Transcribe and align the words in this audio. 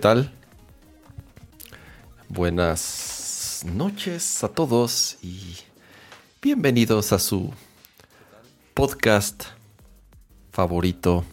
Hey, 0.00 0.02
¿qué 0.02 0.08
tal? 0.08 0.32
Buenas 2.30 3.66
noches 3.66 4.42
a 4.42 4.48
todos 4.48 5.18
y 5.22 5.58
bienvenidos 6.40 7.12
a 7.12 7.18
su 7.18 7.52
podcast 8.72 9.44
favorito, 10.52 11.26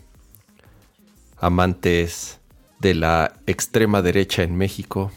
amantes 1.38 2.40
de 2.80 2.94
la 2.94 3.40
extrema 3.46 4.02
derecha 4.02 4.44
en 4.44 4.58
México. 4.58 5.14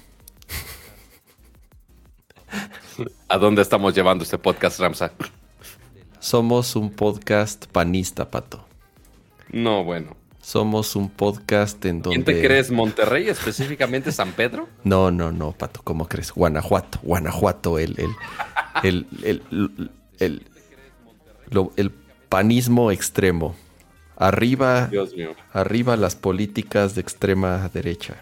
¿A 3.28 3.36
dónde 3.36 3.62
estamos 3.62 3.96
llevando 3.96 4.22
este 4.22 4.38
podcast, 4.38 4.78
Ramsa? 4.78 5.10
Somos 6.20 6.76
un 6.76 6.92
podcast 6.92 7.66
panista, 7.66 8.30
Pato. 8.30 8.64
No, 9.50 9.82
bueno. 9.82 10.19
Somos 10.42 10.96
un 10.96 11.10
podcast 11.10 11.84
en 11.84 12.00
donde... 12.02 12.22
¿Quién 12.22 12.24
te 12.24 12.42
crees? 12.46 12.70
¿Monterrey, 12.70 13.28
específicamente 13.28 14.10
San 14.12 14.32
Pedro? 14.32 14.68
No, 14.84 15.10
no, 15.10 15.30
no, 15.32 15.52
Pato, 15.52 15.80
¿cómo 15.84 16.08
crees? 16.08 16.32
Guanajuato, 16.32 16.98
Guanajuato, 17.02 17.78
el, 17.78 17.94
el, 17.98 18.10
el, 18.82 19.06
el, 19.22 19.90
el, 20.18 20.46
el 21.76 21.90
panismo 22.28 22.90
extremo. 22.90 23.54
Arriba, 24.16 24.86
Dios 24.88 25.14
mío. 25.14 25.34
arriba 25.52 25.96
las 25.96 26.14
políticas 26.14 26.94
de 26.94 27.00
extrema 27.00 27.70
derecha. 27.72 28.16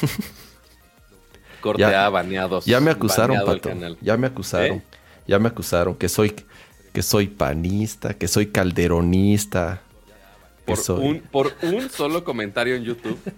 Corte 1.60 1.80
Ya- 1.82 2.06
A, 2.06 2.10
baneados. 2.10 2.64
Ya 2.66 2.80
me 2.80 2.90
acusaron, 2.90 3.38
Pato. 3.44 3.70
Ya 4.00 4.16
me 4.16 4.26
acusaron. 4.26 4.78
¿Eh? 4.78 4.82
Ya 5.26 5.38
me 5.38 5.48
acusaron 5.48 5.94
que 5.96 6.08
soy, 6.08 6.34
que 6.92 7.02
soy 7.02 7.26
panista, 7.28 8.14
que 8.14 8.28
soy 8.28 8.46
calderonista. 8.46 9.82
Por 10.68 10.98
un, 11.00 11.20
por 11.20 11.52
un 11.62 11.88
solo 11.90 12.24
comentario 12.24 12.74
en 12.76 12.84
YouTube. 12.84 13.18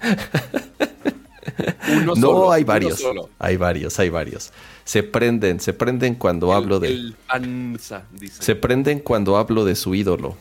Uno 1.92 2.14
No, 2.14 2.16
solo, 2.16 2.52
hay 2.52 2.62
uno 2.62 2.68
varios. 2.68 2.98
solo. 3.00 3.28
Hay 3.38 3.56
varios, 3.56 3.98
hay 3.98 4.08
varios. 4.10 4.52
Se 4.84 5.02
prenden, 5.02 5.60
se 5.60 5.72
prenden 5.72 6.14
cuando 6.14 6.52
hablo 6.52 6.78
de. 6.80 6.88
El 6.88 7.16
panza, 7.26 8.04
dice. 8.12 8.42
Se 8.42 8.54
prenden 8.54 9.00
cuando 9.00 9.36
hablo 9.36 9.64
de 9.64 9.74
su 9.74 9.94
ídolo. 9.94 10.36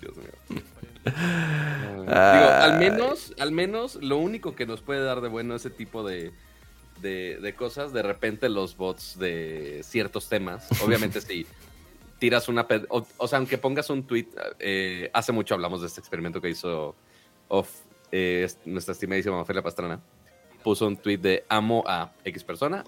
Dios 0.00 0.16
mío. 0.16 0.62
Digo, 1.04 2.10
al 2.10 2.78
menos, 2.78 3.32
al 3.38 3.52
menos, 3.52 3.96
lo 4.02 4.18
único 4.18 4.54
que 4.54 4.66
nos 4.66 4.80
puede 4.80 5.02
dar 5.02 5.20
de 5.20 5.28
bueno 5.28 5.54
ese 5.54 5.70
tipo 5.70 6.04
de, 6.06 6.32
de, 7.00 7.38
de 7.40 7.54
cosas, 7.54 7.92
de 7.92 8.02
repente 8.02 8.48
los 8.48 8.76
bots 8.76 9.18
de 9.18 9.80
ciertos 9.84 10.28
temas, 10.28 10.66
obviamente 10.82 11.20
si 11.22 11.46
tiras 12.24 12.48
una... 12.48 12.66
O, 12.88 13.06
o 13.18 13.28
sea, 13.28 13.38
aunque 13.38 13.58
pongas 13.58 13.90
un 13.90 14.06
tweet, 14.06 14.28
eh, 14.58 15.10
hace 15.12 15.30
mucho 15.30 15.52
hablamos 15.52 15.82
de 15.82 15.88
este 15.88 16.00
experimento 16.00 16.40
que 16.40 16.48
hizo 16.48 16.96
Off, 17.48 17.82
eh, 18.10 18.48
nuestra 18.64 18.92
estimadísima 18.92 19.42
Ofelia 19.42 19.60
Pastrana, 19.60 20.00
puso 20.62 20.86
un 20.86 20.96
tweet 20.96 21.18
de 21.18 21.44
amo 21.50 21.84
a 21.86 22.14
X 22.24 22.42
persona, 22.42 22.82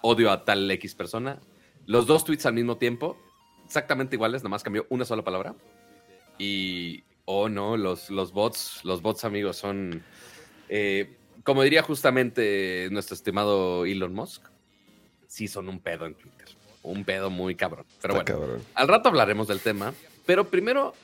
odio 0.00 0.30
a 0.30 0.46
tal 0.46 0.70
X 0.70 0.94
persona, 0.94 1.38
los 1.84 2.06
dos 2.06 2.24
tweets 2.24 2.46
al 2.46 2.54
mismo 2.54 2.78
tiempo, 2.78 3.18
exactamente 3.66 4.16
iguales, 4.16 4.40
nada 4.40 4.48
más 4.48 4.62
cambió 4.62 4.86
una 4.88 5.04
sola 5.04 5.22
palabra. 5.22 5.54
Y, 6.38 7.04
oh 7.26 7.50
no, 7.50 7.76
los, 7.76 8.08
los 8.08 8.32
bots, 8.32 8.80
los 8.82 9.02
bots 9.02 9.24
amigos 9.24 9.58
son, 9.58 10.02
eh, 10.70 11.18
como 11.44 11.62
diría 11.64 11.82
justamente 11.82 12.88
nuestro 12.90 13.14
estimado 13.14 13.84
Elon 13.84 14.14
Musk, 14.14 14.46
sí 15.26 15.48
son 15.48 15.68
un 15.68 15.80
pedo 15.80 16.06
en 16.06 16.14
Twitter. 16.14 16.39
Un 16.82 17.04
pedo 17.04 17.30
muy 17.30 17.54
cabrón. 17.54 17.84
Pero 18.00 18.14
Está 18.18 18.32
bueno, 18.32 18.46
cabrón. 18.48 18.66
al 18.74 18.88
rato 18.88 19.08
hablaremos 19.08 19.48
del 19.48 19.60
tema. 19.60 19.92
Pero 20.26 20.48
primero, 20.48 20.94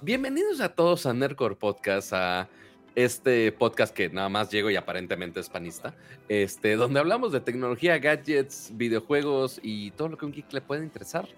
bienvenidos 0.00 0.60
a 0.60 0.70
todos 0.70 1.06
a 1.06 1.12
Nerdcore 1.14 1.54
Podcast, 1.54 2.12
a 2.12 2.48
este 2.94 3.50
podcast 3.52 3.94
que 3.94 4.08
nada 4.08 4.28
más 4.28 4.50
llego 4.50 4.70
y 4.70 4.76
aparentemente 4.76 5.40
es 5.40 5.48
panista, 5.48 5.94
este, 6.28 6.76
donde 6.76 7.00
hablamos 7.00 7.32
de 7.32 7.40
tecnología, 7.40 7.98
gadgets, 7.98 8.70
videojuegos 8.74 9.58
y 9.62 9.90
todo 9.92 10.08
lo 10.08 10.16
que 10.16 10.24
a 10.24 10.28
un 10.28 10.32
geek 10.32 10.52
le 10.52 10.60
puede 10.60 10.84
interesar. 10.84 11.28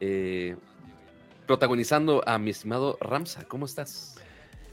Eh, 0.00 0.56
protagonizando 1.46 2.22
a 2.26 2.38
mi 2.38 2.50
estimado 2.50 2.98
Ramsa. 3.00 3.44
¿Cómo 3.44 3.66
estás? 3.66 4.16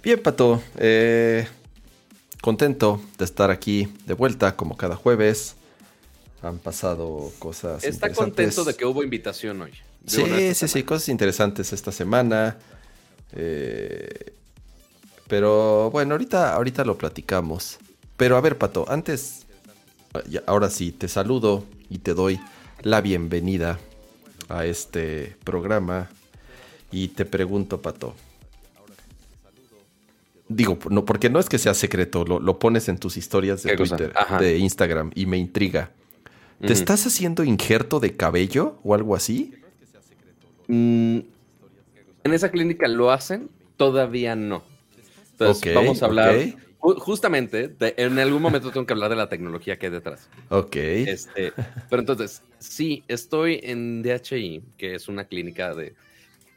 Bien, 0.03 0.21
Pato. 0.21 0.61
eh, 0.77 1.47
contento 2.41 3.01
de 3.17 3.25
estar 3.25 3.49
aquí 3.49 3.87
de 4.05 4.13
vuelta 4.13 4.55
como 4.55 4.77
cada 4.77 4.95
jueves. 4.95 5.55
Han 6.45 6.59
pasado 6.59 7.31
cosas 7.39 7.83
Está 7.83 8.13
contento 8.13 8.63
de 8.63 8.75
que 8.75 8.85
hubo 8.85 9.03
invitación 9.03 9.63
hoy. 9.63 9.71
Sí, 10.05 10.53
sí, 10.53 10.67
sí, 10.67 10.83
cosas 10.83 11.09
interesantes 11.09 11.73
esta 11.73 11.91
semana. 11.91 12.57
Eh, 13.31 14.33
pero 15.27 15.89
bueno, 15.89 16.13
ahorita, 16.13 16.53
ahorita 16.53 16.85
lo 16.85 16.99
platicamos. 16.99 17.79
Pero 18.15 18.37
a 18.37 18.41
ver, 18.41 18.59
Pato, 18.59 18.85
antes, 18.87 19.47
ahora 20.45 20.69
sí, 20.69 20.91
te 20.91 21.07
saludo 21.07 21.65
y 21.89 21.97
te 21.97 22.13
doy 22.13 22.39
la 22.83 23.01
bienvenida 23.01 23.79
a 24.47 24.65
este 24.65 25.35
programa. 25.43 26.11
Y 26.91 27.07
te 27.07 27.25
pregunto, 27.25 27.81
Pato. 27.81 28.13
Digo, 30.47 30.77
no, 30.91 31.05
porque 31.05 31.31
no 31.31 31.39
es 31.39 31.49
que 31.49 31.57
sea 31.57 31.73
secreto, 31.73 32.23
lo, 32.23 32.39
lo 32.39 32.59
pones 32.59 32.87
en 32.87 32.99
tus 32.99 33.17
historias 33.17 33.63
de. 33.63 33.75
Twitter, 33.75 34.13
de 34.39 34.59
Instagram, 34.59 35.11
y 35.15 35.25
me 35.25 35.37
intriga. 35.37 35.89
¿Te 36.59 36.73
estás 36.73 37.05
haciendo 37.05 37.43
injerto 37.43 37.99
de 37.99 38.15
cabello 38.15 38.79
o 38.83 38.95
algo 38.95 39.15
así? 39.15 39.53
Mm, 40.67 41.19
en 42.23 42.33
esa 42.33 42.49
clínica 42.49 42.87
lo 42.87 43.11
hacen, 43.11 43.49
todavía 43.77 44.35
no. 44.35 44.63
Entonces, 45.31 45.73
vamos 45.73 46.01
a 46.01 46.05
hablar. 46.05 46.35
Justamente, 46.79 47.67
de- 47.67 47.95
en 47.97 48.19
algún 48.19 48.41
momento 48.41 48.71
tengo 48.71 48.85
que 48.85 48.93
hablar 48.93 49.09
de 49.09 49.15
la 49.15 49.27
tecnología 49.27 49.77
que 49.77 49.87
hay 49.87 49.91
detrás. 49.91 50.27
Ok. 50.49 50.75
Este, 50.75 51.51
pero 51.89 51.99
entonces, 52.01 52.41
sí, 52.59 53.03
estoy 53.07 53.59
en 53.63 54.01
DHI, 54.03 54.63
que 54.77 54.95
es 54.95 55.07
una 55.07 55.25
clínica 55.25 55.73
de. 55.73 55.93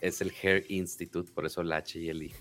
Es 0.00 0.20
el 0.20 0.32
Hair 0.42 0.64
Institute, 0.68 1.30
por 1.34 1.44
eso 1.46 1.62
la 1.62 1.76
H 1.78 1.98
y 1.98 2.08
el 2.08 2.22
I. 2.24 2.32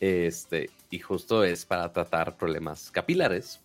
Este, 0.00 0.68
y 0.90 0.98
justo 0.98 1.42
es 1.42 1.64
para 1.64 1.92
tratar 1.92 2.36
problemas 2.36 2.90
capilares, 2.90 3.60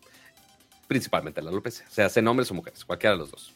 principalmente 0.94 1.42
la 1.42 1.50
alopecia. 1.50 1.90
Sea, 1.90 2.08
sean 2.08 2.28
hombres 2.28 2.52
o 2.52 2.54
mujeres, 2.54 2.86
cualquiera 2.86 3.16
de 3.16 3.20
los 3.20 3.32
dos. 3.32 3.52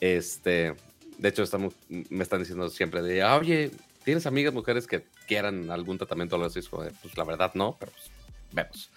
Este, 0.00 0.74
de 1.16 1.28
hecho, 1.30 1.44
me 1.88 2.22
están 2.22 2.40
diciendo 2.40 2.68
siempre 2.68 3.00
de, 3.02 3.22
"Ah, 3.22 3.38
oye, 3.38 3.70
¿tienes 4.04 4.26
amigas 4.26 4.52
mujeres 4.52 4.86
que 4.86 5.06
quieran 5.26 5.70
algún 5.70 5.96
tratamiento 5.96 6.36
o 6.36 6.36
algo 6.36 6.48
así? 6.48 6.60
De, 6.60 6.90
Pues 7.00 7.16
la 7.16 7.24
verdad 7.24 7.52
no, 7.54 7.74
pero 7.80 7.90
pues, 7.92 8.10
vemos. 8.52 8.90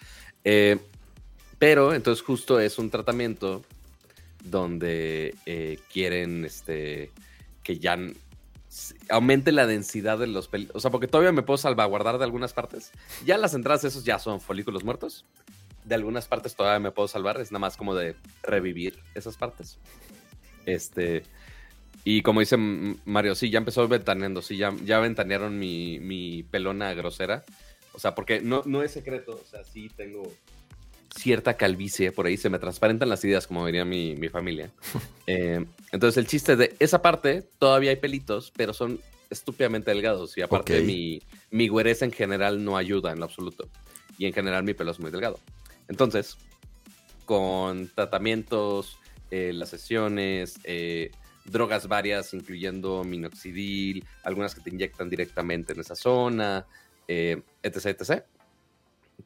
Eh, 0.44 0.76
pero 1.58 1.94
entonces 1.94 2.22
justo 2.22 2.60
es 2.60 2.78
un 2.78 2.90
tratamiento 2.90 3.64
donde 4.44 5.34
eh, 5.46 5.78
quieren 5.90 6.44
este, 6.44 7.10
que 7.62 7.78
ya 7.78 7.98
aumente 9.08 9.50
la 9.50 9.66
densidad 9.66 10.18
de 10.18 10.26
los 10.26 10.46
pelos. 10.46 10.72
O 10.74 10.80
sea, 10.80 10.90
porque 10.90 11.08
todavía 11.08 11.32
me 11.32 11.42
puedo 11.42 11.56
salvaguardar 11.56 12.18
de 12.18 12.24
algunas 12.24 12.52
partes. 12.52 12.92
Ya 13.24 13.38
las 13.38 13.54
entradas, 13.54 13.84
esos 13.84 14.04
ya 14.04 14.18
son 14.18 14.42
folículos 14.42 14.84
muertos. 14.84 15.24
De 15.88 15.94
algunas 15.94 16.28
partes 16.28 16.54
todavía 16.54 16.78
me 16.80 16.90
puedo 16.90 17.08
salvar. 17.08 17.40
Es 17.40 17.50
nada 17.50 17.60
más 17.60 17.76
como 17.76 17.94
de 17.94 18.14
revivir 18.42 18.98
esas 19.14 19.36
partes. 19.36 19.78
Este. 20.66 21.22
Y 22.04 22.22
como 22.22 22.40
dice 22.40 22.56
Mario, 22.56 23.34
sí, 23.34 23.50
ya 23.50 23.58
empezó 23.58 23.86
ventaneando. 23.88 24.42
Sí, 24.42 24.56
ya, 24.56 24.74
ya 24.84 24.98
ventanearon 25.00 25.58
mi, 25.58 25.98
mi 25.98 26.42
pelona 26.44 26.94
grosera. 26.94 27.44
O 27.92 27.98
sea, 27.98 28.14
porque 28.14 28.40
no, 28.40 28.62
no 28.66 28.82
es 28.82 28.92
secreto. 28.92 29.40
O 29.42 29.46
sea, 29.50 29.64
sí 29.64 29.90
tengo 29.96 30.32
cierta 31.14 31.56
calvicie 31.56 32.12
por 32.12 32.26
ahí. 32.26 32.36
Se 32.36 32.50
me 32.50 32.58
transparentan 32.58 33.08
las 33.08 33.24
ideas, 33.24 33.46
como 33.46 33.66
diría 33.66 33.84
mi, 33.84 34.14
mi 34.16 34.28
familia. 34.28 34.70
Eh, 35.30 35.62
entonces, 35.92 36.16
el 36.16 36.26
chiste 36.26 36.56
de 36.56 36.74
esa 36.78 37.02
parte, 37.02 37.42
todavía 37.58 37.90
hay 37.90 37.96
pelitos, 37.96 38.50
pero 38.56 38.72
son 38.72 38.98
estúpidamente 39.28 39.90
delgados. 39.90 40.38
Y 40.38 40.40
aparte, 40.40 40.78
Ok. 40.78 40.86
mi, 40.86 41.20
mi 41.50 41.68
güereza 41.68 42.06
en 42.06 42.12
general 42.12 42.64
no 42.64 42.78
ayuda 42.78 43.12
en 43.12 43.18
lo 43.18 43.26
absoluto. 43.26 43.68
Y 44.16 44.24
en 44.24 44.32
general, 44.32 44.64
mi 44.64 44.72
pelo 44.72 44.90
es 44.90 44.98
muy 45.00 45.10
delgado. 45.10 45.38
Entonces, 45.88 46.36
con 47.24 47.88
tratamientos, 47.94 48.98
eh, 49.30 49.52
las 49.54 49.68
sesiones, 49.70 50.58
eh, 50.64 51.10
drogas 51.44 51.88
varias, 51.88 52.34
incluyendo 52.34 53.04
minoxidil, 53.04 54.04
algunas 54.22 54.54
que 54.54 54.60
te 54.60 54.70
inyectan 54.70 55.10
directamente 55.10 55.72
en 55.72 55.80
esa 55.80 55.94
zona, 55.94 56.66
eh, 57.06 57.42
etc, 57.62 57.86
etc. 57.86 58.22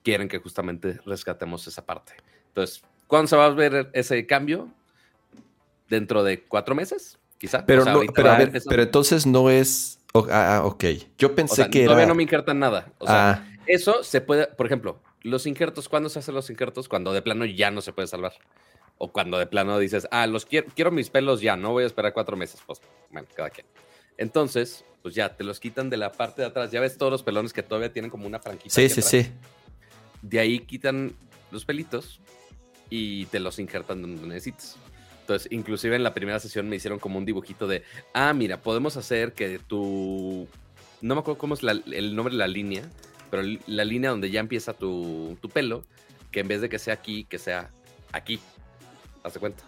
Quieren 0.02 0.28
que 0.28 0.38
justamente 0.38 0.98
rescatemos 1.04 1.66
esa 1.66 1.84
parte. 1.84 2.14
Entonces, 2.48 2.82
¿cuándo 3.06 3.28
se 3.28 3.36
va 3.36 3.46
a 3.46 3.50
ver 3.50 3.90
ese 3.92 4.26
cambio? 4.26 4.68
Dentro 5.88 6.24
de 6.24 6.42
cuatro 6.44 6.74
meses, 6.74 7.18
quizá. 7.38 7.66
Pero, 7.66 7.82
O 7.82 7.84
sea, 7.84 7.92
no, 7.92 7.98
ahorita 7.98 8.14
pero, 8.14 8.28
a 8.28 8.32
va 8.32 8.38
ver, 8.38 8.48
empezando. 8.48 8.70
pero 8.70 8.82
entonces 8.82 9.26
no 9.26 9.50
es. 9.50 9.98
ah, 10.14 10.56
ah, 10.56 10.64
ok. 10.64 10.84
Yo 11.18 11.34
pensé 11.34 11.52
O 11.52 11.56
sea, 11.56 11.68
que 11.68 11.84
todavía 11.84 12.04
era. 12.04 12.08
no 12.08 12.14
me 12.14 12.22
injertan 12.22 12.58
nada. 12.58 12.92
O 12.98 13.06
sea, 13.06 13.30
ah, 13.30 13.46
eso 13.66 14.02
se 14.02 14.20
puede, 14.22 14.46
por 14.46 14.64
ejemplo, 14.66 15.02
los 15.22 15.46
injertos, 15.46 15.88
¿cuándo 15.88 16.08
se 16.08 16.18
hacen 16.18 16.34
los 16.34 16.50
injertos? 16.50 16.88
Cuando 16.88 17.12
de 17.12 17.22
plano 17.22 17.44
ya 17.44 17.70
no 17.70 17.80
se 17.80 17.92
puede 17.92 18.08
salvar. 18.08 18.32
O 18.98 19.12
cuando 19.12 19.38
de 19.38 19.46
plano 19.46 19.78
dices, 19.78 20.06
ah, 20.10 20.26
los 20.26 20.46
quiero, 20.46 20.68
quiero 20.74 20.90
mis 20.90 21.10
pelos 21.10 21.40
ya, 21.40 21.56
no 21.56 21.72
voy 21.72 21.84
a 21.84 21.86
esperar 21.86 22.12
cuatro 22.12 22.36
meses. 22.36 22.60
Pues, 22.66 22.80
bueno, 23.10 23.26
cada 23.34 23.50
quien. 23.50 23.66
Entonces, 24.16 24.84
pues 25.02 25.14
ya, 25.14 25.34
te 25.34 25.44
los 25.44 25.58
quitan 25.58 25.90
de 25.90 25.96
la 25.96 26.12
parte 26.12 26.42
de 26.42 26.48
atrás. 26.48 26.70
Ya 26.70 26.80
ves 26.80 26.96
todos 26.96 27.10
los 27.10 27.22
pelones 27.22 27.52
que 27.52 27.62
todavía 27.62 27.92
tienen 27.92 28.10
como 28.10 28.26
una 28.26 28.38
franquita. 28.38 28.74
sí, 28.74 28.88
sí, 28.88 29.00
atrás? 29.00 29.10
sí. 29.10 29.30
de 30.22 30.38
ahí 30.40 30.60
quitan 30.60 31.12
los 31.50 31.64
pelitos 31.64 32.20
y 32.90 33.26
te 33.26 33.40
los 33.40 33.58
injertan 33.58 34.02
donde 34.02 34.26
necesites. 34.26 34.76
Entonces, 35.20 35.50
inclusive 35.52 35.96
en 35.96 36.02
la 36.02 36.14
primera 36.14 36.38
sesión 36.40 36.68
me 36.68 36.76
hicieron 36.76 36.98
como 36.98 37.18
un 37.18 37.24
dibujito 37.24 37.66
de, 37.66 37.84
ah, 38.12 38.32
mira, 38.32 38.60
podemos 38.60 38.96
hacer 38.96 39.32
que 39.32 39.58
tu... 39.58 40.46
No 41.00 41.14
me 41.14 41.20
acuerdo 41.20 41.38
cómo 41.38 41.54
es 41.54 41.62
el 41.62 42.14
nombre 42.14 42.32
de 42.32 42.38
la 42.38 42.46
línea, 42.46 42.88
pero 43.32 43.44
la 43.66 43.84
línea 43.86 44.10
donde 44.10 44.30
ya 44.30 44.40
empieza 44.40 44.74
tu, 44.74 45.38
tu 45.40 45.48
pelo, 45.48 45.84
que 46.30 46.40
en 46.40 46.48
vez 46.48 46.60
de 46.60 46.68
que 46.68 46.78
sea 46.78 46.92
aquí, 46.92 47.24
que 47.24 47.38
sea 47.38 47.70
aquí. 48.12 48.38
Hazte 49.24 49.40
cuenta. 49.40 49.64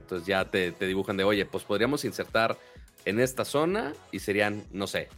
Entonces 0.00 0.28
ya 0.28 0.44
te, 0.44 0.70
te, 0.70 0.86
dibujan 0.86 1.16
de, 1.16 1.24
oye, 1.24 1.44
pues 1.44 1.64
podríamos 1.64 2.04
insertar 2.04 2.56
en 3.04 3.18
esta 3.18 3.44
zona 3.44 3.94
y 4.12 4.20
serían, 4.20 4.62
no 4.70 4.86
sé, 4.86 5.08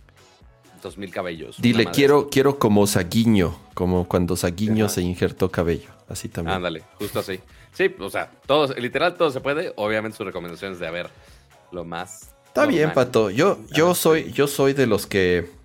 dos 0.83 0.97
mil 0.97 1.11
cabellos. 1.11 1.61
Dile, 1.61 1.85
quiero, 1.85 2.31
quiero 2.31 2.59
como 2.59 2.87
Saguiño, 2.87 3.55
como 3.75 4.09
cuando 4.09 4.37
Saguiño 4.37 4.89
se 4.89 5.03
injertó 5.03 5.51
cabello, 5.51 5.91
así 6.09 6.31
también. 6.31 6.57
Ándale, 6.57 6.83
justo 6.99 7.19
así. 7.19 7.41
Sí, 7.75 7.95
o 7.99 8.09
sea, 8.09 8.31
todo, 8.47 8.73
literal 8.77 9.19
todo 9.19 9.31
se 9.31 9.43
puede. 9.43 9.75
Obviamente 9.77 10.17
sus 10.17 10.25
recomendaciones 10.25 10.79
de, 10.79 10.87
a 10.87 10.91
ver, 10.91 11.11
lo 11.73 11.85
más... 11.85 12.35
Está 12.47 12.65
bien, 12.65 12.95
Pato. 12.95 13.29
Yo, 13.29 13.59
yo, 13.71 13.95
soy, 13.95 14.33
yo 14.33 14.47
soy 14.47 14.73
de 14.73 14.87
los 14.87 15.07
que 15.07 15.60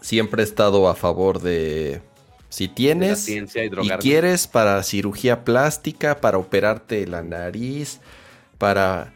siempre 0.00 0.42
he 0.42 0.44
estado 0.44 0.88
a 0.88 0.94
favor 0.94 1.40
de... 1.40 2.00
Si 2.48 2.68
tienes 2.68 3.28
y, 3.28 3.38
y 3.38 3.88
quieres 3.98 4.46
para 4.46 4.82
cirugía 4.82 5.44
plástica, 5.44 6.20
para 6.20 6.38
operarte 6.38 7.06
la 7.06 7.22
nariz, 7.22 8.00
para 8.56 9.12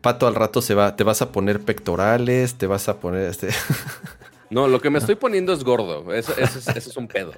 Pato 0.00 0.26
al 0.26 0.34
rato 0.34 0.62
se 0.62 0.74
va, 0.74 0.96
te 0.96 1.04
vas 1.04 1.22
a 1.22 1.30
poner 1.30 1.60
pectorales, 1.60 2.54
te 2.54 2.66
vas 2.66 2.88
a 2.88 2.98
poner 2.98 3.28
este. 3.28 3.48
No, 4.50 4.68
lo 4.68 4.80
que 4.80 4.88
me 4.88 5.00
estoy 5.00 5.16
poniendo 5.16 5.52
es 5.52 5.64
gordo. 5.64 6.12
Eso, 6.12 6.32
es, 6.38 6.96
un 6.96 7.08
pedo. 7.08 7.32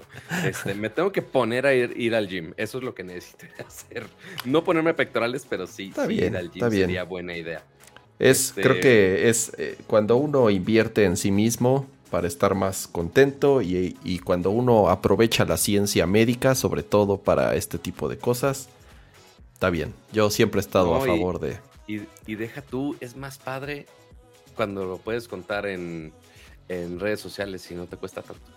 Este, 0.45 0.75
me 0.75 0.91
tengo 0.91 1.13
que 1.13 1.23
poner 1.23 1.65
a 1.65 1.73
ir, 1.73 2.15
al 2.15 2.29
gym. 2.29 2.53
Eso 2.59 2.77
es 2.77 2.85
lo 2.85 2.95
que 2.95 3.05
necesito 3.05 3.47
hacer. 3.67 4.05
No 4.45 4.65
ponerme 4.65 4.93
pectorales, 4.93 5.47
pero 5.49 5.67
sí, 5.67 5.95
ir 6.11 6.37
al 6.37 6.51
gym 6.51 6.69
sería 6.69 7.05
buena 7.05 7.35
idea. 7.35 7.63
Es, 8.19 8.49
este, 8.49 8.61
creo 8.61 8.81
que 8.81 9.31
es 9.31 9.53
eh, 9.57 9.79
cuando 9.87 10.17
uno 10.17 10.51
invierte 10.51 11.05
en 11.05 11.17
sí 11.17 11.31
mismo 11.31 11.87
para 12.11 12.29
estar 12.29 12.55
más 12.55 12.87
contento 12.87 13.63
y, 13.63 14.21
cuando 14.25 14.51
uno 14.51 14.89
aprovecha 14.89 15.45
la 15.45 15.57
ciencia 15.57 16.07
médica, 16.07 16.55
sobre 16.55 16.83
todo 16.83 17.19
para 17.19 17.55
este 17.55 17.79
tipo 17.79 18.09
de 18.09 18.19
cosas, 18.19 18.69
está 19.53 19.71
bien. 19.71 19.95
Yo 20.13 20.31
siempre 20.31 20.61
he 20.61 20.63
estado 20.63 20.95
a 20.95 21.01
favor 21.01 21.41
de 21.41 21.59
y, 21.87 22.35
deja 22.35 22.63
tú, 22.63 22.97
es 23.01 23.17
más 23.17 23.39
padre 23.39 23.87
cuando 24.57 24.85
lo 24.85 24.99
puedes 24.99 25.29
contar 25.29 25.67
en, 25.67 26.13
redes 26.69 27.21
sociales 27.21 27.71
y 27.71 27.75
no 27.75 27.87
te 27.87 27.97
cuesta 27.97 28.23
tanto. 28.23 28.51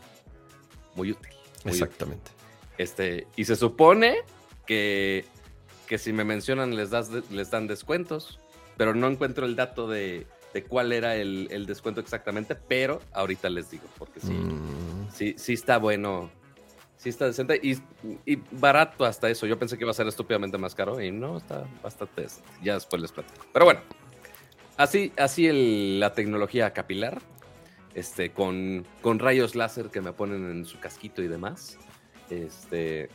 Muy 0.96 1.12
útil. 1.12 1.32
Exactamente. 1.66 2.32
Este, 2.78 3.28
y 3.36 3.46
se 3.46 3.56
supone 3.56 4.20
que, 4.66 5.26
que 5.88 5.98
si 5.98 6.12
me 6.12 6.24
mencionan 6.24 6.76
les, 6.76 6.90
das, 6.90 7.10
les 7.30 7.52
dan 7.52 7.68
descuentos, 7.68 8.40
pero 8.78 8.96
no 8.96 9.08
encuentro 9.08 9.46
el 9.46 9.56
dato 9.56 9.88
de, 9.88 10.26
cuál 10.68 10.92
era 10.92 11.16
el, 11.16 11.66
descuento 11.66 12.02
exactamente, 12.02 12.56
pero 12.56 13.02
ahorita 13.14 13.50
les 13.50 13.72
digo, 13.72 13.86
porque 13.98 14.20
sí, 14.20 14.34
mm. 14.34 15.10
sí, 15.14 15.36
sí 15.38 15.54
está 15.54 15.78
bueno 15.78 16.32
sí 17.00 17.08
está 17.10 17.26
decente 17.26 17.60
y, 17.64 18.36
barato 18.52 19.06
hasta 19.06 19.30
eso. 19.30 19.48
Yo 19.48 19.58
pensé 19.58 19.78
que 19.78 19.86
iba 19.86 19.92
a 19.92 19.96
ser 19.96 20.08
estúpidamente 20.08 20.58
más 20.58 20.76
caro 20.76 21.02
y 21.02 21.12
no, 21.12 21.38
está 21.38 21.66
bastante 21.82 22.22
decente. 22.22 22.50
Ya 22.62 22.74
después 22.74 23.02
les 23.02 23.12
platico. 23.12 23.46
Pero 23.54 23.66
bueno, 23.66 23.82
así, 24.78 25.12
así 25.18 25.98
la 25.98 26.14
tecnología 26.14 26.72
capilar, 26.74 27.22
este, 27.96 28.32
con, 28.32 28.86
con 29.02 29.18
rayos 29.20 29.56
láser 29.56 29.90
que 29.90 30.02
me 30.02 30.12
ponen 30.12 30.52
en 30.52 30.66
su 30.66 30.80
casquito 30.80 31.24
y 31.24 31.30
demás. 31.30 31.78
Este, 32.30 33.10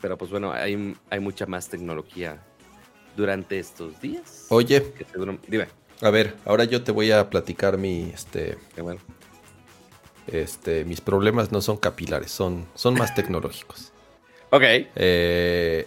pero 0.00 0.16
pues 0.16 0.30
bueno, 0.30 0.52
hay, 0.52 0.94
hay 1.10 1.20
mucha 1.20 1.44
más 1.46 1.68
tecnología 1.68 2.40
durante 3.16 3.58
estos 3.58 4.00
días. 4.00 4.46
Oye, 4.48 4.94
dime. 5.48 5.66
A 6.00 6.10
ver, 6.10 6.36
ahora 6.44 6.64
yo 6.64 6.82
te 6.82 6.92
voy 6.92 7.10
a 7.10 7.28
platicar 7.28 7.76
mi, 7.76 8.10
este, 8.14 8.56
bueno. 8.80 9.00
Este, 10.26 10.84
mis 10.84 11.00
problemas 11.00 11.52
no 11.52 11.60
son 11.62 11.78
capilares, 11.78 12.30
son, 12.30 12.66
son 12.74 12.94
más 12.94 13.14
tecnológicos. 13.14 13.92
Ok. 14.50 14.62
Eh, 14.62 15.86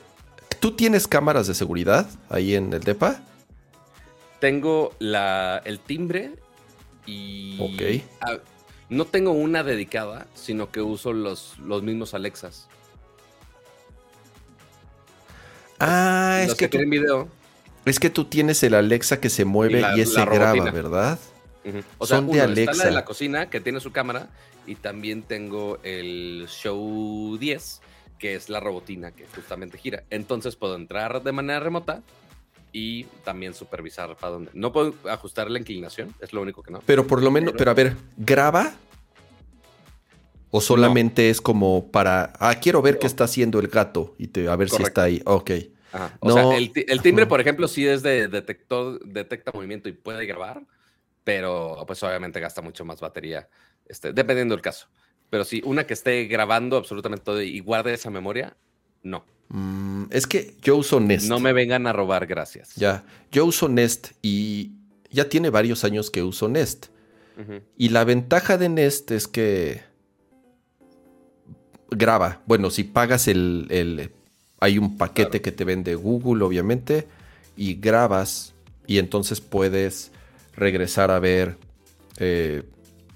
¿Tú 0.60 0.74
tienes 0.74 1.08
cámaras 1.08 1.48
de 1.48 1.56
seguridad 1.56 2.08
ahí 2.30 2.54
en 2.54 2.72
el 2.72 2.82
DEPA? 2.82 3.24
Tengo 4.40 4.94
la, 5.00 5.64
el 5.66 5.80
timbre 5.80 6.34
y... 7.08 7.58
Ok. 7.60 8.38
no 8.90 9.06
tengo 9.06 9.32
una 9.32 9.64
dedicada, 9.64 10.28
sino 10.36 10.70
que 10.70 10.80
uso 10.80 11.12
los, 11.12 11.58
los 11.58 11.82
mismos 11.82 12.14
Alexas. 12.14 12.68
Ah, 15.80 16.44
es 16.46 16.54
que, 16.54 16.68
tú, 16.68 16.78
video. 16.78 17.28
Es 17.86 18.00
que 18.00 18.10
tú 18.10 18.26
tienes 18.26 18.62
el 18.64 18.74
Alexa 18.74 19.20
que 19.20 19.30
se 19.30 19.46
mueve 19.46 19.84
y, 19.96 20.02
ese 20.02 20.24
graba, 20.26 20.72
¿verdad? 20.72 21.20
O 21.98 22.06
sea, 22.06 22.22
de 22.22 22.42
Alexa. 22.42 22.72
Está 22.72 22.84
la 22.84 22.90
de 22.90 22.96
la 22.96 23.06
cocina 23.06 23.50
que 23.50 23.60
tiene 23.60 23.80
su 23.80 23.92
cámara 23.92 24.30
y 24.66 24.76
también 24.76 25.24
tengo 25.24 25.80
el 25.84 26.46
Show 26.48 27.38
10 27.38 27.82
que 28.22 28.36
es 28.36 28.50
la 28.50 28.60
robotina 28.60 29.12
que 29.12 29.26
justamente 29.36 29.80
gira. 29.80 30.04
Entonces 30.12 30.56
puedo 30.56 30.76
entrar 30.76 31.24
de 31.24 31.32
manera 31.32 31.60
remota 31.60 32.04
y 32.72 33.06
también 33.26 33.56
supervisar 33.56 34.16
para 34.16 34.34
dónde. 34.34 34.52
No 34.54 34.72
puedo 34.72 34.94
ajustar 35.10 35.50
la 35.50 35.58
inclinación, 35.58 36.14
es 36.22 36.32
lo 36.32 36.44
único 36.44 36.62
que 36.62 36.72
no. 36.72 36.82
Pero 36.86 37.08
por 37.08 37.24
lo 37.24 37.32
menos, 37.32 37.56
pero, 37.58 37.72
a 37.72 37.74
ver, 37.74 37.98
¿graba? 38.18 38.74
¿O 40.52 40.62
solamente 40.62 41.32
es 41.32 41.42
como 41.42 41.92
para, 41.92 42.34
ah, 42.40 42.54
quiero 42.62 42.84
ver 42.84 43.00
qué 43.00 43.08
está 43.08 43.24
haciendo 43.24 43.60
el 43.60 43.70
gato 43.70 44.14
y 44.20 44.28
te, 44.28 44.48
a 44.48 44.56
ver 44.56 44.70
si 44.70 44.84
está 44.84 45.04
ahí? 45.04 45.22
Ok. 45.26 45.52
O 46.20 46.32
sea, 46.32 46.58
el, 46.58 47.02
timbre, 47.02 47.26
por 47.26 47.42
ejemplo, 47.42 47.68
sí 47.68 47.86
es 47.86 48.02
de 48.02 48.28
detector, 48.28 49.04
detecta 49.06 49.52
movimiento 49.54 49.90
y 49.90 49.94
puede 49.94 50.26
grabar, 50.26 50.64
pero 51.24 51.84
pues 51.86 52.02
obviamente 52.04 52.40
gasta 52.40 52.62
mucho 52.62 52.86
más 52.86 53.00
batería, 53.00 53.50
este, 53.88 54.14
dependiendo 54.14 54.56
del 54.56 54.62
caso. 54.62 54.88
Pero 55.30 55.44
si 55.44 55.62
una 55.66 55.86
que 55.86 55.94
esté 55.94 56.26
grabando 56.26 56.78
absolutamente 56.78 57.24
todo 57.24 57.42
y 57.42 57.60
guarde 57.60 57.94
esa 57.94 58.10
memoria, 58.10 58.56
no. 59.04 59.26
Mm, 59.50 60.06
es 60.12 60.28
que 60.28 60.56
yo 60.62 60.78
uso 60.78 61.00
Nest. 61.00 61.28
No 61.28 61.40
me 61.40 61.54
vengan 61.54 61.88
a 61.88 61.94
robar, 61.94 62.26
gracias. 62.26 62.76
Ya, 62.76 63.04
yo 63.32 63.46
uso 63.46 63.68
Nest 63.68 64.12
y 64.22 64.72
ya 65.10 65.30
tiene 65.30 65.50
varios 65.50 65.84
años 65.84 66.10
que 66.10 66.24
uso 66.24 66.48
Nest. 66.48 66.88
Y 67.76 67.90
la 67.90 68.04
ventaja 68.04 68.60
de 68.60 68.70
Nest 68.70 69.10
es 69.10 69.28
que 69.28 69.82
graba. 71.90 72.44
Bueno, 72.46 72.70
si 72.70 72.84
pagas 72.84 73.28
el... 73.28 73.66
el 73.72 74.12
hay 74.62 74.78
un 74.78 74.96
paquete 74.96 75.42
que 75.42 75.52
te 75.52 75.66
vende 75.66 75.96
Google, 75.96 76.46
obviamente, 76.46 77.08
y 77.58 77.74
grabas 77.74 78.54
y 78.88 79.00
entonces 79.00 79.42
puedes 79.42 80.12
regresar 80.56 81.10
a 81.12 81.20
ver 81.20 81.58
eh, 82.18 82.64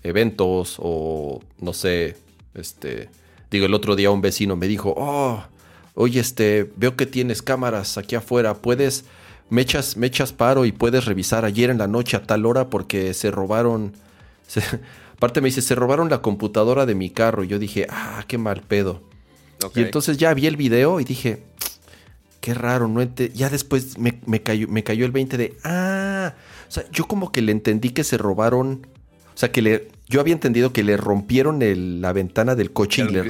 eventos 0.04 0.78
o 0.80 1.42
no 1.60 1.74
sé, 1.74 2.18
este, 2.56 3.10
digo, 3.52 3.68
el 3.68 3.76
otro 3.76 3.96
día 3.96 4.10
un 4.10 4.22
vecino 4.22 4.56
me 4.56 4.68
dijo, 4.68 4.96
oh, 4.98 5.44
oye, 5.94 6.20
este, 6.20 6.72
veo 6.78 6.96
que 6.96 7.06
tienes 7.06 7.44
cámaras 7.44 8.00
aquí 8.00 8.16
afuera, 8.16 8.56
puedes, 8.56 9.06
me 9.50 9.62
echas, 9.62 9.98
me 9.98 10.08
echas 10.08 10.34
paro 10.34 10.66
y 10.66 10.72
puedes 10.72 11.06
revisar 11.06 11.46
ayer 11.46 11.70
en 11.70 11.78
la 11.78 11.88
noche 11.88 12.18
a 12.18 12.24
tal 12.24 12.48
hora 12.48 12.72
porque 12.72 13.14
se 13.14 13.30
robaron, 13.30 13.94
aparte 15.14 15.42
me 15.42 15.50
dice, 15.50 15.62
se 15.62 15.76
robaron 15.76 16.10
la 16.10 16.24
computadora 16.24 16.88
de 16.88 16.96
mi 16.96 17.12
carro 17.12 17.44
y 17.44 17.50
yo 17.50 17.60
dije, 17.60 17.86
ah, 17.88 18.26
qué 18.28 18.40
mal 18.40 18.62
pedo. 18.62 19.15
Y 19.74 19.82
entonces 19.82 20.18
ya 20.18 20.34
vi 20.34 20.48
el 20.48 20.58
video 20.58 21.00
y 21.00 21.04
dije, 21.04 21.44
qué 22.42 22.54
raro, 22.54 22.88
no 22.88 23.02
ya 23.34 23.50
después 23.50 23.98
me, 23.98 24.42
cayó, 24.44 24.68
me 24.68 24.84
cayó 24.84 25.06
el 25.06 25.12
20 25.12 25.38
de, 25.38 25.58
ah, 25.64 26.34
o 26.68 26.72
sea, 26.72 26.84
yo 26.92 27.08
como 27.08 27.32
que 27.32 27.42
le 27.42 27.52
entendí 27.52 27.90
que 27.90 28.04
se 28.04 28.18
robaron. 28.18 28.88
O 29.34 29.38
sea, 29.38 29.52
que 29.52 29.62
le. 29.62 29.90
Yo 30.08 30.22
había 30.22 30.34
entendido 30.34 30.72
que 30.72 30.84
le 30.84 30.96
rompieron 30.98 31.60
la 32.00 32.14
ventana 32.14 32.54
del 32.54 32.72
coche 32.72 33.04
y 33.10 33.12
le, 33.12 33.24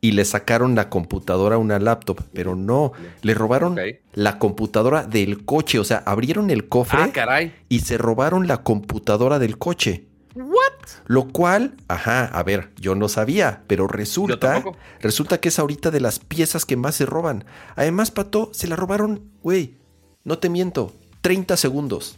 y 0.00 0.12
le, 0.12 0.24
sacaron 0.24 0.74
la 0.74 0.88
computadora 0.88 1.56
a 1.56 1.58
una 1.58 1.78
laptop, 1.78 2.22
pero 2.32 2.56
no, 2.56 2.92
le 3.20 3.34
robaron 3.34 3.78
la 4.14 4.38
computadora 4.38 5.04
del 5.04 5.44
coche, 5.44 5.78
o 5.78 5.84
sea, 5.84 5.98
abrieron 6.06 6.48
el 6.48 6.68
cofre 6.68 7.12
ah, 7.14 7.40
y 7.68 7.80
se 7.80 7.98
robaron 7.98 8.46
la 8.46 8.62
computadora 8.62 9.38
del 9.38 9.58
coche. 9.58 10.06
What? 10.66 10.86
Lo 11.06 11.28
cual, 11.28 11.76
ajá, 11.88 12.24
a 12.24 12.42
ver, 12.42 12.70
yo 12.76 12.94
no 12.94 13.08
sabía, 13.08 13.62
pero 13.66 13.86
resulta, 13.86 14.64
resulta 15.00 15.38
que 15.38 15.48
es 15.48 15.58
ahorita 15.58 15.90
de 15.90 16.00
las 16.00 16.18
piezas 16.18 16.64
que 16.64 16.76
más 16.76 16.96
se 16.96 17.06
roban. 17.06 17.44
Además, 17.76 18.10
Pato, 18.10 18.50
se 18.52 18.66
la 18.66 18.76
robaron, 18.76 19.22
güey, 19.42 19.74
no 20.24 20.38
te 20.38 20.48
miento, 20.48 20.92
30 21.20 21.56
segundos. 21.56 22.16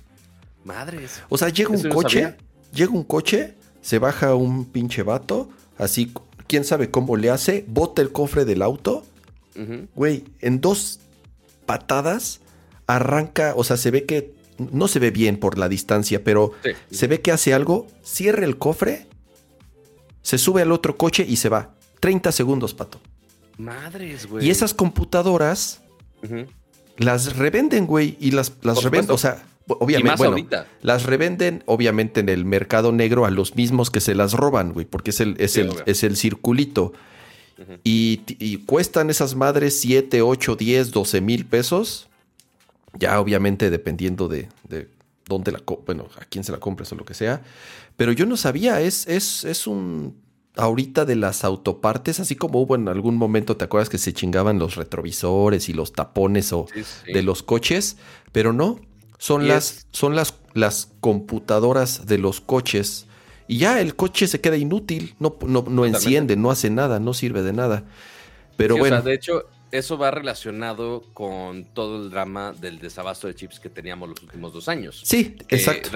Madres. 0.65 1.23
O 1.29 1.37
sea, 1.37 1.51
llega 1.51 1.71
un 1.71 1.89
coche, 1.89 2.37
llega 2.73 2.93
un 2.93 3.05
coche, 3.05 3.55
se 3.83 3.99
baja 3.99 4.35
un 4.35 4.65
pinche 4.65 5.03
vato, 5.03 5.51
así, 5.77 6.13
quién 6.47 6.65
sabe 6.65 6.91
cómo 6.91 7.17
le 7.17 7.31
hace, 7.31 7.65
bota 7.69 8.01
el 8.03 8.11
cofre 8.11 8.45
del 8.45 8.63
auto, 8.63 9.05
güey, 9.95 10.25
en 10.41 10.61
dos 10.61 11.01
patadas 11.67 12.41
arranca, 12.87 13.53
o 13.57 13.65
sea, 13.65 13.77
se 13.77 13.91
ve 13.91 14.05
que 14.05 14.35
no 14.59 14.89
se 14.89 14.99
ve 14.99 15.11
bien 15.11 15.39
por 15.39 15.59
la 15.59 15.69
distancia, 15.69 16.23
pero 16.25 16.53
se 16.91 17.07
ve 17.07 17.21
que 17.21 17.33
hace 17.33 17.55
algo, 17.55 17.87
cierra 18.03 18.45
el 18.45 18.59
cofre, 18.59 19.07
se 20.23 20.39
sube 20.39 20.63
al 20.63 20.73
otro 20.73 20.97
coche 20.97 21.25
y 21.27 21.37
se 21.37 21.49
va. 21.49 21.75
30 22.01 22.33
segundos, 22.33 22.75
pato. 22.75 23.01
Madres, 23.57 24.27
güey. 24.27 24.47
Y 24.47 24.51
esas 24.51 24.75
computadoras 24.75 25.81
las 26.97 27.37
revenden, 27.37 27.87
güey. 27.87 28.17
Y 28.21 28.33
las, 28.33 28.53
las 28.63 28.83
revenden, 28.83 29.15
o 29.15 29.19
sea, 29.19 29.43
obviamente, 29.67 30.17
bueno, 30.17 30.33
ahorita. 30.33 30.67
las 30.83 31.05
revenden 31.05 31.63
obviamente 31.67 32.21
en 32.21 32.29
el 32.29 32.45
mercado 32.45 32.93
negro 32.93 33.25
a 33.25 33.31
los 33.31 33.57
mismos 33.57 33.91
que 33.91 34.01
se 34.01 34.15
las 34.15 34.33
roban, 34.33 34.73
güey, 34.73 34.87
porque 34.87 35.11
es 35.11 35.21
el, 35.21 35.37
es 35.39 35.53
Sí, 35.53 35.61
el, 35.61 35.73
es 35.87 36.05
el 36.05 36.17
circulito. 36.17 36.93
Y 37.83 38.59
cuestan 38.67 39.11
esas 39.11 39.35
madres 39.35 39.81
7, 39.81 40.23
8, 40.23 40.57
10, 40.57 40.91
12 40.93 41.21
mil 41.21 41.45
pesos. 41.45 42.09
Ya 42.95 43.21
obviamente 43.21 43.71
dependiendo 43.71 44.29
de, 44.29 44.49
de 44.69 44.89
dónde 45.27 45.53
la, 45.53 45.63
bueno, 45.87 46.09
a 46.21 46.25
quién 46.25 46.45
se 46.45 46.53
la 46.53 46.59
compres 46.59 46.91
o 46.93 46.97
lo 46.97 47.05
que 47.05 47.15
sea. 47.15 47.43
Pero 47.97 48.13
yo 48.13 48.27
no 48.27 48.37
sabía, 48.37 48.81
es, 48.81 49.07
es, 49.07 49.45
es 49.45 49.67
un 49.67 50.17
ahorita 50.57 51.05
de 51.05 51.15
las 51.15 51.45
autopartes, 51.45 52.19
así 52.19 52.35
como 52.35 52.61
hubo 52.61 52.75
en 52.75 52.89
algún 52.89 53.17
momento, 53.17 53.57
¿te 53.57 53.65
acuerdas 53.65 53.89
que 53.89 53.99
se 53.99 54.13
chingaban 54.13 54.59
los 54.59 54.75
retrovisores 54.75 55.69
y 55.69 55.73
los 55.73 55.93
tapones 55.93 56.53
o 56.53 56.67
Sí, 56.75 56.83
sí. 56.83 57.13
de 57.13 57.23
los 57.23 57.43
coches? 57.45 57.97
Pero 58.33 58.53
no, 58.53 58.81
son 59.19 59.47
las, 59.47 59.87
son 59.93 60.17
las, 60.17 60.35
las 60.55 60.91
computadoras 61.01 62.07
de 62.07 62.19
los 62.19 62.41
coches. 62.41 63.07
Y 63.47 63.59
ya 63.59 63.81
el 63.81 63.95
coche 63.97 64.27
se 64.27 64.41
queda 64.41 64.57
inútil, 64.57 65.15
no, 65.21 65.37
no, 65.47 65.65
no 65.69 65.87
enciende, 65.87 66.37
no 66.37 66.51
hace 66.51 66.71
nada, 66.71 66.99
no 66.99 67.15
sirve 67.15 67.43
de 67.43 67.53
nada. 67.53 67.85
Pero 68.57 68.75
Sí, 68.75 68.79
o 68.79 68.83
bueno, 68.83 68.97
sea, 68.97 69.03
de 69.05 69.15
hecho, 69.15 69.45
eso 69.71 69.99
va 69.99 70.11
relacionado 70.11 71.03
con 71.13 71.65
todo 71.65 72.03
el 72.03 72.11
drama 72.11 72.53
del 72.53 72.79
desabasto 72.79 73.27
de 73.27 73.35
chips 73.35 73.61
que 73.61 73.69
teníamos 73.69 74.09
los 74.09 74.23
últimos 74.23 74.53
dos 74.53 74.69
años. 74.69 75.03
sí, 75.05 75.37
exacto. 75.49 75.91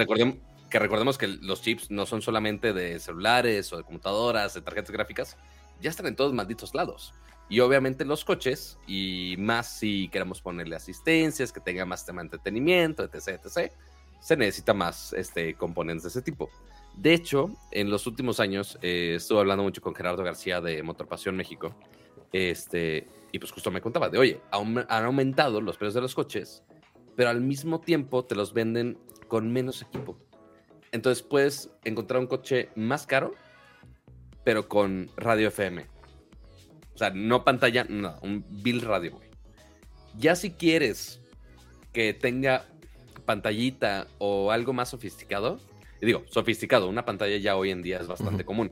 que 0.69 0.79
recordemos 0.79 1.17
que 1.17 1.27
los 1.27 1.61
chips 1.61 1.91
no 1.91 2.05
son 2.05 2.21
solamente 2.21 2.73
de 2.73 2.99
celulares 2.99 3.71
o 3.73 3.77
de 3.77 3.83
computadoras, 3.83 4.53
de 4.53 4.61
tarjetas 4.61 4.91
gráficas, 4.91 5.37
ya 5.81 5.89
están 5.89 6.07
en 6.07 6.15
todos 6.15 6.33
malditos 6.33 6.73
lados. 6.73 7.13
Y 7.49 7.59
obviamente 7.59 8.05
los 8.05 8.25
coches, 8.25 8.79
y 8.87 9.35
más 9.37 9.77
si 9.77 10.07
queremos 10.09 10.41
ponerle 10.41 10.75
asistencias, 10.75 11.51
que 11.51 11.59
tenga 11.59 11.85
más 11.85 12.05
tema 12.05 12.21
de 12.21 12.27
entretenimiento, 12.27 13.03
etc., 13.03 13.39
etc., 13.43 13.71
se 14.19 14.37
necesita 14.37 14.73
más 14.73 15.13
este, 15.13 15.53
componentes 15.55 16.03
de 16.03 16.09
ese 16.09 16.21
tipo. 16.21 16.49
De 16.95 17.13
hecho, 17.13 17.51
en 17.71 17.89
los 17.89 18.07
últimos 18.07 18.39
años 18.39 18.77
eh, 18.81 19.15
estuve 19.17 19.39
hablando 19.39 19.63
mucho 19.63 19.81
con 19.81 19.93
Gerardo 19.93 20.23
García 20.23 20.61
de 20.61 20.81
Motorpasión 20.81 21.35
México, 21.35 21.75
este, 22.31 23.07
y 23.33 23.39
pues 23.39 23.51
justo 23.51 23.71
me 23.71 23.81
contaba 23.81 24.09
de, 24.09 24.19
oye, 24.19 24.41
han 24.51 25.05
aumentado 25.05 25.59
los 25.59 25.75
precios 25.75 25.95
de 25.95 26.01
los 26.01 26.13
coches, 26.13 26.63
pero 27.15 27.31
al 27.31 27.41
mismo 27.41 27.81
tiempo 27.81 28.23
te 28.23 28.35
los 28.35 28.53
venden 28.53 28.99
con 29.27 29.51
menos 29.51 29.81
equipo. 29.81 30.19
Entonces 30.91 31.23
puedes 31.23 31.71
encontrar 31.83 32.21
un 32.21 32.27
coche 32.27 32.69
más 32.75 33.07
caro, 33.07 33.33
pero 34.43 34.69
con 34.69 35.09
radio 35.17 35.47
FM. 35.47 35.83
O 36.93 36.97
sea, 36.97 37.09
no 37.09 37.43
pantalla, 37.43 37.85
no, 37.89 38.19
un 38.21 38.45
bill 38.47 38.81
radio, 38.81 39.13
güey. 39.13 39.27
Ya 40.15 40.35
si 40.35 40.51
quieres 40.51 41.19
que 41.91 42.13
tenga 42.13 42.67
pantallita 43.25 44.05
o 44.19 44.51
algo 44.51 44.73
más 44.73 44.89
sofisticado, 44.89 45.59
y 45.99 46.05
digo, 46.05 46.23
sofisticado, 46.29 46.87
una 46.87 47.03
pantalla 47.03 47.37
ya 47.37 47.55
hoy 47.55 47.71
en 47.71 47.81
día 47.81 47.97
es 47.97 48.05
bastante 48.05 48.45
común. 48.45 48.71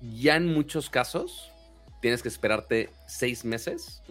Ya 0.00 0.36
en 0.36 0.46
muchos 0.46 0.88
casos 0.88 1.52
tienes 2.00 2.22
que 2.22 2.28
esperarte 2.28 2.90
seis 3.06 3.44
meses 3.44 4.02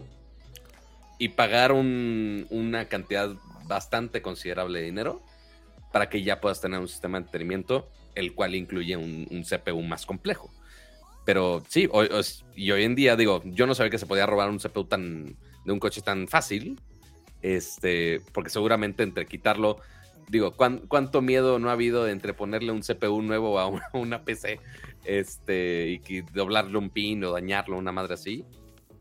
y 1.18 1.28
pagar 1.30 1.72
un- 1.72 2.46
una 2.50 2.86
cantidad 2.86 3.30
bastante 3.66 4.22
considerable 4.22 4.78
de 4.80 4.84
dinero 4.86 5.22
para 5.92 6.08
que 6.08 6.22
ya 6.22 6.40
puedas 6.40 6.60
tener 6.60 6.78
un 6.80 6.88
sistema 6.88 7.18
de 7.18 7.24
entretenimiento, 7.24 7.88
el 8.14 8.34
cual 8.34 8.54
incluye 8.54 8.96
un, 8.96 9.26
CPU 9.44 9.82
más 9.82 10.06
complejo. 10.06 10.50
Pero 11.24 11.62
sí, 11.68 11.88
hoy- 11.92 12.08
y 12.54 12.70
hoy 12.70 12.84
en 12.84 12.94
día, 12.94 13.16
digo, 13.16 13.42
yo 13.44 13.66
no 13.66 13.74
sabía 13.74 13.90
que 13.90 13.98
se 13.98 14.06
podía 14.06 14.26
robar 14.26 14.48
un 14.50 14.58
CPU 14.60 14.84
tan, 14.84 15.36
de 15.64 15.72
un 15.72 15.78
coche 15.78 16.00
tan 16.02 16.28
fácil, 16.28 16.80
este, 17.42 18.20
porque 18.32 18.50
seguramente 18.50 19.02
entre 19.02 19.26
quitarlo, 19.26 19.78
digo, 20.28 20.52
¿cuán- 20.52 20.78
¿cuánto 20.88 21.20
miedo 21.22 21.58
no 21.58 21.68
ha 21.68 21.72
habido 21.72 22.08
entre 22.08 22.34
ponerle 22.34 22.72
un 22.72 22.82
CPU 22.82 23.22
nuevo 23.22 23.58
a 23.58 23.68
una 23.92 24.22
PC 24.24 24.60
este, 25.04 25.88
y 25.88 25.98
que 26.00 26.24
doblarle 26.34 26.76
un 26.78 26.90
pin 26.90 27.24
o 27.24 27.32
dañarlo, 27.32 27.76
una 27.76 27.92
madre 27.92 28.14
así? 28.14 28.44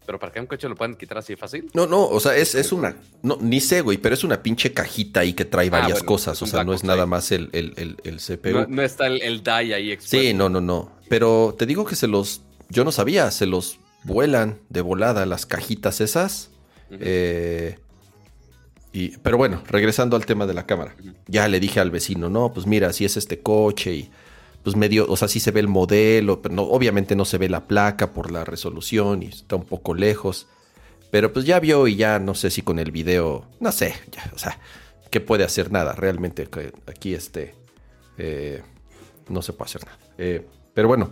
Pero 0.06 0.20
para 0.20 0.32
que 0.32 0.40
un 0.40 0.46
coche 0.46 0.70
lo 0.70 0.76
puedan 0.76 0.96
quitar 0.96 1.18
así 1.18 1.36
fácil. 1.36 1.70
No, 1.74 1.86
no, 1.86 2.08
o 2.08 2.20
sea, 2.22 2.38
es, 2.38 2.56
es 2.56 2.72
una. 2.72 2.96
No, 3.24 3.38
ni 3.42 3.60
sé, 3.60 3.82
güey, 3.82 3.98
pero 3.98 4.16
es 4.16 4.24
una 4.24 4.42
pinche 4.42 4.74
cajita 4.74 5.20
ahí 5.20 5.34
que 5.34 5.44
trae 5.44 5.70
varias 5.70 5.92
Ah, 5.92 5.94
bueno, 5.96 6.06
cosas. 6.06 6.42
O 6.42 6.46
sea, 6.46 6.64
no 6.64 6.74
es 6.74 6.86
nada 6.86 7.06
más 7.06 7.30
el, 7.34 7.50
el, 7.52 7.74
el, 7.76 7.98
el 8.06 8.18
CPU. 8.20 8.52
No, 8.54 8.68
no 8.68 8.82
está 8.84 9.08
el, 9.08 9.22
el 9.22 9.44
die 9.44 9.74
ahí 9.74 9.92
expuesto. 9.92 10.18
sí, 10.26 10.34
no, 10.34 10.48
no, 10.48 10.62
no. 10.62 10.92
Pero 11.10 11.56
te 11.58 11.66
digo 11.66 11.84
que 11.84 11.96
se 11.96 12.08
los. 12.08 12.42
Yo 12.70 12.86
no 12.86 12.94
sabía, 12.94 13.30
se 13.32 13.48
los 13.48 13.80
vuelan 14.06 14.60
de 14.70 14.80
volada 14.80 15.26
las 15.26 15.46
cajitas 15.46 16.00
esas. 16.00 16.52
Eh, 16.90 17.78
y, 18.94 19.18
pero 19.18 19.36
bueno, 19.36 19.62
regresando 19.68 20.16
al 20.16 20.26
tema 20.26 20.48
de 20.48 20.54
la 20.54 20.66
cámara. 20.66 20.96
Ya 21.28 21.50
le 21.50 21.60
dije 21.60 21.82
al 21.82 21.92
vecino, 21.92 22.30
no, 22.30 22.54
pues 22.54 22.66
mira, 22.66 22.94
si 22.94 23.04
es 23.04 23.18
este 23.18 23.40
coche 23.40 23.94
y 23.94 24.10
pues 24.64 24.76
medio, 24.76 25.06
o 25.10 25.16
sea, 25.16 25.28
sí 25.28 25.40
se 25.40 25.52
ve 25.52 25.60
el 25.62 25.68
modelo, 25.68 26.42
pero 26.42 26.54
no, 26.56 26.64
obviamente 26.64 27.16
no 27.16 27.26
se 27.26 27.38
ve 27.38 27.48
la 27.50 27.68
placa 27.68 28.14
por 28.14 28.32
la 28.32 28.44
resolución 28.46 29.24
y 29.24 29.28
está 29.28 29.56
un 29.56 29.66
poco 29.66 29.94
lejos. 29.94 30.48
Pero 31.10 31.32
pues 31.32 31.46
ya 31.46 31.60
vio 31.62 31.88
y 31.88 31.96
ya 31.96 32.20
no 32.20 32.36
sé 32.36 32.50
si 32.50 32.62
con 32.62 32.80
el 32.80 32.92
video, 32.92 33.46
no 33.62 33.72
sé, 33.72 33.94
ya, 34.12 34.30
o 34.36 34.38
sea, 34.38 34.60
que 35.10 35.22
puede 35.22 35.46
hacer 35.46 35.72
nada. 35.72 35.94
Realmente 35.94 36.48
que 36.48 36.74
aquí 36.86 37.14
este, 37.14 37.56
eh, 38.18 38.62
no 39.30 39.42
se 39.42 39.54
puede 39.54 39.70
hacer 39.70 39.86
nada. 39.86 39.98
Eh, 40.18 40.46
pero 40.74 40.90
bueno. 40.90 41.12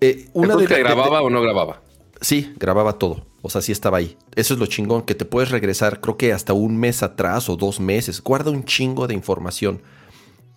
Eh, 0.00 0.28
¿Una 0.32 0.56
de- 0.56 0.66
que 0.66 0.74
de- 0.74 0.80
grababa 0.80 1.22
o 1.22 1.30
no 1.30 1.40
grababa? 1.40 1.80
Sí, 2.20 2.52
grababa 2.56 2.94
todo. 2.98 3.26
O 3.42 3.50
sea, 3.50 3.60
sí 3.60 3.72
estaba 3.72 3.98
ahí. 3.98 4.16
Eso 4.34 4.54
es 4.54 4.60
lo 4.60 4.66
chingón, 4.66 5.02
que 5.02 5.14
te 5.14 5.24
puedes 5.24 5.50
regresar, 5.50 6.00
creo 6.00 6.16
que 6.16 6.32
hasta 6.32 6.52
un 6.52 6.76
mes 6.76 7.02
atrás 7.02 7.48
o 7.48 7.56
dos 7.56 7.78
meses. 7.80 8.22
Guarda 8.22 8.50
un 8.50 8.64
chingo 8.64 9.06
de 9.06 9.14
información. 9.14 9.82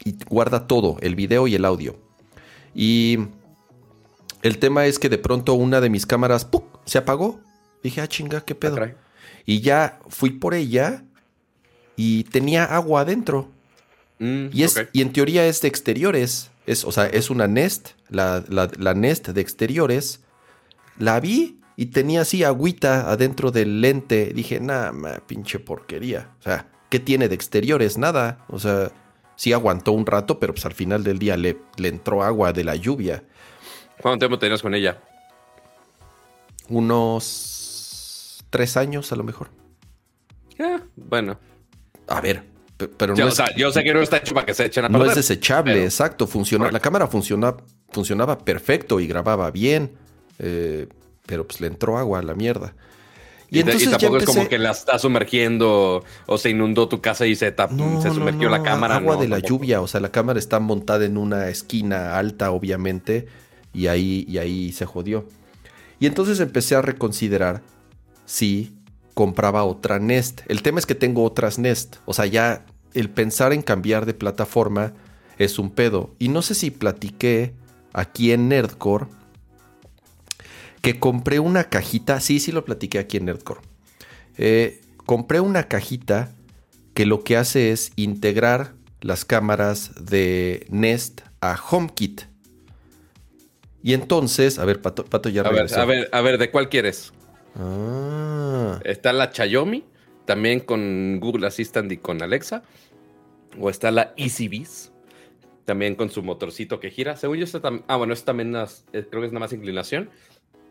Y 0.04 0.16
guarda 0.30 0.68
todo, 0.68 0.98
el 1.01 1.16
video 1.16 1.48
y 1.48 1.56
el 1.56 1.66
audio. 1.66 1.98
Y 2.74 3.20
el 4.42 4.60
tema 4.60 4.86
es 4.86 5.00
que 5.00 5.10
de 5.10 5.18
pronto 5.18 5.54
una 5.54 5.82
de 5.82 5.89
mis 5.89 6.06
cámaras 6.06 6.46
¡puc! 6.46 6.63
se 6.86 6.98
apagó. 6.98 7.39
Dije, 7.84 8.01
ah, 8.01 8.08
chinga, 8.08 8.42
qué 8.42 8.56
pedo. 8.56 8.77
Ah, 8.82 8.92
y 9.46 9.62
ya 9.62 10.00
fui 10.10 10.32
por 10.32 10.54
ella 10.54 11.04
y 11.96 12.24
tenía 12.25 12.63
agua 12.66 13.01
adentro. 13.01 13.50
Mm, 14.20 14.48
Y, 14.51 14.63
es, 14.63 14.80
y 14.94 15.01
en 15.01 15.13
teoría 15.13 15.46
es 15.48 15.62
de 15.62 15.68
exteriores. 15.68 16.51
Es, 16.66 16.84
o 16.86 16.92
sea, 16.92 17.06
es 17.08 17.30
una 17.30 17.48
Nest, 17.48 17.89
la, 18.10 18.44
la- 18.50 18.70
la 18.77 18.94
Nest 18.94 19.30
de 19.30 19.42
exteriores. 19.42 20.22
La 21.00 21.20
vi 21.20 21.60
y 21.75 21.88
tenía 21.88 22.22
así 22.22 22.44
agüita 22.44 23.10
adentro 23.12 23.51
del 23.51 23.82
lente. 23.82 24.32
Dije, 24.34 24.60
nah, 24.60 24.92
ma, 24.92 25.20
pinche 25.27 25.60
porquería. 25.60 26.32
O 26.39 26.44
sea, 26.44 26.68
¿qué 26.89 27.00
tiene 27.00 27.30
de 27.30 27.36
exteriores? 27.36 27.98
Nada. 27.98 28.44
O 28.50 28.60
sea, 28.60 28.92
sí 29.38 29.53
aguantó 29.53 29.94
un 29.94 30.06
rato, 30.06 30.38
pero 30.39 30.53
pues 30.53 30.65
al 30.65 30.74
final 30.74 31.06
del 31.06 31.17
día 31.20 31.38
le, 31.38 31.58
le 31.77 31.88
entró 31.88 32.22
agua 32.24 32.51
de 32.51 32.65
la 32.65 32.75
lluvia. 32.75 33.24
¿Cuánto 34.01 34.20
tiempo 34.27 34.38
tenías 34.38 34.62
con 34.62 34.75
ella? 34.75 35.00
Unos 37.08 38.44
tres 38.50 38.77
años 38.77 39.12
a 39.12 39.15
lo 39.15 39.24
mejor. 39.24 39.50
Ah, 40.60 40.82
bueno. 40.96 41.39
A 42.08 42.22
ver, 42.22 42.44
pe- 42.77 42.88
pero 42.88 43.13
Yo, 43.15 43.24
no 43.24 43.27
o 43.27 43.29
es- 43.29 43.36
sea, 43.36 43.53
yo 43.56 43.72
sé 43.72 43.84
que 43.84 43.94
no 43.94 44.01
está 44.01 44.17
hecho 44.17 44.34
para 44.34 44.46
que 44.46 44.53
se 44.53 44.65
echen 44.65 44.86
a 44.86 44.89
No 44.89 45.03
es 45.06 45.15
desechable, 45.15 45.74
pero- 45.74 45.86
exacto. 45.86 46.27
Funciona, 46.27 46.72
la 46.72 46.79
cámara 46.79 47.08
funciona, 47.08 47.56
funcionaba 47.91 48.38
perfecto 48.39 49.00
y 49.00 49.08
grababa 49.08 49.51
bien. 49.51 49.91
eh, 50.39 50.88
pero 51.25 51.46
pues 51.48 51.60
le 51.60 51.67
entró 51.67 51.98
agua 51.98 52.20
a 52.20 52.22
la 52.22 52.36
mierda. 52.36 52.74
Y, 53.50 53.63
ya 53.63 53.77
tampoco 53.98 54.18
es 54.18 54.25
como 54.25 54.48
que 54.50 54.58
la 54.58 54.72
está 54.72 55.00
sumergiendo 55.00 56.04
o 56.25 56.38
se 56.38 56.50
inundó 56.50 56.89
tu 56.89 57.00
casa 57.00 57.25
y 57.25 57.36
se, 57.36 57.56
tap- 57.56 57.72
No, 57.72 58.01
se 58.01 58.10
no, 58.10 58.16
sumergió 58.16 58.50
no, 58.50 58.58
la 58.58 58.63
cámara. 58.63 58.98
Agua 58.98 59.16
no, 59.16 59.22
de 59.22 59.27
la 59.30 59.38
tampoco. 59.38 59.63
lluvia. 59.63 59.82
O 59.82 59.88
sea, 59.88 60.01
la 60.01 60.12
cámara 60.12 60.38
está 60.38 60.60
montada 60.60 61.06
en 61.06 61.18
una 61.18 61.48
esquina 61.50 62.18
alta, 62.18 62.51
obviamente. 62.51 63.27
Y 63.74 63.88
ahí, 63.88 64.25
y 64.27 64.38
ahí 64.39 64.72
se 64.74 64.86
jodió. 64.86 65.25
Y 66.00 66.08
entonces 66.08 66.39
empecé 66.39 66.75
a 66.75 66.82
reconsiderar 66.82 67.62
si 68.25 68.74
compraba 69.13 69.63
otra 69.63 69.98
Nest. 70.00 70.42
El 70.48 70.62
tema 70.62 70.80
es 70.80 70.86
que 70.86 70.96
tengo 70.96 71.24
otras 71.24 71.58
Nest. 71.58 71.98
O 72.06 72.13
sea, 72.13 72.25
ya 72.25 72.66
el 72.94 73.10
pensar 73.10 73.54
en 73.54 73.62
cambiar 73.62 74.06
de 74.06 74.13
plataforma 74.13 74.94
es 75.38 75.58
un 75.58 75.70
pedo. 75.72 76.12
Y 76.20 76.27
no 76.30 76.42
sé 76.42 76.54
si 76.54 76.70
platiqué 76.72 77.54
aquí 77.94 78.32
en 78.32 78.50
Nerdcore 78.50 79.06
que 80.81 81.00
compré 81.00 81.39
una 81.39 81.65
cajita. 81.65 82.19
Sí, 82.19 82.39
sí 82.39 82.51
lo 82.51 82.65
platiqué 82.65 83.00
aquí 83.00 83.17
en 83.17 83.25
Nerdcore. 83.25 83.62
Eh, 84.38 84.81
compré 85.05 85.39
una 85.39 85.67
cajita 85.67 86.31
que 86.93 87.05
lo 87.05 87.24
que 87.24 87.38
hace 87.38 87.72
es 87.72 87.91
integrar 87.96 88.74
las 89.01 89.25
cámaras 89.25 89.91
de 90.05 90.65
Nest 90.69 91.22
a 91.41 91.55
HomeKit. 91.69 92.22
Y 93.84 93.93
entonces, 93.93 94.60
a 94.60 94.65
ver, 94.65 94.81
Pato, 94.81 95.05
Pato 95.05 95.29
ya 95.29 95.41
A 95.41 95.50
ver, 95.50 95.74
a 95.74 95.86
ver, 95.86 96.10
a 96.12 96.22
ver, 96.22 96.38
¿de 96.38 96.50
cuál 96.51 96.69
quieres? 96.69 97.13
Ah, 97.55 98.79
Está 98.84 99.13
la 99.13 99.31
Xiaomi, 99.31 99.84
también 100.25 100.60
con 100.60 101.19
Google 101.19 101.48
Assistant 101.48 101.91
y 101.91 101.98
con 101.98 102.22
Alexa. 102.22 102.63
O 103.60 103.69
está 103.69 103.91
la 103.91 104.13
EasyBees, 104.17 104.91
También 105.65 105.96
con 105.96 106.10
su 106.10 106.24
motorcito 106.24 106.79
que 106.79 106.89
gira. 106.91 107.17
Según 107.17 107.38
yo, 107.39 107.43
esta 107.43 107.62
tam- 107.62 107.84
ah, 107.88 107.98
bueno, 107.98 108.13
esta 108.13 108.27
también 108.27 108.55
es- 108.55 108.86
eh, 108.93 109.05
creo 109.10 109.22
que 109.22 109.27
es 109.27 109.34
nada 109.34 109.46
más 109.46 109.51
inclinación. 109.53 110.10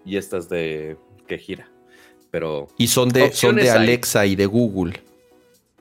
Y 0.07 0.17
esta 0.17 0.39
es 0.39 0.49
de 0.49 0.97
que 1.27 1.37
gira. 1.39 1.69
Pero, 2.31 2.69
Y 2.79 2.87
son 2.87 3.09
de, 3.11 3.33
son 3.33 3.57
de 3.57 3.63
hay. 3.71 3.77
Alexa 3.77 4.25
y 4.27 4.37
de 4.37 4.47
Google. 4.47 5.01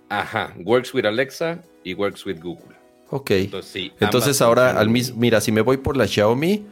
ajá, 0.09 0.53
works 0.63 0.93
with 0.93 1.05
Alexa 1.05 1.61
y 1.83 1.93
works 1.93 2.25
with 2.25 2.39
Google. 2.41 2.75
Ok. 3.09 3.31
Entonces, 3.31 3.71
sí. 3.71 3.91
Entonces 3.99 4.41
ambas 4.41 4.41
ahora 4.41 4.79
al 4.79 4.89
mismo, 4.89 5.17
mira, 5.19 5.39
si 5.41 5.51
me 5.51 5.61
voy 5.61 5.77
por 5.77 5.95
la 5.97 6.07
Xiaomi, 6.07 6.63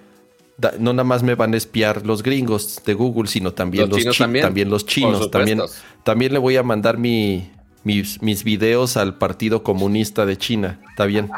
da- 0.57 0.74
no 0.79 0.93
nada 0.93 1.03
más 1.03 1.22
me 1.24 1.36
van 1.36 1.53
a 1.53 1.57
espiar 1.57 2.05
los 2.05 2.24
gringos 2.24 2.81
de 2.86 2.93
Google, 2.93 3.27
sino 3.27 3.53
también 3.53 3.83
Los 3.83 3.91
los, 3.91 4.00
chinos 4.00 4.15
chi- 4.15 4.24
también. 4.24 4.43
también 4.45 4.69
los 4.69 4.86
chinos. 4.86 5.29
También, 5.31 5.62
también 6.03 6.33
le 6.33 6.39
voy 6.39 6.55
a 6.57 6.63
mandar 6.63 6.98
mi, 6.98 7.51
mis, 7.83 8.22
mis 8.22 8.43
videos 8.43 8.98
al 8.98 9.17
Partido 9.17 9.63
Comunista 9.63 10.25
de 10.25 10.38
China. 10.38 10.79
Está 10.89 11.05
bien. 11.05 11.29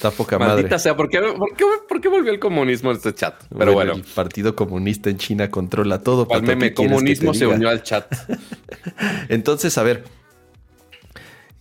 Está 0.00 0.10
poca 0.10 0.38
Maldita 0.38 0.62
madre. 0.62 0.78
sea, 0.78 0.96
¿por 0.96 1.10
qué, 1.10 1.20
por, 1.20 1.54
qué, 1.54 1.64
por 1.86 2.00
qué 2.00 2.08
volvió 2.08 2.32
el 2.32 2.40
comunismo 2.40 2.90
en 2.90 2.96
este 2.96 3.14
chat? 3.14 3.34
Pero 3.54 3.74
bueno, 3.74 3.92
El 3.92 4.02
Partido 4.02 4.56
Comunista 4.56 5.10
en 5.10 5.18
China 5.18 5.50
controla 5.50 6.00
todo. 6.00 6.26
¿cuál 6.26 6.40
Pato, 6.40 6.52
¿qué 6.52 6.56
meme? 6.56 6.72
Comunismo 6.72 7.34
se 7.34 7.46
unió 7.46 7.68
al 7.68 7.82
chat. 7.82 8.10
Entonces, 9.28 9.76
a 9.76 9.82
ver. 9.82 10.04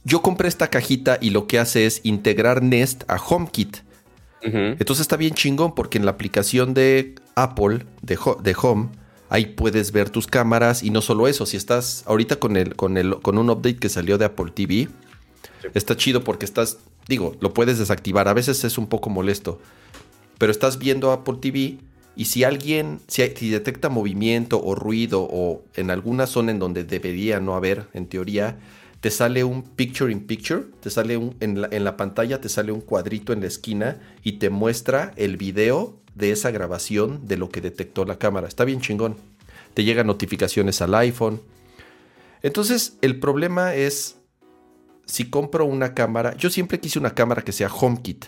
Yo 0.05 0.21
compré 0.21 0.47
esta 0.47 0.69
cajita 0.69 1.17
y 1.19 1.31
lo 1.31 1.47
que 1.47 1.59
hace 1.59 1.85
es 1.85 1.99
integrar 2.03 2.63
Nest 2.63 3.03
a 3.09 3.17
HomeKit. 3.17 3.79
Entonces 4.41 5.01
está 5.01 5.17
bien 5.17 5.33
chingón 5.33 5.75
porque 5.75 5.97
en 5.97 6.05
la 6.05 6.11
aplicación 6.11 6.73
de 6.73 7.15
Apple, 7.35 7.85
de, 8.01 8.17
de 8.41 8.55
Home, 8.61 8.87
ahí 9.27 9.47
puedes 9.47 9.91
ver 9.91 10.09
tus 10.09 10.27
cámaras 10.27 10.81
y 10.81 10.91
no 10.91 11.01
solo 11.01 11.27
eso, 11.27 11.45
si 11.45 11.57
estás 11.57 12.05
ahorita 12.07 12.37
con, 12.37 12.55
el, 12.55 12.77
con, 12.77 12.95
el, 12.95 13.19
con 13.19 13.37
un 13.37 13.49
update 13.49 13.79
que 13.79 13.89
salió 13.89 14.17
de 14.17 14.23
Apple 14.23 14.51
TV, 14.55 14.87
está 15.73 15.97
chido 15.97 16.23
porque 16.23 16.45
estás, 16.45 16.77
digo, 17.09 17.35
lo 17.41 17.53
puedes 17.53 17.79
desactivar, 17.79 18.27
a 18.27 18.33
veces 18.33 18.63
es 18.63 18.77
un 18.77 18.87
poco 18.87 19.09
molesto, 19.09 19.59
pero 20.37 20.51
estás 20.51 20.77
viendo 20.77 21.11
Apple 21.11 21.37
TV 21.41 21.79
y 22.15 22.25
si 22.25 22.43
alguien, 22.43 22.99
si, 23.07 23.27
si 23.35 23.49
detecta 23.49 23.89
movimiento 23.89 24.61
o 24.63 24.75
ruido 24.75 25.27
o 25.29 25.63
en 25.75 25.89
alguna 25.89 26.27
zona 26.27 26.51
en 26.51 26.59
donde 26.59 26.83
debería 26.83 27.39
no 27.39 27.55
haber, 27.55 27.87
en 27.93 28.05
teoría, 28.07 28.59
te 29.01 29.09
sale 29.09 29.43
un 29.43 29.63
picture 29.63 30.11
in 30.11 30.27
picture, 30.27 30.65
te 30.81 30.89
sale 30.89 31.17
un, 31.17 31.35
en 31.39 31.83
la 31.83 31.97
pantalla, 31.97 32.41
te 32.41 32.49
sale 32.49 32.71
un 32.71 32.81
cuadrito 32.81 33.33
en 33.33 33.41
la 33.41 33.47
esquina 33.47 33.99
y 34.23 34.33
te 34.33 34.49
muestra 34.49 35.13
el 35.15 35.37
video 35.37 35.97
de 36.15 36.31
esa 36.31 36.51
grabación 36.51 37.25
de 37.25 37.37
lo 37.37 37.49
que 37.49 37.61
detectó 37.61 38.05
la 38.05 38.19
cámara. 38.19 38.47
Está 38.47 38.65
bien 38.65 38.81
chingón. 38.81 39.15
Te 39.73 39.83
llegan 39.83 40.07
notificaciones 40.07 40.81
al 40.81 40.93
iPhone. 40.95 41.41
Entonces, 42.43 42.97
el 43.01 43.19
problema 43.19 43.73
es 43.73 44.18
si 45.09 45.27
compro 45.31 45.65
una 45.65 45.95
cámara, 45.95 46.37
yo 46.37 46.51
siempre 46.51 46.79
quise 46.79 46.99
una 46.99 47.15
cámara 47.15 47.41
que 47.41 47.51
sea 47.51 47.67
HomeKit, 47.67 48.25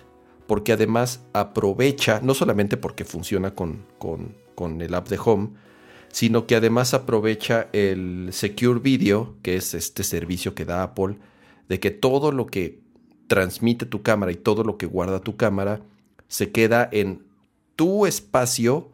porque 0.48 0.74
además 0.74 1.22
aprovecha, 1.32 2.20
no 2.24 2.34
solamente 2.34 2.76
porque 2.76 3.06
funciona 3.06 3.54
con, 3.54 3.86
con, 4.00 4.36
con 4.56 4.82
el 4.82 4.96
app 4.96 5.08
de 5.08 5.20
Home, 5.24 5.50
sino 6.12 6.48
que 6.48 6.56
además 6.56 6.96
aprovecha 6.96 7.70
el 7.72 8.30
Secure 8.32 8.80
Video, 8.80 9.36
que 9.44 9.58
es 9.58 9.76
este 9.76 10.04
servicio 10.04 10.56
que 10.56 10.66
da 10.66 10.82
Apple, 10.82 11.20
de 11.70 11.80
que 11.80 11.92
todo 11.92 12.32
lo 12.32 12.48
que 12.48 12.80
transmite 13.28 13.86
tu 13.86 14.02
cámara 14.02 14.32
y 14.32 14.36
todo 14.36 14.64
lo 14.64 14.80
que 14.80 14.88
guarda 14.88 15.22
tu 15.22 15.38
cámara 15.38 15.82
se 16.28 16.52
queda 16.52 16.90
en 16.92 17.24
tu 17.76 18.08
espacio 18.08 18.90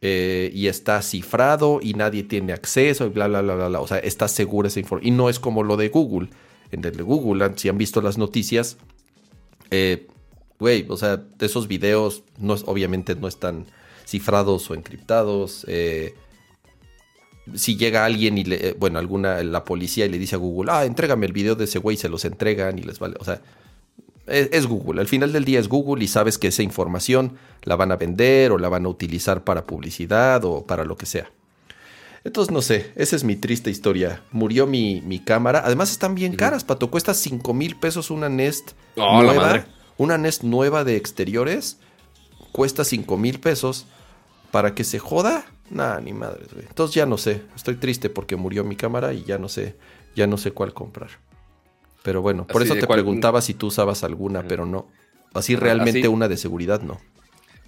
eh, 0.00 0.50
y 0.52 0.66
está 0.66 1.00
cifrado 1.00 1.78
y 1.80 1.94
nadie 1.94 2.24
tiene 2.24 2.52
acceso 2.52 3.06
y 3.06 3.10
bla, 3.10 3.28
bla, 3.28 3.40
bla, 3.40 3.54
bla, 3.54 3.68
bla. 3.68 3.80
O 3.80 3.86
sea, 3.86 3.98
está 3.98 4.26
segura 4.26 4.66
esa 4.66 4.80
información. 4.80 5.14
Y 5.14 5.16
no 5.16 5.28
es 5.28 5.38
como 5.38 5.62
lo 5.62 5.76
de 5.76 5.90
Google. 5.90 6.28
En 6.72 6.84
el 6.84 6.96
de 6.96 7.02
Google, 7.02 7.52
si 7.56 7.68
han 7.68 7.78
visto 7.78 8.00
las 8.02 8.18
noticias, 8.18 8.76
eh, 9.70 10.06
güey, 10.58 10.86
o 10.88 10.96
sea, 10.96 11.22
esos 11.40 11.68
videos 11.68 12.22
no 12.38 12.54
es- 12.54 12.64
obviamente 12.66 13.14
no 13.14 13.28
están 13.28 13.66
cifrados 14.06 14.70
o 14.70 14.74
encriptados. 14.74 15.64
eh, 15.68 16.14
si 17.54 17.76
llega 17.76 18.04
alguien 18.04 18.38
y 18.38 18.44
le, 18.44 18.68
eh, 18.70 18.76
bueno, 18.78 18.98
alguna, 18.98 19.40
la 19.44 19.64
policía 19.64 20.04
y 20.06 20.08
le 20.08 20.18
dice 20.18 20.34
a 20.34 20.38
Google, 20.38 20.70
ah, 20.72 20.84
entrégame 20.84 21.26
el 21.26 21.32
video 21.32 21.54
de 21.54 21.64
ese 21.64 21.78
güey, 21.78 21.96
se 21.96 22.08
los 22.08 22.24
entregan 22.24 22.76
y 22.78 22.82
les 22.82 22.98
vale. 22.98 23.14
O 23.20 23.24
sea, 23.24 23.40
es, 24.26 24.48
es 24.50 24.66
Google. 24.66 25.00
Al 25.00 25.06
final 25.06 25.32
del 25.32 25.44
día 25.44 25.60
es 25.60 25.68
Google 25.68 26.02
y 26.02 26.08
sabes 26.08 26.38
que 26.38 26.48
esa 26.48 26.64
información 26.64 27.36
la 27.62 27.76
van 27.76 27.92
a 27.92 27.96
vender 27.96 28.50
o 28.50 28.58
la 28.58 28.68
van 28.68 28.84
a 28.84 28.88
utilizar 28.88 29.44
para 29.44 29.64
publicidad 29.64 30.44
o 30.44 30.66
para 30.66 30.84
lo 30.84 30.96
que 30.96 31.06
sea. 31.06 31.30
Entonces, 32.26 32.52
no 32.52 32.60
sé, 32.60 32.92
esa 32.96 33.14
es 33.16 33.22
mi 33.24 33.36
triste 33.36 33.70
historia. 33.70 34.22
Murió 34.32 34.66
mi, 34.66 35.00
mi 35.02 35.20
cámara. 35.20 35.62
Además, 35.64 35.92
están 35.92 36.14
bien 36.14 36.34
caras, 36.34 36.64
Pato. 36.64 36.90
Cuesta 36.90 37.14
5 37.14 37.54
mil 37.54 37.76
pesos 37.76 38.10
una 38.10 38.28
Nest 38.28 38.72
Oh, 38.96 39.22
la 39.22 39.32
nueva. 39.32 39.42
madre. 39.42 39.64
Una 39.96 40.18
Nest 40.18 40.42
nueva 40.42 40.82
de 40.84 40.96
exteriores. 40.96 41.78
Cuesta 42.52 42.84
5 42.84 43.16
mil 43.16 43.38
pesos. 43.40 43.86
¿Para 44.50 44.74
que 44.74 44.82
se 44.84 44.98
joda? 44.98 45.44
Nah, 45.70 46.00
ni 46.00 46.12
madres, 46.12 46.52
güey. 46.52 46.64
Entonces 46.66 46.94
ya 46.94 47.06
no 47.06 47.16
sé. 47.18 47.42
Estoy 47.54 47.76
triste 47.76 48.10
porque 48.10 48.36
murió 48.36 48.64
mi 48.64 48.76
cámara 48.76 49.12
y 49.12 49.22
ya 49.24 49.38
no 49.38 49.48
sé, 49.48 49.76
ya 50.14 50.26
no 50.26 50.36
sé 50.36 50.50
cuál 50.52 50.72
comprar. 50.74 51.10
Pero 52.02 52.22
bueno, 52.22 52.46
por 52.46 52.62
eso 52.62 52.74
te 52.74 52.86
cuál- 52.86 52.98
preguntaba 53.00 53.40
si 53.40 53.54
tú 53.54 53.66
usabas 53.68 54.04
alguna, 54.04 54.42
pero 54.46 54.64
no. 54.66 54.88
Así 55.34 55.54
Ajá, 55.54 55.62
realmente 55.64 56.00
así. 56.00 56.08
una 56.08 56.28
de 56.28 56.36
seguridad, 56.36 56.80
no. 56.82 57.00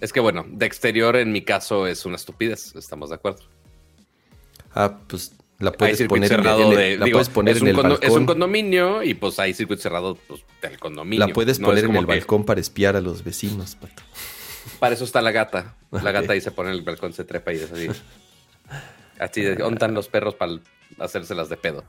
Es 0.01 0.13
que 0.13 0.19
bueno, 0.21 0.45
de 0.49 0.65
exterior 0.65 1.15
en 1.17 1.31
mi 1.31 1.43
caso 1.43 1.87
es 1.87 2.05
una 2.05 2.15
estupidez, 2.15 2.73
estamos 2.75 3.09
de 3.09 3.15
acuerdo. 3.15 3.43
Ah, 4.81 4.97
pues 5.07 5.33
la 5.59 5.71
puedes 5.73 6.01
poner 6.03 6.31
en 6.31 6.39
el, 6.39 6.43
cerrado 6.43 6.61
en 6.63 6.71
el- 6.71 6.77
de. 6.77 6.97
la 6.97 7.05
digo, 7.05 7.15
puedes 7.17 7.29
poner 7.29 7.55
es, 7.55 7.61
en 7.61 7.63
un 7.63 7.69
el 7.69 7.75
condo- 7.75 7.95
es 7.95 8.01
un 8.09 8.15
balcón. 8.15 8.25
condominio 8.25 9.03
y 9.03 9.13
pues 9.13 9.37
hay 9.39 9.53
circuito 9.53 9.81
cerrado 9.81 10.15
pues, 10.27 10.41
del 10.61 10.79
condominio. 10.79 11.27
La 11.27 11.33
puedes 11.33 11.59
No 11.59 11.67
poner 11.67 11.85
en 11.85 11.95
el 11.95 11.99
que- 12.05 12.05
balcón 12.05 12.45
para 12.45 12.61
espiar 12.61 12.95
a 12.95 13.01
los 13.01 13.23
vecinos, 13.23 13.75
Pato. 13.75 14.01
Para 14.79 14.95
eso 14.95 15.03
está 15.03 15.21
la 15.21 15.31
gata. 15.31 15.75
La 15.91 16.11
gata 16.11 16.33
ahí 16.33 16.41
se 16.41 16.51
pone 16.51 16.69
en 16.69 16.75
el 16.75 16.81
balcón, 16.83 17.11
se 17.13 17.23
trepa 17.25 17.51
y 17.53 17.57
es 17.57 17.71
así. 17.71 17.87
Así 19.19 19.45
ontan 19.61 19.93
los 19.93 20.07
perros 20.07 20.35
para 20.35 20.53
hacérselas 20.99 21.49
de 21.49 21.57
pedo. 21.57 21.83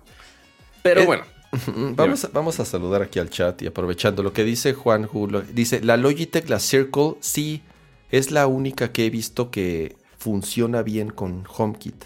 Pero 0.82 1.02
Eh, 1.02 1.06
bueno, 1.06 1.24
Vamos 1.96 2.24
a, 2.24 2.28
vamos 2.28 2.60
a 2.60 2.64
saludar 2.64 3.02
aquí 3.02 3.18
al 3.18 3.28
chat 3.30 3.60
y 3.62 3.66
aprovechando 3.66 4.22
lo 4.22 4.32
que 4.32 4.44
dice 4.44 4.72
Juan 4.72 5.04
Julo. 5.04 5.42
Dice, 5.42 5.80
la 5.82 5.96
Logitech, 5.96 6.48
la 6.48 6.58
Circle, 6.60 7.14
sí, 7.20 7.62
es 8.10 8.30
la 8.30 8.46
única 8.46 8.92
que 8.92 9.06
he 9.06 9.10
visto 9.10 9.50
que 9.50 9.96
funciona 10.18 10.82
bien 10.82 11.10
con 11.10 11.44
HomeKit. 11.48 12.04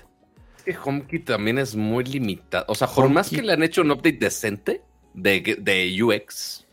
Que 0.64 0.76
HomeKit 0.82 1.26
también 1.26 1.58
es 1.58 1.76
muy 1.76 2.04
limitado. 2.04 2.64
O 2.68 2.74
sea, 2.74 2.88
por 2.88 3.08
más 3.08 3.30
que 3.30 3.42
le 3.42 3.52
han 3.52 3.62
hecho 3.62 3.82
un 3.82 3.90
update 3.90 4.18
decente 4.18 4.82
de, 5.12 5.56
de 5.60 6.02
UX, 6.02 6.66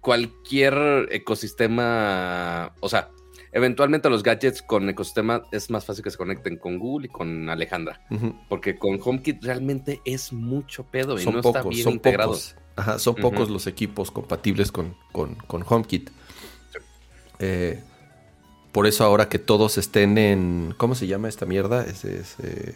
cualquier 0.00 1.08
ecosistema, 1.10 2.72
o 2.80 2.88
sea, 2.88 3.10
eventualmente 3.52 4.10
los 4.10 4.22
gadgets 4.22 4.60
con 4.62 4.88
ecosistema 4.88 5.42
es 5.52 5.70
más 5.70 5.84
fácil 5.84 6.02
que 6.04 6.10
se 6.10 6.16
conecten 6.18 6.56
con 6.58 6.78
Google 6.78 7.06
y 7.06 7.10
con 7.10 7.48
Alejandra. 7.48 8.00
Porque 8.48 8.76
con 8.76 9.00
HomeKit 9.02 9.42
realmente 9.44 10.00
es 10.04 10.32
mucho 10.32 10.84
pedo 10.84 11.18
y 11.18 11.22
Son 11.22 11.36
no 11.36 11.40
pocos, 11.42 11.56
está 11.60 11.68
bien 11.68 11.84
son 11.84 11.92
integrado. 11.94 12.30
pocos. 12.32 12.56
Ajá, 12.76 12.98
son 12.98 13.14
pocos 13.14 13.48
los 13.50 13.66
equipos 13.66 14.10
compatibles 14.10 14.72
con, 14.72 14.96
con, 15.12 15.36
con 15.36 15.64
HomeKit. 15.66 16.10
Eh, 17.38 17.80
por 18.72 18.86
eso 18.88 19.04
ahora 19.04 19.28
que 19.28 19.38
todos 19.38 19.78
estén 19.78 20.18
en... 20.18 20.74
¿Cómo 20.76 20.96
se 20.96 21.06
llama 21.06 21.28
esta 21.28 21.46
mierda? 21.46 21.84
Es, 21.84 22.04
es, 22.04 22.34
eh, 22.42 22.74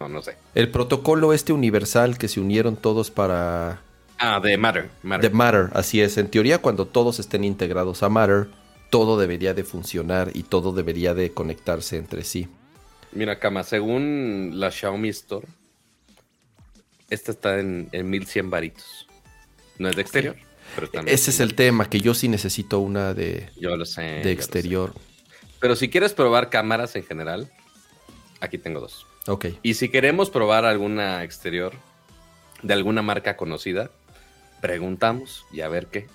No, 0.00 0.08
no 0.08 0.22
sé. 0.22 0.36
el 0.54 0.70
protocolo 0.70 1.32
este 1.32 1.52
universal 1.52 2.18
que 2.18 2.28
se 2.28 2.40
unieron 2.40 2.76
todos 2.76 3.10
para... 3.10 3.80
Ah, 4.18 4.40
de 4.40 4.56
Matter. 4.58 4.90
Matter. 5.02 5.30
De 5.30 5.36
Matter, 5.36 5.68
así 5.74 6.00
es. 6.00 6.16
En 6.18 6.28
teoría, 6.30 6.58
cuando 6.58 6.86
todos 6.86 7.18
estén 7.18 7.44
integrados 7.44 8.02
a 8.02 8.08
Matter, 8.08 8.48
todo 8.90 9.18
debería 9.18 9.52
de 9.54 9.64
funcionar 9.64 10.30
y 10.34 10.42
todo 10.44 10.72
debería 10.72 11.12
de 11.14 11.32
conectarse 11.32 11.96
entre 11.96 12.24
sí. 12.24 12.48
Mira, 13.12 13.38
Kama, 13.38 13.62
según 13.62 14.52
la 14.54 14.70
Xiaomi 14.70 15.08
Store, 15.08 15.46
esta 17.08 17.30
está 17.32 17.58
en, 17.60 17.88
en 17.92 18.10
1100 18.10 18.50
varitos. 18.50 19.06
No 19.78 19.88
es 19.88 19.96
de 19.96 20.02
exterior, 20.02 20.36
pero 20.74 20.88
también. 20.90 21.14
Ese 21.14 21.30
es 21.30 21.40
el 21.40 21.54
tema, 21.54 21.88
que 21.88 22.00
yo 22.00 22.14
sí 22.14 22.28
necesito 22.28 22.78
una 22.80 23.14
de, 23.14 23.50
Yo 23.58 23.76
lo 23.76 23.84
sé. 23.86 24.02
yo 24.02 24.16
de 24.18 24.24
lo 24.24 24.30
exterior. 24.30 24.92
sé. 24.94 25.00
Pero 25.60 25.76
si 25.76 25.88
quieres 25.88 26.12
probar 26.14 26.50
cámaras 26.50 26.96
en 26.96 27.04
general, 27.04 27.50
aquí 28.40 28.58
tengo 28.58 28.80
dos. 28.80 29.05
Ok. 29.26 29.46
Y 29.62 29.74
si 29.74 29.88
queremos 29.88 30.30
probar 30.30 30.64
alguna 30.64 31.22
exterior 31.24 31.72
de 32.62 32.72
alguna 32.74 33.02
marca 33.02 33.36
conocida, 33.36 33.90
preguntamos 34.60 35.44
y 35.52 35.60
a 35.60 35.68
ver 35.68 35.86
qué. 35.86 36.06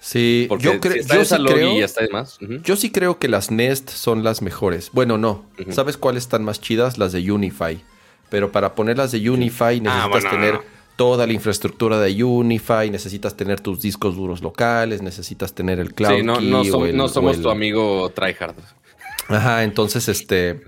Sí, 0.00 0.46
Porque 0.48 0.64
yo, 0.64 0.80
creo 0.80 1.02
si 1.02 1.08
yo, 1.08 1.24
sí 1.24 1.34
creo, 1.44 1.72
y 1.72 1.78
ya 1.80 1.84
está 1.86 2.02
de 2.02 2.08
más. 2.10 2.38
yo 2.62 2.76
sí 2.76 2.90
creo 2.90 3.18
que 3.18 3.28
las 3.28 3.50
Nest 3.50 3.90
son 3.90 4.22
las 4.22 4.40
mejores. 4.42 4.90
Bueno, 4.92 5.18
no. 5.18 5.46
¿Sabes 5.70 5.96
cuáles 5.96 6.24
están 6.24 6.44
más 6.44 6.60
chidas? 6.60 6.96
Las 6.98 7.12
de 7.12 7.30
Unify. 7.30 7.82
Pero 8.30 8.52
para 8.52 8.74
ponerlas 8.74 9.10
de 9.12 9.28
Unify 9.30 9.80
necesitas 9.80 10.04
Ah, 10.04 10.08
bueno, 10.08 10.30
tener 10.30 10.54
no. 10.54 10.62
toda 10.96 11.26
la 11.26 11.32
infraestructura 11.32 11.98
de 11.98 12.22
Unify, 12.22 12.90
necesitas 12.90 13.36
tener 13.36 13.60
tus 13.60 13.80
discos 13.80 14.14
duros 14.16 14.42
locales, 14.42 15.02
necesitas 15.02 15.54
tener 15.54 15.80
el 15.80 15.92
cloud 15.94 16.16
Sí, 16.18 16.22
no, 16.22 16.38
key 16.38 16.50
no, 16.50 16.60
o 16.60 16.64
som- 16.64 16.86
el- 16.86 16.96
no 16.96 17.04
o 17.04 17.08
somos 17.08 17.36
el- 17.36 17.42
tu 17.42 17.50
amigo 17.50 18.08
tryhard. 18.10 18.54
Ajá, 19.28 19.64
entonces 19.64 20.08
este. 20.08 20.60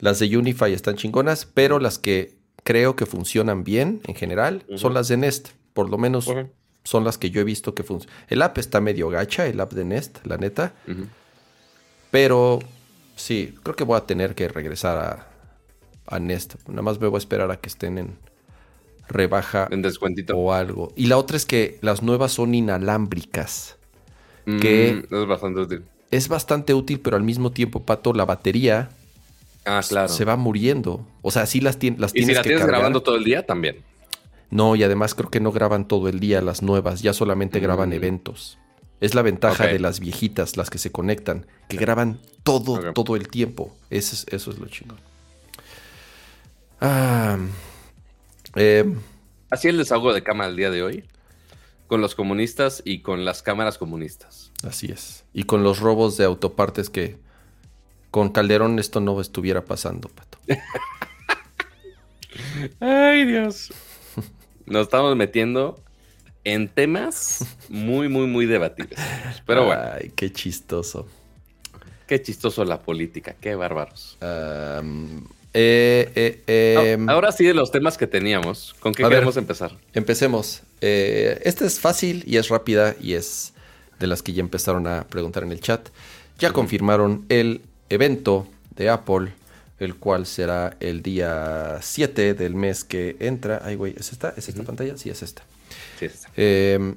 Las 0.00 0.18
de 0.18 0.36
Unify 0.36 0.72
están 0.72 0.96
chingonas, 0.96 1.46
pero 1.46 1.78
las 1.78 1.98
que 1.98 2.34
creo 2.64 2.96
que 2.96 3.06
funcionan 3.06 3.64
bien 3.64 4.00
en 4.06 4.14
general 4.14 4.64
son 4.76 4.92
las 4.94 5.08
de 5.08 5.16
Nest, 5.16 5.48
por 5.72 5.88
lo 5.88 5.96
menos 5.98 6.28
son 6.84 7.04
las 7.04 7.18
que 7.18 7.30
yo 7.30 7.40
he 7.40 7.44
visto 7.44 7.74
que 7.74 7.82
funcionan. 7.82 8.16
El 8.28 8.42
app 8.42 8.58
está 8.58 8.80
medio 8.80 9.08
gacha, 9.08 9.46
el 9.46 9.60
app 9.60 9.72
de 9.72 9.84
Nest, 9.84 10.18
la 10.26 10.36
neta. 10.38 10.74
Pero 12.10 12.58
sí, 13.16 13.54
creo 13.62 13.76
que 13.76 13.84
voy 13.84 13.96
a 13.96 14.06
tener 14.06 14.34
que 14.34 14.48
regresar 14.48 14.98
a, 14.98 15.28
a 16.14 16.18
Nest. 16.18 16.54
Nada 16.68 16.82
más 16.82 17.00
me 17.00 17.06
voy 17.08 17.16
a 17.16 17.18
esperar 17.18 17.50
a 17.50 17.56
que 17.60 17.68
estén 17.68 17.98
en 17.98 18.18
rebaja 19.08 19.68
En 19.70 19.82
descuentito. 19.82 20.36
o 20.36 20.52
algo. 20.52 20.92
Y 20.96 21.06
la 21.06 21.18
otra 21.18 21.36
es 21.36 21.44
que 21.46 21.78
las 21.82 22.02
nuevas 22.02 22.32
son 22.32 22.54
inalámbricas. 22.54 23.76
Mm, 24.46 24.58
que- 24.60 25.04
es 25.10 25.26
bastante 25.26 25.60
útil. 25.60 25.84
Es 26.10 26.28
bastante 26.28 26.74
útil, 26.74 26.98
pero 27.00 27.16
al 27.16 27.22
mismo 27.22 27.52
tiempo, 27.52 27.84
Pato, 27.84 28.12
la 28.12 28.24
batería 28.24 28.90
Ah, 29.64 29.82
claro. 29.86 30.08
se 30.08 30.24
va 30.24 30.36
muriendo. 30.36 31.06
O 31.22 31.30
sea, 31.30 31.46
sí 31.46 31.60
las, 31.60 31.78
tien- 31.78 31.98
las 31.98 32.10
y 32.12 32.14
tienes 32.14 32.28
si 32.28 32.34
la 32.34 32.42
que 32.42 32.48
tienes 32.48 32.60
cargar. 32.62 32.78
grabando 32.80 33.02
todo 33.02 33.16
el 33.16 33.24
día, 33.24 33.44
también. 33.46 33.82
No, 34.50 34.74
y 34.74 34.82
además 34.82 35.14
creo 35.14 35.30
que 35.30 35.38
no 35.40 35.52
graban 35.52 35.86
todo 35.86 36.08
el 36.08 36.18
día 36.18 36.40
las 36.40 36.62
nuevas, 36.62 37.02
ya 37.02 37.12
solamente 37.12 37.60
graban 37.60 37.90
Mm. 37.90 37.94
eventos. 37.94 38.58
Es 39.00 39.14
la 39.14 39.22
ventaja 39.22 39.66
de 39.66 39.78
las 39.78 40.00
viejitas, 40.00 40.56
las 40.56 40.68
que 40.70 40.78
se 40.78 40.90
conectan, 40.92 41.46
que 41.68 41.76
graban 41.78 42.20
todo, 42.42 42.92
todo 42.92 43.16
el 43.16 43.28
tiempo. 43.28 43.74
Eso 43.90 44.14
es, 44.14 44.26
eso 44.32 44.50
es 44.50 44.58
lo 44.58 44.66
chingón. 44.66 44.98
Ah, 46.80 47.38
eh, 48.56 48.92
Así 49.50 49.68
el 49.68 49.78
desahogo 49.78 50.12
de 50.12 50.22
cama 50.22 50.46
el 50.46 50.56
día 50.56 50.70
de 50.70 50.82
hoy. 50.82 51.04
Con 51.86 52.00
los 52.00 52.14
comunistas 52.14 52.82
y 52.84 53.00
con 53.00 53.24
las 53.24 53.42
cámaras 53.42 53.76
comunistas. 53.78 54.52
así 54.62 54.86
es. 54.92 55.24
Y 55.32 55.42
con 55.44 55.62
los 55.64 55.80
robos 55.80 56.16
de 56.16 56.24
autopartes 56.24 56.88
que 56.88 57.18
con 58.10 58.30
Calderón 58.30 58.78
esto 58.78 59.00
no 59.00 59.20
estuviera 59.20 59.64
pasando, 59.64 60.08
Pato. 60.08 60.38
Ay, 62.80 63.24
Dios. 63.26 63.72
Nos 64.66 64.82
estamos 64.82 65.16
metiendo 65.16 65.78
en 66.44 66.68
temas 66.68 67.44
muy, 67.68 68.08
muy, 68.08 68.26
muy 68.26 68.46
debatibles. 68.46 68.98
Pero 69.46 69.66
bueno, 69.66 69.82
Ay, 70.00 70.12
qué 70.14 70.32
chistoso. 70.32 71.06
qué 72.06 72.22
chistoso 72.22 72.64
la 72.64 72.80
política, 72.80 73.34
qué 73.40 73.54
bárbaros. 73.54 74.16
Eh, 75.52 76.12
eh, 76.14 76.42
eh, 76.46 76.96
Ah, 77.08 77.12
Ahora 77.12 77.32
sí, 77.32 77.44
de 77.44 77.54
los 77.54 77.72
temas 77.72 77.98
que 77.98 78.06
teníamos, 78.06 78.74
¿con 78.80 78.94
qué 78.94 79.02
ver. 79.02 79.12
queremos 79.12 79.36
empezar? 79.36 79.76
Empecemos. 79.92 80.62
Eh, 80.80 81.40
esta 81.44 81.66
es 81.66 81.80
fácil 81.80 82.22
y 82.26 82.36
es 82.36 82.48
rápida 82.48 82.94
y 83.00 83.14
es 83.14 83.52
de 83.98 84.06
las 84.06 84.22
que 84.22 84.32
ya 84.32 84.40
empezaron 84.40 84.86
a 84.86 85.06
preguntar 85.08 85.42
en 85.42 85.52
el 85.52 85.60
chat. 85.60 85.88
Ya 86.38 86.52
confirmaron 86.52 87.26
el 87.28 87.62
evento 87.90 88.46
de 88.74 88.88
Apple, 88.88 89.32
el 89.78 89.96
cual 89.96 90.24
será 90.26 90.76
el 90.80 91.02
día 91.02 91.78
7 91.82 92.34
del 92.34 92.54
mes 92.54 92.84
que 92.84 93.16
entra. 93.20 93.60
Ay, 93.64 93.74
güey, 93.74 93.94
¿es 93.96 94.12
esta? 94.12 94.32
¿Es 94.36 94.48
esta 94.48 94.62
pantalla? 94.62 94.96
Sí, 94.96 95.10
es 95.10 95.22
esta. 95.22 95.42
Sí. 95.98 96.06
Eh, 96.36 96.94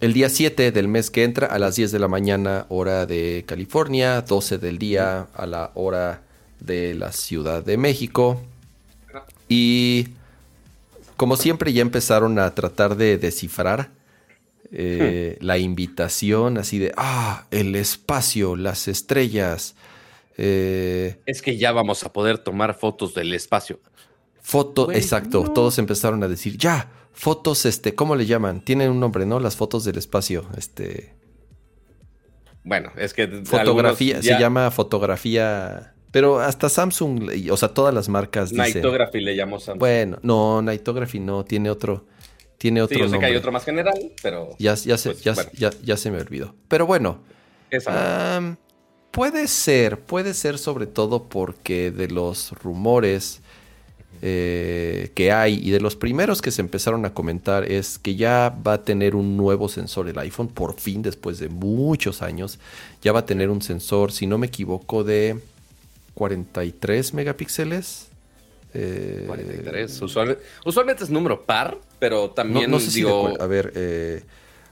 el 0.00 0.12
día 0.12 0.28
7 0.28 0.70
del 0.70 0.86
mes 0.86 1.10
que 1.10 1.24
entra 1.24 1.48
a 1.48 1.58
las 1.58 1.76
10 1.76 1.90
de 1.90 1.98
la 1.98 2.06
mañana, 2.06 2.66
hora 2.68 3.04
de 3.04 3.44
California, 3.46 4.22
12 4.22 4.58
del 4.58 4.78
día 4.78 5.26
a 5.34 5.46
la 5.46 5.72
hora 5.74 6.22
de 6.60 6.94
la 6.94 7.12
Ciudad 7.12 7.64
de 7.64 7.76
México. 7.76 8.40
Y 9.48 10.08
como 11.16 11.36
siempre 11.36 11.72
ya 11.72 11.82
empezaron 11.82 12.38
a 12.38 12.54
tratar 12.54 12.96
de 12.96 13.18
descifrar 13.18 13.90
eh, 14.70 15.36
la 15.40 15.58
invitación, 15.58 16.58
así 16.58 16.78
de, 16.78 16.92
ah, 16.96 17.46
el 17.50 17.74
espacio, 17.74 18.54
las 18.54 18.86
estrellas, 18.86 19.74
eh, 20.38 21.20
Es 21.26 21.42
que 21.42 21.56
ya 21.58 21.72
vamos 21.72 22.04
a 22.04 22.12
poder 22.12 22.38
tomar 22.38 22.74
fotos 22.74 23.12
del 23.14 23.34
espacio. 23.34 23.80
foto, 24.40 24.90
exacto, 24.92 25.44
no. 25.44 25.52
todos 25.52 25.78
empezaron 25.78 26.22
a 26.22 26.28
decir, 26.28 26.56
ya, 26.56 26.90
fotos, 27.12 27.66
este, 27.66 27.94
¿cómo 27.94 28.16
le 28.16 28.24
llaman? 28.24 28.62
Tienen 28.64 28.90
un 28.90 29.00
nombre, 29.00 29.26
¿no? 29.26 29.40
Las 29.40 29.56
fotos 29.56 29.84
del 29.84 29.98
espacio, 29.98 30.46
este, 30.56 31.14
Bueno, 32.64 32.90
es 32.96 33.14
que. 33.14 33.26
fotografía, 33.44 34.22
se 34.22 34.38
llama 34.38 34.70
fotografía, 34.70 35.94
pero 36.10 36.40
hasta 36.40 36.68
Samsung, 36.68 37.30
o 37.50 37.56
sea, 37.56 37.68
todas 37.70 37.92
las 37.94 38.08
marcas 38.08 38.50
dicen, 38.50 38.62
Nightography 38.74 39.20
le 39.20 39.36
llamamos 39.36 39.68
a. 39.68 39.74
bueno, 39.74 40.18
no, 40.22 40.62
Nightography 40.62 41.20
no, 41.20 41.44
tiene 41.44 41.70
otro, 41.70 42.06
tiene 42.58 42.82
otro 42.82 42.96
sí, 42.96 43.02
yo 43.04 43.08
sé 43.10 43.18
que 43.18 43.26
hay 43.26 43.36
otro 43.36 43.52
más 43.52 43.64
general, 43.64 44.12
pero. 44.22 44.50
Ya, 44.58 44.74
ya, 44.74 44.96
se, 44.98 45.10
Pues, 45.10 45.22
ya, 45.24 45.32
bueno. 45.34 45.50
ya- 45.54 45.72
ya 45.82 45.96
se 45.96 46.10
me 46.10 46.18
olvidó. 46.20 46.54
Pero 46.68 46.86
bueno, 46.86 47.22
Esa. 47.70 48.56
Puede 49.18 49.48
ser, 49.48 49.98
puede 49.98 50.32
ser 50.32 50.58
sobre 50.58 50.86
todo 50.86 51.24
porque 51.24 51.90
de 51.90 52.06
los 52.08 52.52
rumores 52.62 53.40
eh, 54.22 55.10
que 55.14 55.32
hay 55.32 55.54
y 55.62 55.70
de 55.70 55.80
los 55.80 55.96
primeros 55.96 56.40
que 56.40 56.50
se 56.52 56.60
empezaron 56.60 57.04
a 57.04 57.12
comentar 57.14 57.64
es 57.70 57.98
que 57.98 58.14
ya 58.14 58.56
va 58.66 58.74
a 58.74 58.82
tener 58.84 59.14
un 59.16 59.36
nuevo 59.36 59.68
sensor 59.68 60.08
el 60.08 60.18
iPhone, 60.20 60.46
por 60.48 60.78
fin 60.78 61.02
después 61.02 61.38
de 61.40 61.48
muchos 61.48 62.22
años, 62.22 62.58
ya 63.02 63.10
va 63.12 63.20
a 63.20 63.26
tener 63.26 63.50
un 63.50 63.60
sensor, 63.60 64.12
si 64.12 64.26
no 64.26 64.38
me 64.38 64.46
equivoco, 64.46 65.02
de 65.04 65.38
43 66.14 67.14
megapíxeles. 67.14 68.08
Eh, 68.74 69.24
43. 69.26 70.02
Usualmente, 70.02 70.42
usualmente 70.64 71.04
es 71.04 71.10
número 71.10 71.44
par, 71.44 71.78
pero 71.98 72.30
también 72.30 72.70
no 72.70 72.78
sé 72.80 72.90
si 72.90 73.00
digo. 73.00 73.22
cual- 73.22 73.36
a 73.40 73.46
ver, 73.46 73.72
eh, 73.74 74.22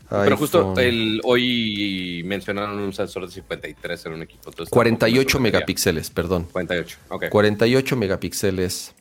pero 0.08 0.36
justo 0.36 0.74
el, 0.78 1.20
hoy 1.24 2.22
mencionaron 2.24 2.78
un 2.78 2.92
sensor 2.92 3.26
de 3.26 3.32
53 3.32 4.06
en 4.06 4.12
un 4.12 4.22
equipo. 4.22 4.50
entonces 4.50 4.70
tampoco 4.70 4.76
48 4.76 5.16
me 5.16 5.30
sorprendería. 5.30 5.58
megapíxeles, 5.58 6.10
perdón. 6.10 6.44
48, 6.52 6.98
ok. 7.10 7.28
48 7.30 7.96
megapíxeles, 7.96 8.94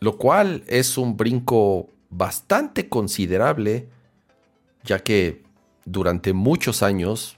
lo 0.00 0.16
cual 0.18 0.62
es 0.66 0.96
un 0.98 1.16
brinco 1.16 1.88
bastante 2.10 2.88
considerable, 2.88 3.88
ya 4.84 4.98
que 5.00 5.42
durante 5.84 6.32
muchos 6.32 6.82
años, 6.82 7.36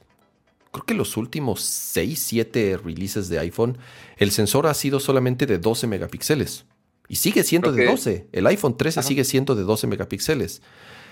creo 0.72 0.85
que 0.85 0.94
los 0.94 1.16
últimos 1.16 1.61
6, 1.62 2.18
7 2.18 2.76
releases 2.85 3.28
de 3.28 3.38
iPhone, 3.38 3.78
el 4.18 4.30
sensor 4.30 4.66
ha 4.66 4.74
sido 4.74 5.00
solamente 5.00 5.46
de 5.46 5.59
12 5.59 5.87
megapíxeles. 5.87 6.64
Y 7.09 7.16
sigue 7.16 7.44
siendo 7.44 7.72
Creo 7.72 7.76
de 7.76 7.85
que- 7.87 7.90
12. 7.92 8.26
El 8.32 8.46
iPhone 8.48 8.76
13 8.76 9.00
Ajá. 9.00 9.06
sigue 9.09 9.24
siendo 9.24 9.54
de 9.54 9.62
12 9.62 9.87
megapíxeles. 9.87 10.61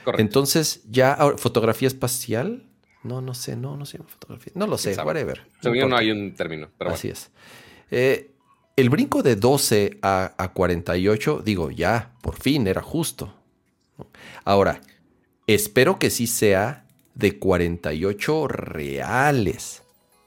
Correcto. 0.04 0.20
Entonces, 0.20 0.82
ya 0.90 1.12
ahora, 1.12 1.38
fotografía 1.38 1.88
espacial. 1.88 2.64
No, 3.02 3.20
no 3.20 3.34
sé, 3.34 3.56
no, 3.56 3.76
no 3.76 3.86
sé 3.86 3.98
fotografía. 3.98 4.52
No 4.56 4.66
lo 4.66 4.78
sé, 4.78 4.94
whatever. 5.02 5.46
No 5.62 5.74
importa. 5.74 5.98
hay 5.98 6.10
un 6.10 6.34
término, 6.34 6.68
pero 6.78 6.90
bueno. 6.90 6.98
Así 6.98 7.08
es. 7.08 7.30
Eh, 7.90 8.30
el 8.76 8.90
brinco 8.90 9.22
de 9.22 9.36
12 9.36 9.98
a, 10.02 10.34
a 10.36 10.52
48, 10.52 11.42
digo, 11.44 11.70
ya, 11.70 12.12
por 12.22 12.36
fin, 12.36 12.66
era 12.66 12.82
justo. 12.82 13.34
Ahora, 14.44 14.80
espero 15.46 15.98
que 15.98 16.10
sí 16.10 16.26
sea 16.26 16.86
de 17.14 17.38
48 17.38 18.48
reales. 18.48 19.82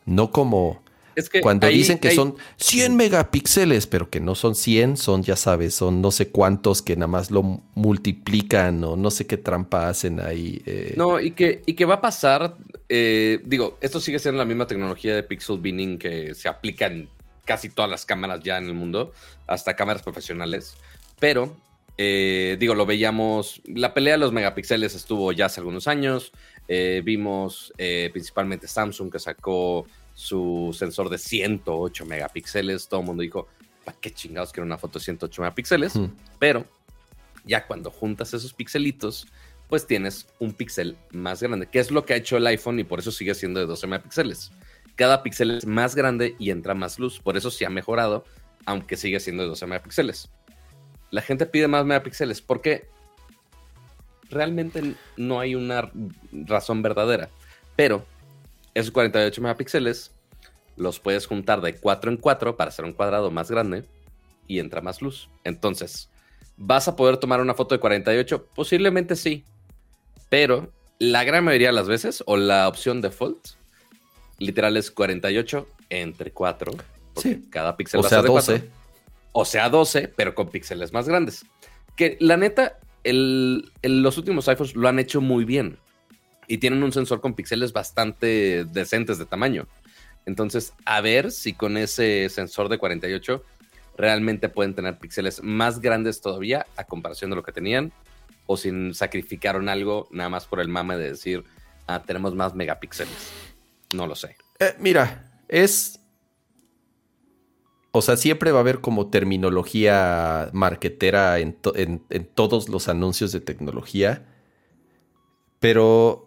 No 0.06 0.32
como 0.32 0.82
Es 1.17 1.30
que 1.30 1.41
cuando 1.41 1.65
ahí- 1.65 1.80
dicen 1.80 1.97
que 1.97 2.10
ahí- 2.10 2.15
son 2.15 2.36
100 2.58 2.95
megapíxeles, 2.95 3.88
pero 3.88 4.08
que 4.08 4.19
no 4.19 4.36
son 4.36 4.53
100, 4.53 4.97
son, 4.97 5.23
ya 5.23 5.36
sabes, 5.36 5.73
son 5.73 5.99
no 5.99 6.12
sé 6.12 6.30
cuántos 6.30 6.84
que 6.84 6.95
nada 6.95 7.08
más 7.08 7.32
lo 7.32 7.41
multiplican 7.73 8.84
o 8.84 8.95
no 8.95 9.10
sé 9.10 9.25
qué 9.25 9.36
trampa 9.38 9.89
hacen 9.89 10.19
ahí. 10.19 10.62
eh. 10.67 10.93
No, 10.95 11.19
y 11.19 11.32
que, 11.32 11.63
y 11.65 11.73
que 11.73 11.86
va 11.86 11.95
a 11.95 12.01
pasar, 12.01 12.56
eh, 12.88 13.41
digo, 13.45 13.80
esto 13.82 13.99
sigue 13.99 14.19
siendo 14.19 14.38
la 14.38 14.45
misma 14.45 14.67
tecnología 14.67 15.15
de 15.15 15.23
pixel 15.23 15.58
binning 15.58 15.97
que 15.97 16.36
se 16.36 16.47
aplica 16.47 16.86
en 16.86 17.10
casi 17.45 17.69
todas 17.69 17.89
las 17.89 18.06
cámaras 18.06 18.41
ya 18.43 18.60
en 18.60 18.65
el 18.65 18.75
mundo, 18.75 19.12
hasta 19.47 19.75
cámaras 19.75 20.03
profesionales, 20.03 20.75
pero, 21.19 21.56
eh, 21.97 22.58
digo, 22.60 22.75
lo 22.75 22.86
veíamos, 22.86 23.60
la 23.65 23.95
pelea 23.95 24.13
de 24.13 24.19
los 24.19 24.32
megapíxeles 24.34 24.93
estuvo 24.93 25.32
ya 25.32 25.47
hace 25.47 25.62
algunos 25.62 25.88
años, 25.88 26.32
vimos 27.03 27.73
principalmente 28.12 28.67
Samsung 28.67 29.10
que 29.12 29.19
sacó 29.19 29.88
su 30.17 30.75
sensor 30.75 31.10
de 31.10 31.19
108 31.19 32.03
megapíxeles, 32.08 32.88
todo 32.88 33.01
el 33.01 33.06
mundo 33.06 33.21
dijo, 33.21 33.47
¿para 33.86 33.99
qué 33.99 34.10
chingados 34.10 34.51
quiero 34.51 34.65
una 34.65 34.80
foto 34.80 34.97
de 34.97 35.06
108 35.06 35.43
megapíxeles? 35.43 35.93
Pero 36.39 36.65
ya 37.45 37.67
cuando 37.67 37.91
juntas 37.91 38.34
esos 38.34 38.51
pixelitos, 38.51 39.27
pues 39.69 39.86
tienes 39.86 40.27
un 40.39 40.53
píxel 40.53 40.97
más 41.12 41.43
grande, 41.43 41.67
que 41.67 41.77
es 41.77 41.91
lo 41.91 42.03
que 42.03 42.15
ha 42.15 42.17
hecho 42.17 42.36
el 42.36 42.47
iPhone 42.47 42.80
y 42.80 42.84
por 42.84 42.97
eso 42.97 43.12
sigue 43.12 43.36
siendo 43.36 43.60
de 43.60 43.67
12 43.67 43.86
megapíxeles. 43.86 44.51
Cada 44.95 45.21
píxel 45.21 45.51
es 45.51 45.67
más 45.67 45.93
grande 45.93 46.36
y 46.39 46.49
entra 46.49 46.73
más 46.73 46.97
luz, 46.97 47.19
por 47.19 47.38
eso 47.38 47.51
sí 47.51 47.63
ha 47.63 47.69
mejorado, 47.69 48.25
aunque 48.65 48.97
sigue 48.97 49.19
siendo 49.19 49.43
de 49.43 49.49
12 49.49 49.67
megapíxeles. 49.67 50.32
La 51.12 51.21
gente 51.21 51.45
pide 51.45 51.67
más 51.67 51.86
megapíxeles 51.86 52.41
porque 52.41 52.89
realmente 54.32 54.95
no 55.15 55.39
hay 55.39 55.53
una 55.53 55.91
razón 56.32 56.82
verdadera, 56.82 57.30
pero 57.75 58.03
esos 58.80 58.92
48 58.92 59.42
megapíxeles 59.42 60.12
los 60.76 61.00
puedes 61.00 61.26
juntar 61.26 61.62
de 61.62 61.76
4 61.76 62.12
en 62.12 62.18
4 62.18 62.56
para 62.58 62.70
hacer 62.70 62.86
un 62.86 62.94
cuadrado 62.94 63.32
más 63.32 63.50
grande 63.50 63.84
y 64.48 64.60
entra 64.60 64.82
más 64.82 65.02
luz. 65.02 65.30
Entonces, 65.44 66.10
¿vas 66.58 66.88
a 66.88 66.96
poder 66.96 67.18
tomar 67.18 67.42
una 67.42 67.56
foto 67.56 67.74
de 67.74 67.80
48? 67.80 68.46
Posiblemente 68.54 69.16
sí, 69.16 69.44
pero 70.30 70.72
la 71.00 71.24
gran 71.24 71.44
mayoría 71.44 71.70
de 71.70 71.74
las 71.74 71.88
veces, 71.88 72.24
o 72.28 72.38
la 72.38 72.68
opción 72.68 73.02
default, 73.02 73.48
literal 74.38 74.78
es 74.78 74.92
48 74.92 75.68
entre 75.90 76.32
4, 76.32 76.74
porque 77.13 77.30
Sí. 77.34 77.48
cada 77.50 77.76
píxel 77.76 78.00
o 78.00 78.04
va 78.04 78.08
a 78.08 78.10
ser 78.10 78.22
de 78.22 78.30
4. 78.30 78.54
12. 78.54 78.70
O 79.32 79.46
sea, 79.46 79.70
12, 79.70 80.08
pero 80.16 80.36
con 80.36 80.50
píxeles 80.50 80.94
más 80.94 81.08
grandes. 81.08 81.46
Que 81.96 82.18
la 82.20 82.38
neta, 82.38 82.78
los 83.04 84.18
últimos 84.18 84.48
iPhones 84.48 84.76
lo 84.76 84.88
han 84.88 85.00
hecho 85.00 85.22
muy 85.22 85.46
bien 85.46 85.80
y 86.48 86.58
tienen 86.58 86.84
un 86.84 86.92
sensor 86.92 87.22
con 87.22 87.34
píxeles 87.34 87.74
bastante 87.74 88.66
decentes 88.66 89.18
de 89.18 89.26
tamaño. 89.26 89.68
Entonces, 90.26 90.74
a 90.86 91.02
ver 91.02 91.32
si 91.32 91.54
con 91.54 91.78
ese 91.78 92.30
sensor 92.30 92.70
de 92.70 92.78
48 92.78 93.44
realmente 93.98 94.50
pueden 94.50 94.76
tener 94.76 94.98
píxeles 94.98 95.42
más 95.44 95.80
grandes 95.80 96.22
todavía 96.22 96.68
a 96.76 96.84
comparación 96.84 97.30
de 97.30 97.36
lo 97.36 97.44
que 97.44 97.52
tenían 97.52 97.92
o 98.46 98.56
si 98.56 98.94
sacrificaron 98.94 99.70
algo 99.70 100.08
nada 100.12 100.30
más 100.30 100.46
por 100.46 100.62
el 100.62 100.70
mame 100.70 100.98
de 100.98 101.10
decir, 101.12 101.44
ah, 101.88 102.04
tenemos 102.04 102.34
más 102.34 102.56
megapíxeles. 102.56 103.32
No 103.94 104.08
lo 104.08 104.16
sé. 104.16 104.38
Eh, 104.60 104.76
mira, 104.80 105.42
es... 105.48 106.00
O 107.92 108.02
sea, 108.02 108.16
siempre 108.16 108.52
va 108.52 108.60
a 108.60 108.62
haber 108.62 108.80
como 108.80 109.10
terminología 109.10 110.50
marketera 110.54 111.40
en, 111.40 111.58
en 111.74 112.26
todos 112.26 112.70
los 112.70 112.90
anuncios 112.90 113.32
de 113.32 113.40
tecnología. 113.40 114.26
Pero 115.60 116.27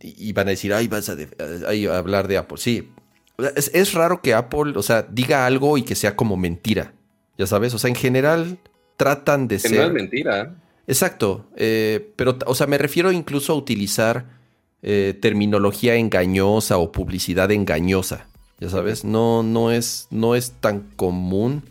y 0.00 0.32
van 0.32 0.48
a 0.48 0.50
decir, 0.50 0.72
ay, 0.74 0.88
vas 0.88 1.08
a, 1.08 1.16
hablar 1.96 2.28
de 2.28 2.36
Apple. 2.36 2.58
Sí, 2.58 2.90
es, 3.54 3.92
raro 3.94 4.20
que 4.20 4.34
Apple, 4.34 4.72
o 4.76 4.82
sea, 4.82 5.02
diga 5.02 5.46
algo 5.46 5.78
y 5.78 5.82
que 5.82 5.94
sea 5.94 6.16
como 6.16 6.36
mentira. 6.36 6.92
Ya 7.38 7.46
sabes, 7.46 7.74
o 7.74 7.78
sea, 7.78 7.88
en 7.88 7.94
general 7.94 8.58
tratan 8.96 9.48
de 9.48 9.56
que 9.56 9.68
ser. 9.68 9.78
No 9.78 9.86
es 9.86 9.92
mentira. 9.92 10.56
Exacto, 10.86 11.46
eh, 11.56 12.12
pero, 12.16 12.38
o 12.46 12.54
sea, 12.54 12.66
me 12.66 12.78
refiero 12.78 13.10
incluso 13.10 13.52
a 13.52 13.56
utilizar 13.56 14.26
eh, 14.82 15.18
terminología 15.20 15.96
engañosa 15.96 16.78
o 16.78 16.92
publicidad 16.92 17.50
engañosa. 17.50 18.28
Ya 18.58 18.70
sabes, 18.70 19.04
no, 19.04 19.42
no, 19.42 19.70
es, 19.70 20.06
no 20.10 20.34
es 20.34 20.52
tan 20.60 20.80
común. 20.96 21.64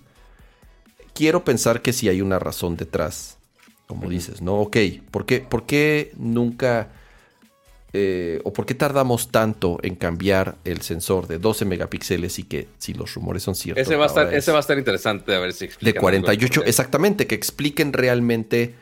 Quiero 1.14 1.44
pensar 1.44 1.82
que 1.82 1.94
sí 1.94 2.10
hay 2.10 2.22
una 2.22 2.40
razón 2.40 2.76
detrás, 2.76 3.38
como 3.88 4.10
dices, 4.10 4.42
¿no? 4.42 4.60
Ok, 4.60 4.78
¿por 5.12 5.26
qué, 5.26 5.40
por 5.40 5.66
qué 5.66 6.12
nunca 6.18 6.90
eh, 7.98 8.42
o 8.44 8.52
por 8.52 8.66
qué 8.66 8.76
tardamos 8.76 9.32
tanto 9.32 9.80
en 9.82 9.96
cambiar 9.96 10.58
el 10.66 10.82
sensor 10.82 11.28
de 11.28 11.38
12 11.38 11.64
megapíxeles 11.64 12.40
y 12.40 12.44
que 12.44 12.68
si 12.78 12.94
los 12.94 13.14
rumores 13.14 13.44
son 13.44 13.56
ciertos. 13.56 13.82
Ese 13.82 13.96
va 13.96 14.04
a 14.04 14.08
estar, 14.08 14.34
ese 14.34 14.52
va 14.52 14.58
a 14.58 14.60
estar 14.60 14.78
interesante 14.78 15.34
a 15.34 15.40
ver 15.40 15.54
si 15.54 15.70
De 15.80 15.94
48, 15.94 16.64
exactamente, 16.66 17.26
que 17.26 17.36
expliquen 17.36 17.94
realmente 17.94 18.76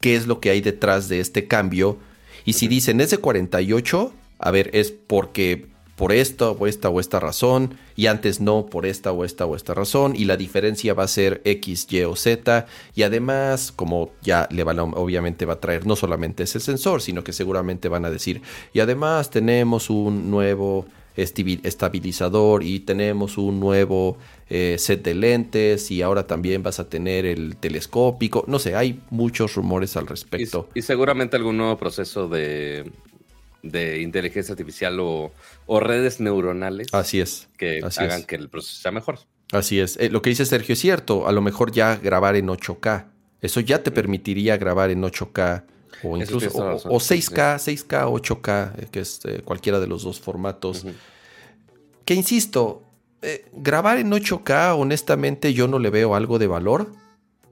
qué 0.00 0.16
es 0.16 0.26
lo 0.26 0.40
que 0.40 0.50
hay 0.50 0.60
detrás 0.60 1.08
de 1.08 1.20
este 1.20 1.46
cambio. 1.46 1.98
Y 2.44 2.54
si 2.54 2.66
dicen 2.66 3.00
es 3.00 3.10
de 3.10 3.18
48, 3.18 4.12
a 4.40 4.50
ver, 4.50 4.70
es 4.72 4.90
porque 4.90 5.66
por 5.98 6.12
esta 6.12 6.52
o 6.52 6.66
esta 6.68 6.88
o 6.88 7.00
esta 7.00 7.18
razón 7.18 7.74
y 7.96 8.06
antes 8.06 8.40
no 8.40 8.66
por 8.66 8.86
esta 8.86 9.10
o 9.10 9.24
esta 9.24 9.44
o 9.44 9.56
esta 9.56 9.74
razón 9.74 10.14
y 10.14 10.26
la 10.26 10.36
diferencia 10.36 10.94
va 10.94 11.02
a 11.02 11.08
ser 11.08 11.42
X, 11.44 11.88
Y 11.90 12.02
o 12.04 12.14
Z 12.14 12.66
y 12.94 13.02
además 13.02 13.72
como 13.72 14.12
ya 14.22 14.48
le 14.52 14.62
van 14.62 14.78
obviamente 14.78 15.44
va 15.44 15.54
a 15.54 15.60
traer 15.60 15.86
no 15.86 15.96
solamente 15.96 16.44
ese 16.44 16.60
sensor 16.60 17.02
sino 17.02 17.24
que 17.24 17.32
seguramente 17.32 17.88
van 17.88 18.04
a 18.04 18.10
decir 18.10 18.42
y 18.72 18.78
además 18.78 19.30
tenemos 19.30 19.90
un 19.90 20.30
nuevo 20.30 20.86
estabilizador 21.16 22.62
y 22.62 22.78
tenemos 22.78 23.38
un 23.38 23.58
nuevo 23.58 24.18
eh, 24.48 24.76
set 24.78 25.02
de 25.02 25.14
lentes 25.14 25.90
y 25.90 26.02
ahora 26.02 26.28
también 26.28 26.62
vas 26.62 26.78
a 26.78 26.88
tener 26.88 27.26
el 27.26 27.56
telescópico. 27.56 28.44
No 28.46 28.60
sé, 28.60 28.76
hay 28.76 29.00
muchos 29.10 29.56
rumores 29.56 29.96
al 29.96 30.06
respecto. 30.06 30.68
y 30.76 30.82
seguramente 30.82 31.36
algún 31.36 31.56
nuevo 31.56 31.76
proceso 31.76 32.28
de, 32.28 32.88
de 33.70 34.00
inteligencia 34.00 34.52
artificial 34.52 34.98
o, 35.00 35.32
redes 35.80 36.20
neuronales. 36.20 36.88
Así 36.92 37.20
es. 37.20 37.48
Que 37.56 37.80
hagan 37.82 38.24
que 38.24 38.36
el 38.36 38.48
proceso 38.48 38.80
sea 38.82 38.92
mejor. 38.92 39.20
Así 39.52 39.80
es. 39.80 39.96
Eh, 39.98 40.10
lo 40.10 40.22
que 40.22 40.30
dice 40.30 40.44
Sergio 40.44 40.74
es 40.74 40.78
cierto. 40.78 41.26
A 41.26 41.32
lo 41.32 41.40
mejor 41.40 41.72
ya 41.72 41.96
grabar 41.96 42.36
en 42.36 42.48
8K. 42.48 43.06
Eso 43.40 43.60
ya 43.60 43.82
te 43.82 43.90
permitiría 43.90 44.56
grabar 44.56 44.90
en 44.90 45.02
8K 45.02 45.64
o 46.02 46.16
incluso 46.16 46.48
o, 46.56 46.98
6K, 46.98 47.56
6K, 47.56 48.06
8K, 48.06 48.90
que 48.90 49.00
es 49.00 49.20
eh, 49.24 49.42
cualquiera 49.44 49.80
de 49.80 49.86
los 49.86 50.02
dos 50.02 50.20
formatos. 50.20 50.84
Que 52.04 52.14
insisto, 52.14 52.82
eh, 53.22 53.46
grabar 53.52 53.98
en 53.98 54.10
8K, 54.10 54.76
honestamente, 54.78 55.52
yo 55.54 55.68
no 55.68 55.78
le 55.78 55.90
veo 55.90 56.14
algo 56.14 56.38
de 56.38 56.46
valor. 56.46 56.92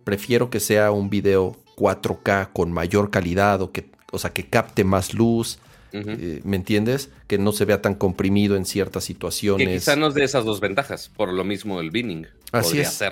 Prefiero 0.05 0.50
que 0.50 0.61
sea 0.61 0.92
un 0.92 1.11
video 1.11 1.57
4K 1.76 2.52
con 2.52 2.72
mayor 2.72 3.11
calidad 3.11 3.61
o 3.62 3.72
que, 3.72 3.90
o 4.12 4.18
sea, 4.18 4.33
que 4.33 4.48
capte 4.48 4.85
más 4.85 5.14
luz, 5.14 5.59
eh, 5.92 6.40
¿Me 6.44 6.57
entiendes? 6.57 7.11
Que 7.27 7.38
no 7.38 7.53
se 7.53 7.64
vea 7.64 7.83
tan 7.83 7.94
comprimido 7.94 8.57
en 8.57 8.64
ciertas 8.64 9.05
situaciones. 9.05 9.66
Que 9.66 9.75
quizá 9.75 9.96
nos 9.96 10.14
dé 10.14 10.25
esas 10.25 10.44
dos 10.44 10.61
ventajas, 10.61 11.11
por 11.16 11.33
lo 11.33 11.44
mismo 11.44 11.81
el 11.81 11.90
binning. 11.90 12.27
Así 12.53 12.81
es. 12.81 13.03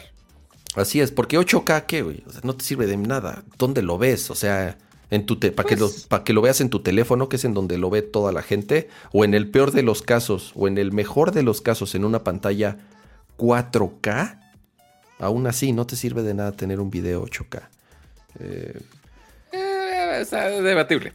Así 0.74 1.00
es, 1.00 1.12
porque 1.12 1.38
8K, 1.38 1.86
¿qué, 1.86 2.02
güey? 2.02 2.24
O 2.26 2.32
sea, 2.32 2.40
no 2.42 2.56
te 2.56 2.64
sirve 2.64 2.86
de 2.86 2.96
nada. 2.96 3.44
¿Dónde 3.58 3.82
lo 3.82 3.96
ves? 3.96 4.30
O 4.30 4.34
sea, 4.34 4.76
en 5.10 5.26
tu 5.26 5.38
para 5.38 5.68
que, 5.68 5.76
lo, 5.76 5.88
pues 6.08 6.22
que 6.22 6.32
lo 6.32 6.42
veas 6.42 6.60
en 6.60 6.68
tu 6.68 6.80
teléfono, 6.80 7.28
que 7.28 7.36
es 7.36 7.44
en 7.44 7.54
donde 7.54 7.78
lo 7.78 7.90
ve 7.90 8.02
toda 8.02 8.32
la 8.32 8.42
gente, 8.42 8.88
o 9.12 9.24
en 9.24 9.34
el 9.34 9.48
peor 9.50 9.70
de 9.70 9.82
los 9.82 10.02
casos, 10.02 10.52
o 10.56 10.66
en 10.66 10.78
el 10.78 10.92
mejor 10.92 11.30
de 11.30 11.44
los 11.44 11.60
casos, 11.60 11.94
en 11.94 12.04
una 12.04 12.24
pantalla 12.24 12.78
4K, 13.38 14.40
aún 15.20 15.46
así 15.46 15.72
no 15.72 15.86
te 15.86 15.94
sirve 15.94 16.22
de 16.22 16.34
nada 16.34 16.52
tener 16.52 16.80
un 16.80 16.90
video 16.90 17.24
8K. 17.24 17.68
Eh, 18.40 18.80
eh, 19.52 20.18
es 20.20 20.30
debatible. 20.30 21.12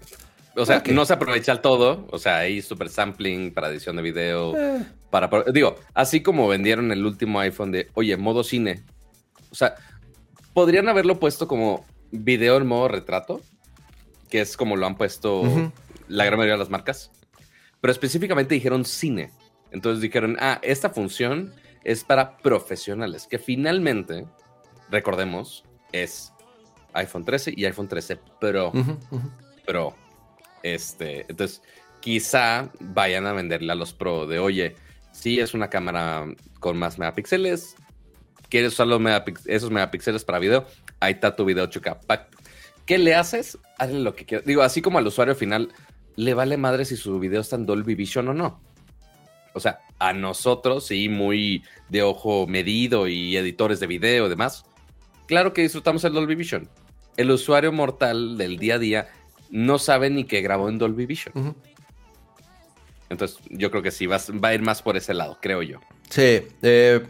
O 0.55 0.65
sea, 0.65 0.83
no 0.91 1.05
se 1.05 1.13
aprovecha 1.13 1.51
el 1.51 1.61
todo. 1.61 2.07
O 2.11 2.17
sea, 2.17 2.39
hay 2.39 2.61
super 2.61 2.89
sampling 2.89 3.53
para 3.53 3.69
edición 3.69 3.95
de 3.95 4.01
video. 4.01 4.57
Eh. 4.57 4.85
Para, 5.09 5.29
digo, 5.51 5.75
así 5.93 6.21
como 6.21 6.47
vendieron 6.47 6.91
el 6.91 7.05
último 7.05 7.39
iPhone 7.39 7.71
de, 7.71 7.89
oye, 7.93 8.15
modo 8.17 8.43
cine. 8.43 8.83
O 9.51 9.55
sea, 9.55 9.75
podrían 10.53 10.89
haberlo 10.89 11.19
puesto 11.19 11.47
como 11.47 11.85
video 12.11 12.57
en 12.57 12.67
modo 12.67 12.87
retrato, 12.87 13.41
que 14.29 14.41
es 14.41 14.57
como 14.57 14.75
lo 14.75 14.85
han 14.85 14.95
puesto 14.95 15.43
la 16.07 16.25
gran 16.25 16.37
mayoría 16.37 16.55
de 16.55 16.59
las 16.59 16.69
marcas. 16.69 17.11
Pero 17.81 17.91
específicamente 17.91 18.55
dijeron 18.55 18.85
cine. 18.85 19.31
Entonces 19.71 20.01
dijeron, 20.01 20.37
ah, 20.39 20.59
esta 20.63 20.89
función 20.89 21.53
es 21.83 22.03
para 22.03 22.37
profesionales, 22.37 23.27
que 23.29 23.39
finalmente, 23.39 24.25
recordemos, 24.89 25.63
es 25.91 26.33
iPhone 26.93 27.23
13 27.23 27.53
y 27.55 27.65
iPhone 27.65 27.87
13 27.87 28.17
Pro. 28.39 28.71
Pro. 29.65 29.95
Este, 30.63 31.25
entonces, 31.29 31.61
quizá 31.99 32.69
vayan 32.79 33.27
a 33.27 33.33
venderle 33.33 33.71
a 33.71 33.75
los 33.75 33.93
Pro 33.93 34.27
de, 34.27 34.39
oye, 34.39 34.75
si 35.11 35.39
es 35.39 35.53
una 35.53 35.69
cámara 35.69 36.25
con 36.59 36.77
más 36.77 36.99
megapíxeles, 36.99 37.75
quieres 38.49 38.73
usar 38.73 38.87
esos 39.45 39.71
megapíxeles 39.71 40.23
para 40.25 40.39
video, 40.39 40.65
ahí 40.99 41.13
está 41.13 41.35
tu 41.35 41.45
video 41.45 41.69
8K. 41.69 42.27
¿Qué 42.85 42.97
le 42.97 43.15
haces? 43.15 43.57
Hazle 43.77 43.99
lo 43.99 44.15
que 44.15 44.25
quieras. 44.25 44.45
Digo, 44.45 44.63
así 44.63 44.81
como 44.81 44.97
al 44.97 45.07
usuario 45.07 45.35
final 45.35 45.71
le 46.15 46.33
vale 46.33 46.57
madre 46.57 46.85
si 46.85 46.97
su 46.97 47.19
video 47.19 47.41
está 47.41 47.55
en 47.55 47.65
Dolby 47.65 47.95
Vision 47.95 48.27
o 48.29 48.33
no. 48.33 48.61
O 49.53 49.59
sea, 49.59 49.81
a 49.99 50.13
nosotros, 50.13 50.87
sí, 50.87 51.09
muy 51.09 51.63
de 51.89 52.01
ojo 52.01 52.47
medido 52.47 53.07
y 53.07 53.37
editores 53.37 53.79
de 53.79 53.87
video 53.87 54.25
y 54.25 54.29
demás, 54.29 54.65
claro 55.27 55.53
que 55.53 55.61
disfrutamos 55.61 56.03
el 56.03 56.13
Dolby 56.13 56.35
Vision. 56.35 56.69
El 57.17 57.31
usuario 57.31 57.71
mortal 57.71 58.37
del 58.37 58.57
día 58.57 58.75
a 58.75 58.79
día 58.79 59.09
no 59.49 59.79
sabe 59.79 60.09
ni 60.09 60.25
que 60.25 60.41
grabó 60.41 60.69
en 60.69 60.77
Dolby 60.77 61.05
Vision. 61.05 61.55
Entonces, 63.09 63.39
yo 63.49 63.71
creo 63.71 63.81
que 63.81 63.91
sí, 63.91 64.05
va, 64.05 64.19
a 64.41 64.53
ir 64.53 64.61
más 64.61 64.81
por 64.81 64.95
ese 64.95 65.13
lado, 65.13 65.37
creo 65.41 65.63
yo. 65.63 65.79
Sí, 66.09 66.41
eh, 66.61 67.05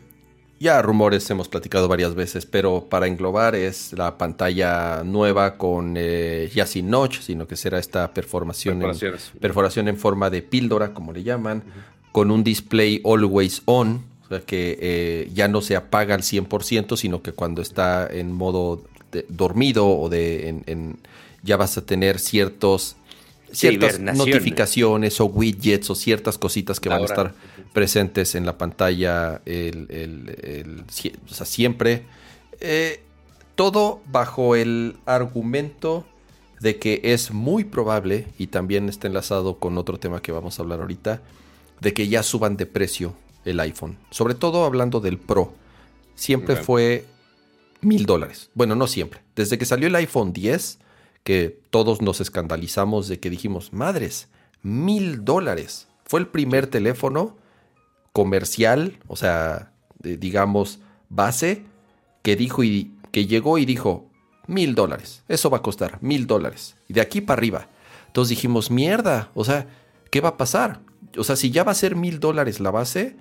ya 0.59 0.81
rumores 0.81 1.29
hemos 1.29 1.49
platicado 1.49 1.87
varias 1.87 2.15
veces, 2.15 2.45
pero 2.45 2.87
para 2.89 3.07
englobar 3.07 3.55
es 3.55 3.93
la 3.93 4.17
pantalla 4.17 5.03
nueva 5.03 5.57
con 5.57 5.95
eh, 5.97 6.49
ya 6.53 6.65
sin 6.65 6.89
notch, 6.89 7.19
sino 7.19 7.47
que 7.47 7.55
será 7.55 7.79
esta 7.79 8.13
perforación 8.13 8.81
en, 8.81 8.91
perforación 9.39 9.87
en 9.89 9.97
forma 9.97 10.29
de 10.29 10.41
píldora, 10.41 10.93
como 10.93 11.11
le 11.11 11.23
llaman, 11.23 11.63
con 12.11 12.31
un 12.31 12.43
display 12.43 13.01
always 13.03 13.61
on, 13.65 14.03
o 14.25 14.29
sea 14.29 14.41
que 14.41 14.77
eh, 14.81 15.29
ya 15.33 15.47
no 15.49 15.61
se 15.61 15.75
apaga 15.75 16.15
al 16.15 16.21
100%, 16.21 16.95
sino 16.95 17.21
que 17.21 17.33
cuando 17.33 17.61
está 17.61 18.07
en 18.09 18.31
modo 18.31 18.83
dormido 19.27 19.89
o 19.89 20.07
de 20.07 20.49
en 20.49 20.99
ya 21.43 21.57
vas 21.57 21.77
a 21.77 21.85
tener 21.85 22.19
ciertos 22.19 22.95
ciertas 23.51 23.99
notificaciones 23.99 25.19
o 25.19 25.25
widgets 25.25 25.89
o 25.89 25.95
ciertas 25.95 26.37
cositas 26.37 26.79
que 26.79 26.89
van 26.89 27.01
a 27.01 27.05
estar 27.05 27.33
presentes 27.73 28.35
en 28.35 28.45
la 28.45 28.57
pantalla 28.57 29.41
el, 29.45 30.83
siempre. 31.27 32.05
Eh, 32.59 33.01
todo 33.55 34.01
bajo 34.05 34.55
el 34.55 34.97
argumento 35.05 36.05
de 36.59 36.77
que 36.77 37.01
es 37.03 37.31
muy 37.31 37.63
probable, 37.63 38.27
y 38.37 38.47
también 38.47 38.89
está 38.89 39.07
enlazado 39.07 39.59
con 39.59 39.77
otro 39.77 39.97
tema 39.97 40.21
que 40.21 40.31
vamos 40.31 40.59
a 40.59 40.61
hablar 40.61 40.81
ahorita, 40.81 41.21
de 41.79 41.93
que 41.93 42.07
ya 42.07 42.21
suban 42.23 42.57
de 42.57 42.65
precio 42.65 43.15
el 43.45 43.59
iPhone. 43.61 43.97
Sobre 44.11 44.33
todo 44.33 44.65
hablando 44.65 44.99
del 44.99 45.17
Pro. 45.17 45.53
Siempre 46.15 46.57
fue 46.57 47.05
mil 47.81 48.05
dólares. 48.05 48.49
Bueno, 48.53 48.75
no 48.75 48.87
siempre. 48.87 49.21
Desde 49.35 49.57
que 49.57 49.65
salió 49.65 49.87
el 49.87 49.95
iPhone 49.95 50.33
10 50.33 50.79
que 51.23 51.61
todos 51.69 52.01
nos 52.01 52.21
escandalizamos 52.21 53.07
de 53.07 53.19
que 53.19 53.29
dijimos, 53.29 53.73
madres, 53.73 54.29
mil 54.61 55.23
dólares. 55.25 55.87
Fue 56.05 56.19
el 56.19 56.27
primer 56.27 56.67
teléfono 56.67 57.37
comercial, 58.13 58.97
o 59.07 59.15
sea, 59.15 59.71
digamos, 59.99 60.79
base, 61.09 61.65
que 62.21 62.35
dijo 62.35 62.63
y 62.63 62.91
que 63.11 63.25
llegó 63.25 63.57
y 63.57 63.65
dijo, 63.65 64.09
mil 64.47 64.75
dólares. 64.75 65.23
Eso 65.27 65.49
va 65.49 65.59
a 65.59 65.61
costar 65.61 65.99
mil 66.01 66.27
dólares. 66.27 66.75
Y 66.87 66.93
de 66.93 67.01
aquí 67.01 67.21
para 67.21 67.39
arriba. 67.39 67.67
Entonces 68.07 68.29
dijimos, 68.29 68.71
mierda, 68.71 69.29
o 69.35 69.45
sea, 69.45 69.67
¿qué 70.11 70.21
va 70.21 70.29
a 70.29 70.37
pasar? 70.37 70.81
O 71.17 71.23
sea, 71.23 71.35
si 71.35 71.51
ya 71.51 71.63
va 71.63 71.71
a 71.71 71.75
ser 71.75 71.95
mil 71.95 72.19
dólares 72.19 72.59
la 72.59 72.71
base, 72.71 73.15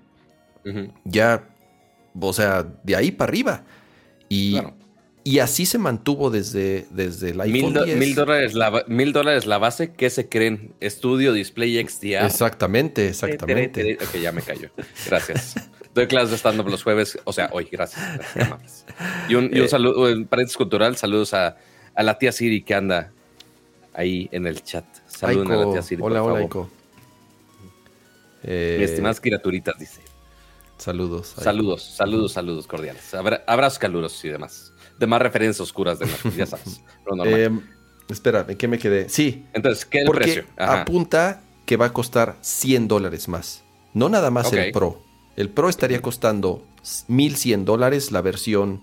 ya, 1.04 1.48
o 2.18 2.32
sea, 2.32 2.66
de 2.82 2.96
ahí 2.96 3.10
para 3.10 3.30
arriba. 3.30 3.64
Y, 4.28 4.58
y 5.28 5.40
así 5.40 5.66
se 5.66 5.76
mantuvo 5.76 6.30
desde, 6.30 6.86
desde 6.88 7.32
el 7.32 7.40
iPhone 7.42 7.98
mil, 7.98 8.14
dólares, 8.14 8.54
la, 8.54 8.82
mil 8.86 9.12
dólares 9.12 9.44
la 9.44 9.58
base, 9.58 9.92
¿qué 9.92 10.08
se 10.08 10.26
creen? 10.26 10.72
Estudio, 10.80 11.34
display, 11.34 11.86
XDR. 11.86 12.24
Exactamente, 12.24 13.08
exactamente. 13.08 13.98
Ok, 14.00 14.16
ya 14.22 14.32
me 14.32 14.40
callo. 14.40 14.70
Gracias. 15.06 15.56
Doy 15.94 16.06
clases 16.06 16.30
de 16.30 16.36
stand-up 16.38 16.70
los 16.70 16.82
jueves, 16.82 17.18
o 17.24 17.34
sea, 17.34 17.50
hoy, 17.52 17.68
gracias. 17.70 18.00
y 19.28 19.34
un, 19.34 19.50
y 19.54 19.58
un 19.58 19.66
eh, 19.66 19.68
saludo, 19.68 20.08
en 20.08 20.26
paréntesis 20.26 20.56
cultural, 20.56 20.96
saludos 20.96 21.34
a, 21.34 21.58
a, 21.94 22.02
la 22.02 22.18
tía 22.18 22.32
Siri 22.32 22.62
que 22.62 22.72
anda 22.72 23.12
ahí 23.92 24.30
en 24.32 24.46
el 24.46 24.62
chat. 24.62 24.86
Saludos 25.08 25.50
a 25.50 25.56
la 25.56 25.72
tía 25.72 25.82
Siri. 25.82 26.00
Hola, 26.02 26.22
hola, 26.22 26.42
Ico. 26.42 26.70
Eh, 28.44 28.78
estimadas 28.80 29.20
criaturitas, 29.20 29.78
dice. 29.78 30.00
Saludos. 30.78 31.34
Saludos, 31.36 31.82
saludos, 31.82 32.32
saludos 32.32 32.66
cordiales. 32.66 33.12
abrazos 33.46 33.78
calurosos 33.78 34.24
y 34.24 34.30
demás. 34.30 34.67
De 34.98 35.06
más 35.06 35.22
referencias 35.22 35.60
oscuras 35.60 35.98
de 35.98 36.06
ya 36.36 36.46
sabes. 36.46 36.82
Eh, 37.24 37.50
espera, 38.10 38.44
¿en 38.46 38.56
qué 38.56 38.68
me 38.68 38.78
quedé? 38.78 39.08
Sí. 39.08 39.46
Entonces, 39.54 39.86
¿qué 39.86 40.00
es 40.00 40.04
el 40.04 40.10
precio? 40.10 40.44
apunta 40.58 41.40
que 41.64 41.76
va 41.76 41.86
a 41.86 41.92
costar 41.92 42.36
100 42.40 42.88
dólares 42.88 43.28
más. 43.28 43.64
No 43.94 44.08
nada 44.08 44.30
más 44.30 44.52
el 44.52 44.72
Pro. 44.72 45.02
El 45.36 45.50
Pro 45.50 45.68
estaría 45.68 46.02
costando 46.02 46.66
1100 47.08 47.64
dólares 47.64 48.12
la 48.12 48.22
versión 48.22 48.82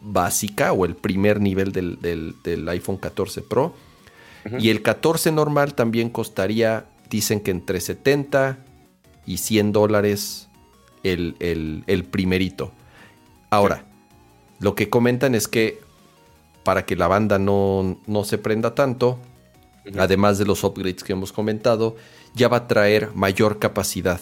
básica 0.00 0.72
o 0.72 0.84
el 0.84 0.94
primer 0.96 1.40
nivel 1.40 1.72
del, 1.72 2.68
iPhone 2.68 2.96
14 2.96 3.42
Pro. 3.42 3.74
Y 4.58 4.70
el 4.70 4.82
14 4.82 5.32
normal 5.32 5.74
también 5.74 6.08
costaría, 6.08 6.86
dicen 7.10 7.40
que 7.40 7.50
entre 7.50 7.80
70 7.80 8.58
y 9.26 9.38
100 9.38 9.72
dólares 9.72 10.48
el, 11.02 12.08
primerito. 12.10 12.72
Ahora, 13.50 13.84
lo 14.58 14.74
que 14.74 14.88
comentan 14.88 15.34
es 15.34 15.48
que 15.48 15.80
para 16.62 16.84
que 16.84 16.96
la 16.96 17.06
banda 17.06 17.38
no, 17.38 17.96
se 18.24 18.38
prenda 18.38 18.74
tanto, 18.74 19.18
además 19.98 20.38
de 20.38 20.46
los 20.46 20.64
upgrades 20.64 21.04
que 21.04 21.12
hemos 21.12 21.32
comentado, 21.32 21.96
ya 22.34 22.48
va 22.48 22.56
a 22.58 22.68
traer 22.68 23.10
mayor 23.14 23.58
capacidad 23.58 24.20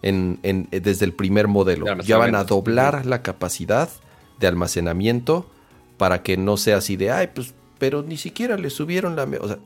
en, 0.00 0.68
desde 0.70 1.04
el 1.04 1.12
primer 1.12 1.48
modelo. 1.48 1.84
Ya 2.02 2.16
van 2.16 2.34
a 2.34 2.44
doblar 2.44 3.04
la 3.04 3.22
capacidad 3.22 3.90
de 4.38 4.46
almacenamiento 4.46 5.46
para 5.98 6.22
que 6.22 6.36
no 6.36 6.56
sea 6.56 6.78
así 6.78 6.96
de, 6.96 7.10
ay, 7.10 7.28
pues, 7.34 7.54
pero 7.78 8.02
ni 8.02 8.16
siquiera 8.16 8.56
le 8.56 8.70
subieron 8.70 9.16
la... 9.16 9.24
O 9.24 9.48
sea, 9.48 9.58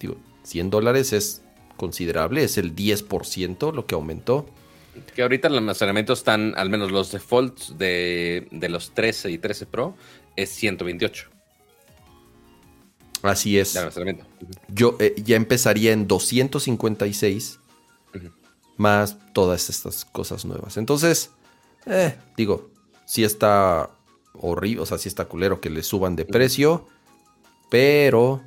digo, 0.00 0.16
100 0.44 0.70
dólares 0.70 1.12
es 1.12 1.42
considerable, 1.76 2.44
es 2.44 2.58
el 2.58 2.74
10% 2.74 3.72
lo 3.72 3.86
que 3.86 3.94
aumentó. 3.94 4.46
Que 5.14 5.22
ahorita 5.22 5.48
el 5.48 5.54
almacenamiento 5.54 6.12
están, 6.12 6.54
al 6.56 6.68
menos 6.70 6.90
los 6.90 7.12
defaults 7.12 7.76
de, 7.78 8.46
los 8.68 8.92
13 8.92 9.30
y 9.30 9.38
13 9.38 9.66
Pro, 9.66 9.96
es 10.36 10.50
128. 10.50 11.30
Así 13.22 13.58
es. 13.58 13.78
Yo 14.68 14.96
eh, 14.98 15.14
ya 15.24 15.36
empezaría 15.36 15.92
en 15.92 16.08
256 16.08 17.60
más 18.76 19.16
todas 19.32 19.70
estas 19.70 20.04
cosas 20.04 20.44
nuevas. 20.44 20.76
Entonces, 20.76 21.30
eh, 21.86 22.16
digo, 22.36 22.70
si 23.06 23.24
está 23.24 23.90
horrible, 24.34 24.82
o 24.82 24.86
sea, 24.86 24.98
si 24.98 25.08
está 25.08 25.26
culero 25.26 25.60
que 25.60 25.70
le 25.70 25.82
suban 25.82 26.16
de 26.16 26.24
precio, 26.24 26.86
pero 27.70 28.42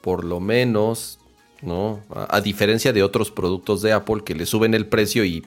por 0.00 0.24
lo 0.24 0.40
menos 0.40 1.17
¿no? 1.62 2.00
A, 2.10 2.40
diferencia 2.40 2.92
de 2.92 3.02
otros 3.02 3.30
productos 3.30 3.82
de 3.82 3.92
Apple 3.92 4.22
que 4.24 4.34
le 4.34 4.46
suben 4.46 4.74
el 4.74 4.86
precio 4.86 5.24
y, 5.24 5.44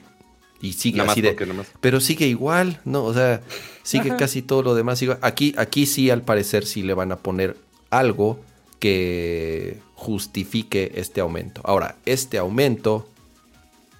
y 0.60 0.74
sigue 0.74 1.00
así 1.00 1.20
de, 1.20 1.36
Pero 1.80 2.00
sigue 2.00 2.26
igual, 2.26 2.80
¿no? 2.84 3.04
O 3.04 3.14
sea, 3.14 3.42
sigue 3.82 4.16
casi 4.16 4.42
todo 4.42 4.62
lo 4.62 4.74
demás 4.74 5.00
igual. 5.02 5.18
Aquí, 5.22 5.54
aquí 5.56 5.86
sí, 5.86 6.10
al 6.10 6.22
parecer, 6.22 6.66
sí 6.66 6.82
le 6.82 6.94
van 6.94 7.12
a 7.12 7.16
poner 7.16 7.56
algo 7.90 8.40
que 8.78 9.78
justifique 9.94 10.92
este 10.96 11.20
aumento. 11.20 11.60
Ahora, 11.64 11.96
este 12.04 12.38
aumento 12.38 13.08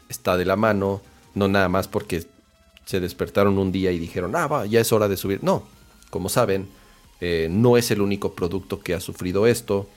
está 0.09 0.37
de 0.37 0.45
la 0.45 0.57
mano, 0.57 1.01
no 1.35 1.49
nada 1.49 1.69
más 1.69 1.89
porque 1.89 2.27
se 2.85 3.01
despertaron 3.01 3.59
un 3.59 3.73
día 3.73 3.93
y 3.93 3.99
dijeron, 3.99 4.35
ah, 4.37 4.47
va, 4.47 4.67
ya 4.67 4.81
es 4.81 4.93
hora 4.93 5.09
de 5.09 5.17
subir. 5.17 5.43
No, 5.43 5.63
como 6.11 6.29
saben, 6.29 6.69
eh, 7.21 7.47
no 7.51 7.77
es 7.77 7.91
el 7.91 8.03
único 8.03 8.35
producto 8.35 8.81
que 8.81 8.95
ha 8.95 9.01
sufrido 9.01 9.47
esto. 9.47 9.89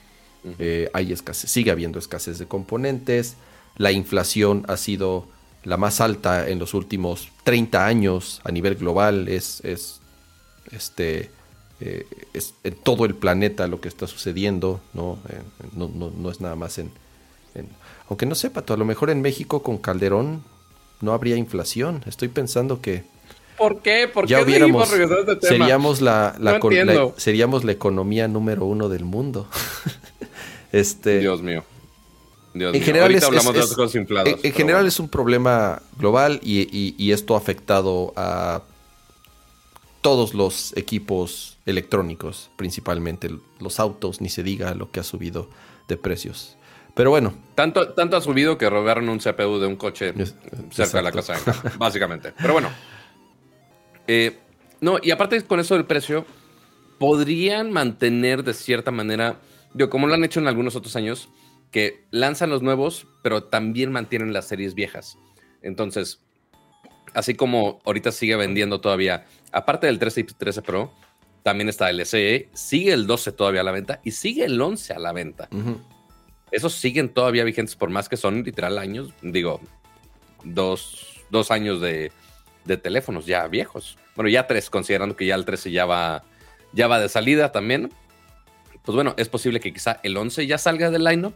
Eh, 0.58 0.90
hay 0.92 1.12
escasez, 1.12 1.50
sigue 1.50 1.70
habiendo 1.70 1.98
escasez 1.98 2.38
de 2.38 2.46
componentes. 2.46 3.36
La 3.76 3.92
inflación 3.92 4.64
ha 4.68 4.76
sido 4.76 5.26
la 5.64 5.76
más 5.76 6.00
alta 6.00 6.48
en 6.48 6.58
los 6.58 6.74
últimos 6.74 7.28
30 7.44 7.84
años 7.84 8.40
a 8.44 8.52
nivel 8.52 8.76
global. 8.76 9.28
Es, 9.28 9.60
es, 9.64 10.00
este, 10.70 11.30
eh, 11.80 12.06
es 12.32 12.54
en 12.64 12.74
todo 12.76 13.04
el 13.04 13.14
planeta 13.14 13.66
lo 13.66 13.80
que 13.80 13.88
está 13.88 14.06
sucediendo. 14.06 14.80
No, 14.94 15.18
eh, 15.28 15.42
no, 15.74 16.30
es 16.30 16.40
nada 16.40 16.56
más 16.56 16.78
en, 16.78 16.90
Aunque 18.08 18.26
no 18.26 18.34
sepa, 18.34 18.64
a 18.66 18.76
lo 18.76 18.84
mejor 18.84 19.10
en 19.10 19.20
México 19.22 19.62
con 19.62 19.78
Calderón 19.78 20.42
no 21.00 21.12
habría 21.12 21.36
inflación. 21.36 22.02
Estoy 22.06 22.28
pensando 22.28 22.80
que... 22.80 23.04
¿Por 23.58 23.80
qué? 23.80 24.06
¿Por 24.12 24.26
ya 24.26 24.42
hubiéramos, 24.42 24.88
seríamos 25.40 26.02
la, 26.02 26.36
la, 26.38 26.60
seríamos 27.16 27.64
la 27.64 27.72
economía 27.72 28.28
número 28.28 28.66
uno 28.66 28.90
del 28.90 29.04
mundo. 29.04 29.48
Este, 30.76 31.20
Dios 31.20 31.42
mío. 31.42 31.64
en 32.54 32.82
general, 32.82 33.14
es, 33.14 33.24
En, 33.24 34.52
general 34.52 34.86
es 34.86 35.00
un 35.00 35.08
problema 35.08 35.80
global 35.98 36.38
y, 36.42 37.10
esto 37.12 37.34
ha 37.34 37.38
afectado 37.38 38.12
a 38.14 38.62
todos 40.02 40.34
los 40.34 40.76
equipos 40.76 41.56
electrónicos, 41.64 42.50
principalmente 42.56 43.30
los 43.58 43.80
autos, 43.80 44.20
ni 44.20 44.28
se 44.28 44.42
diga 44.42 44.74
lo 44.74 44.90
que 44.90 45.00
ha 45.00 45.02
subido 45.02 45.48
de 45.88 45.96
precios. 45.96 46.56
Pero 46.94 47.10
bueno. 47.10 47.34
Tanto, 47.54 47.88
tanto 47.94 48.16
ha 48.16 48.20
subido 48.20 48.58
que 48.58 48.68
robaron 48.68 49.08
un 49.08 49.18
CPU 49.18 49.58
de 49.58 49.66
un 49.66 49.76
coche 49.76 50.12
cerca 50.70 50.98
de 50.98 51.02
la 51.02 51.12
casa, 51.12 51.34
básicamente. 51.78 52.32
Pero 52.36 52.52
bueno. 52.52 52.70
Eh, 54.06 54.38
no, 54.80 54.98
y 55.02 55.10
aparte 55.10 55.42
con 55.44 55.58
eso 55.58 55.74
del 55.74 55.86
precio, 55.86 56.26
podrían 56.98 57.72
mantener 57.72 58.44
de 58.44 58.54
cierta 58.54 58.90
manera 58.90 59.36
como 59.90 60.06
lo 60.06 60.14
han 60.14 60.24
hecho 60.24 60.40
en 60.40 60.48
algunos 60.48 60.76
otros 60.76 60.96
años, 60.96 61.28
que 61.70 62.04
lanzan 62.10 62.50
los 62.50 62.62
nuevos, 62.62 63.06
pero 63.22 63.44
también 63.44 63.92
mantienen 63.92 64.32
las 64.32 64.48
series 64.48 64.74
viejas. 64.74 65.18
Entonces, 65.62 66.20
así 67.14 67.34
como 67.34 67.80
ahorita 67.84 68.12
sigue 68.12 68.36
vendiendo 68.36 68.80
todavía, 68.80 69.26
aparte 69.52 69.86
del 69.86 69.98
13 69.98 70.20
y 70.20 70.24
13 70.24 70.62
Pro, 70.62 70.92
también 71.42 71.68
está 71.68 71.90
el 71.90 72.04
SE, 72.04 72.48
sigue 72.54 72.92
el 72.92 73.06
12 73.06 73.32
todavía 73.32 73.60
a 73.60 73.64
la 73.64 73.72
venta 73.72 74.00
y 74.04 74.12
sigue 74.12 74.44
el 74.44 74.60
11 74.60 74.94
a 74.94 74.98
la 74.98 75.12
venta. 75.12 75.48
Esos 76.50 76.74
siguen 76.74 77.08
todavía 77.08 77.44
vigentes 77.44 77.76
por 77.76 77.90
más 77.90 78.08
que 78.08 78.16
son 78.16 78.42
literal 78.42 78.78
años, 78.78 79.12
digo, 79.22 79.60
dos, 80.44 81.20
años 81.50 81.80
de, 81.80 82.12
de, 82.64 82.76
teléfonos 82.76 83.26
ya 83.26 83.46
viejos. 83.48 83.98
Bueno, 84.14 84.28
ya 84.28 84.46
tres, 84.46 84.70
considerando 84.70 85.16
que 85.16 85.26
ya 85.26 85.34
el 85.34 85.44
13 85.44 85.70
ya 85.70 85.86
va, 85.86 86.24
ya 86.72 86.88
va 86.88 86.98
de 86.98 87.08
salida 87.08 87.52
también 87.52 87.90
pues 88.86 88.94
bueno, 88.94 89.14
es 89.18 89.28
posible 89.28 89.58
que 89.58 89.72
quizá 89.72 89.98
el 90.04 90.16
11 90.16 90.46
ya 90.46 90.58
salga 90.58 90.90
del 90.90 91.02
lineup, 91.02 91.34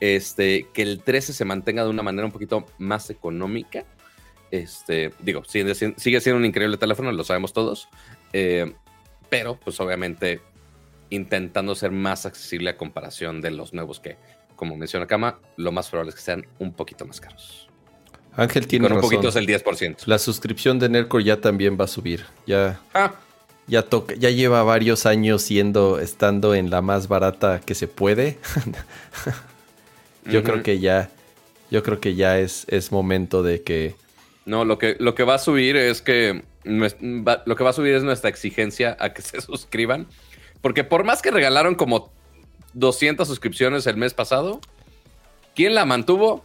este, 0.00 0.66
que 0.72 0.80
el 0.80 1.02
13 1.02 1.34
se 1.34 1.44
mantenga 1.44 1.84
de 1.84 1.90
una 1.90 2.02
manera 2.02 2.24
un 2.24 2.32
poquito 2.32 2.64
más 2.78 3.10
económica. 3.10 3.84
Este, 4.50 5.12
digo, 5.20 5.44
sigue, 5.44 5.74
siendo 5.74 6.36
un 6.38 6.46
increíble 6.46 6.78
teléfono, 6.78 7.12
lo 7.12 7.24
sabemos 7.24 7.52
todos, 7.52 7.90
eh, 8.32 8.72
pero 9.28 9.60
pues 9.60 9.78
obviamente 9.80 10.40
intentando 11.10 11.74
ser 11.74 11.90
más 11.90 12.24
accesible 12.24 12.70
a 12.70 12.76
comparación 12.78 13.42
de 13.42 13.50
los 13.50 13.74
nuevos 13.74 14.00
que, 14.00 14.16
como 14.56 14.74
menciona 14.74 15.06
Kama, 15.06 15.40
lo 15.56 15.72
más 15.72 15.90
probable 15.90 16.08
es 16.10 16.14
que 16.16 16.22
sean 16.22 16.46
un 16.58 16.72
poquito 16.72 17.04
más 17.04 17.20
caros. 17.20 17.68
Ángel 18.34 18.66
tiene 18.66 18.88
Con 18.88 18.96
un 18.96 19.02
poquito 19.02 19.28
es 19.28 19.36
el 19.36 19.46
10%. 19.46 20.06
La 20.06 20.18
suscripción 20.18 20.78
de 20.78 20.88
Nerco 20.88 21.20
ya 21.20 21.38
también 21.38 21.76
va 21.78 21.84
a 21.84 21.88
subir. 21.88 22.24
Ya. 22.46 22.80
Ah, 22.94 23.14
ya, 23.68 23.82
toca, 23.82 24.14
ya 24.14 24.30
lleva 24.30 24.62
varios 24.62 25.06
años 25.06 25.42
siendo, 25.42 26.00
estando 26.00 26.54
en 26.54 26.70
la 26.70 26.82
más 26.82 27.06
barata 27.06 27.60
que 27.60 27.74
se 27.74 27.86
puede. 27.86 28.38
yo 30.24 30.42
creo 30.42 30.62
que 30.62 30.80
ya, 30.80 31.10
yo 31.70 31.82
creo 31.82 32.00
que 32.00 32.14
ya 32.14 32.38
es, 32.38 32.64
es 32.68 32.90
momento 32.90 33.42
de 33.42 33.62
que... 33.62 33.94
No, 34.46 34.64
lo 34.64 34.78
que, 34.78 34.96
lo 34.98 35.14
que 35.14 35.24
va 35.24 35.34
a 35.34 35.38
subir 35.38 35.76
es 35.76 36.00
que, 36.00 36.42
lo 36.64 37.56
que 37.56 37.64
va 37.64 37.70
a 37.70 37.74
subir 37.74 37.94
es 37.94 38.02
nuestra 38.02 38.30
exigencia 38.30 38.96
a 38.98 39.12
que 39.12 39.22
se 39.22 39.40
suscriban. 39.42 40.06
Porque 40.62 40.82
por 40.82 41.04
más 41.04 41.22
que 41.22 41.30
regalaron 41.30 41.74
como 41.74 42.10
200 42.72 43.28
suscripciones 43.28 43.86
el 43.86 43.96
mes 43.96 44.14
pasado, 44.14 44.60
¿quién 45.54 45.74
la 45.74 45.84
mantuvo? 45.84 46.42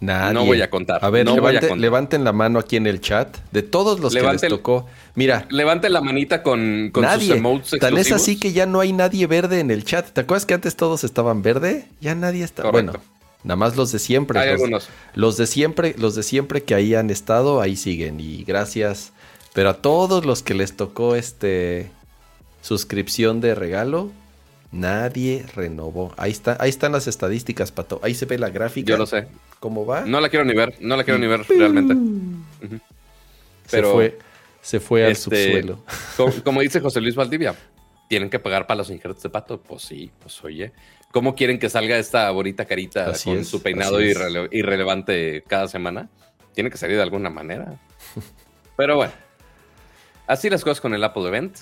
Nadie. 0.00 0.32
No 0.34 0.46
voy 0.46 0.62
a 0.62 0.70
contar. 0.70 1.04
A 1.04 1.10
ver, 1.10 1.26
no 1.26 1.32
voy 1.32 1.40
a 1.40 1.42
levante- 1.52 1.68
contar. 1.68 1.78
levanten 1.78 2.24
la 2.24 2.32
mano 2.32 2.58
aquí 2.58 2.76
en 2.76 2.86
el 2.86 3.00
chat. 3.02 3.36
De 3.52 3.62
todos 3.62 4.00
los 4.00 4.14
que 4.14 4.20
Levanten- 4.22 4.40
les 4.48 4.50
tocó. 4.50 4.86
Mira, 5.14 5.46
Levante 5.50 5.90
la 5.90 6.00
manita 6.00 6.42
con, 6.42 6.88
con 6.92 7.04
sus 7.04 7.12
nadie. 7.12 7.34
emotes 7.36 7.78
Tan 7.80 7.96
es 7.98 8.10
así 8.10 8.38
que 8.40 8.52
ya 8.52 8.64
no 8.64 8.80
hay 8.80 8.92
nadie 8.94 9.26
verde 9.26 9.60
en 9.60 9.70
el 9.70 9.84
chat. 9.84 10.08
¿Te 10.10 10.22
acuerdas 10.22 10.46
que 10.46 10.54
antes 10.54 10.74
todos 10.76 11.04
estaban 11.04 11.42
verde? 11.42 11.86
Ya 12.00 12.14
nadie 12.14 12.44
está. 12.44 12.62
Correcto. 12.62 12.92
Bueno, 12.92 13.04
nada 13.44 13.56
más 13.56 13.76
los 13.76 13.92
de 13.92 13.98
siempre. 13.98 14.38
Hay 14.38 14.46
los, 14.46 14.54
algunos. 14.54 14.88
los 15.14 15.36
de 15.36 15.46
siempre, 15.46 15.94
los 15.98 16.14
de 16.14 16.22
siempre 16.22 16.62
que 16.62 16.74
ahí 16.74 16.94
han 16.94 17.10
estado, 17.10 17.60
ahí 17.60 17.76
siguen. 17.76 18.20
Y 18.20 18.44
gracias. 18.44 19.12
Pero 19.52 19.68
a 19.68 19.74
todos 19.82 20.24
los 20.24 20.42
que 20.42 20.54
les 20.54 20.76
tocó 20.76 21.14
este 21.14 21.90
suscripción 22.62 23.40
de 23.42 23.54
regalo, 23.54 24.10
nadie 24.72 25.44
renovó. 25.54 26.14
Ahí 26.16 26.30
está, 26.30 26.56
ahí 26.60 26.70
están 26.70 26.92
las 26.92 27.06
estadísticas, 27.06 27.72
Pato. 27.72 28.00
Ahí 28.02 28.14
se 28.14 28.26
ve 28.26 28.38
la 28.38 28.50
gráfica. 28.50 28.88
Yo 28.90 28.96
lo 28.96 29.06
sé. 29.06 29.26
¿Cómo 29.60 29.86
va? 29.86 30.00
No 30.06 30.20
la 30.20 30.28
quiero 30.28 30.44
ni 30.44 30.54
ver, 30.54 30.74
no 30.80 30.96
la 30.96 31.04
quiero 31.04 31.18
ni 31.20 31.26
ver 31.26 31.42
realmente. 31.48 31.94
Pero- 33.70 33.88
se 33.88 33.92
fue, 33.92 34.18
se 34.62 34.80
fue 34.80 35.04
al 35.04 35.12
Este, 35.12 35.44
subsuelo. 35.44 35.84
Como, 36.16 36.32
como 36.42 36.60
dice 36.60 36.80
José 36.80 37.00
Luis 37.00 37.14
Valdivia, 37.14 37.54
¿tienen 38.08 38.28
que 38.30 38.38
pagar 38.38 38.66
para 38.66 38.78
los 38.78 38.90
injertos 38.90 39.22
de 39.22 39.30
pato? 39.30 39.60
Pues 39.60 39.82
sí, 39.82 40.10
pues 40.20 40.42
oye. 40.44 40.72
¿Cómo 41.12 41.34
quieren 41.34 41.58
que 41.58 41.68
salga 41.68 41.98
esta 41.98 42.30
bonita 42.30 42.64
carita 42.66 43.06
Así 43.10 43.30
con 43.30 43.38
es, 43.38 43.48
su 43.48 43.62
peinado 43.62 44.00
irrele- 44.00 44.48
irrelevante 44.52 45.42
cada 45.46 45.66
semana? 45.68 46.08
Tiene 46.54 46.70
que 46.70 46.76
salir 46.78 46.96
de 46.96 47.02
alguna 47.02 47.30
manera. 47.30 47.78
Pero 48.76 48.96
bueno, 48.96 49.12
así 50.26 50.48
las 50.50 50.62
cosas 50.64 50.80
con 50.80 50.94
el 50.94 51.02
Apple 51.04 51.26
Event. 51.28 51.58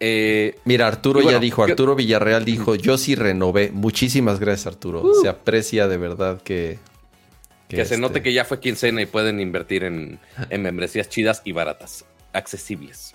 Eh, 0.00 0.58
Mira, 0.64 0.86
Arturo 0.88 1.20
bueno, 1.20 1.30
ya 1.32 1.40
dijo, 1.40 1.66
yo- 1.66 1.72
Arturo 1.72 1.94
Villarreal 1.94 2.44
dijo, 2.44 2.74
yo 2.74 2.96
sí 2.98 3.14
renové. 3.14 3.70
Muchísimas 3.72 4.38
gracias, 4.40 4.66
Arturo. 4.66 5.14
Se 5.20 5.28
aprecia 5.28 5.88
de 5.88 5.96
verdad 5.96 6.40
que... 6.42 6.78
que 7.76 7.84
se 7.84 7.94
este, 7.94 7.98
note 7.98 8.22
que 8.22 8.32
ya 8.32 8.44
fue 8.44 8.60
quincena 8.60 9.02
y 9.02 9.06
pueden 9.06 9.40
invertir 9.40 9.84
en, 9.84 10.18
en 10.50 10.62
membresías 10.62 11.08
chidas 11.08 11.42
y 11.44 11.52
baratas, 11.52 12.04
accesibles. 12.32 13.14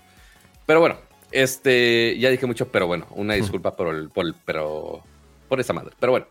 Pero 0.65 0.79
bueno, 0.79 0.97
este, 1.31 2.17
ya 2.19 2.29
dije 2.29 2.45
mucho, 2.45 2.69
pero 2.71 2.87
bueno, 2.87 3.07
una 3.11 3.33
disculpa 3.35 3.75
por 3.75 3.93
el, 3.93 4.09
por 4.09 4.25
el- 4.25 4.35
pero, 4.45 5.03
por 5.47 5.59
esa 5.59 5.73
madre. 5.73 5.95
Pero 5.99 6.11
bueno, 6.11 6.27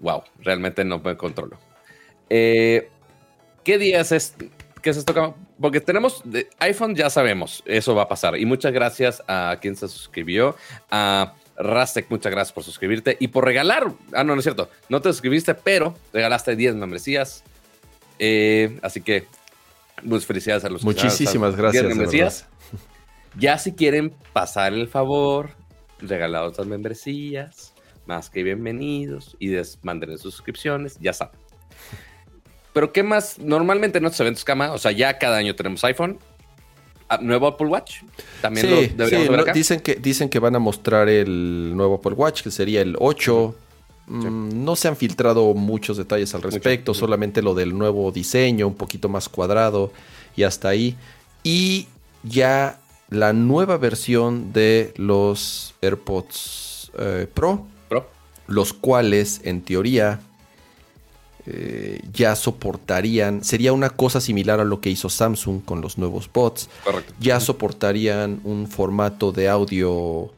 wow, 0.00 0.22
realmente 0.40 0.84
no 0.84 0.98
me 0.98 1.16
controlo. 1.16 1.58
Eh, 2.30 2.88
¿Qué 3.64 3.78
día 3.78 4.00
es 4.00 4.12
este? 4.12 4.50
¿Qué 4.80 4.90
es 4.90 4.96
esto? 4.96 5.34
Porque 5.60 5.80
tenemos 5.80 6.22
de 6.24 6.48
iPhone, 6.60 6.94
ya 6.94 7.10
sabemos, 7.10 7.62
eso 7.66 7.94
va 7.94 8.02
a 8.02 8.08
pasar. 8.08 8.38
Y 8.38 8.46
muchas 8.46 8.72
gracias 8.72 9.22
a 9.26 9.58
quien 9.60 9.74
se 9.74 9.88
suscribió, 9.88 10.56
a 10.90 11.34
Rastek, 11.58 12.08
muchas 12.10 12.30
gracias 12.30 12.52
por 12.52 12.64
suscribirte 12.64 13.16
y 13.18 13.28
por 13.28 13.44
regalar. 13.44 13.92
Ah, 14.12 14.24
no, 14.24 14.34
no 14.34 14.40
es 14.40 14.44
cierto, 14.44 14.70
no 14.88 15.00
te 15.00 15.10
suscribiste, 15.10 15.54
pero 15.54 15.94
regalaste 16.12 16.54
10 16.54 16.76
membresías. 16.76 17.42
Eh, 18.18 18.78
así 18.82 19.00
que, 19.00 19.26
muchas 20.02 20.26
felicidades 20.26 20.64
a 20.64 20.70
los 20.70 20.84
Muchísimas 20.84 21.56
gracias. 21.56 21.82
10 21.82 21.82
de 21.82 21.88
membresías. 21.88 22.46
Ya 23.36 23.56
si 23.58 23.72
quieren 23.72 24.12
pasar 24.32 24.72
el 24.72 24.88
favor, 24.88 25.50
regalar 26.00 26.42
otras 26.42 26.66
membresías, 26.66 27.72
más 28.06 28.30
que 28.30 28.42
bienvenidos 28.42 29.36
y 29.38 29.54
manden 29.82 30.18
sus 30.18 30.34
suscripciones, 30.34 30.98
ya 30.98 31.12
saben. 31.12 31.38
Pero 32.72 32.92
¿qué 32.92 33.02
más? 33.02 33.38
Normalmente 33.38 33.98
en 33.98 34.06
estos 34.06 34.20
eventos, 34.20 34.44
Cama, 34.44 34.72
o 34.72 34.78
sea, 34.78 34.92
ya 34.92 35.18
cada 35.18 35.36
año 35.36 35.54
tenemos 35.54 35.84
iPhone. 35.84 36.18
Ah, 37.08 37.18
Nuevo 37.22 37.46
Apple 37.46 37.66
Watch. 37.68 38.02
También 38.42 38.70
lo 38.70 38.76
Sí, 38.76 38.86
deberíamos 38.88 39.26
sí, 39.26 39.30
ver 39.30 39.40
acá. 39.40 39.52
dicen, 39.52 39.80
que, 39.80 39.94
dicen 39.96 40.28
que 40.28 40.38
van 40.38 40.54
a 40.56 40.58
mostrar 40.58 41.08
el 41.08 41.72
nuevo 41.74 41.96
Apple 41.96 42.12
Watch, 42.12 42.42
que 42.42 42.50
sería 42.50 42.82
el 42.82 42.96
8. 42.98 43.54
Mm, 44.08 44.64
No 44.64 44.76
se 44.76 44.88
han 44.88 44.96
filtrado 44.96 45.54
muchos 45.54 45.96
detalles 45.96 46.34
al 46.34 46.42
respecto, 46.42 46.92
solamente 46.94 47.40
lo 47.42 47.54
del 47.54 47.76
nuevo 47.76 48.10
diseño, 48.12 48.66
un 48.66 48.74
poquito 48.74 49.08
más 49.08 49.28
cuadrado 49.28 49.92
y 50.36 50.42
hasta 50.42 50.68
ahí. 50.68 50.96
Y 51.42 51.86
ya 52.22 52.78
la 53.10 53.32
nueva 53.32 53.78
versión 53.78 54.52
de 54.52 54.92
los 54.96 55.74
AirPods 55.80 56.90
eh, 56.98 57.26
Pro, 57.32 57.66
Pro. 57.88 58.08
los 58.46 58.72
cuales 58.74 59.40
en 59.44 59.62
teoría 59.62 60.20
eh, 61.50 62.00
ya 62.12 62.36
soportarían, 62.36 63.42
sería 63.42 63.72
una 63.72 63.88
cosa 63.88 64.20
similar 64.20 64.60
a 64.60 64.64
lo 64.64 64.80
que 64.82 64.90
hizo 64.90 65.08
Samsung 65.08 65.64
con 65.64 65.80
los 65.80 65.96
nuevos 65.96 66.28
bots, 66.30 66.68
Correcto. 66.84 67.14
ya 67.18 67.40
soportarían 67.40 68.40
un 68.44 68.66
formato 68.68 69.32
de 69.32 69.48
audio 69.48 70.30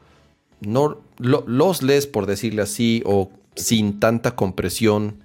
no 0.61 0.99
lo- 1.17 1.43
lossless, 1.47 2.07
por 2.07 2.27
decirle 2.27 2.61
así, 2.61 3.01
o 3.05 3.29
sin 3.55 3.99
tanta 3.99 4.35
compresión, 4.35 5.15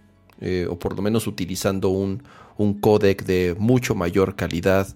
eh, 0.40 0.66
o 0.68 0.76
por 0.78 0.96
lo 0.96 1.02
menos 1.02 1.26
utilizando 1.28 1.90
un, 1.90 2.22
un 2.56 2.80
codec 2.80 3.24
de 3.24 3.54
mucho 3.58 3.94
mayor 3.94 4.34
calidad 4.34 4.88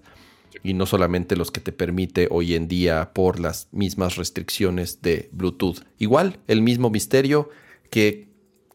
y 0.63 0.73
no 0.73 0.85
solamente 0.85 1.35
los 1.37 1.49
que 1.51 1.61
te 1.61 1.71
permite 1.71 2.27
hoy 2.29 2.53
en 2.55 2.67
día 2.67 3.11
por 3.13 3.39
las 3.39 3.67
mismas 3.71 4.17
restricciones 4.17 5.01
de 5.01 5.29
Bluetooth. 5.31 5.79
Igual, 5.97 6.37
el 6.47 6.61
mismo 6.61 6.89
misterio 6.89 7.49
que, 7.89 8.27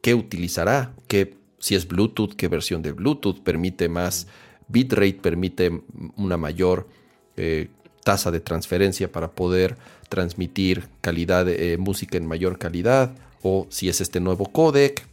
que 0.03 0.15
utilizará, 0.15 0.95
que 1.09 1.37
si 1.67 1.75
es 1.75 1.89
Bluetooth, 1.89 2.35
qué 2.37 2.47
versión 2.47 2.81
de 2.81 2.93
Bluetooth 2.93 3.41
permite 3.43 3.89
más 3.89 4.29
bitrate, 4.69 5.15
permite 5.15 5.83
una 6.17 6.37
mayor 6.37 6.87
eh, 7.37 7.71
tasa 8.05 8.31
de 8.31 8.39
transferencia 8.39 9.11
para 9.11 9.33
poder 9.33 9.77
transmitir 10.09 10.85
calidad 11.01 11.49
eh, 11.49 11.77
música 11.77 12.17
en 12.19 12.25
mayor 12.25 12.57
calidad, 12.61 13.11
o 13.43 13.67
si 13.69 13.89
es 13.89 14.01
este 14.01 14.21
nuevo 14.21 14.45
codec, 14.53 15.05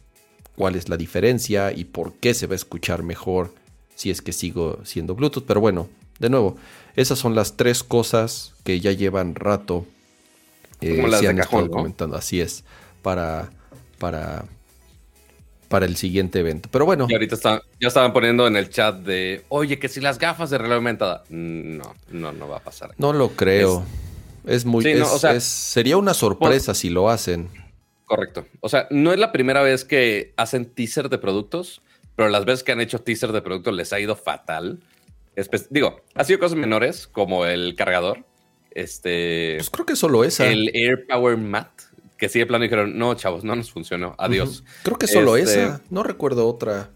cuál 0.54 0.76
es 0.76 0.88
la 0.88 0.96
diferencia 0.96 1.72
y 1.72 1.86
por 1.86 2.12
qué 2.20 2.34
se 2.34 2.46
va 2.46 2.52
a 2.52 2.62
escuchar 2.62 3.02
mejor 3.02 3.52
si 3.96 4.10
es 4.10 4.22
que 4.22 4.30
sigo 4.32 4.78
siendo 4.84 5.16
Bluetooth. 5.16 5.44
Pero 5.46 5.60
bueno, 5.60 5.88
de 6.20 6.30
nuevo, 6.30 6.56
esas 6.94 7.18
son 7.18 7.34
las 7.34 7.56
tres 7.56 7.82
cosas 7.82 8.54
que 8.62 8.78
ya 8.78 8.92
llevan 8.92 9.34
rato. 9.34 9.86
eh, 10.80 10.94
Como 10.94 11.08
las 11.08 11.18
se 11.18 11.26
de 11.26 11.30
han 11.30 11.36
cajón, 11.38 11.64
estado 11.64 11.66
¿no? 11.66 11.82
comentando. 11.82 12.16
Así 12.16 12.40
es, 12.40 12.62
para, 13.02 13.50
para, 13.98 14.44
para 15.68 15.86
el 15.86 15.96
siguiente 15.96 16.40
evento. 16.40 16.68
Pero 16.72 16.84
bueno, 16.84 17.06
Y 17.08 17.12
ahorita 17.14 17.34
está- 17.34 17.62
ya 17.80 17.88
estaban 17.88 18.12
poniendo 18.12 18.46
en 18.46 18.56
el 18.56 18.68
chat 18.70 18.96
de, 18.96 19.42
oye, 19.48 19.78
que 19.78 19.88
si 19.88 20.00
las 20.00 20.18
gafas 20.18 20.50
de 20.50 20.58
realidad 20.58 20.76
aumentada. 20.78 21.24
No, 21.28 21.94
no, 22.10 22.32
no 22.32 22.48
va 22.48 22.58
a 22.58 22.60
pasar. 22.60 22.90
no 22.98 23.12
lo 23.12 23.30
creo. 23.30 23.84
Es, 24.46 24.64
muy. 24.64 24.84
Sí, 24.84 24.94
no, 24.94 25.10
o 25.12 25.18
sea, 25.18 25.32
es- 25.32 25.44
sería 25.44 25.96
una 25.96 26.12
sorpresa 26.14 26.74
si 26.74 26.90
lo 26.90 27.08
hacen. 27.10 27.48
Correcto. 28.04 28.46
O 28.60 28.68
sea, 28.68 28.86
no 28.90 29.12
es 29.12 29.18
la 29.18 29.32
primera 29.32 29.62
vez 29.62 29.84
que 29.84 30.34
hacen 30.36 30.66
teaser 30.66 31.08
de 31.08 31.16
productos, 31.18 31.80
pero 32.16 32.28
las 32.28 32.44
veces 32.44 32.62
que 32.62 32.72
han 32.72 32.80
hecho 32.82 32.98
teaser 33.00 33.32
de 33.32 33.40
productos 33.40 33.74
les 33.74 33.92
ha 33.94 34.00
ido 34.00 34.14
fatal. 34.16 34.80
Espe- 35.36 35.66
digo, 35.70 36.02
ha 36.14 36.22
sido 36.24 36.38
cosas 36.38 36.56
menores, 36.58 37.06
como 37.06 37.46
el 37.46 37.74
cargador, 37.74 38.24
este, 38.72 39.54
Pues 39.56 39.70
creo 39.70 39.86
que 39.86 39.96
solo 39.96 40.24
esa. 40.24 40.46
el 40.46 40.70
Air 40.74 41.06
Power 41.08 41.36
Mat, 41.38 41.70
que 42.18 42.28
sí 42.28 42.38
de 42.38 42.46
plano 42.46 42.62
dijeron, 42.62 42.96
no, 42.98 43.14
chavos, 43.14 43.44
no 43.44 43.54
nos 43.56 43.70
funcionó, 43.70 44.14
adiós. 44.18 44.64
Creo 44.82 44.98
que 44.98 45.06
solo 45.06 45.36
Este- 45.36 45.64
esa. 45.64 45.80
No 45.90 46.02
recuerdo 46.02 46.46
otra. 46.48 46.90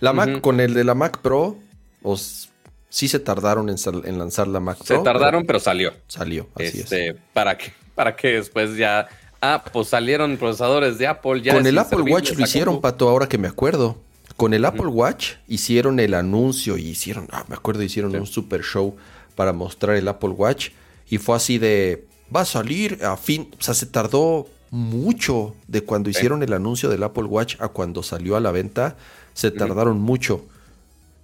La 0.00 0.12
Mac, 0.12 0.40
con 0.40 0.60
el 0.60 0.74
de 0.74 0.84
la 0.84 0.94
Mac 0.94 1.18
Pro, 1.20 1.56
os, 2.02 2.48
sí 2.88 3.08
se 3.08 3.18
tardaron 3.18 3.68
en, 3.68 3.78
sal- 3.78 4.02
en 4.06 4.18
lanzar 4.18 4.48
la 4.48 4.60
Mac 4.60 4.78
Se 4.78 4.94
Pro. 4.94 5.02
tardaron, 5.02 5.42
pero 5.42 5.46
pero 5.46 5.60
salió. 5.60 5.92
Salió, 6.06 6.48
así 6.54 6.80
Este, 6.80 7.16
para 7.32 7.58
que, 7.58 7.72
para 7.94 8.14
que 8.16 8.28
después 8.34 8.76
ya, 8.76 9.08
ah, 9.40 9.62
pues 9.72 9.88
salieron 9.88 10.36
procesadores 10.36 10.98
de 10.98 11.06
Apple. 11.06 11.38
es. 11.38 11.42
Ya 11.44 11.52
Con 11.54 11.62
es 11.62 11.68
el 11.68 11.78
Apple 11.78 12.02
Watch 12.02 12.32
lo 12.36 12.44
hicieron, 12.44 12.74
compu. 12.76 12.82
Pato, 12.82 13.08
ahora 13.08 13.28
que 13.28 13.38
me 13.38 13.48
acuerdo. 13.48 13.98
Con 14.36 14.54
el 14.54 14.64
Apple 14.64 14.86
Watch 14.86 15.32
hicieron 15.46 16.00
el 16.00 16.14
anuncio 16.14 16.78
y 16.78 16.88
hicieron, 16.88 17.28
ah, 17.32 17.44
me 17.48 17.54
acuerdo, 17.54 17.82
hicieron 17.82 18.12
Sí. 18.12 18.16
un 18.18 18.26
super 18.26 18.62
show 18.62 18.96
para 19.34 19.52
mostrar 19.52 19.96
el 19.96 20.08
Apple 20.08 20.30
Watch. 20.30 20.70
Y 21.10 21.18
fue 21.18 21.36
así 21.36 21.58
de, 21.58 22.06
va 22.34 22.40
a 22.40 22.44
salir 22.46 23.04
a 23.04 23.16
fin, 23.18 23.50
o 23.58 23.62
sea, 23.62 23.74
se 23.74 23.84
tardó 23.86 24.46
mucho 24.72 25.54
de 25.68 25.82
cuando 25.84 26.10
Sí. 26.10 26.16
hicieron 26.16 26.42
el 26.42 26.52
anuncio 26.54 26.88
del 26.88 27.02
Apple 27.04 27.24
Watch 27.24 27.56
a 27.60 27.68
cuando 27.68 28.02
salió 28.02 28.36
a 28.36 28.40
la 28.40 28.50
venta. 28.50 28.96
Se 29.34 29.50
tardaron 29.50 30.00
mucho. 30.00 30.44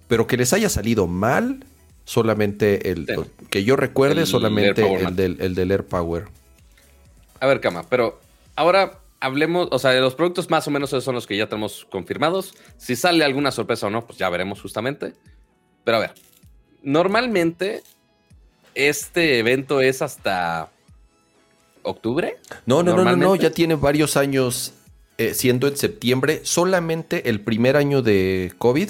Pero 0.07 0.27
que 0.27 0.37
les 0.37 0.53
haya 0.53 0.69
salido 0.69 1.07
mal, 1.07 1.65
solamente 2.05 2.91
el 2.91 3.05
Sí. 3.07 3.13
que 3.49 3.63
yo 3.63 3.75
recuerde, 3.75 4.21
El 4.21 4.27
solamente 4.27 4.81
el 5.03 5.15
del, 5.15 5.37
el 5.41 5.55
del 5.55 5.71
Air 5.71 5.83
Power. 5.83 6.27
A 7.39 7.47
ver, 7.47 7.59
Cama, 7.59 7.83
pero 7.89 8.19
ahora 8.55 8.99
hablemos, 9.19 9.67
o 9.71 9.79
sea, 9.79 9.91
de 9.91 9.99
los 10.01 10.13
productos 10.15 10.49
más 10.49 10.67
o 10.67 10.71
menos 10.71 10.89
esos 10.91 11.03
son 11.03 11.15
los 11.15 11.25
que 11.27 11.35
ya 11.35 11.47
tenemos 11.47 11.85
confirmados. 11.91 12.53
Si 12.77 12.95
sale 12.95 13.23
alguna 13.25 13.51
sorpresa 13.51 13.87
o 13.87 13.89
no, 13.89 14.05
pues 14.05 14.17
ya 14.19 14.29
veremos 14.29 14.61
justamente. 14.61 15.13
Pero 15.83 15.97
a 15.97 16.01
ver, 16.01 16.13
normalmente 16.83 17.81
este 18.75 19.39
evento 19.39 19.81
es 19.81 20.01
hasta 20.01 20.69
octubre. 21.83 22.37
No, 22.65 22.83
no, 22.83 22.95
no, 22.95 23.03
no, 23.03 23.15
no, 23.15 23.35
ya 23.35 23.51
tiene 23.51 23.75
varios 23.75 24.17
años 24.17 24.73
eh, 25.17 25.33
siendo 25.33 25.67
en 25.67 25.77
septiembre. 25.77 26.41
Solamente 26.43 27.29
el 27.29 27.41
primer 27.41 27.75
año 27.75 28.01
de 28.01 28.53
COVID 28.57 28.89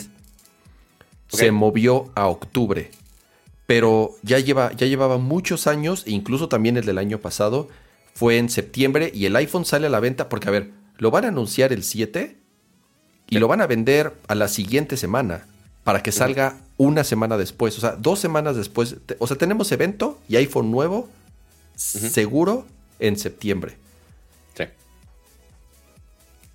se 1.27 1.51
movió 1.51 2.11
a 2.15 2.27
octubre. 2.27 2.91
Pero 3.65 4.15
ya, 4.23 4.39
lleva, 4.39 4.71
ya 4.73 4.87
llevaba 4.87 5.17
muchos 5.17 5.67
años, 5.67 6.03
e 6.07 6.11
incluso 6.11 6.49
también 6.49 6.77
el 6.77 6.85
del 6.85 6.97
año 6.97 7.19
pasado, 7.19 7.67
fue 8.13 8.37
en 8.37 8.49
septiembre 8.49 9.11
y 9.13 9.25
el 9.25 9.35
iPhone 9.35 9.65
sale 9.65 9.87
a 9.87 9.89
la 9.89 9.99
venta 9.99 10.27
porque, 10.27 10.47
a 10.47 10.51
ver, 10.51 10.71
lo 10.97 11.11
van 11.11 11.25
a 11.25 11.29
anunciar 11.29 11.71
el 11.71 11.83
7 11.83 12.35
y 13.29 13.37
lo 13.37 13.47
van 13.47 13.61
a 13.61 13.67
vender 13.67 14.13
a 14.27 14.35
la 14.35 14.47
siguiente 14.47 14.97
semana 14.97 15.45
para 15.83 16.03
que 16.03 16.11
salga 16.11 16.57
una 16.77 17.03
semana 17.03 17.37
después, 17.37 17.77
o 17.77 17.81
sea, 17.81 17.91
dos 17.91 18.19
semanas 18.19 18.55
después. 18.55 18.97
O 19.19 19.27
sea, 19.27 19.37
tenemos 19.37 19.71
evento 19.71 20.19
y 20.27 20.35
iPhone 20.35 20.71
nuevo 20.71 21.09
seguro 21.75 22.65
en 22.99 23.17
septiembre. 23.17 23.75
Sí. 24.55 24.65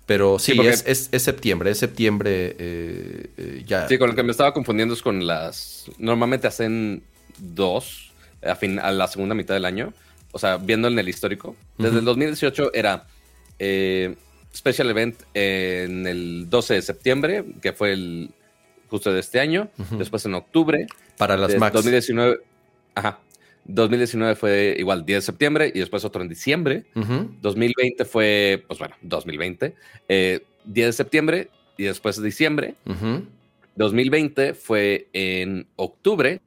Pero 0.05 0.39
sí, 0.39 0.59
es, 0.59 1.09
septiembre, 1.21 1.71
es 1.71 1.79
septiembre 1.79 2.55
eh, 2.57 3.29
eh, 3.37 3.63
ya. 3.65 3.87
Sí, 3.87 3.97
con 3.97 4.09
lo 4.09 4.15
que 4.15 4.23
me 4.23 4.31
estaba 4.31 4.53
confundiendo 4.53 4.93
es 4.93 5.01
con 5.01 5.25
las... 5.25 5.89
Normalmente 5.97 6.47
hacen 6.47 7.03
dos 7.37 8.11
a, 8.43 8.55
fin, 8.55 8.79
a 8.79 8.91
la 8.91 9.07
segunda 9.07 9.35
mitad 9.35 9.53
del 9.53 9.65
año. 9.65 9.93
O 10.31 10.39
sea, 10.39 10.57
viendo 10.57 10.87
en 10.87 10.99
el 10.99 11.07
histórico. 11.07 11.55
Desde 11.77 11.99
el 11.99 12.05
2018 12.05 12.73
era 12.73 13.07
eh, 13.57 14.15
Special 14.53 14.89
Event 14.89 15.21
en 15.33 16.05
el 16.07 16.49
12 16.49 16.75
de 16.75 16.81
septiembre, 16.81 17.45
que 17.61 17.73
fue 17.73 17.93
el 17.93 18.31
justo 18.89 19.13
de 19.13 19.21
este 19.21 19.39
año. 19.39 19.69
Después 19.91 20.25
en 20.25 20.35
octubre. 20.35 20.87
Para 21.17 21.37
las 21.37 21.55
Max. 21.57 21.73
2019. 21.73 22.39
Ajá. 22.95 23.19
2019 23.65 24.35
fue 24.35 24.75
igual 24.77 25.05
10 25.05 25.17
de 25.17 25.21
septiembre 25.21 25.71
y 25.73 25.79
después 25.79 26.05
otro 26.05 26.21
en 26.21 26.29
diciembre. 26.29 26.85
2020 27.41 28.05
fue, 28.05 28.63
pues 28.67 28.79
bueno, 28.79 28.95
2020, 29.01 29.67
10 29.67 29.77
eh, 30.07 30.41
de 30.63 30.93
septiembre 30.93 31.49
y 31.77 31.83
después 31.83 32.17
de 32.17 32.25
diciembre. 32.25 32.75
2020 33.75 34.53
fue 34.53 35.09
en 35.13 35.67
octubre, 35.75 36.41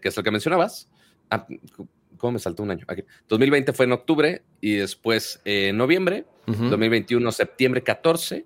que 0.00 0.08
es 0.08 0.16
lo 0.16 0.22
que 0.22 0.30
mencionabas. 0.30 0.88
Ah, 1.30 1.46
¿Cómo 2.18 2.32
me 2.32 2.38
saltó 2.38 2.62
un 2.62 2.70
año? 2.70 2.84
2020 3.28 3.72
fue 3.72 3.86
en 3.86 3.92
octubre 3.92 4.42
y 4.60 4.74
después 4.74 5.40
en 5.44 5.76
noviembre. 5.76 6.24
2021, 6.46 7.30
septiembre 7.30 7.82
14 7.82 8.44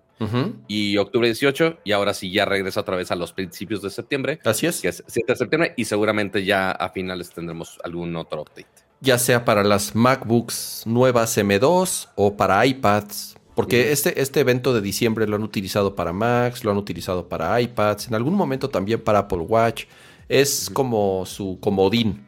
y 0.66 0.96
octubre 0.96 1.28
18. 1.28 1.78
Y 1.84 1.92
ahora 1.92 2.14
sí 2.14 2.30
ya 2.30 2.44
regresa 2.44 2.80
otra 2.80 2.96
vez 2.96 3.10
a 3.10 3.16
los 3.16 3.32
principios 3.32 3.82
de 3.82 3.90
septiembre. 3.90 4.40
Así 4.44 4.66
es. 4.66 4.80
Que 4.80 4.88
es 4.88 5.04
7 5.06 5.32
de 5.32 5.36
septiembre 5.36 5.74
y 5.76 5.84
seguramente 5.84 6.44
ya 6.44 6.72
a 6.72 6.88
finales 6.90 7.30
tendremos 7.30 7.78
algún 7.84 8.14
otro 8.16 8.42
update. 8.42 8.66
Ya 9.00 9.18
sea 9.18 9.44
para 9.44 9.64
las 9.64 9.94
MacBooks 9.94 10.84
nuevas 10.86 11.36
M2 11.36 12.08
o 12.14 12.36
para 12.36 12.64
iPads. 12.66 13.36
Porque 13.54 13.92
este, 13.92 14.20
este 14.20 14.40
evento 14.40 14.72
de 14.72 14.80
diciembre 14.80 15.26
lo 15.26 15.36
han 15.36 15.42
utilizado 15.42 15.94
para 15.94 16.12
Macs, 16.12 16.64
lo 16.64 16.70
han 16.70 16.78
utilizado 16.78 17.28
para 17.28 17.60
iPads, 17.60 18.08
en 18.08 18.14
algún 18.14 18.34
momento 18.34 18.70
también 18.70 19.00
para 19.00 19.20
Apple 19.20 19.40
Watch. 19.40 19.84
Es 20.28 20.70
como 20.70 21.26
su 21.26 21.58
comodín 21.60 22.24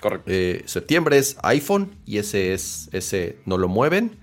Correcto. 0.00 0.30
Eh, 0.30 0.62
septiembre 0.66 1.18
es 1.18 1.36
iPhone 1.42 1.94
y 2.06 2.18
ese 2.18 2.54
es 2.54 2.88
ese 2.92 3.38
no 3.44 3.58
lo 3.58 3.68
mueven. 3.68 4.18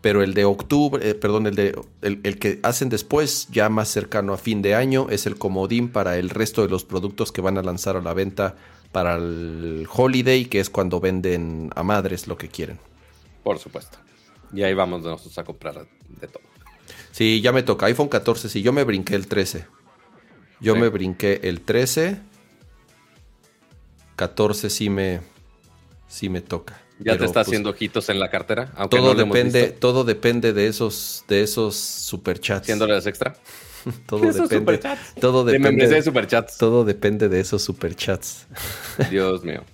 Pero 0.00 0.24
el 0.24 0.34
de 0.34 0.44
octubre, 0.44 1.08
eh, 1.08 1.14
perdón, 1.14 1.46
el 1.46 1.54
de 1.54 1.80
el, 2.02 2.38
que 2.40 2.58
hacen 2.64 2.88
después, 2.88 3.46
ya 3.52 3.68
más 3.68 3.88
cercano 3.88 4.32
a 4.32 4.36
fin 4.36 4.60
de 4.60 4.74
año, 4.74 5.06
es 5.10 5.26
el 5.26 5.38
comodín 5.38 5.88
para 5.88 6.18
el 6.18 6.28
resto 6.28 6.62
de 6.62 6.68
los 6.68 6.84
productos 6.84 7.30
que 7.30 7.40
van 7.40 7.56
a 7.56 7.62
lanzar 7.62 7.96
a 7.96 8.00
la 8.00 8.12
venta 8.12 8.56
para 8.90 9.14
el 9.14 9.86
holiday, 9.88 10.46
que 10.46 10.58
es 10.58 10.70
cuando 10.70 10.98
venden 10.98 11.70
a 11.76 11.84
madres 11.84 12.26
lo 12.26 12.36
que 12.36 12.48
quieren. 12.48 12.80
Por 13.44 13.60
supuesto. 13.60 13.98
Y 14.52 14.64
ahí 14.64 14.74
vamos 14.74 15.02
nosotros 15.04 15.38
a 15.38 15.44
comprar 15.44 15.86
de 16.20 16.26
todo. 16.26 16.42
Sí, 17.12 17.40
ya 17.40 17.52
me 17.52 17.62
toca. 17.62 17.86
iPhone 17.86 18.08
14, 18.08 18.48
sí, 18.48 18.60
yo 18.60 18.72
me 18.72 18.82
brinqué 18.82 19.14
el 19.14 19.28
13. 19.28 19.66
Yo 20.60 20.74
me 20.74 20.88
brinqué 20.88 21.40
el 21.44 21.60
13 21.60 22.31
14 24.22 24.70
sí 24.70 24.88
me, 24.88 25.20
sí 26.06 26.28
me 26.28 26.40
toca. 26.40 26.80
¿Ya 27.00 27.18
te 27.18 27.24
está 27.24 27.40
pues, 27.40 27.48
haciendo 27.48 27.70
ojitos 27.70 28.08
en 28.08 28.20
la 28.20 28.30
cartera? 28.30 28.70
todo, 28.88 29.16
depende, 29.16 29.70
todo 29.70 30.04
depende 30.04 30.52
de 30.52 30.68
esos, 30.68 31.24
de 31.26 31.42
esos 31.42 31.74
superchats. 31.74 32.68
¿100 32.68 32.78
dólares 32.78 33.04
extra? 33.06 33.34
todo 34.06 34.20
depende. 34.20 34.78
Todo 35.20 35.44
depende. 35.44 35.88
De 35.88 36.02
superchats. 36.04 36.56
Todo 36.56 36.84
depende 36.84 37.28
de 37.28 37.40
esos 37.40 37.62
superchats. 37.62 38.46
Dios 39.10 39.42
mío. 39.42 39.64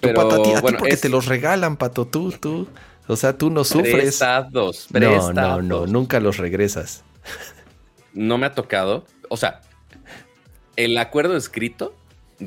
Pero, 0.00 0.14
pato, 0.14 0.40
a 0.40 0.42
ti, 0.42 0.50
porque 0.62 0.96
te 0.96 1.10
los 1.10 1.26
regalan, 1.26 1.76
pato, 1.76 2.06
tú, 2.06 2.32
tú. 2.32 2.66
O 3.08 3.16
sea, 3.16 3.36
tú 3.36 3.50
no 3.50 3.62
sufres. 3.62 3.92
Prestados, 3.92 4.88
No, 4.90 5.34
no, 5.34 5.60
no, 5.60 5.86
nunca 5.86 6.18
los 6.18 6.38
regresas. 6.38 7.04
No 8.14 8.38
me 8.38 8.46
ha 8.46 8.54
tocado. 8.54 9.04
O 9.28 9.36
sea, 9.36 9.60
el 10.76 10.96
acuerdo 10.96 11.36
escrito 11.36 11.94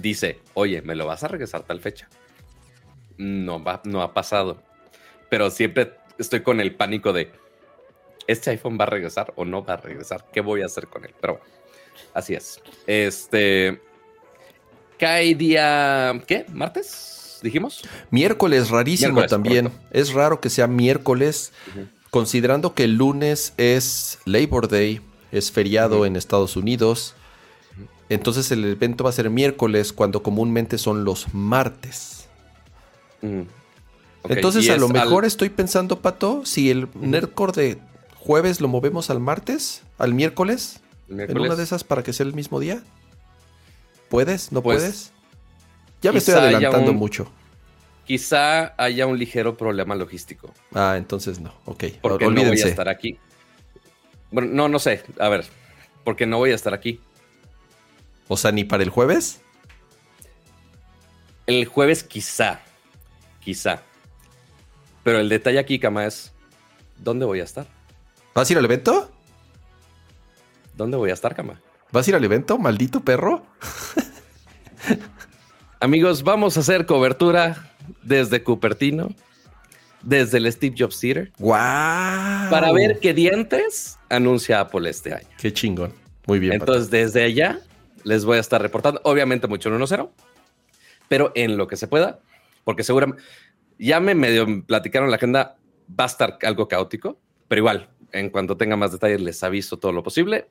dice, 0.02 0.40
oye, 0.54 0.82
¿me 0.82 0.96
lo 0.96 1.06
vas 1.06 1.24
a 1.24 1.28
regresar 1.28 1.64
tal 1.64 1.80
fecha? 1.80 2.10
No, 3.18 3.64
va, 3.64 3.82
no 3.84 4.02
ha 4.02 4.14
pasado. 4.14 4.62
Pero 5.30 5.50
siempre 5.50 5.94
estoy 6.18 6.42
con 6.42 6.60
el 6.60 6.76
pánico 6.76 7.14
de, 7.14 7.32
¿este 8.28 8.52
iPhone 8.52 8.78
va 8.80 8.84
a 8.84 8.88
regresar 8.88 9.34
o 9.36 9.46
no 9.46 9.64
va 9.64 9.74
a 9.74 9.78
regresar? 9.78 10.26
¿Qué 10.32 10.42
voy 10.42 10.62
a 10.62 10.66
hacer 10.66 10.88
con 10.88 11.06
él? 11.06 11.14
Pero 11.20 11.40
así 12.14 12.34
es. 12.34 12.62
Este, 12.86 13.82
cae 14.98 15.36
día, 15.36 16.22
¿qué? 16.28 16.46
¿Martes? 16.54 17.40
Dijimos. 17.42 17.84
Miércoles, 18.10 18.70
rarísimo 18.70 19.26
también. 19.26 19.72
Es 19.92 20.14
raro 20.14 20.42
que 20.42 20.50
sea 20.50 20.68
miércoles, 20.68 21.54
considerando 22.10 22.74
que 22.74 22.86
el 22.86 22.96
lunes 22.96 23.54
es 23.58 24.20
Labor 24.26 24.68
Day, 24.68 25.02
es 25.32 25.52
feriado 25.52 26.06
en 26.06 26.16
Estados 26.16 26.56
Unidos. 26.56 27.16
Entonces 28.10 28.52
el 28.52 28.64
evento 28.66 29.04
va 29.04 29.10
a 29.10 29.14
ser 29.14 29.30
miércoles 29.30 29.94
cuando 29.94 30.24
comúnmente 30.24 30.78
son 30.78 31.04
los 31.04 31.34
martes. 31.34 32.28
Mm. 33.22 33.42
Entonces 34.30 34.70
a 34.70 34.78
lo 34.78 34.90
mejor 34.90 35.26
estoy 35.26 35.50
pensando, 35.50 36.00
Pato, 36.00 36.46
si 36.46 36.70
el 36.70 36.88
Nerdcore 36.96 37.52
de 37.54 37.78
jueves 38.16 38.62
lo 38.62 38.68
movemos 38.68 39.10
al 39.10 39.20
martes, 39.20 39.84
al 39.98 40.14
miércoles, 40.14 40.82
en 41.10 41.38
una 41.38 41.56
de 41.56 41.64
esas 41.64 41.84
para 41.84 42.04
que 42.04 42.14
sea 42.14 42.26
el 42.26 42.34
mismo 42.34 42.60
día. 42.60 42.84
¿Puedes? 44.10 44.52
¿No 44.52 44.62
pues, 44.62 44.80
puedes? 44.80 45.12
Ya 46.02 46.12
me 46.12 46.20
estoy 46.20 46.36
adelantando 46.36 46.94
mucho. 46.94 47.32
Quizá 48.06 48.74
haya 48.82 49.06
un 49.06 49.18
ligero 49.18 49.58
problema 49.58 49.96
logístico. 49.96 50.54
Ah, 50.74 50.96
entonces 50.98 51.40
no. 51.40 51.54
Ok. 51.66 51.86
Porque 52.02 52.26
no 52.26 52.44
voy 52.44 52.62
a 52.62 52.66
estar 52.66 52.88
aquí. 52.88 53.18
Bueno, 54.32 54.50
no, 54.54 54.70
no 54.70 54.80
sé. 54.80 55.04
A 55.20 55.28
ver. 55.28 55.46
Porque 56.06 56.26
no 56.26 56.38
voy 56.38 56.52
a 56.52 56.56
estar 56.56 56.74
aquí. 56.74 57.02
O 58.28 58.38
sea, 58.38 58.52
ni 58.52 58.64
para 58.64 58.84
el 58.84 58.90
jueves. 58.90 59.42
El 61.46 61.66
jueves 61.66 62.04
quizá, 62.04 62.60
quizá. 63.40 63.82
Pero 65.04 65.20
el 65.20 65.30
detalle 65.30 65.60
aquí, 65.60 65.80
Cama, 65.80 66.06
es 66.06 66.34
¿dónde 66.98 67.26
voy 67.26 67.40
a 67.40 67.44
estar? 67.44 67.66
¿Vas 68.34 68.50
a 68.50 68.54
ir 68.54 68.60
al 68.60 68.66
evento? 68.66 69.10
¿Dónde 70.76 70.98
voy 70.98 71.10
a 71.10 71.14
estar, 71.14 71.34
Cama? 71.34 71.62
¿Vas 71.92 72.06
a 72.06 72.10
ir 72.10 72.16
al 72.16 72.24
evento, 72.24 72.58
maldito 72.58 73.00
perro? 73.00 73.46
Amigos, 75.80 76.24
vamos 76.24 76.58
a 76.58 76.60
hacer 76.60 76.86
cobertura 76.86 77.72
desde 78.04 78.44
Cupertino, 78.44 79.14
desde 80.02 80.40
el 80.40 80.52
Steve 80.52 80.76
Jobs 80.78 81.00
Theater. 81.00 81.32
¡Wow! 81.40 81.52
Para 82.50 82.72
ver 82.74 83.00
qué 83.00 83.14
dientes 83.14 83.98
anuncia 84.10 84.60
Apple 84.60 84.90
este 84.90 85.14
año. 85.14 85.28
Qué 85.40 85.54
chingón. 85.54 85.94
Muy 86.26 86.40
bien. 86.40 86.54
Entonces, 86.54 86.90
desde 86.90 87.24
allá 87.24 87.62
les 88.04 88.26
voy 88.26 88.38
a 88.38 88.42
estar 88.42 88.62
reportando. 88.62 89.02
Obviamente 89.04 89.48
mucho 89.48 89.70
en 89.70 89.80
1-0, 89.80 90.10
pero 91.08 91.32
en 91.36 91.58
lo 91.58 91.68
que 91.68 91.76
se 91.76 91.88
pueda, 91.88 92.20
porque 92.64 92.84
seguramente 92.84 93.22
ya 93.80 94.00
me 94.00 94.16
medio 94.16 94.66
platicaron 94.66 95.10
la 95.10 95.18
agenda, 95.18 95.58
va 95.88 96.06
a 96.06 96.08
estar 96.08 96.38
algo 96.44 96.68
caótico, 96.68 97.20
pero 97.48 97.60
igual, 97.60 97.90
en 98.12 98.30
cuanto 98.30 98.58
tenga 98.58 98.76
más 98.76 98.92
detalles, 98.92 99.22
les 99.22 99.44
aviso 99.44 99.78
todo 99.78 99.92
lo 99.92 100.04
posible 100.04 100.48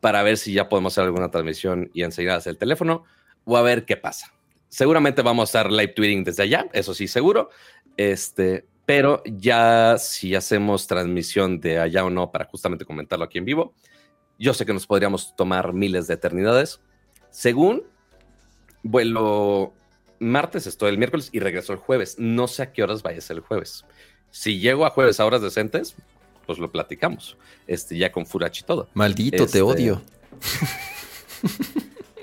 para 0.00 0.22
ver 0.22 0.38
si 0.38 0.52
ya 0.52 0.68
podemos 0.68 0.94
hacer 0.94 1.04
alguna 1.04 1.30
transmisión 1.30 1.90
y 1.92 2.02
enseguida 2.02 2.36
hacer 2.36 2.52
el 2.52 2.58
teléfono 2.58 3.04
o 3.44 3.56
a 3.56 3.62
ver 3.62 3.84
qué 3.84 3.96
pasa. 3.96 4.32
Seguramente 4.68 5.22
vamos 5.22 5.42
a 5.42 5.58
estar 5.58 5.72
live 5.72 5.92
tweeting 5.94 6.24
desde 6.24 6.44
allá, 6.44 6.68
eso 6.72 6.94
sí, 6.94 7.08
seguro. 7.08 7.50
Este, 7.96 8.66
pero 8.86 9.22
ya 9.26 9.98
si 9.98 10.34
hacemos 10.34 10.86
transmisión 10.86 11.60
de 11.60 11.78
allá 11.78 12.04
o 12.04 12.10
no 12.10 12.30
para 12.30 12.46
justamente 12.46 12.84
comentarlo 12.84 13.24
aquí 13.24 13.38
en 13.38 13.44
vivo, 13.44 13.74
yo 14.40 14.54
sé 14.54 14.64
que 14.64 14.72
nos 14.72 14.86
podríamos 14.86 15.36
tomar 15.36 15.74
miles 15.74 16.06
de 16.06 16.14
eternidades, 16.14 16.80
según 17.30 17.84
vuelo 18.82 19.74
martes, 20.18 20.66
estoy 20.66 20.90
el 20.90 20.98
miércoles 20.98 21.28
y 21.30 21.40
regreso 21.40 21.74
el 21.74 21.78
jueves. 21.78 22.16
No 22.18 22.48
sé 22.48 22.62
a 22.62 22.72
qué 22.72 22.82
horas 22.82 23.02
vaya 23.02 23.18
a 23.18 23.20
ser 23.20 23.36
el 23.36 23.42
jueves. 23.42 23.84
Si 24.30 24.58
llego 24.58 24.86
a 24.86 24.90
jueves 24.90 25.20
a 25.20 25.26
horas 25.26 25.42
decentes, 25.42 25.94
pues 26.46 26.58
lo 26.58 26.72
platicamos. 26.72 27.36
Este, 27.66 27.98
ya 27.98 28.10
con 28.10 28.24
Furachi 28.26 28.62
y 28.62 28.66
todo. 28.66 28.88
Maldito, 28.94 29.36
te 29.36 29.44
este, 29.44 29.60
odio. 29.60 30.00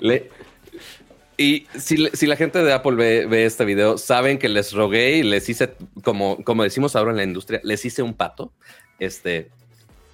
y 1.36 1.66
si, 1.78 2.26
la 2.26 2.36
gente 2.36 2.64
de 2.64 2.72
Apple 2.72 3.26
ve, 3.26 3.44
este 3.44 3.64
video, 3.64 3.96
saben 3.96 4.38
que 4.38 4.48
les 4.48 4.72
rogué 4.72 5.18
y 5.18 5.22
les 5.22 5.48
hice, 5.48 5.74
como, 6.02 6.42
como 6.42 6.64
decimos 6.64 6.96
ahora 6.96 7.12
en 7.12 7.16
la 7.18 7.24
industria, 7.24 7.60
les 7.62 7.84
hice 7.84 8.02
un 8.02 8.14
pato 8.14 8.52
este, 8.98 9.50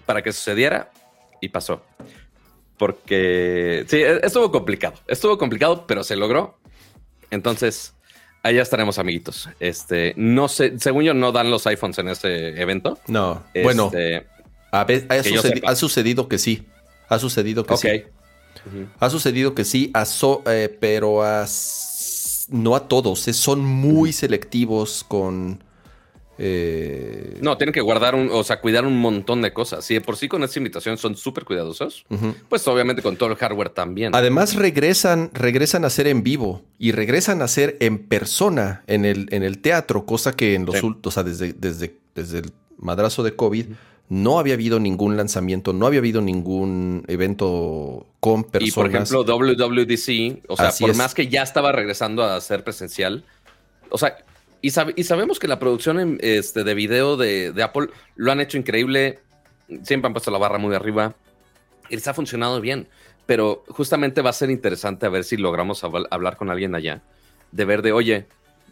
para 0.04 0.22
que 0.22 0.32
sucediera 0.32 0.90
y 1.40 1.48
pasó 1.48 1.82
porque 2.76 3.84
sí, 3.88 3.98
e-, 3.98 4.20
estuvo 4.22 4.50
complicado, 4.50 4.96
estuvo 5.06 5.38
complicado, 5.38 5.86
pero 5.86 6.04
se 6.04 6.16
logró. 6.16 6.58
Entonces, 7.30 7.94
allá 8.42 8.62
estaremos, 8.62 8.98
amiguitos. 8.98 9.48
Este, 9.60 10.14
no 10.16 10.48
sé, 10.48 10.78
según 10.78 11.04
yo, 11.04 11.14
no 11.14 11.32
dan 11.32 11.50
los 11.50 11.66
iPhones 11.66 11.98
en 11.98 12.08
ese 12.08 12.60
evento. 12.60 12.98
No, 13.08 13.42
bueno, 13.62 13.86
este, 13.86 14.26
A 14.70 14.84
ver, 14.84 15.06
ha, 15.08 15.74
sucedido 15.74 16.28
que 16.28 16.38
sí. 16.38 16.66
Ha 17.08 17.18
sucedido 17.18 17.64
que 17.64 17.76
sí. 17.76 17.88
Ha 18.98 19.10
sucedido 19.10 19.54
que 19.54 19.64
sí, 19.64 19.92
eh, 20.46 20.76
pero 20.80 21.22
no 22.48 22.76
a 22.76 22.88
todos. 22.88 23.28
Eh, 23.28 23.32
son 23.32 23.64
muy 23.64 24.12
selectivos 24.12 25.04
con 25.04 25.62
eh, 26.38 27.38
no, 27.40 27.56
tienen 27.56 27.72
que 27.72 27.80
guardar, 27.80 28.14
un, 28.14 28.28
o 28.32 28.42
sea, 28.42 28.60
cuidar 28.60 28.84
un 28.84 28.98
montón 28.98 29.42
de 29.42 29.52
cosas. 29.52 29.84
Si 29.84 29.94
de 29.94 30.00
por 30.00 30.16
sí 30.16 30.28
con 30.28 30.42
esta 30.42 30.58
invitación 30.58 30.98
son 30.98 31.16
súper 31.16 31.44
cuidadosos, 31.44 32.04
pues 32.48 32.66
obviamente 32.66 33.02
con 33.02 33.16
todo 33.16 33.30
el 33.30 33.36
hardware 33.36 33.70
también. 33.70 34.14
Además 34.14 34.54
regresan, 34.54 35.30
regresan 35.32 35.84
a 35.84 35.90
ser 35.90 36.06
en 36.06 36.22
vivo 36.22 36.62
y 36.78 36.92
regresan 36.92 37.42
a 37.42 37.48
ser 37.48 37.76
en 37.80 37.98
persona 37.98 38.82
en 38.86 39.04
el, 39.04 39.28
en 39.30 39.42
el 39.42 39.58
teatro, 39.58 40.06
cosa 40.06 40.32
que 40.32 40.54
en 40.54 40.66
los 40.66 40.82
últimos, 40.82 41.06
o 41.06 41.10
sea, 41.10 41.22
desde, 41.22 41.52
desde, 41.52 41.96
desde 42.14 42.38
el 42.38 42.52
madrazo 42.78 43.22
de 43.22 43.36
COVID, 43.36 43.66
no 44.08 44.38
había 44.38 44.54
habido 44.54 44.80
ningún 44.80 45.16
lanzamiento, 45.16 45.72
no 45.72 45.86
había 45.86 46.00
habido 46.00 46.20
ningún 46.20 47.04
evento 47.08 48.06
con 48.20 48.44
personas. 48.44 48.68
Y 48.68 48.72
por 48.72 48.88
ejemplo, 48.88 49.24
WWDC, 49.24 50.44
o 50.48 50.56
sea, 50.56 50.72
por 50.78 50.94
más 50.94 51.14
que 51.14 51.28
ya 51.28 51.42
estaba 51.42 51.72
regresando 51.72 52.22
a 52.22 52.40
ser 52.40 52.64
presencial, 52.64 53.24
o 53.88 53.98
sea, 53.98 54.18
y, 54.64 54.70
sabemos 54.70 55.38
que 55.38 55.46
la 55.46 55.58
producción 55.58 56.16
este, 56.22 56.64
de 56.64 56.74
video 56.74 57.18
de, 57.18 57.52
Apple 57.62 57.88
lo 58.16 58.32
han 58.32 58.40
hecho 58.40 58.56
increíble. 58.56 59.18
Siempre 59.82 60.06
han 60.06 60.14
puesto 60.14 60.30
la 60.30 60.38
barra 60.38 60.56
muy 60.56 60.74
arriba. 60.74 61.14
Les 61.90 62.08
ha 62.08 62.14
funcionado 62.14 62.62
bien. 62.62 62.88
Pero 63.26 63.62
justamente 63.68 64.22
va 64.22 64.30
a 64.30 64.32
ser 64.32 64.48
interesante 64.48 65.04
a 65.04 65.10
ver 65.10 65.24
si 65.24 65.36
logramos 65.36 65.84
hablar 65.84 66.38
con 66.38 66.48
alguien 66.48 66.74
allá. 66.74 67.02
De 67.52 67.66
ver 67.66 67.82
de, 67.82 67.92
oye, 67.92 68.26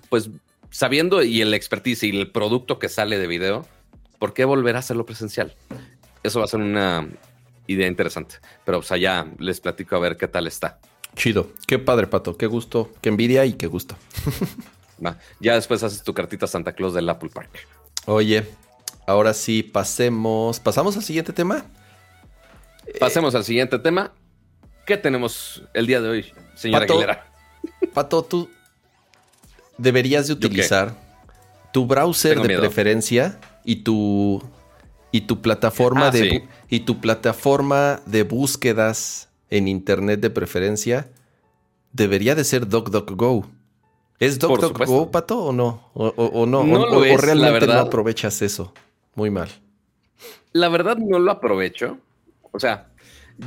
pues 0.09 0.31
sabiendo 0.71 1.23
y 1.23 1.43
el 1.43 1.53
expertise 1.53 2.05
y 2.05 2.19
el 2.19 2.31
producto 2.31 2.79
que 2.79 2.89
sale 2.89 3.19
de 3.19 3.27
video, 3.27 3.67
¿por 4.19 4.33
qué 4.33 4.47
volver 4.47 4.77
a 4.77 4.79
hacerlo 4.79 5.05
presencial? 5.05 5.55
Eso 6.23 6.39
va 6.39 6.47
a 6.47 6.49
ser 6.49 6.61
una 6.61 7.07
idea 7.67 7.87
interesante. 7.87 8.37
Pero 8.65 8.79
pues 8.79 8.93
allá 8.93 9.27
les 9.39 9.61
platico 9.61 9.97
a 9.97 9.99
ver 9.99 10.17
qué 10.17 10.27
tal 10.27 10.47
está. 10.47 10.81
Chido. 11.17 11.51
Qué 11.67 11.79
padre, 11.79 12.07
Pato. 12.07 12.39
Qué 12.39 12.47
gusto. 12.47 12.91
Qué 13.03 13.11
envidia 13.11 13.45
y 13.45 13.53
qué 13.53 13.67
gusto. 13.67 13.95
Ya 15.41 15.55
después 15.55 15.83
haces 15.83 16.03
tu 16.03 16.15
cartita 16.15 16.47
Santa 16.47 16.73
Claus 16.73 16.95
del 16.95 17.09
Apple 17.09 17.31
Park. 17.33 17.51
Oye, 18.07 18.47
ahora 19.07 19.35
sí, 19.35 19.63
pasemos. 19.63 20.61
¿Pasamos 20.61 20.97
al 20.97 21.03
siguiente 21.03 21.33
tema? 21.33 21.65
Pasemos 22.99 23.35
al 23.35 23.45
siguiente 23.45 23.79
tema. 23.79 24.13
¿Qué 24.87 24.97
tenemos 24.97 25.63
el 25.75 25.87
día 25.87 26.01
de 26.01 26.09
hoy, 26.09 26.33
señora 26.55 26.81
Pato, 26.81 26.95
Aguilera? 26.95 27.27
Pato, 27.95 28.23
tú 28.25 28.51
deberías 29.79 30.27
de 30.27 30.33
utilizar 30.33 30.95
tu 31.73 31.87
browser 31.87 32.41
de 32.41 32.59
preferencia 32.59 33.39
y 33.65 33.77
tu 33.77 34.43
y 35.13 35.23
tu 35.23 35.41
plataforma 35.41 36.09
ah, 36.09 36.11
de 36.11 36.49
y 36.69 36.81
tu 36.81 37.01
plataforma 37.01 38.01
de 38.07 38.23
búsquedas 38.25 39.29
en 39.51 39.69
internet 39.69 40.21
de 40.21 40.31
preferencia 40.31 41.11
debería 41.93 42.35
de 42.35 42.45
ser 42.45 42.67
DuckDuckGo. 42.69 43.47
¿Es 44.23 44.39
DuckDuckGo, 44.39 45.11
Pato, 45.11 45.47
o 45.47 45.53
no? 45.53 45.91
¿O, 45.95 46.47
no? 46.47 46.61
o, 46.61 47.17
realmente 47.17 47.67
no 47.67 47.73
aprovechas 47.73 48.41
eso? 48.41 48.73
Muy 49.17 49.31
mal. 49.31 49.49
La 50.53 50.69
verdad 50.69 50.97
no 50.97 51.19
lo 51.19 51.33
aprovecho. 51.33 51.99
O 52.53 52.61
sea, 52.61 52.87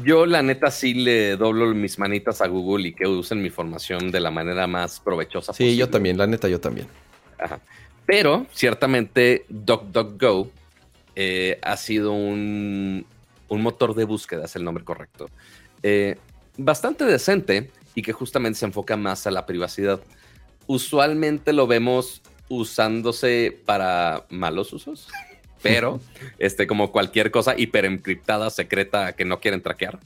yo 0.03 0.25
la 0.25 0.41
neta 0.41 0.69
sí 0.71 0.93
le 0.93 1.37
doblo 1.37 1.67
mis 1.73 1.97
manitas 1.97 2.41
a 2.41 2.47
Google 2.47 2.89
y 2.89 2.93
que 2.93 3.07
usen 3.07 3.39
mi 3.39 3.47
información 3.47 4.11
de 4.11 4.19
la 4.19 4.31
manera 4.31 4.67
más 4.67 4.99
provechosa 4.99 5.53
sí, 5.53 5.71
Sí, 5.71 5.77
yo 5.77 5.89
también, 5.89 6.17
la 6.17 6.27
neta 6.27 6.49
yo 6.49 6.59
también. 6.59 6.87
Ajá. 7.39 7.61
Pero 8.05 8.45
ciertamente 8.51 9.45
DuckDuckGo 9.47 10.51
eh, 11.15 11.57
ha 11.61 11.77
sido 11.77 12.11
un, 12.11 13.05
motor 13.49 13.95
de 13.95 14.03
búsqueda, 14.03 14.43
es 14.43 14.57
el 14.57 14.65
nombre 14.65 14.83
correcto. 14.83 15.29
Eh, 15.83 16.17
bastante 16.57 17.05
decente 17.05 17.71
y 17.93 18.01
que 18.01 18.11
justamente 18.11 18.59
se 18.59 18.65
enfoca 18.65 18.97
más 18.97 19.25
a 19.25 19.31
la 19.31 19.45
privacidad 19.45 20.01
usualmente 20.67 21.53
lo 21.53 21.67
vemos 21.67 22.21
usándose 22.49 23.57
para 23.65 24.25
malos 24.29 24.73
usos, 24.73 25.07
pero 25.61 25.99
este, 26.37 26.67
como 26.67 26.91
cualquier 26.91 27.31
cosa 27.31 27.55
hiperencriptada, 27.57 28.49
secreta 28.49 29.13
que 29.13 29.25
no 29.25 29.39
quieren 29.39 29.61
traquear. 29.61 29.99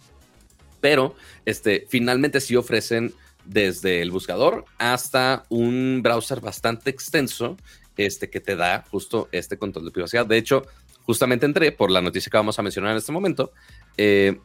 Pero 0.81 1.15
este, 1.45 1.85
finalmente 1.89 2.39
sí 2.39 2.55
ofrecen 2.55 3.13
desde 3.45 4.01
el 4.01 4.11
buscador 4.11 4.65
hasta 4.77 5.43
un 5.49 6.01
browser 6.03 6.39
bastante 6.39 6.89
extenso 6.89 7.57
este, 7.97 8.29
que 8.29 8.39
te 8.39 8.55
da 8.55 8.85
justo 8.89 9.27
este 9.31 9.57
control 9.57 9.85
de 9.85 9.91
privacidad. 9.91 10.25
De 10.25 10.37
hecho, 10.37 10.65
justamente 11.03 11.45
entré 11.45 11.71
por 11.71 11.91
la 11.91 12.01
noticia 12.01 12.29
que 12.29 12.37
vamos 12.37 12.57
a 12.59 12.61
mencionar 12.61 12.91
en 12.91 12.97
este 12.97 13.11
momento. 13.11 13.51
Eh, 13.97 14.39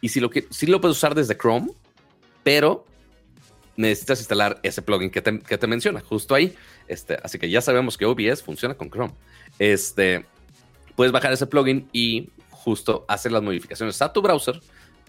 y 0.00 0.10
si 0.10 0.20
lo, 0.20 0.30
que, 0.30 0.46
sí 0.50 0.66
lo 0.66 0.80
puedes 0.80 0.96
usar 0.96 1.14
desde 1.14 1.36
Chrome, 1.36 1.68
pero 2.42 2.84
necesitas 3.80 4.18
instalar 4.20 4.60
ese 4.62 4.82
plugin 4.82 5.10
que 5.10 5.22
te, 5.22 5.66
menciona 5.66 6.00
justo 6.00 6.34
ahí. 6.34 6.54
Este, 6.86 7.18
así 7.22 7.38
que 7.38 7.50
ya 7.50 7.60
sabemos 7.60 7.96
que 7.96 8.06
OBS 8.06 8.42
funciona 8.42 8.74
con 8.74 8.90
Chrome. 8.90 9.14
Este, 9.58 10.26
puedes 10.94 11.12
bajar 11.12 11.32
ese 11.32 11.46
plugin 11.46 11.88
y 11.92 12.30
justo 12.50 13.04
hacer 13.08 13.32
las 13.32 13.42
modificaciones 13.42 14.00
a 14.02 14.12
tu 14.12 14.22
browser 14.22 14.60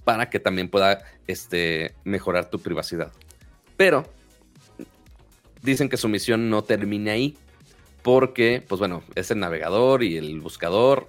para 0.03 0.29
que 0.29 0.39
también 0.39 0.69
pueda 0.69 1.03
este, 1.27 1.93
mejorar 2.03 2.49
tu 2.49 2.59
privacidad. 2.59 3.11
Pero 3.77 4.05
dicen 5.61 5.89
que 5.89 5.97
su 5.97 6.07
misión 6.07 6.49
no 6.49 6.63
termina 6.63 7.11
ahí 7.11 7.37
porque, 8.01 8.63
pues 8.67 8.79
bueno, 8.79 9.03
es 9.15 9.29
el 9.31 9.39
navegador 9.39 10.01
y 10.01 10.17
el 10.17 10.39
buscador, 10.39 11.07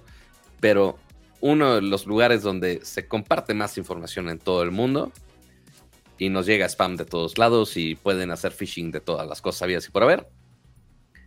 pero 0.59 0.99
uno 1.41 1.75
de 1.75 1.81
los 1.81 2.05
lugares 2.05 2.43
donde 2.43 2.85
se 2.85 3.07
comparte 3.07 3.53
más 3.53 3.77
información 3.77 4.29
en 4.29 4.37
todo 4.37 4.63
el 4.63 4.71
mundo 4.71 5.11
y 6.23 6.29
nos 6.29 6.45
llega 6.45 6.65
spam 6.69 6.95
de 6.95 7.03
todos 7.03 7.37
lados 7.37 7.75
y 7.75 7.95
pueden 7.95 8.31
hacer 8.31 8.53
phishing 8.53 8.91
de 8.91 9.01
todas 9.01 9.27
las 9.27 9.41
cosas 9.41 9.59
sabidas 9.59 9.87
y 9.87 9.91
por 9.91 10.03
haber, 10.03 10.29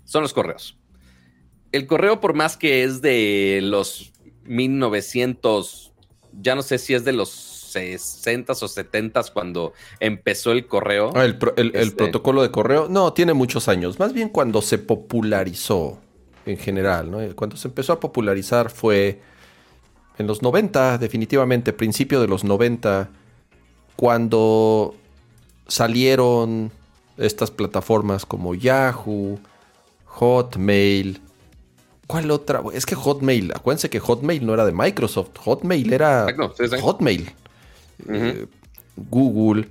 son 0.05 0.22
los 0.22 0.32
correos. 0.32 0.78
El 1.70 1.86
correo, 1.86 2.18
por 2.18 2.32
más 2.32 2.57
que 2.57 2.82
es 2.82 3.03
de 3.03 3.61
los 3.62 4.12
1900, 4.44 5.92
ya 6.40 6.55
no 6.55 6.62
sé 6.62 6.78
si 6.78 6.94
es 6.94 7.05
de 7.05 7.12
los 7.12 7.28
60 7.28 8.53
o 8.55 8.68
70 8.68 9.22
cuando 9.34 9.74
empezó 10.01 10.53
el 10.53 10.66
correo. 10.66 11.11
Ah, 11.14 11.26
el, 11.26 11.36
este 11.74 11.97
protocolo 11.97 12.40
de 12.40 12.51
correo, 12.51 12.88
no, 12.88 13.12
tiene 13.12 13.34
muchos 13.34 13.68
años. 13.68 13.99
Más 13.99 14.14
bien 14.14 14.30
cuando 14.30 14.62
se 14.62 14.78
popularizó 14.78 15.99
en 16.47 16.57
general, 16.57 17.11
¿no? 17.11 17.18
Cuando 17.34 17.59
se 17.59 17.68
empezó 17.68 17.92
a 17.92 18.01
popularizar 18.01 18.70
fue 18.70 19.20
en 20.16 20.26
los 20.26 20.40
90, 20.40 20.97
definitivamente, 20.97 21.74
principio 21.74 22.22
de 22.22 22.28
los 22.28 22.44
90 22.44 23.11
cuando 23.97 24.94
salieron 25.66 26.70
estas 27.16 27.51
plataformas 27.51 28.26
como 28.26 28.55
Yahoo, 28.55 29.38
Hotmail. 30.05 31.20
¿Cuál 32.07 32.30
otra? 32.30 32.62
Es 32.72 32.86
que 32.86 32.94
Hotmail, 32.94 33.53
acuérdense 33.53 33.90
que 33.90 33.99
Hotmail 33.99 34.47
no 34.47 34.55
era 34.55 34.64
de 34.64 34.72
Microsoft, 34.72 35.36
Hotmail 35.38 35.92
era 35.92 36.26
Hotmail. 36.80 37.32
Eh, 38.09 38.47
Google, 38.97 39.68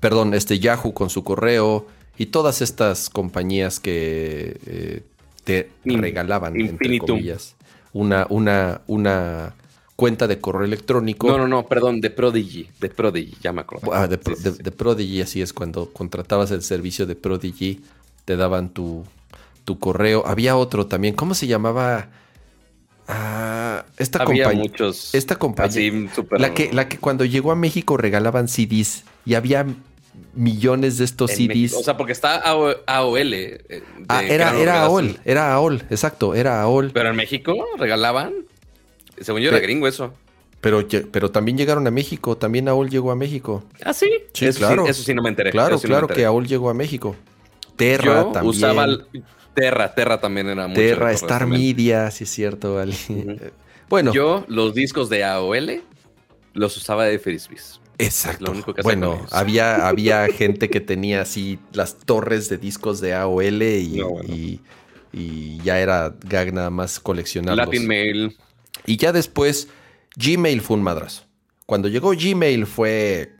perdón, 0.00 0.32
este 0.34 0.58
Yahoo 0.58 0.94
con 0.94 1.10
su 1.10 1.24
correo 1.24 1.86
y 2.16 2.26
todas 2.26 2.62
estas 2.62 3.10
compañías 3.10 3.80
que 3.80 4.58
eh, 4.66 5.02
te 5.44 5.70
regalaban, 5.84 6.58
entre 6.58 6.98
comillas, 6.98 7.54
una, 7.92 8.26
una, 8.30 8.80
una 8.86 9.54
cuenta 9.96 10.26
de 10.26 10.38
correo 10.38 10.64
electrónico. 10.64 11.26
No, 11.28 11.38
no, 11.38 11.48
no, 11.48 11.66
perdón, 11.66 12.00
de 12.00 12.10
Prodigy, 12.10 12.68
de 12.78 12.90
Prodigy, 12.90 13.36
ya 13.40 13.52
me 13.52 13.62
acuerdo. 13.62 13.92
Ah, 13.92 14.06
de, 14.06 14.18
Prodigy, 14.18 15.22
así 15.22 15.40
es, 15.40 15.52
cuando 15.52 15.90
contratabas 15.92 16.50
el 16.50 16.62
servicio 16.62 17.06
de 17.06 17.16
Prodigy, 17.16 17.80
te 18.26 18.36
daban 18.36 18.68
tu, 18.68 19.04
tu 19.64 19.78
correo. 19.78 20.24
Había 20.26 20.56
otro 20.56 20.86
también, 20.86 21.14
¿cómo 21.14 21.34
se 21.34 21.46
llamaba? 21.46 22.10
Ah, 23.08 23.86
esta 23.96 24.22
Había 24.22 24.50
muchos. 24.52 25.14
Esta 25.14 25.36
compañía. 25.36 26.10
la, 26.32 26.52
que, 26.52 26.72
la 26.72 26.88
que 26.88 26.98
cuando 26.98 27.24
llegó 27.24 27.52
a 27.52 27.56
México 27.56 27.96
regalaban 27.96 28.48
CDs 28.48 29.04
y 29.24 29.34
había 29.34 29.64
millones 30.34 30.98
de 30.98 31.04
estos 31.04 31.30
CDs. 31.30 31.72
O 31.72 31.82
sea, 31.82 31.96
porque 31.96 32.12
está 32.12 32.36
AOL. 32.36 33.32
Eh, 33.32 33.82
ah, 34.08 34.22
era, 34.24 34.58
era 34.58 34.82
AOL, 34.82 35.18
era 35.24 35.54
AOL, 35.54 35.84
exacto, 35.88 36.34
era 36.34 36.60
AOL. 36.60 36.90
Pero 36.92 37.10
en 37.10 37.16
México 37.16 37.54
regalaban. 37.78 38.34
Según 39.20 39.40
yo 39.40 39.50
era 39.50 39.60
gringo 39.60 39.86
eso. 39.86 40.12
Pero, 40.60 40.86
pero 41.12 41.30
también 41.30 41.56
llegaron 41.56 41.86
a 41.86 41.90
México, 41.90 42.36
también 42.36 42.68
AOL 42.68 42.90
llegó 42.90 43.10
a 43.10 43.16
México. 43.16 43.64
¿Ah, 43.84 43.92
sí? 43.92 44.10
Sí, 44.32 44.48
claro. 44.50 44.86
eso 44.86 45.02
sí 45.02 45.14
no 45.14 45.22
me 45.22 45.28
enteré. 45.28 45.50
Claro, 45.50 45.78
claro 45.78 46.08
que 46.08 46.24
AOL 46.24 46.46
llegó 46.46 46.70
a 46.70 46.74
México. 46.74 47.14
Terra 47.76 48.32
también. 48.32 48.46
usaba 48.46 48.86
Terra, 49.54 49.94
Terra 49.94 50.20
también 50.20 50.48
era 50.48 50.66
mucho. 50.66 50.80
Terra, 50.80 51.12
Star 51.12 51.46
Media, 51.46 52.10
sí 52.10 52.24
es 52.24 52.30
cierto, 52.30 52.74
vale. 52.74 52.94
Bueno. 53.88 54.12
Yo 54.12 54.44
los 54.48 54.74
discos 54.74 55.08
de 55.08 55.22
AOL 55.22 55.80
los 56.54 56.76
usaba 56.76 57.04
de 57.04 57.20
Frisbees. 57.20 57.80
Exacto. 57.98 58.52
bueno, 58.82 59.24
había, 59.30 59.86
había 59.88 60.26
gente 60.26 60.68
que 60.68 60.80
tenía 60.80 61.22
así 61.22 61.60
las 61.72 61.96
torres 61.96 62.48
de 62.48 62.58
discos 62.58 63.00
de 63.00 63.14
AOL 63.14 63.62
y, 63.62 64.60
y, 65.12 65.58
ya 65.62 65.78
era 65.78 66.14
gag 66.24 66.52
nada 66.52 66.70
más 66.70 66.98
coleccionarlos. 66.98 67.64
Latin 67.64 67.86
Mail. 67.86 68.36
Y 68.84 68.96
ya 68.96 69.12
después, 69.12 69.68
Gmail 70.16 70.60
fue 70.60 70.76
un 70.76 70.82
madrazo. 70.82 71.24
Cuando 71.66 71.88
llegó 71.88 72.10
Gmail 72.10 72.66
fue, 72.66 73.32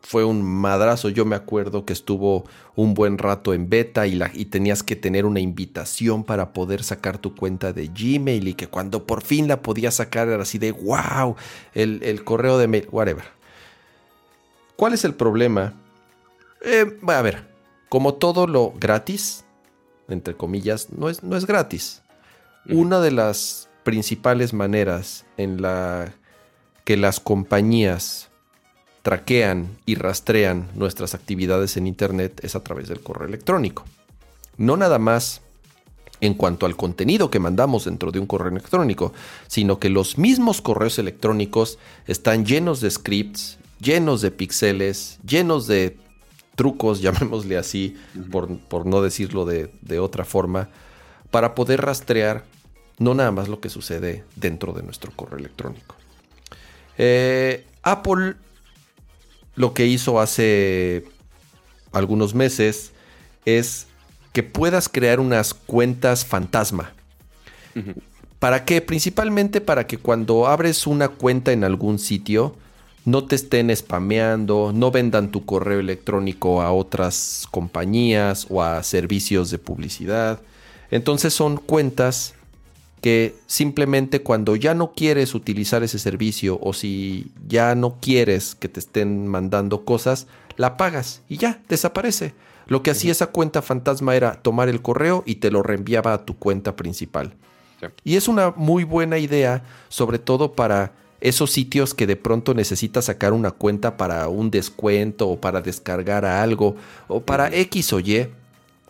fue 0.00 0.24
un 0.24 0.42
madrazo. 0.42 1.08
Yo 1.08 1.24
me 1.24 1.36
acuerdo 1.36 1.84
que 1.84 1.92
estuvo 1.92 2.44
un 2.76 2.94
buen 2.94 3.18
rato 3.18 3.52
en 3.52 3.68
beta 3.68 4.06
y, 4.06 4.14
la, 4.14 4.30
y 4.32 4.46
tenías 4.46 4.82
que 4.82 4.96
tener 4.96 5.26
una 5.26 5.40
invitación 5.40 6.24
para 6.24 6.52
poder 6.52 6.82
sacar 6.82 7.18
tu 7.18 7.34
cuenta 7.34 7.72
de 7.72 7.88
Gmail 7.88 8.48
y 8.48 8.54
que 8.54 8.68
cuando 8.68 9.06
por 9.06 9.22
fin 9.22 9.48
la 9.48 9.60
podías 9.60 9.96
sacar 9.96 10.28
era 10.28 10.42
así 10.42 10.58
de 10.58 10.72
wow, 10.72 11.36
el, 11.74 12.02
el 12.02 12.24
correo 12.24 12.58
de 12.58 12.68
mail, 12.68 12.88
whatever. 12.90 13.24
¿Cuál 14.76 14.94
es 14.94 15.04
el 15.04 15.14
problema? 15.14 15.74
Eh, 16.62 16.98
a 17.06 17.22
ver, 17.22 17.46
como 17.88 18.14
todo 18.14 18.46
lo 18.46 18.72
gratis, 18.72 19.44
entre 20.08 20.34
comillas, 20.34 20.90
no 20.90 21.08
es, 21.08 21.22
no 21.22 21.36
es 21.36 21.46
gratis. 21.46 22.02
Una 22.66 23.00
de 23.00 23.10
las 23.10 23.68
principales 23.84 24.52
maneras 24.52 25.24
en 25.36 25.62
la 25.62 26.14
que 26.84 26.96
las 26.96 27.20
compañías 27.20 28.30
traquean 29.02 29.76
y 29.86 29.94
rastrean 29.96 30.68
nuestras 30.74 31.14
actividades 31.14 31.76
en 31.76 31.86
Internet 31.86 32.40
es 32.42 32.56
a 32.56 32.64
través 32.64 32.88
del 32.88 33.00
correo 33.00 33.28
electrónico. 33.28 33.84
No 34.56 34.76
nada 34.76 34.98
más 34.98 35.42
en 36.20 36.34
cuanto 36.34 36.64
al 36.64 36.76
contenido 36.76 37.30
que 37.30 37.38
mandamos 37.38 37.84
dentro 37.84 38.10
de 38.10 38.18
un 38.20 38.26
correo 38.26 38.50
electrónico, 38.50 39.12
sino 39.46 39.78
que 39.78 39.90
los 39.90 40.16
mismos 40.16 40.62
correos 40.62 40.98
electrónicos 40.98 41.78
están 42.06 42.46
llenos 42.46 42.80
de 42.80 42.90
scripts, 42.90 43.58
llenos 43.80 44.22
de 44.22 44.30
píxeles, 44.30 45.18
llenos 45.26 45.66
de 45.66 45.98
trucos, 46.54 47.00
llamémosle 47.02 47.58
así, 47.58 47.96
por, 48.30 48.58
por, 48.58 48.86
no 48.86 49.02
decirlo 49.02 49.44
de, 49.44 49.70
de 49.82 49.98
otra 49.98 50.24
forma, 50.24 50.70
para 51.30 51.54
poder 51.54 51.82
rastrear 51.82 52.44
no 52.98 53.14
nada 53.14 53.30
más 53.30 53.48
lo 53.48 53.60
que 53.60 53.68
sucede 53.68 54.24
dentro 54.36 54.72
de 54.72 54.82
nuestro 54.82 55.12
correo 55.12 55.38
electrónico. 55.38 55.96
Eh, 56.96 57.66
Apple 57.82 58.34
lo 59.56 59.74
que 59.74 59.86
hizo 59.86 60.20
hace 60.20 61.04
algunos 61.92 62.34
meses 62.34 62.92
es 63.44 63.86
que 64.32 64.42
puedas 64.42 64.88
crear 64.88 65.20
unas 65.20 65.54
cuentas 65.54 66.24
fantasma. 66.24 66.92
¿Para 68.38 68.64
qué? 68.64 68.80
Principalmente 68.80 69.60
para 69.60 69.86
que 69.86 69.96
cuando 69.96 70.46
abres 70.46 70.86
una 70.86 71.08
cuenta 71.08 71.52
en 71.52 71.64
algún 71.64 71.98
sitio, 71.98 72.56
no 73.04 73.24
te 73.26 73.36
estén 73.36 73.74
spameando, 73.74 74.72
no 74.74 74.90
vendan 74.90 75.30
tu 75.30 75.44
correo 75.44 75.78
electrónico 75.78 76.62
a 76.62 76.72
otras 76.72 77.46
compañías 77.50 78.46
o 78.50 78.62
a 78.62 78.82
servicios 78.82 79.50
de 79.50 79.58
publicidad. 79.58 80.40
Entonces 80.90 81.34
son 81.34 81.56
cuentas 81.56 82.34
que 83.04 83.36
simplemente 83.46 84.22
cuando 84.22 84.56
ya 84.56 84.72
no 84.72 84.94
quieres 84.94 85.34
utilizar 85.34 85.82
ese 85.82 85.98
servicio 85.98 86.58
o 86.62 86.72
si 86.72 87.30
ya 87.46 87.74
no 87.74 87.98
quieres 88.00 88.54
que 88.54 88.70
te 88.70 88.80
estén 88.80 89.26
mandando 89.26 89.84
cosas, 89.84 90.26
la 90.56 90.78
pagas 90.78 91.20
y 91.28 91.36
ya, 91.36 91.60
desaparece. 91.68 92.32
Lo 92.66 92.82
que 92.82 92.90
hacía 92.90 93.12
esa 93.12 93.26
cuenta 93.26 93.60
fantasma 93.60 94.16
era 94.16 94.40
tomar 94.40 94.70
el 94.70 94.80
correo 94.80 95.22
y 95.26 95.34
te 95.34 95.50
lo 95.50 95.62
reenviaba 95.62 96.14
a 96.14 96.24
tu 96.24 96.38
cuenta 96.38 96.76
principal. 96.76 97.34
Sí. 97.78 97.88
Y 98.04 98.16
es 98.16 98.26
una 98.26 98.54
muy 98.56 98.84
buena 98.84 99.18
idea, 99.18 99.64
sobre 99.90 100.18
todo 100.18 100.54
para 100.54 100.92
esos 101.20 101.50
sitios 101.50 101.92
que 101.92 102.06
de 102.06 102.16
pronto 102.16 102.54
necesitas 102.54 103.04
sacar 103.04 103.34
una 103.34 103.50
cuenta 103.50 103.98
para 103.98 104.28
un 104.28 104.50
descuento 104.50 105.28
o 105.28 105.38
para 105.38 105.60
descargar 105.60 106.24
a 106.24 106.42
algo 106.42 106.76
o 107.08 107.20
para 107.20 107.54
X 107.54 107.92
o 107.92 108.00
Y. 108.00 108.30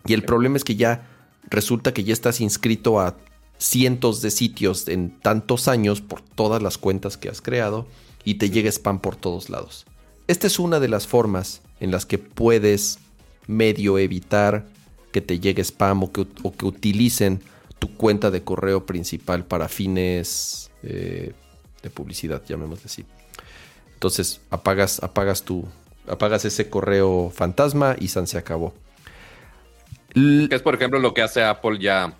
Y 0.05 0.13
el 0.13 0.23
problema 0.23 0.55
es 0.55 0.63
que 0.63 0.77
ya 0.77 1.05
resulta 1.49 1.93
que 1.93 2.05
ya 2.05 2.13
estás 2.13 2.39
inscrito 2.39 3.01
a 3.01 3.17
cientos 3.57 4.21
de 4.21 4.31
sitios 4.31 4.87
en 4.87 5.11
tantos 5.19 5.67
años 5.67 6.01
por 6.01 6.21
todas 6.21 6.61
las 6.61 6.77
cuentas 6.77 7.17
que 7.17 7.29
has 7.29 7.41
creado 7.41 7.87
y 8.23 8.35
te 8.35 8.49
llega 8.49 8.69
spam 8.69 8.99
por 8.99 9.15
todos 9.15 9.49
lados. 9.49 9.85
Esta 10.27 10.47
es 10.47 10.59
una 10.59 10.79
de 10.79 10.87
las 10.87 11.07
formas 11.07 11.61
en 11.79 11.91
las 11.91 12.05
que 12.05 12.17
puedes 12.17 12.99
medio 13.47 13.97
evitar 13.97 14.65
que 15.11 15.21
te 15.21 15.39
llegue 15.39 15.63
spam 15.63 16.03
o 16.03 16.11
que, 16.11 16.25
o 16.43 16.53
que 16.53 16.65
utilicen 16.65 17.41
tu 17.79 17.95
cuenta 17.95 18.31
de 18.31 18.43
correo 18.43 18.85
principal 18.85 19.45
para 19.45 19.67
fines 19.67 20.71
eh, 20.83 21.33
de 21.81 21.89
publicidad, 21.89 22.41
llamémosle 22.45 22.85
así. 22.85 23.05
Entonces 23.93 24.41
apagas, 24.49 25.01
apagas 25.03 25.43
tu, 25.43 25.65
apagas 26.07 26.45
ese 26.45 26.69
correo 26.69 27.31
fantasma 27.33 27.95
y 27.99 28.07
San 28.07 28.27
se 28.27 28.37
acabó. 28.37 28.73
Es 30.15 30.61
por 30.61 30.75
ejemplo 30.75 30.99
lo 30.99 31.13
que 31.13 31.21
hace 31.21 31.43
Apple 31.43 31.77
ya 31.79 32.15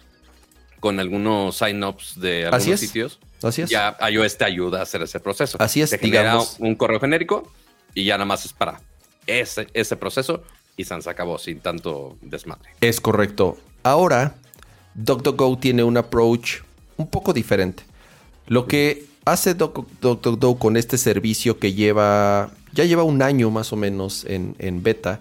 con 0.85 0.99
algunos 0.99 1.57
sign-ups 1.57 2.19
de 2.21 2.43
algunos 2.45 2.61
Así 2.61 2.71
es. 2.73 2.79
sitios. 2.79 3.19
Así 3.41 3.63
es. 3.63 3.71
Ya 3.71 3.97
iOS 4.07 4.37
te 4.37 4.45
ayuda 4.45 4.81
a 4.81 4.83
hacer 4.83 5.01
ese 5.01 5.19
proceso. 5.19 5.57
Así 5.59 5.81
es, 5.81 5.89
Te 5.89 5.97
genera 5.97 6.21
digamos. 6.33 6.57
un 6.59 6.75
correo 6.75 6.99
genérico 6.99 7.51
y 7.95 8.05
ya 8.05 8.13
nada 8.19 8.25
más 8.25 8.45
es 8.45 8.53
para 8.53 8.79
ese, 9.25 9.65
ese 9.73 9.95
proceso 9.95 10.43
y 10.77 10.83
se 10.83 10.93
acabó 11.09 11.39
sin 11.39 11.59
tanto 11.59 12.17
desmadre. 12.21 12.69
Es 12.81 13.01
correcto. 13.01 13.57
Ahora, 13.81 14.35
DuckDuckGo 14.93 15.57
tiene 15.57 15.83
un 15.83 15.97
approach 15.97 16.57
un 16.97 17.07
poco 17.07 17.33
diferente. 17.33 17.81
Lo 18.45 18.67
que 18.67 19.05
hace 19.25 19.57
Duck- 19.57 19.87
DuckDuckGo 20.01 20.59
con 20.59 20.77
este 20.77 20.99
servicio 20.99 21.57
que 21.57 21.73
lleva, 21.73 22.51
ya 22.73 22.83
lleva 22.85 23.01
un 23.01 23.23
año 23.23 23.49
más 23.49 23.73
o 23.73 23.75
menos 23.75 24.23
en, 24.25 24.55
en 24.59 24.83
beta, 24.83 25.19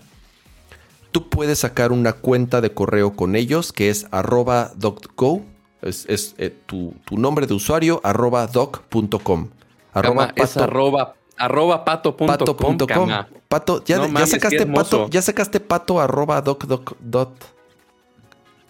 tú 1.11 1.31
puedes 1.31 1.61
sacar 1.61 1.91
una 1.91 2.13
cuenta 2.13 2.61
de 2.61 2.75
correo 2.75 3.17
con 3.17 3.35
ellos 3.35 3.73
que 3.73 3.89
es 3.89 4.07
arroba 4.11 4.73
DuckDuckGo. 4.77 5.54
Es, 5.85 6.07
es, 6.09 6.35
eh, 6.39 6.53
tu, 6.67 6.95
tu 7.05 7.17
nombre 7.19 7.47
de 7.47 7.55
usuario 7.55 8.01
arroba 8.03 8.47
doc.com. 8.47 9.49
Arroba 9.93 10.25
Arroba 10.25 10.33
es 10.35 10.51
pato- 10.57 10.63
arroba, 10.65 11.15
arroba 11.37 11.85
pato.com. 11.85 12.27
pato.com. 12.27 12.87
cama. 12.87 13.29
Pato, 13.49 13.85
ya, 13.85 13.99
No 13.99 14.07
ya 14.07 14.13
mames, 14.13 14.31
sacaste 14.31 14.67
pato, 14.67 15.09
ya 15.11 15.23
sacaste 15.23 15.61
pato 15.61 16.01
arroba 16.01 16.41
doc, 16.41 16.65
doc, 16.65 16.97
dot, 17.01 17.31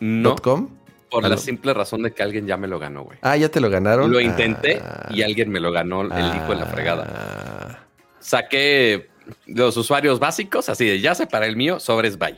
No, 0.01 0.31
dot 0.31 0.41
com. 0.43 0.69
por 1.11 1.25
Ah, 1.25 1.29
la 1.29 1.37
no. 1.37 1.41
simple 1.41 1.73
razón 1.73 2.03
de 2.03 2.13
que 2.13 2.23
alguien 2.23 2.47
ya 2.47 2.57
me 2.57 2.67
lo 2.67 2.79
ganó, 2.79 3.05
güey. 3.05 3.17
Ah, 3.23 3.37
ya 3.37 3.49
te 3.49 3.61
lo 3.61 3.71
ganaron. 3.71 4.11
Lo 4.11 4.21
intenté 4.21 4.81
Ah, 4.85 5.09
y 5.11 5.23
alguien 5.23 5.51
me 5.51 5.61
lo 5.61 5.71
ganó 5.73 6.03
el 6.03 6.37
hijo 6.37 6.49
de 6.49 6.57
la 6.57 6.67
fregada. 6.67 7.07
ah. 7.09 7.79
Saqué 8.19 9.09
los 9.47 9.77
usuarios 9.77 10.19
básicos, 10.19 10.69
así 10.69 10.85
de 10.87 11.01
ya 11.01 11.15
separé 11.15 11.47
el 11.47 11.57
mío, 11.57 11.79
sobres 11.79 12.19
bye. 12.19 12.37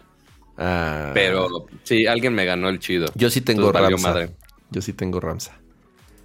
Ah. 0.58 1.10
Pero 1.14 1.66
sí, 1.84 2.06
alguien 2.06 2.34
me 2.34 2.44
ganó 2.44 2.68
el 2.68 2.78
chido. 2.78 3.06
yo 3.14 3.30
sí 3.30 3.40
tengo 3.40 3.68
Entonces, 3.68 3.90
Ramsa. 3.90 4.08
madre. 4.08 4.30
Yo 4.70 4.82
sí 4.82 4.92
tengo 4.92 5.20
Ramsa. 5.20 5.52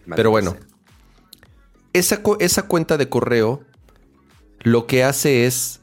Maldita 0.06 0.16
Pero 0.16 0.32
bueno, 0.32 0.56
esa, 1.94 2.22
esa 2.39 2.68
cuenta 2.68 2.98
de 2.98 3.10
correo 3.10 3.64
lo 4.60 4.88
que 4.88 5.04
hace 5.04 5.46
es 5.46 5.82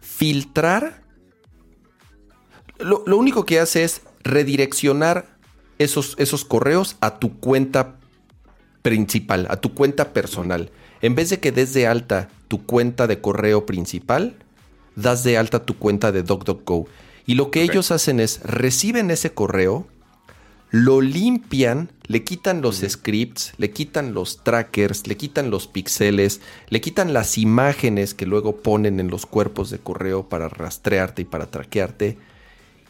filtrar. 0.00 1.02
Lo, 2.78 3.02
lo 3.06 3.16
único 3.16 3.44
que 3.44 3.60
hace 3.60 3.84
es 3.84 4.02
redireccionar 4.22 5.26
esos, 5.78 6.14
esos 6.18 6.44
correos 6.44 6.96
a 7.00 7.18
tu 7.18 7.38
cuenta 7.38 7.96
principal, 8.82 9.46
a 9.50 9.56
tu 9.56 9.74
cuenta 9.74 10.12
personal. 10.12 10.70
En 11.02 11.14
vez 11.14 11.30
de 11.30 11.40
que 11.40 11.52
des 11.52 11.74
de 11.74 11.86
alta 11.86 12.28
tu 12.48 12.64
cuenta 12.64 13.06
de 13.06 13.20
correo 13.20 13.66
principal, 13.66 14.36
das 14.96 15.24
de 15.24 15.38
alta 15.38 15.64
tu 15.64 15.78
cuenta 15.78 16.12
de 16.12 16.22
DuckDuckGo. 16.22 16.86
Y 17.26 17.34
lo 17.34 17.50
que 17.50 17.62
ellos 17.62 17.90
hacen 17.90 18.20
es 18.20 18.40
reciben 18.42 19.10
ese 19.10 19.32
correo, 19.32 19.86
lo 20.76 21.00
limpian, 21.00 21.92
le 22.08 22.24
quitan 22.24 22.60
los 22.60 22.78
scripts, 22.84 23.52
le 23.58 23.70
quitan 23.70 24.12
los 24.12 24.42
trackers, 24.42 25.06
le 25.06 25.16
quitan 25.16 25.48
los 25.48 25.68
píxeles, 25.68 26.40
le 26.68 26.80
quitan 26.80 27.12
las 27.12 27.38
imágenes 27.38 28.12
que 28.12 28.26
luego 28.26 28.56
ponen 28.56 28.98
en 28.98 29.08
los 29.08 29.24
cuerpos 29.24 29.70
de 29.70 29.78
correo 29.78 30.28
para 30.28 30.48
rastrearte 30.48 31.22
y 31.22 31.26
para 31.26 31.46
traquearte. 31.48 32.18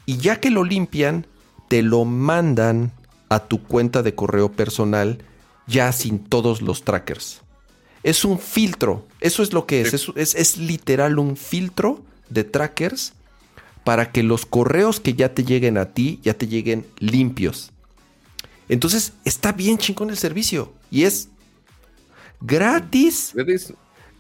Y 0.06 0.16
ya 0.16 0.40
que 0.40 0.48
lo 0.48 0.64
limpian, 0.64 1.26
te 1.68 1.82
lo 1.82 2.06
mandan 2.06 2.90
a 3.28 3.40
tu 3.40 3.62
cuenta 3.62 4.02
de 4.02 4.14
correo 4.14 4.50
personal 4.50 5.18
ya 5.66 5.92
sin 5.92 6.20
todos 6.20 6.62
los 6.62 6.84
trackers. 6.84 7.42
Es 8.02 8.24
un 8.24 8.38
filtro, 8.38 9.06
eso 9.20 9.42
es 9.42 9.52
lo 9.52 9.66
que 9.66 9.82
es, 9.82 9.92
es, 9.92 10.10
es- 10.16 10.34
es 10.34 10.56
literal 10.56 11.18
un 11.18 11.36
filtro 11.36 12.00
de 12.30 12.44
trackers 12.44 13.12
para 13.84 14.10
que 14.10 14.22
los 14.22 14.46
correos 14.46 15.00
que 15.00 15.12
ya 15.12 15.34
te 15.34 15.44
lleguen 15.44 15.76
a 15.76 15.90
ti 15.92 16.18
ya 16.22 16.32
te 16.32 16.46
lleguen 16.48 16.86
limpios. 16.98 17.72
Entonces 18.68 19.12
está 19.24 19.52
bien 19.52 19.78
chingón 19.78 20.10
el 20.10 20.16
servicio 20.16 20.72
y 20.90 21.04
es 21.04 21.28
gratis. 22.40 23.32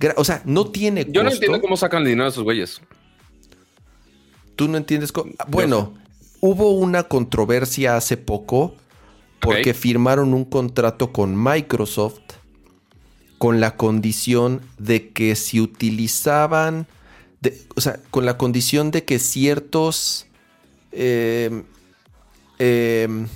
Gra- 0.00 0.14
o 0.16 0.24
sea, 0.24 0.42
no 0.44 0.66
tiene 0.70 1.06
Yo 1.10 1.22
no 1.22 1.30
entiendo 1.30 1.60
cómo 1.60 1.76
sacan 1.76 2.02
el 2.02 2.08
dinero 2.08 2.24
de 2.24 2.30
esos 2.30 2.44
güeyes. 2.44 2.80
Tú 4.56 4.68
no 4.68 4.76
entiendes. 4.76 5.12
co- 5.12 5.28
Bueno, 5.48 5.94
hubo 6.40 6.70
una 6.72 7.04
controversia 7.04 7.96
hace 7.96 8.16
poco 8.16 8.74
porque 9.40 9.74
firmaron 9.74 10.32
un 10.34 10.44
contrato 10.44 11.12
con 11.12 11.40
Microsoft 11.42 12.20
con 13.38 13.60
la 13.60 13.76
condición 13.76 14.62
de 14.78 15.10
que 15.10 15.34
si 15.36 15.60
utilizaban, 15.60 16.86
de- 17.40 17.60
o 17.76 17.80
sea, 17.80 18.00
con 18.10 18.24
la 18.24 18.38
condición 18.38 18.90
de 18.90 19.04
que 19.04 19.18
ciertos, 19.18 20.26
eh, 20.92 21.62
eh, 22.58 23.26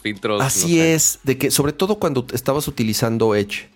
filtros. 0.00 0.42
Así 0.42 0.80
es, 0.80 1.20
de 1.22 1.38
que 1.38 1.50
sobre 1.50 1.72
todo 1.72 1.96
cuando 1.96 2.26
estabas 2.32 2.68
utilizando 2.68 3.34
Edge, 3.34 3.68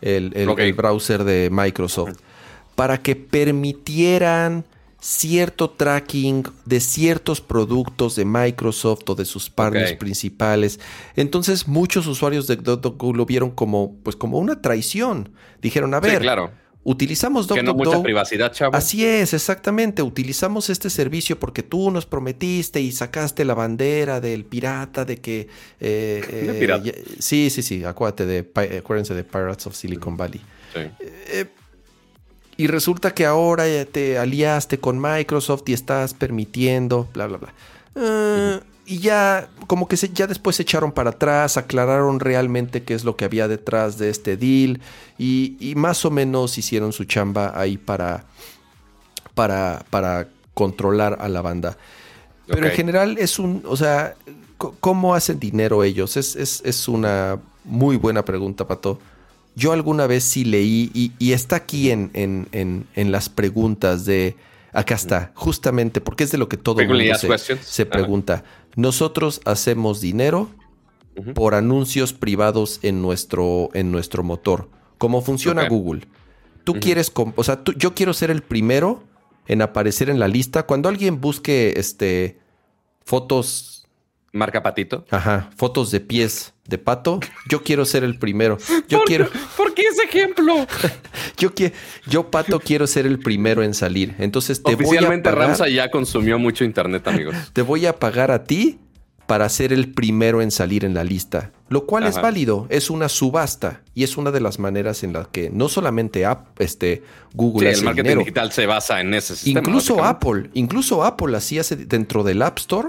el, 0.00 0.32
el 0.34 0.72
browser 0.74 1.24
de 1.24 1.48
Microsoft, 1.50 2.18
para 2.74 3.02
que 3.02 3.16
permitieran 3.16 4.64
cierto 5.00 5.70
tracking 5.70 6.44
de 6.64 6.80
ciertos 6.80 7.40
productos 7.40 8.16
de 8.16 8.24
Microsoft 8.24 9.08
o 9.08 9.14
de 9.14 9.24
sus 9.24 9.48
partners 9.48 9.92
principales. 9.94 10.80
Entonces 11.14 11.68
muchos 11.68 12.06
usuarios 12.06 12.46
de 12.46 12.56
DuckDuckGo 12.56 13.14
lo 13.14 13.26
vieron 13.26 13.50
como, 13.50 13.94
pues, 14.02 14.16
como 14.16 14.38
una 14.38 14.60
traición. 14.60 15.30
Dijeron, 15.62 15.94
a 15.94 16.00
ver, 16.00 16.20
claro. 16.20 16.50
Utilizamos 16.88 17.46
DuckDuckGo. 17.46 17.76
Que 17.76 17.84
no 17.84 17.90
mucha 17.90 18.02
privacidad, 18.02 18.50
chavo. 18.52 18.74
Así 18.74 19.04
es, 19.04 19.34
exactamente. 19.34 20.02
Utilizamos 20.02 20.70
este 20.70 20.88
servicio 20.88 21.38
porque 21.38 21.62
tú 21.62 21.90
nos 21.90 22.06
prometiste 22.06 22.80
y 22.80 22.92
sacaste 22.92 23.44
la 23.44 23.54
bandera 23.54 24.20
del 24.20 24.44
pirata 24.44 25.04
de 25.04 25.18
que... 25.18 25.48
Eh, 25.80 26.24
eh, 26.90 27.04
sí, 27.18 27.50
sí, 27.50 27.62
sí. 27.62 27.84
Acuérdate 27.84 28.24
de, 28.24 28.78
acuérdense 28.78 29.14
de 29.14 29.22
Pirates 29.22 29.66
of 29.66 29.74
Silicon 29.74 30.16
Valley. 30.16 30.40
Sí. 30.72 30.80
Eh, 31.00 31.46
y 32.56 32.66
resulta 32.66 33.12
que 33.12 33.26
ahora 33.26 33.64
te 33.84 34.18
aliaste 34.18 34.78
con 34.78 34.98
Microsoft 35.00 35.62
y 35.66 35.74
estás 35.74 36.14
permitiendo, 36.14 37.06
bla, 37.12 37.26
bla, 37.26 37.38
bla. 37.38 38.62
Y 38.88 38.98
ya, 39.00 39.48
como 39.66 39.86
que 39.86 39.96
se, 39.96 40.08
ya 40.08 40.26
después 40.26 40.56
se 40.56 40.62
echaron 40.62 40.92
para 40.92 41.10
atrás, 41.10 41.56
aclararon 41.56 42.20
realmente 42.20 42.82
qué 42.82 42.94
es 42.94 43.04
lo 43.04 43.16
que 43.16 43.26
había 43.26 43.46
detrás 43.46 43.98
de 43.98 44.08
este 44.08 44.36
deal 44.36 44.80
y, 45.18 45.74
más 45.76 46.04
o 46.04 46.10
menos 46.10 46.56
hicieron 46.56 46.92
su 46.92 47.04
chamba 47.04 47.52
ahí 47.54 47.76
para, 47.76 48.24
para, 49.34 49.84
para 49.90 50.28
controlar 50.54 51.18
a 51.20 51.28
la 51.28 51.42
banda. 51.42 51.76
Pero 52.46 52.66
en 52.66 52.72
general 52.72 53.18
es 53.18 53.38
un, 53.38 53.62
o 53.66 53.76
sea, 53.76 54.14
¿cómo 54.56 55.14
hacen 55.14 55.38
dinero 55.38 55.84
ellos? 55.84 56.16
Es, 56.16 56.34
es, 56.34 56.62
es 56.64 56.88
una 56.88 57.38
muy 57.64 57.96
buena 57.96 58.24
pregunta, 58.24 58.66
Pato. 58.66 58.98
Yo 59.54 59.72
alguna 59.72 60.06
vez 60.06 60.24
sí 60.24 60.44
leí, 60.44 60.90
y, 61.18 61.32
está 61.32 61.56
aquí 61.56 61.90
en, 61.90 62.10
en, 62.14 63.12
las 63.12 63.28
preguntas 63.28 64.04
de. 64.04 64.36
Acá 64.72 64.94
está, 64.94 65.32
justamente, 65.34 66.00
porque 66.00 66.24
es 66.24 66.30
de 66.30 66.38
lo 66.38 66.48
que 66.48 66.56
todo 66.56 66.80
el 66.80 66.88
mundo 66.88 67.14
se, 67.62 67.86
pregunta. 67.86 68.44
Nosotros 68.76 69.40
hacemos 69.44 70.00
dinero 70.00 70.50
por 71.34 71.54
anuncios 71.54 72.12
privados 72.12 72.78
en 72.82 73.02
nuestro, 73.02 73.70
en 73.74 73.90
nuestro 73.90 74.22
motor. 74.22 74.68
¿Cómo 74.98 75.22
funciona 75.22 75.68
Google? 75.68 76.06
Tú 76.64 76.74
quieres, 76.74 77.10
o 77.14 77.44
sea, 77.44 77.62
yo 77.76 77.94
quiero 77.94 78.12
ser 78.12 78.30
el 78.30 78.42
primero 78.42 79.02
en 79.46 79.62
aparecer 79.62 80.10
en 80.10 80.18
la 80.18 80.28
lista. 80.28 80.64
Cuando 80.64 80.88
alguien 80.88 81.20
busque 81.20 81.74
este, 81.76 82.38
fotos 83.04 83.78
Marca 84.32 84.62
patito. 84.62 85.04
Ajá, 85.10 85.50
fotos 85.56 85.90
de 85.90 86.00
pies 86.00 86.54
de 86.68 86.78
pato. 86.78 87.18
Yo 87.48 87.62
quiero 87.62 87.84
ser 87.84 88.04
el 88.04 88.18
primero. 88.18 88.58
Yo 88.88 89.02
quiero. 89.04 89.28
¿Por 89.56 89.74
qué 89.74 89.82
ese 89.82 90.02
ejemplo? 90.02 90.54
yo 91.36 91.52
quiero, 91.54 91.74
yo 92.06 92.30
pato 92.30 92.60
quiero 92.60 92.86
ser 92.86 93.06
el 93.06 93.18
primero 93.18 93.62
en 93.62 93.74
salir. 93.74 94.14
Entonces 94.18 94.62
te 94.62 94.76
voy 94.76 94.98
a 94.98 95.00
pagar... 95.22 95.38
Ramsa 95.38 95.68
ya 95.68 95.90
consumió 95.90 96.38
mucho 96.38 96.64
internet, 96.64 97.06
amigos. 97.08 97.34
te 97.52 97.62
voy 97.62 97.86
a 97.86 97.96
pagar 97.98 98.30
a 98.30 98.44
ti 98.44 98.78
para 99.26 99.48
ser 99.50 99.72
el 99.74 99.92
primero 99.92 100.40
en 100.40 100.50
salir 100.50 100.86
en 100.86 100.94
la 100.94 101.04
lista, 101.04 101.52
lo 101.68 101.84
cual 101.84 102.06
es 102.06 102.14
válido, 102.14 102.66
es 102.70 102.88
una 102.88 103.10
subasta 103.10 103.82
y 103.94 104.02
es 104.02 104.16
una 104.16 104.30
de 104.30 104.40
las 104.40 104.58
maneras 104.58 105.02
en 105.04 105.12
las 105.12 105.28
que 105.28 105.50
no 105.50 105.68
solamente 105.68 106.24
este, 106.58 107.02
Google 107.34 107.74
sí, 107.74 107.80
el 107.80 107.84
marketing 107.84 108.18
digital 108.20 108.52
se 108.52 108.64
basa 108.64 109.02
en 109.02 109.12
ese 109.12 109.36
sistema. 109.36 109.60
Incluso 109.60 110.02
Apple, 110.02 110.48
incluso 110.54 111.04
Apple 111.04 111.36
así 111.36 111.58
hace 111.58 111.76
dentro 111.76 112.24
del 112.24 112.40
App 112.40 112.58
Store 112.58 112.88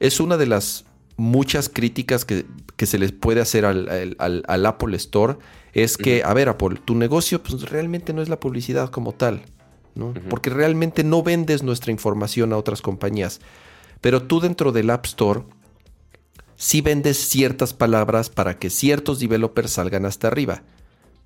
es 0.00 0.18
una 0.18 0.36
de 0.36 0.46
las 0.46 0.86
muchas 1.20 1.68
críticas 1.68 2.24
que, 2.24 2.46
se 2.86 2.98
les 2.98 3.12
puede 3.12 3.40
hacer 3.40 3.64
al, 3.64 4.66
Apple 4.66 4.96
Store. 4.96 5.36
Es 5.72 5.96
que, 5.96 6.24
a 6.24 6.34
ver, 6.34 6.48
Apple, 6.48 6.80
tu 6.84 6.94
negocio 6.94 7.42
pues, 7.42 7.68
realmente 7.70 8.12
no 8.12 8.22
es 8.22 8.28
la 8.28 8.40
publicidad 8.40 8.90
como 8.90 9.12
tal, 9.12 9.42
¿no? 9.94 10.14
Porque 10.28 10.50
realmente 10.50 11.04
no 11.04 11.22
vendes 11.22 11.62
nuestra 11.62 11.92
información 11.92 12.52
a 12.52 12.56
otras 12.56 12.82
compañías. 12.82 13.40
Pero 14.00 14.22
tú 14.22 14.40
dentro 14.40 14.72
del 14.72 14.90
App 14.90 15.04
Store 15.04 15.42
sí 16.56 16.80
vendes 16.80 17.18
ciertas 17.18 17.74
palabras 17.74 18.30
para 18.30 18.58
que 18.58 18.70
ciertos 18.70 19.20
developers 19.20 19.72
salgan 19.72 20.06
hasta 20.06 20.28
arriba. 20.28 20.62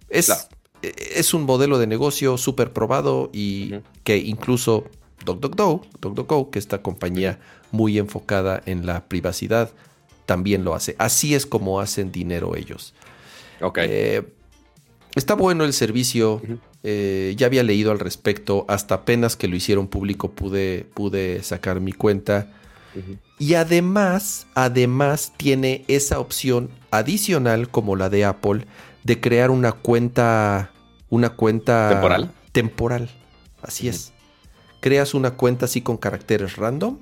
Es, 0.08 0.48
e, 0.82 0.92
es 1.14 1.34
un 1.34 1.44
modelo 1.44 1.78
de 1.78 1.86
negocio 1.86 2.36
súper 2.36 2.72
probado 2.72 3.30
y 3.32 3.76
que 4.02 4.18
incluso 4.18 4.84
DuckDuckGo, 5.24 6.50
que 6.50 6.58
esta 6.58 6.82
compañía 6.82 7.38
muy 7.70 7.98
enfocada 7.98 8.62
en 8.66 8.86
la 8.86 9.04
privacidad, 9.04 9.70
también 10.26 10.64
lo 10.64 10.74
hace. 10.74 10.96
Así 10.98 11.34
es 11.34 11.46
como 11.46 11.80
hacen 11.80 12.12
dinero 12.12 12.56
ellos. 12.56 12.94
Ok. 13.60 13.78
Eh, 13.82 14.22
está 15.14 15.34
bueno 15.34 15.64
el 15.64 15.72
servicio. 15.72 16.40
Eh, 16.82 17.34
ya 17.36 17.46
había 17.46 17.62
leído 17.62 17.90
al 17.90 17.98
respecto. 17.98 18.64
Hasta 18.68 18.94
apenas 18.96 19.36
que 19.36 19.48
lo 19.48 19.56
hicieron 19.56 19.88
público 19.88 20.30
pude, 20.30 20.86
pude 20.94 21.42
sacar 21.42 21.80
mi 21.80 21.92
cuenta. 21.92 22.48
Y 23.40 23.54
además, 23.54 24.46
además 24.54 25.32
tiene 25.36 25.84
esa 25.88 26.20
opción 26.20 26.70
adicional 26.92 27.68
como 27.68 27.96
la 27.96 28.08
de 28.08 28.24
Apple 28.24 28.66
de 29.02 29.20
crear 29.20 29.50
una 29.50 29.72
cuenta, 29.72 30.70
una 31.10 31.30
cuenta 31.30 31.88
temporal. 31.90 32.32
Temporal. 32.52 33.10
Así 33.62 33.88
es 33.88 34.13
creas 34.84 35.14
una 35.14 35.30
cuenta 35.30 35.64
así 35.64 35.80
con 35.80 35.96
caracteres 35.96 36.56
random, 36.56 36.98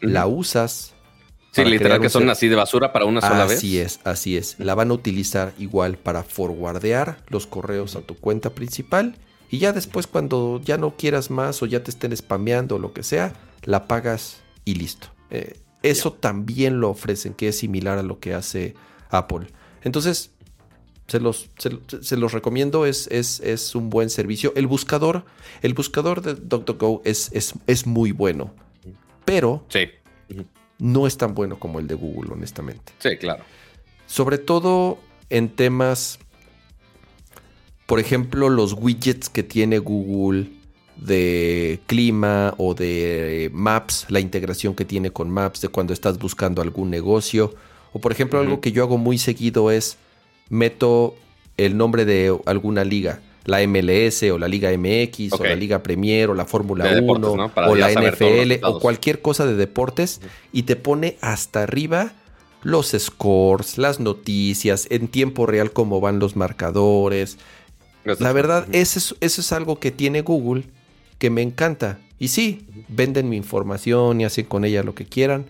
la 0.00 0.28
usas. 0.28 0.94
Sí, 1.50 1.64
literal 1.64 2.00
que 2.00 2.08
son 2.08 2.30
así 2.30 2.46
de 2.46 2.54
basura 2.54 2.92
para 2.92 3.04
una 3.04 3.20
sola 3.20 3.46
vez. 3.46 3.58
Así 3.58 3.80
es, 3.80 3.98
así 4.04 4.36
es. 4.36 4.54
La 4.60 4.76
van 4.76 4.92
a 4.92 4.94
utilizar 4.94 5.52
igual 5.58 5.98
para 5.98 6.22
forwardear 6.22 7.18
los 7.26 7.48
correos 7.48 7.96
a 7.96 8.02
tu 8.02 8.14
cuenta 8.14 8.50
principal. 8.50 9.16
Y 9.50 9.58
ya 9.58 9.72
después, 9.72 10.06
cuando 10.06 10.60
ya 10.64 10.78
no 10.78 10.94
quieras 10.96 11.32
más 11.32 11.64
o 11.64 11.66
ya 11.66 11.82
te 11.82 11.90
estén 11.90 12.16
spameando 12.16 12.76
o 12.76 12.78
lo 12.78 12.92
que 12.92 13.02
sea, 13.02 13.32
la 13.64 13.88
pagas 13.88 14.42
y 14.64 14.74
listo. 14.74 15.08
Eh, 15.30 15.58
eso 15.82 16.12
también 16.12 16.78
lo 16.78 16.90
ofrecen, 16.90 17.34
que 17.34 17.48
es 17.48 17.58
similar 17.58 17.98
a 17.98 18.04
lo 18.04 18.20
que 18.20 18.34
hace 18.34 18.76
Apple. 19.10 19.48
Entonces, 19.82 20.30
se 21.06 21.20
los, 21.20 21.48
se, 21.58 22.16
los 22.16 22.32
recomiendo, 22.32 22.84
es, 22.84 23.06
es, 23.08 23.40
es, 23.40 23.74
un 23.74 23.90
buen 23.90 24.10
servicio. 24.10 24.52
El 24.56 24.66
buscador, 24.66 25.24
el 25.62 25.74
buscador 25.74 26.20
de 26.20 26.34
DuckDuckGo 26.34 27.02
es, 27.04 27.30
es, 27.32 27.54
es 27.66 27.86
muy 27.86 28.12
bueno, 28.12 28.52
pero 29.24 29.64
sí. 29.68 29.88
no 30.78 31.06
es 31.06 31.16
tan 31.16 31.34
bueno 31.34 31.58
como 31.58 31.78
el 31.78 31.86
de 31.86 31.94
Google, 31.94 32.32
honestamente. 32.32 32.92
Sí, 32.98 33.16
claro. 33.18 33.44
Sobre 34.06 34.38
todo 34.38 34.98
en 35.30 35.48
temas, 35.48 36.18
por 37.86 38.00
ejemplo, 38.00 38.48
los 38.48 38.72
widgets 38.72 39.28
que 39.28 39.42
tiene 39.42 39.78
Google 39.78 40.50
de 40.96 41.80
clima 41.86 42.54
o 42.56 42.74
de 42.74 43.50
Maps, 43.52 44.06
la 44.08 44.18
integración 44.18 44.74
que 44.74 44.84
tiene 44.84 45.10
con 45.10 45.30
Maps 45.30 45.60
de 45.60 45.68
cuando 45.68 45.92
estás 45.92 46.18
buscando 46.18 46.62
algún 46.62 46.90
negocio. 46.90 47.54
O 47.92 48.00
por 48.00 48.12
ejemplo, 48.12 48.40
algo 48.40 48.60
que 48.60 48.72
yo 48.72 48.82
hago 48.82 48.98
muy 48.98 49.18
seguido 49.18 49.70
es 49.70 49.98
meto 50.48 51.16
el 51.56 51.76
nombre 51.76 52.04
de 52.04 52.36
alguna 52.46 52.84
liga, 52.84 53.20
la 53.44 53.66
MLS 53.66 54.22
o 54.24 54.38
la 54.38 54.48
Liga 54.48 54.70
MX 54.76 55.32
o 55.38 55.44
la 55.44 55.54
Liga 55.54 55.82
Premier 55.82 56.30
o 56.30 56.34
la 56.34 56.44
Fórmula 56.44 56.98
1 57.00 57.52
o 57.68 57.74
la 57.74 57.90
NFL 57.92 58.64
o 58.64 58.80
cualquier 58.80 59.22
cosa 59.22 59.46
de 59.46 59.54
deportes 59.54 60.20
y 60.52 60.64
te 60.64 60.76
pone 60.76 61.16
hasta 61.20 61.62
arriba 61.62 62.12
los 62.62 62.94
scores, 62.98 63.78
las 63.78 64.00
noticias, 64.00 64.88
en 64.90 65.06
tiempo 65.06 65.46
real 65.46 65.72
cómo 65.72 66.00
van 66.00 66.18
los 66.18 66.34
marcadores. 66.34 67.38
La 68.18 68.32
verdad, 68.32 68.66
eso 68.72 69.16
es 69.20 69.52
algo 69.52 69.78
que 69.78 69.92
tiene 69.92 70.22
Google 70.22 70.64
que 71.18 71.30
me 71.30 71.42
encanta. 71.42 72.00
Y 72.18 72.28
sí, 72.28 72.66
venden 72.88 73.28
mi 73.28 73.36
información 73.36 74.20
y 74.20 74.24
hacen 74.24 74.46
con 74.46 74.64
ella 74.64 74.82
lo 74.82 74.94
que 74.94 75.04
quieran. 75.04 75.46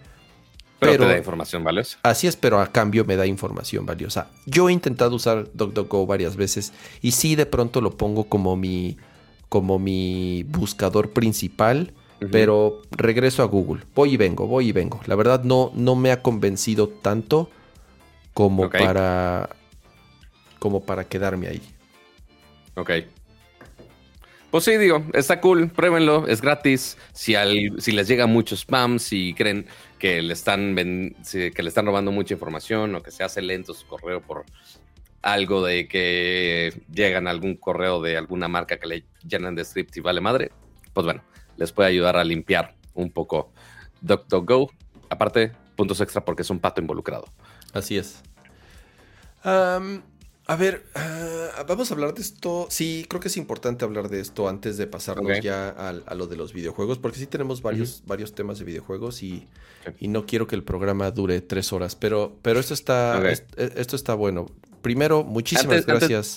Pero, 0.78 1.04
te 1.04 1.12
da 1.12 1.18
información 1.18 1.64
valiosa. 1.64 1.98
Así 2.02 2.26
es, 2.26 2.36
pero 2.36 2.60
a 2.60 2.70
cambio 2.70 3.04
me 3.04 3.16
da 3.16 3.26
información 3.26 3.86
valiosa. 3.86 4.28
Yo 4.44 4.68
he 4.68 4.72
intentado 4.72 5.16
usar 5.16 5.48
DuckDuckGo 5.54 6.06
varias 6.06 6.36
veces 6.36 6.72
y 7.00 7.12
sí 7.12 7.34
de 7.34 7.46
pronto 7.46 7.80
lo 7.80 7.96
pongo 7.96 8.24
como 8.24 8.56
mi, 8.56 8.98
como 9.48 9.78
mi 9.78 10.44
buscador 10.48 11.10
principal, 11.12 11.92
pero 12.30 12.82
regreso 12.90 13.42
a 13.42 13.46
Google. 13.46 13.82
Voy 13.94 14.14
y 14.14 14.16
vengo, 14.16 14.46
voy 14.46 14.68
y 14.68 14.72
vengo. 14.72 15.00
La 15.06 15.16
verdad 15.16 15.44
no, 15.44 15.72
no 15.74 15.96
me 15.96 16.12
ha 16.12 16.22
convencido 16.22 16.88
tanto 16.88 17.50
como 18.34 18.68
para 18.68 19.48
como 20.58 20.84
para 20.84 21.04
quedarme 21.04 21.48
ahí. 21.48 21.62
Ok. 22.74 22.90
Pues 24.50 24.64
sí, 24.64 24.76
digo, 24.76 25.04
está 25.12 25.40
cool, 25.40 25.68
pruébenlo, 25.68 26.26
es 26.28 26.40
gratis. 26.40 26.96
Si, 27.12 27.34
si 27.78 27.92
les 27.92 28.08
llega 28.08 28.26
mucho 28.26 28.56
spam, 28.56 28.98
si 28.98 29.34
creen 29.34 29.66
que 29.98 30.22
le 30.22 30.32
están 30.32 30.74
que 30.74 31.62
le 31.62 31.68
están 31.68 31.86
robando 31.86 32.12
mucha 32.12 32.34
información 32.34 32.94
o 32.94 33.02
que 33.02 33.10
se 33.10 33.24
hace 33.24 33.42
lento 33.42 33.74
su 33.74 33.86
correo 33.86 34.20
por 34.20 34.44
algo 35.22 35.64
de 35.64 35.88
que 35.88 36.82
llegan 36.92 37.26
algún 37.26 37.56
correo 37.56 38.00
de 38.00 38.16
alguna 38.16 38.48
marca 38.48 38.78
que 38.78 38.86
le 38.86 39.04
llenan 39.26 39.54
de 39.54 39.64
script 39.64 39.96
y 39.96 40.00
vale 40.00 40.20
madre, 40.20 40.52
pues 40.92 41.04
bueno, 41.04 41.22
les 41.56 41.72
puede 41.72 41.88
ayudar 41.88 42.16
a 42.16 42.24
limpiar 42.24 42.74
un 42.94 43.10
poco 43.10 43.52
DuckDuckGo. 44.02 44.70
Aparte, 45.10 45.52
puntos 45.74 46.00
extra 46.00 46.24
porque 46.24 46.42
es 46.42 46.50
un 46.50 46.60
pato 46.60 46.80
involucrado. 46.80 47.26
Así 47.72 47.98
es. 47.98 48.22
A 50.48 50.54
ver, 50.54 50.84
ah, 50.94 51.64
vamos 51.66 51.90
a 51.90 51.94
hablar 51.94 52.14
de 52.14 52.22
esto. 52.22 52.68
Sí, 52.70 53.04
creo 53.08 53.20
que 53.20 53.26
es 53.28 53.36
importante 53.36 53.84
hablar 53.84 54.08
de 54.08 54.20
esto 54.20 54.48
antes 54.48 54.76
de 54.76 54.86
pasarnos 54.86 55.40
ya 55.40 55.68
a, 55.70 56.14
lo 56.14 56.28
de 56.28 56.36
los 56.36 56.52
videojuegos, 56.52 56.98
porque 56.98 57.18
sí 57.18 57.26
tenemos 57.26 57.62
varios, 57.62 58.04
varios 58.06 58.32
temas 58.32 58.60
de 58.60 58.64
videojuegos 58.64 59.22
y, 59.22 59.48
no 60.00 60.26
quiero 60.26 60.46
que 60.46 60.54
el 60.54 60.62
programa 60.62 61.10
dure 61.10 61.40
tres 61.40 61.72
horas, 61.72 61.96
pero, 61.96 62.36
pero 62.42 62.60
esto, 62.60 62.74
está, 62.74 63.20
esto 63.30 63.96
está 63.96 64.14
bueno. 64.14 64.46
Primero, 64.82 65.24
muchísimas 65.24 65.84
gracias 65.84 66.36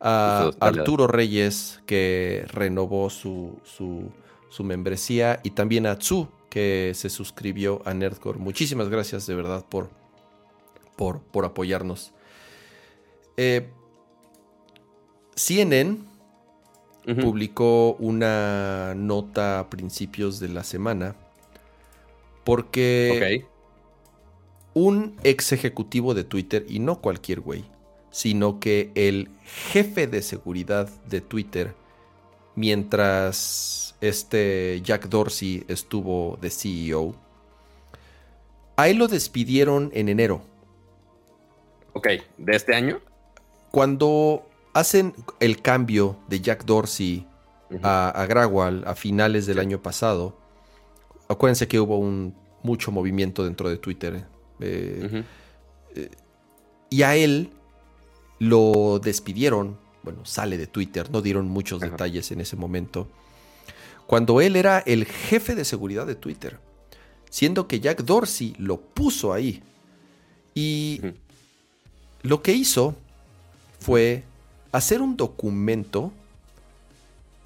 a 0.00 0.50
Arturo 0.60 1.06
Reyes, 1.06 1.80
que 1.84 2.46
renovó 2.48 3.10
su, 3.10 3.58
su, 3.64 4.12
su 4.48 4.64
membresía, 4.64 5.40
y 5.42 5.50
también 5.50 5.86
a 5.86 5.98
Tzu, 5.98 6.28
que 6.48 6.92
se 6.94 7.10
suscribió 7.10 7.82
a 7.84 7.92
Nerdcore. 7.92 8.38
Muchísimas 8.38 8.88
gracias 8.88 9.26
de 9.26 9.34
verdad 9.34 9.62
por, 9.68 9.90
por, 10.96 11.20
por 11.20 11.44
apoyarnos. 11.44 12.14
Eh, 13.36 13.68
CNN 15.34 15.98
publicó 17.22 17.94
una 18.00 18.94
nota 18.96 19.60
a 19.60 19.70
principios 19.70 20.40
de 20.40 20.48
la 20.48 20.64
semana 20.64 21.14
porque 22.42 23.46
un 24.74 25.16
ex 25.24 25.52
ejecutivo 25.52 26.14
de 26.14 26.24
Twitter, 26.24 26.64
y 26.68 26.80
no 26.80 27.00
cualquier 27.00 27.40
güey, 27.40 27.64
sino 28.10 28.60
que 28.60 28.90
el 28.94 29.30
jefe 29.70 30.06
de 30.06 30.22
seguridad 30.22 30.88
de 31.08 31.20
Twitter, 31.20 31.74
mientras 32.54 33.96
este 34.00 34.80
Jack 34.82 35.08
Dorsey 35.08 35.64
estuvo 35.68 36.38
de 36.40 36.50
CEO. 36.50 37.14
A 38.76 38.88
él 38.88 38.98
lo 38.98 39.08
despidieron 39.08 39.90
en 39.94 40.08
enero. 40.08 40.42
Ok, 41.94 42.08
¿de 42.36 42.56
este 42.56 42.74
año? 42.74 43.00
Cuando 43.76 44.48
hacen 44.72 45.12
el 45.38 45.60
cambio 45.60 46.16
de 46.28 46.40
Jack 46.40 46.64
Dorsey 46.64 47.26
a, 47.82 48.08
a, 48.08 48.24
Grawal 48.24 48.82
a 48.86 48.94
finales 48.94 49.44
del 49.44 49.58
año 49.58 49.82
pasado, 49.82 50.34
acuérdense 51.28 51.68
que 51.68 51.78
hubo 51.78 51.98
un 51.98 52.34
mucho 52.62 52.90
movimiento 52.90 53.44
dentro 53.44 53.68
de 53.68 53.76
Twitter. 53.76 54.24
Eh, 54.60 55.24
eh, 55.94 56.10
y 56.88 57.02
a 57.02 57.16
él 57.16 57.50
lo 58.38 58.98
despidieron. 58.98 59.76
Bueno, 60.02 60.24
sale 60.24 60.56
de 60.56 60.66
Twitter, 60.66 61.10
no 61.10 61.20
dieron 61.20 61.46
muchos 61.46 61.78
detalles 61.82 62.30
en 62.30 62.40
ese 62.40 62.56
momento 62.56 63.08
cuando 64.06 64.40
él 64.40 64.56
era 64.56 64.78
el 64.78 65.04
jefe 65.04 65.54
de 65.54 65.66
seguridad 65.66 66.06
de 66.06 66.14
Twitter, 66.14 66.60
siendo 67.28 67.68
que 67.68 67.78
Jack 67.80 68.04
Dorsey 68.04 68.54
lo 68.56 68.80
puso 68.80 69.34
ahí. 69.34 69.62
Y 70.54 71.02
lo 72.22 72.40
que 72.40 72.54
hizo 72.54 72.94
fue 73.86 74.24
hacer 74.72 75.00
un 75.00 75.16
documento 75.16 76.12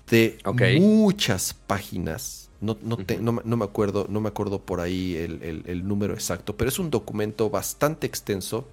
de 0.08 0.38
muchas 0.80 1.54
páginas. 1.54 2.48
No, 2.62 2.76
me 2.76 3.64
acuerdo, 3.64 4.06
no 4.08 4.20
me 4.20 4.28
acuerdo 4.28 4.60
por 4.60 4.80
ahí 4.80 5.16
el, 5.16 5.86
número 5.86 6.14
exacto, 6.14 6.56
pero 6.56 6.70
es 6.70 6.78
un 6.78 6.90
documento 6.90 7.50
bastante 7.50 8.06
extenso 8.06 8.66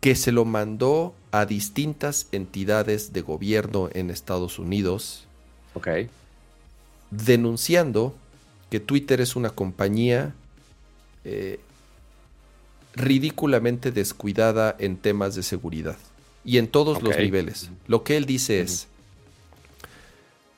que 0.00 0.14
se 0.14 0.30
lo 0.30 0.44
mandó 0.44 1.14
a 1.32 1.44
distintas 1.44 2.28
entidades 2.30 3.12
de 3.12 3.20
gobierno 3.22 3.88
en 3.92 4.10
Estados 4.10 4.58
Unidos. 4.58 5.26
Okay 5.74 6.08
denunciando 7.12 8.14
que 8.70 8.80
Twitter 8.80 9.20
es 9.20 9.36
una 9.36 9.50
compañía 9.50 10.34
eh, 11.24 11.60
ridículamente 12.94 13.92
descuidada 13.92 14.74
en 14.78 14.96
temas 14.96 15.34
de 15.34 15.42
seguridad 15.42 15.98
y 16.44 16.58
en 16.58 16.68
todos 16.68 17.02
los 17.02 17.16
niveles. 17.16 17.70
Lo 17.86 18.04
que 18.04 18.16
él 18.16 18.26
dice 18.26 18.60
es, 18.60 18.88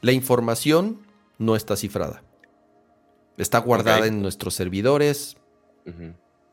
la 0.00 0.12
información 0.12 0.98
no 1.38 1.56
está 1.56 1.76
cifrada, 1.76 2.22
está 3.36 3.58
guardada 3.58 4.06
en 4.06 4.22
nuestros 4.22 4.54
servidores 4.54 5.36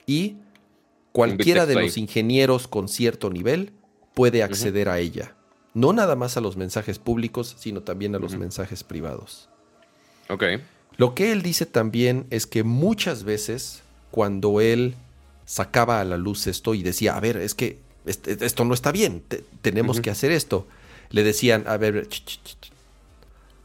y 0.06 0.38
cualquiera 1.12 1.66
de 1.66 1.76
los 1.76 1.98
ingenieros 1.98 2.68
con 2.68 2.88
cierto 2.88 3.30
nivel 3.30 3.74
puede 4.14 4.44
acceder 4.44 4.90
a 4.90 5.00
ella. 5.00 5.36
No 5.74 5.94
nada 5.94 6.16
más 6.16 6.36
a 6.36 6.42
los 6.42 6.58
mensajes 6.58 7.00
públicos, 7.00 7.56
sino 7.58 7.82
también 7.82 8.14
a 8.16 8.20
los 8.20 8.36
mensajes 8.36 8.84
privados. 8.84 9.50
Lo 10.98 11.16
que 11.16 11.32
él 11.32 11.42
dice 11.42 11.66
también 11.66 12.28
es 12.30 12.46
que 12.46 12.64
muchas 12.64 13.24
veces 13.24 13.82
cuando 14.12 14.60
él 14.60 14.96
sacaba 15.46 16.02
a 16.02 16.06
la 16.06 16.18
luz 16.18 16.48
esto 16.48 16.74
y 16.74 16.84
decía, 16.84 17.16
a 17.16 17.20
ver, 17.20 17.38
es 17.38 17.56
que 17.56 17.80
este, 18.06 18.46
esto 18.46 18.66
no 18.66 18.74
está 18.74 18.92
bien, 18.92 19.24
tenemos 19.62 20.02
que 20.02 20.10
hacer 20.10 20.32
esto, 20.32 20.68
le 21.10 21.24
decían, 21.24 21.66
a 21.68 21.78
ver, 21.78 22.08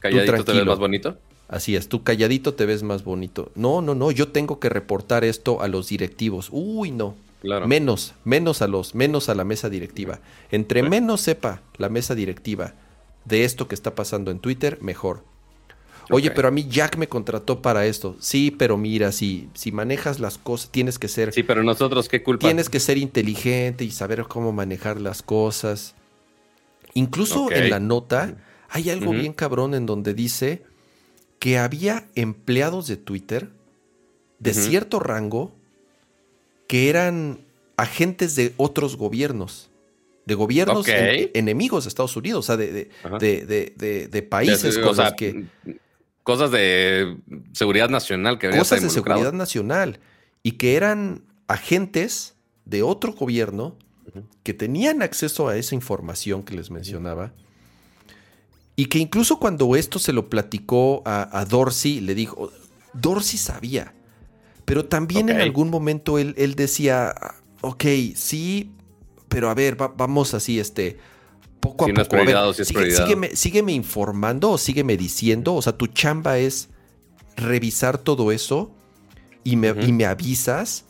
calladito 0.01 0.45
te 0.45 0.53
ves 0.53 0.65
más 0.65 0.79
bonito. 0.79 1.19
Así 1.49 1.77
es, 1.77 1.89
tú 1.89 2.03
calladito 2.03 2.55
te 2.55 2.67
ves 2.67 2.83
más 2.83 3.05
bonito. 3.05 3.53
No, 3.55 3.81
no, 3.81 3.95
no, 3.95 4.11
yo 4.11 4.29
tengo 4.29 4.59
que 4.59 4.69
reportar 4.69 5.25
esto 5.25 5.63
a 5.63 5.69
los 5.69 5.89
directivos. 5.89 6.49
Uy, 6.51 6.91
no. 6.91 7.15
Claro. 7.41 7.69
Menos, 7.69 8.15
menos 8.25 8.63
a 8.63 8.67
los, 8.67 8.97
menos 8.97 9.29
a 9.29 9.35
la 9.37 9.45
mesa 9.45 9.69
directiva. 9.69 10.19
Entre 10.51 10.83
menos 10.83 11.21
sepa 11.21 11.63
la 11.77 11.89
mesa 11.89 12.17
directiva 12.17 12.75
de 13.25 13.45
esto 13.45 13.69
que 13.69 13.77
está 13.77 13.95
pasando 13.95 14.33
en 14.33 14.41
Twitter, 14.41 14.79
mejor. 14.81 15.23
Oye, 16.11 16.31
pero 16.31 16.49
a 16.49 16.51
mí 16.51 16.67
Jack 16.69 16.97
me 16.97 17.09
contrató 17.09 17.63
para 17.63 17.87
esto. 17.87 18.17
Sí, 18.21 18.51
pero 18.51 18.77
mira, 18.77 19.13
si, 19.13 19.49
si 19.55 19.73
manejas 19.73 20.21
las 20.21 20.39
cosas, 20.39 20.71
tienes 20.71 20.99
que 20.99 21.09
ser. 21.09 21.33
Sí, 21.33 21.43
pero 21.43 21.63
nosotros, 21.63 22.09
¿qué 22.09 22.23
culpa? 22.23 22.47
Tienes 22.47 22.69
que 22.69 22.81
ser 22.81 22.99
inteligente 22.99 23.85
y 23.85 23.91
saber 23.91 24.25
cómo 24.29 24.53
manejar 24.53 25.01
las 25.01 25.23
cosas. 25.23 25.95
Incluso 26.95 27.51
en 27.51 27.71
la 27.71 27.81
nota 27.81 28.37
hay 28.69 28.91
algo 28.91 29.13
bien 29.13 29.33
cabrón 29.33 29.75
en 29.75 29.87
donde 29.87 30.15
dice 30.15 30.63
que 31.39 31.59
había 31.59 32.07
empleados 32.15 32.87
de 32.87 32.97
Twitter 32.97 33.51
de 34.39 34.55
cierto 34.55 35.01
rango 35.01 35.55
que 36.67 36.89
eran 36.89 37.41
agentes 37.77 38.35
de 38.35 38.55
otros 38.57 38.97
gobiernos 38.97 39.71
de 40.27 40.35
gobiernos 40.35 40.87
enemigos 40.89 41.85
de 41.85 41.89
Estados 41.89 42.17
Unidos, 42.17 42.45
o 42.45 42.47
sea, 42.47 42.57
de, 42.57 42.91
de, 43.21 44.23
países 44.29 44.77
con 44.77 44.97
los 44.97 45.13
que 45.15 45.45
cosas 46.27 46.51
de 46.51 47.19
seguridad 47.53 47.89
nacional 47.89 48.41
que 48.41 48.51
Cosas 48.51 48.83
de 48.83 48.91
seguridad 48.91 49.33
nacional. 49.33 50.01
Y 50.43 50.53
que 50.53 50.75
eran 50.75 51.23
agentes 51.47 52.35
de 52.65 52.83
otro 52.83 53.13
gobierno 53.13 53.77
que 54.43 54.53
tenían 54.53 55.03
acceso 55.03 55.47
a 55.47 55.57
esa 55.57 55.77
información 55.77 56.43
que 56.43 56.57
les 56.57 56.69
mencionaba. 56.69 57.33
Y 58.75 58.87
que 58.87 58.99
incluso 58.99 59.39
cuando 59.39 59.77
esto 59.77 60.01
se 60.01 60.13
lo 60.13 60.29
platicó 60.29 61.01
a, 61.07 61.45
Dorsey, 61.49 62.01
le 62.01 62.17
dijo, 62.17 62.51
Dorsey 62.93 63.39
sabía. 63.39 63.95
Pero 64.65 64.85
también 64.85 65.29
en 65.29 65.41
algún 65.41 65.71
momento 65.71 66.19
él, 66.19 66.55
decía, 66.57 67.15
ok, 67.61 67.85
sí, 68.17 68.73
pero 69.29 69.49
a 69.49 69.55
ver, 69.55 69.77
vamos 69.77 70.35
así, 70.35 70.59
este, 70.59 70.99
poco 71.67 71.85
a 71.85 72.05
poco. 72.05 72.53
sígueme, 73.35 73.73
informando 73.73 74.53
o 74.53 74.59
sígueme 74.59 74.97
diciendo. 74.97 75.55
O 75.55 75.63
sea, 75.63 75.77
tu 75.77 75.87
chamba 75.87 76.39
es 76.39 76.71
revisar 77.37 77.99
todo 77.99 78.33
eso 78.33 78.73
y 79.45 79.57
me, 79.57 79.73
me 79.75 80.07
avisas, 80.07 80.85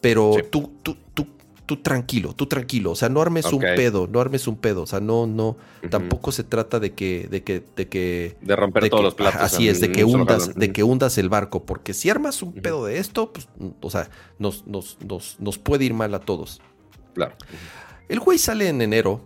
pero 0.00 0.34
tú, 0.50 0.72
tú, 0.82 0.96
tú, 1.14 1.26
tú 1.68 1.76
tranquilo, 1.76 2.32
tú 2.32 2.46
tranquilo. 2.46 2.92
O 2.92 2.94
sea, 2.94 3.10
no 3.10 3.20
armes 3.20 3.44
un 3.52 3.60
pedo, 3.60 4.08
no 4.10 4.20
armes 4.20 4.48
un 4.48 4.56
pedo. 4.56 4.82
O 4.82 4.86
sea, 4.86 5.00
no, 5.00 5.26
no, 5.26 5.58
tampoco 5.90 6.32
se 6.32 6.42
trata 6.42 6.80
de 6.80 6.94
que, 6.94 7.28
de 7.30 7.42
que, 7.42 7.62
de 7.76 7.88
que. 7.88 8.36
De 8.40 8.56
romper 8.56 8.88
todos 8.88 9.04
los 9.04 9.14
platos. 9.14 9.42
Así 9.42 9.68
es, 9.68 9.80
de 9.80 9.92
que 9.92 10.04
hundas, 10.04 10.54
de 10.54 10.72
que 10.72 10.82
hundas 10.82 11.18
el 11.18 11.28
barco. 11.28 11.64
Porque 11.64 11.92
si 11.92 12.08
armas 12.08 12.42
un 12.42 12.54
pedo 12.54 12.86
de 12.86 12.98
esto, 12.98 13.32
pues, 13.32 13.48
o 13.82 13.90
sea, 13.90 14.08
nos, 14.38 14.66
nos, 14.66 14.96
nos, 15.06 15.38
nos 15.38 15.58
puede 15.58 15.84
ir 15.84 15.92
mal 15.92 16.14
a 16.14 16.20
todos. 16.20 16.62
Claro. 17.12 17.34
El 18.08 18.20
güey 18.20 18.38
sale 18.38 18.68
en 18.68 18.80
enero 18.80 19.20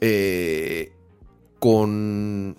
eh, 0.00 0.92
con 1.58 2.56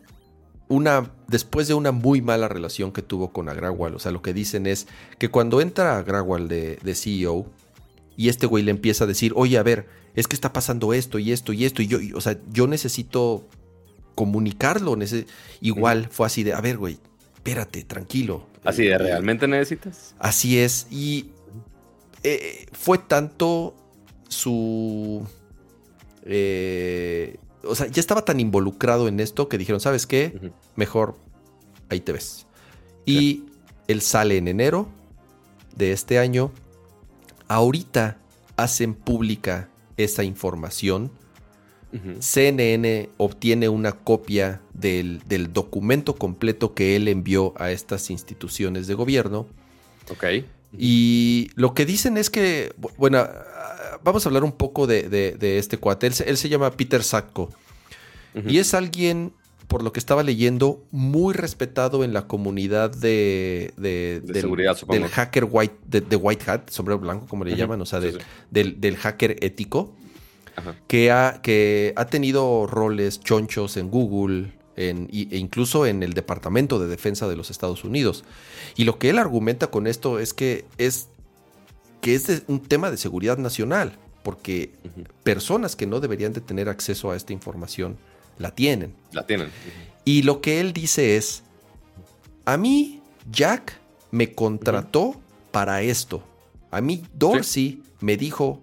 una, 0.68 1.12
después 1.28 1.68
de 1.68 1.74
una 1.74 1.92
muy 1.92 2.22
mala 2.22 2.48
relación 2.48 2.92
que 2.92 3.02
tuvo 3.02 3.34
con 3.34 3.50
Agrawal, 3.50 3.96
o 3.96 4.00
sea, 4.00 4.12
lo 4.12 4.22
que 4.22 4.34
dicen 4.34 4.68
es 4.68 4.88
que 5.18 5.30
cuando 5.30 5.60
entra 5.60 5.98
Agrawal 5.98 6.48
de, 6.48 6.78
de 6.78 6.96
CEO 6.96 7.52
y 8.16 8.30
este 8.30 8.46
güey 8.46 8.64
le 8.64 8.72
empieza 8.72 9.04
a 9.04 9.08
decir, 9.08 9.34
oye, 9.36 9.58
a 9.58 9.64
ver, 9.64 9.88
es 10.16 10.28
que 10.28 10.36
está 10.36 10.54
pasando 10.54 10.94
esto 10.94 11.20
y 11.20 11.32
esto 11.32 11.54
y 11.54 11.66
esto, 11.66 11.82
y 11.82 11.88
yo, 11.88 12.00
o 12.16 12.22
sea, 12.22 12.38
yo 12.52 12.68
necesito 12.68 13.48
comunicarlo, 14.16 14.98
igual 15.62 16.08
fue 16.10 16.28
así 16.28 16.44
de, 16.44 16.54
a 16.54 16.62
ver, 16.62 16.78
güey, 16.78 17.00
espérate, 17.36 17.84
tranquilo. 17.84 18.48
Así 18.64 18.86
de, 18.86 18.98
¿realmente 18.98 19.48
necesitas? 19.48 20.16
Así 20.20 20.60
es, 20.60 20.88
y 20.92 21.32
eh, 22.24 22.68
fue 22.72 22.98
tanto 22.98 23.76
su 24.28 25.28
eh, 26.26 27.38
o 27.64 27.76
sea, 27.76 27.88
ya 27.88 28.00
estaba 28.00 28.26
tan 28.26 28.40
involucrado 28.40 29.08
en 29.08 29.20
esto 29.20 29.48
que 29.50 29.58
dijeron, 29.58 29.80
¿sabes 29.80 30.08
qué? 30.08 30.52
Mejor 30.76 31.16
ahí 31.90 32.00
te 32.00 32.12
ves. 32.12 32.48
Y 33.06 33.44
él 33.88 34.02
sale 34.02 34.38
en 34.38 34.48
enero 34.48 34.88
de 35.76 35.92
este 35.92 36.20
año. 36.20 36.52
Ahorita 37.48 38.18
hacen 38.56 38.94
pública 38.94 39.70
esa 39.98 40.24
información. 40.24 41.12
CNN 42.20 43.10
obtiene 43.18 43.68
una 43.68 43.92
copia 43.92 44.62
del, 44.74 45.22
documento 45.52 46.16
completo 46.16 46.74
que 46.74 46.96
él 46.96 47.10
envió 47.10 47.54
a 47.58 47.72
estas 47.72 48.10
instituciones 48.10 48.88
de 48.88 48.94
gobierno. 48.94 49.46
Ok. 50.10 50.26
Y 50.78 51.52
lo 51.56 51.74
que 51.74 51.86
dicen 51.86 52.16
es 52.16 52.30
que, 52.30 52.74
bueno, 52.98 53.28
vamos 54.04 54.26
a 54.26 54.30
hablar 54.30 54.44
un 54.44 54.52
poco 54.52 54.88
de, 54.88 55.38
este 55.40 55.78
cuate. 55.78 56.08
Él, 56.08 56.38
se 56.38 56.50
llama 56.50 56.72
Peter 56.72 57.04
Sacco. 57.04 57.50
Y 58.48 58.60
es 58.60 58.74
alguien, 58.74 59.34
por 59.68 59.84
lo 59.84 59.92
que 59.92 60.00
estaba 60.00 60.24
leyendo, 60.24 60.84
muy 60.92 61.34
respetado 61.34 62.04
en 62.04 62.14
la 62.14 62.28
comunidad 62.28 62.92
de, 62.92 63.74
del, 63.78 64.24
seguridad, 64.34 64.78
del, 64.88 65.08
hacker 65.08 65.48
white, 65.50 65.76
de, 65.86 66.16
white 66.16 66.50
hat, 66.50 66.70
sombrero 66.70 67.00
blanco, 67.00 67.28
como 67.28 67.44
le 67.44 67.56
llaman, 67.56 67.82
o 67.82 67.86
sea, 67.86 68.00
Del, 68.50 68.98
hacker 68.98 69.38
ético, 69.44 69.94
que 70.88 71.12
ha, 71.12 71.42
que 71.42 71.94
ha 71.96 72.06
tenido 72.06 72.68
roles 72.68 73.20
chonchos 73.20 73.78
en 73.78 73.90
Google, 73.90 74.54
en, 74.78 75.10
e 75.12 75.38
incluso 75.38 75.86
en 75.86 76.04
el 76.04 76.14
Departamento 76.14 76.80
de 76.80 76.88
Defensa 76.88 77.28
de 77.28 77.36
los 77.36 77.52
Estados 77.52 77.84
Unidos. 77.84 78.24
Y 78.76 78.86
lo 78.86 78.98
que 78.98 79.10
él 79.10 79.18
argumenta 79.18 79.68
con 79.68 79.88
esto 79.88 80.20
es 80.20 80.34
que 80.34 80.66
es, 80.78 81.10
que 82.02 82.16
es 82.16 82.44
un 82.48 82.60
tema 82.60 82.92
de 82.92 82.98
seguridad 82.98 83.38
nacional, 83.38 83.98
porque 84.24 84.72
personas 85.24 85.76
que 85.76 85.88
no 85.88 86.00
deberían 86.00 86.34
de 86.34 86.42
tener 86.42 86.70
acceso 86.70 87.12
a 87.12 87.16
esta 87.16 87.34
información 87.34 87.98
la 88.38 88.52
tienen. 88.52 88.94
La 89.12 89.26
tienen. 89.26 89.50
Y 90.04 90.24
lo 90.24 90.42
que 90.42 90.60
él 90.60 90.74
dice 90.74 91.16
es, 91.16 91.44
a 92.46 92.58
mí 92.58 93.02
Jack 93.32 93.80
me 94.10 94.34
contrató 94.34 95.22
para 95.52 95.82
esto. 95.82 96.24
A 96.72 96.82
mí 96.82 97.04
Dorsey 97.14 97.84
me 98.00 98.18
dijo 98.18 98.62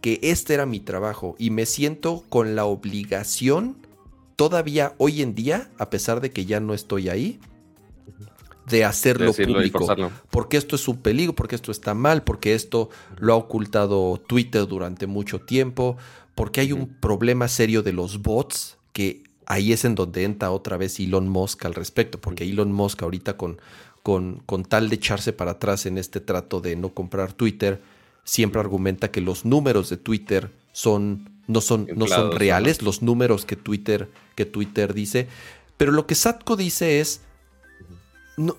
que 0.00 0.18
este 0.22 0.54
era 0.54 0.66
mi 0.66 0.80
trabajo 0.80 1.36
y 1.38 1.50
me 1.50 1.66
siento 1.66 2.24
con 2.28 2.54
la 2.56 2.64
obligación 2.64 3.76
todavía 4.36 4.94
hoy 4.96 5.20
en 5.20 5.34
día, 5.34 5.70
a 5.76 5.90
pesar 5.90 6.20
de 6.22 6.30
que 6.30 6.46
ya 6.46 6.60
no 6.60 6.72
estoy 6.72 7.10
ahí, 7.10 7.38
de 8.70 8.84
hacerlo 8.84 9.32
público. 9.32 9.86
Porque 10.30 10.56
esto 10.56 10.76
es 10.76 10.88
un 10.88 10.98
peligro, 10.98 11.34
porque 11.34 11.54
esto 11.54 11.72
está 11.72 11.94
mal, 11.94 12.22
porque 12.22 12.54
esto 12.54 12.90
lo 13.18 13.32
ha 13.34 13.36
ocultado 13.36 14.20
Twitter 14.26 14.66
durante 14.66 15.06
mucho 15.06 15.40
tiempo, 15.40 15.96
porque 16.34 16.60
hay 16.60 16.72
un 16.72 16.88
problema 16.88 17.48
serio 17.48 17.82
de 17.82 17.92
los 17.92 18.22
bots, 18.22 18.78
que 18.92 19.24
ahí 19.46 19.72
es 19.72 19.84
en 19.84 19.94
donde 19.94 20.24
entra 20.24 20.50
otra 20.50 20.76
vez 20.76 20.98
Elon 21.00 21.28
Musk 21.28 21.64
al 21.64 21.74
respecto, 21.74 22.20
porque 22.20 22.44
Elon 22.44 22.72
Musk 22.72 23.02
ahorita 23.02 23.36
con, 23.36 23.60
con, 24.02 24.42
con 24.46 24.64
tal 24.64 24.88
de 24.88 24.96
echarse 24.96 25.32
para 25.32 25.52
atrás 25.52 25.86
en 25.86 25.98
este 25.98 26.20
trato 26.20 26.60
de 26.60 26.76
no 26.76 26.94
comprar 26.94 27.32
Twitter, 27.32 27.82
siempre 28.24 28.60
argumenta 28.60 29.10
que 29.10 29.20
los 29.20 29.44
números 29.44 29.90
de 29.90 29.96
Twitter 29.96 30.50
son 30.72 31.28
no 31.50 31.60
son, 31.60 31.88
no 31.96 32.06
son 32.06 32.30
reales 32.30 32.80
los 32.80 33.02
números 33.02 33.44
que 33.44 33.56
Twitter, 33.56 34.08
que 34.36 34.46
Twitter 34.46 34.94
dice. 34.94 35.26
Pero 35.76 35.90
lo 35.90 36.06
que 36.06 36.14
Satco 36.14 36.56
dice 36.56 37.00
es. 37.00 37.22
No, 38.40 38.56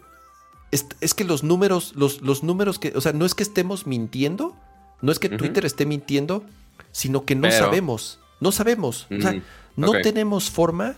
es, 0.69 1.13
que 1.13 1.23
los 1.23 1.43
números, 1.43 1.93
los, 1.95 2.21
los, 2.21 2.43
números 2.43 2.77
que. 2.77 2.93
O 2.95 3.01
sea, 3.01 3.13
no 3.13 3.25
es 3.25 3.33
que 3.33 3.43
estemos 3.43 3.87
mintiendo. 3.87 4.55
No 5.01 5.11
es 5.11 5.17
que 5.17 5.29
Twitter 5.29 5.65
esté 5.65 5.85
mintiendo. 5.85 6.43
Sino 6.91 7.25
que 7.25 7.35
no 7.35 7.49
sabemos. 7.51 8.19
No 8.39 8.51
sabemos. 8.51 9.07
O 9.09 9.21
sea, 9.21 9.41
no 9.75 9.91
tenemos 10.01 10.51
forma. 10.51 10.95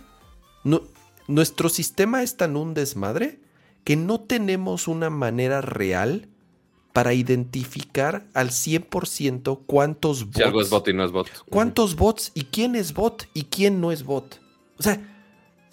No, 0.64 0.82
nuestro 1.28 1.70
sistema 1.70 2.24
es 2.24 2.36
tan 2.36 2.58
un 2.58 2.74
desmadre 2.74 3.40
que 3.84 3.96
no 3.96 4.20
tenemos 4.20 4.88
una 4.88 5.10
manera 5.10 5.62
real 5.62 6.28
para 6.92 7.14
identificar 7.14 8.26
al 8.34 8.50
100% 8.50 9.62
cuántos 9.66 10.26
bots. 10.26 10.38
Si 10.38 10.44
algo 10.44 10.62
es 10.62 10.70
bot 10.70 10.88
y 10.88 10.94
no 10.94 11.06
es 11.06 11.12
bot. 11.12 11.28
Cuántos 11.50 11.96
bots 11.96 12.32
y 12.34 12.46
quién 12.46 12.76
es 12.76 12.94
bot 12.94 13.28
y 13.34 13.46
quién 13.46 13.82
no 13.82 13.92
es 13.92 14.04
bot. 14.04 14.40
O 14.78 14.84
sea, 14.84 15.13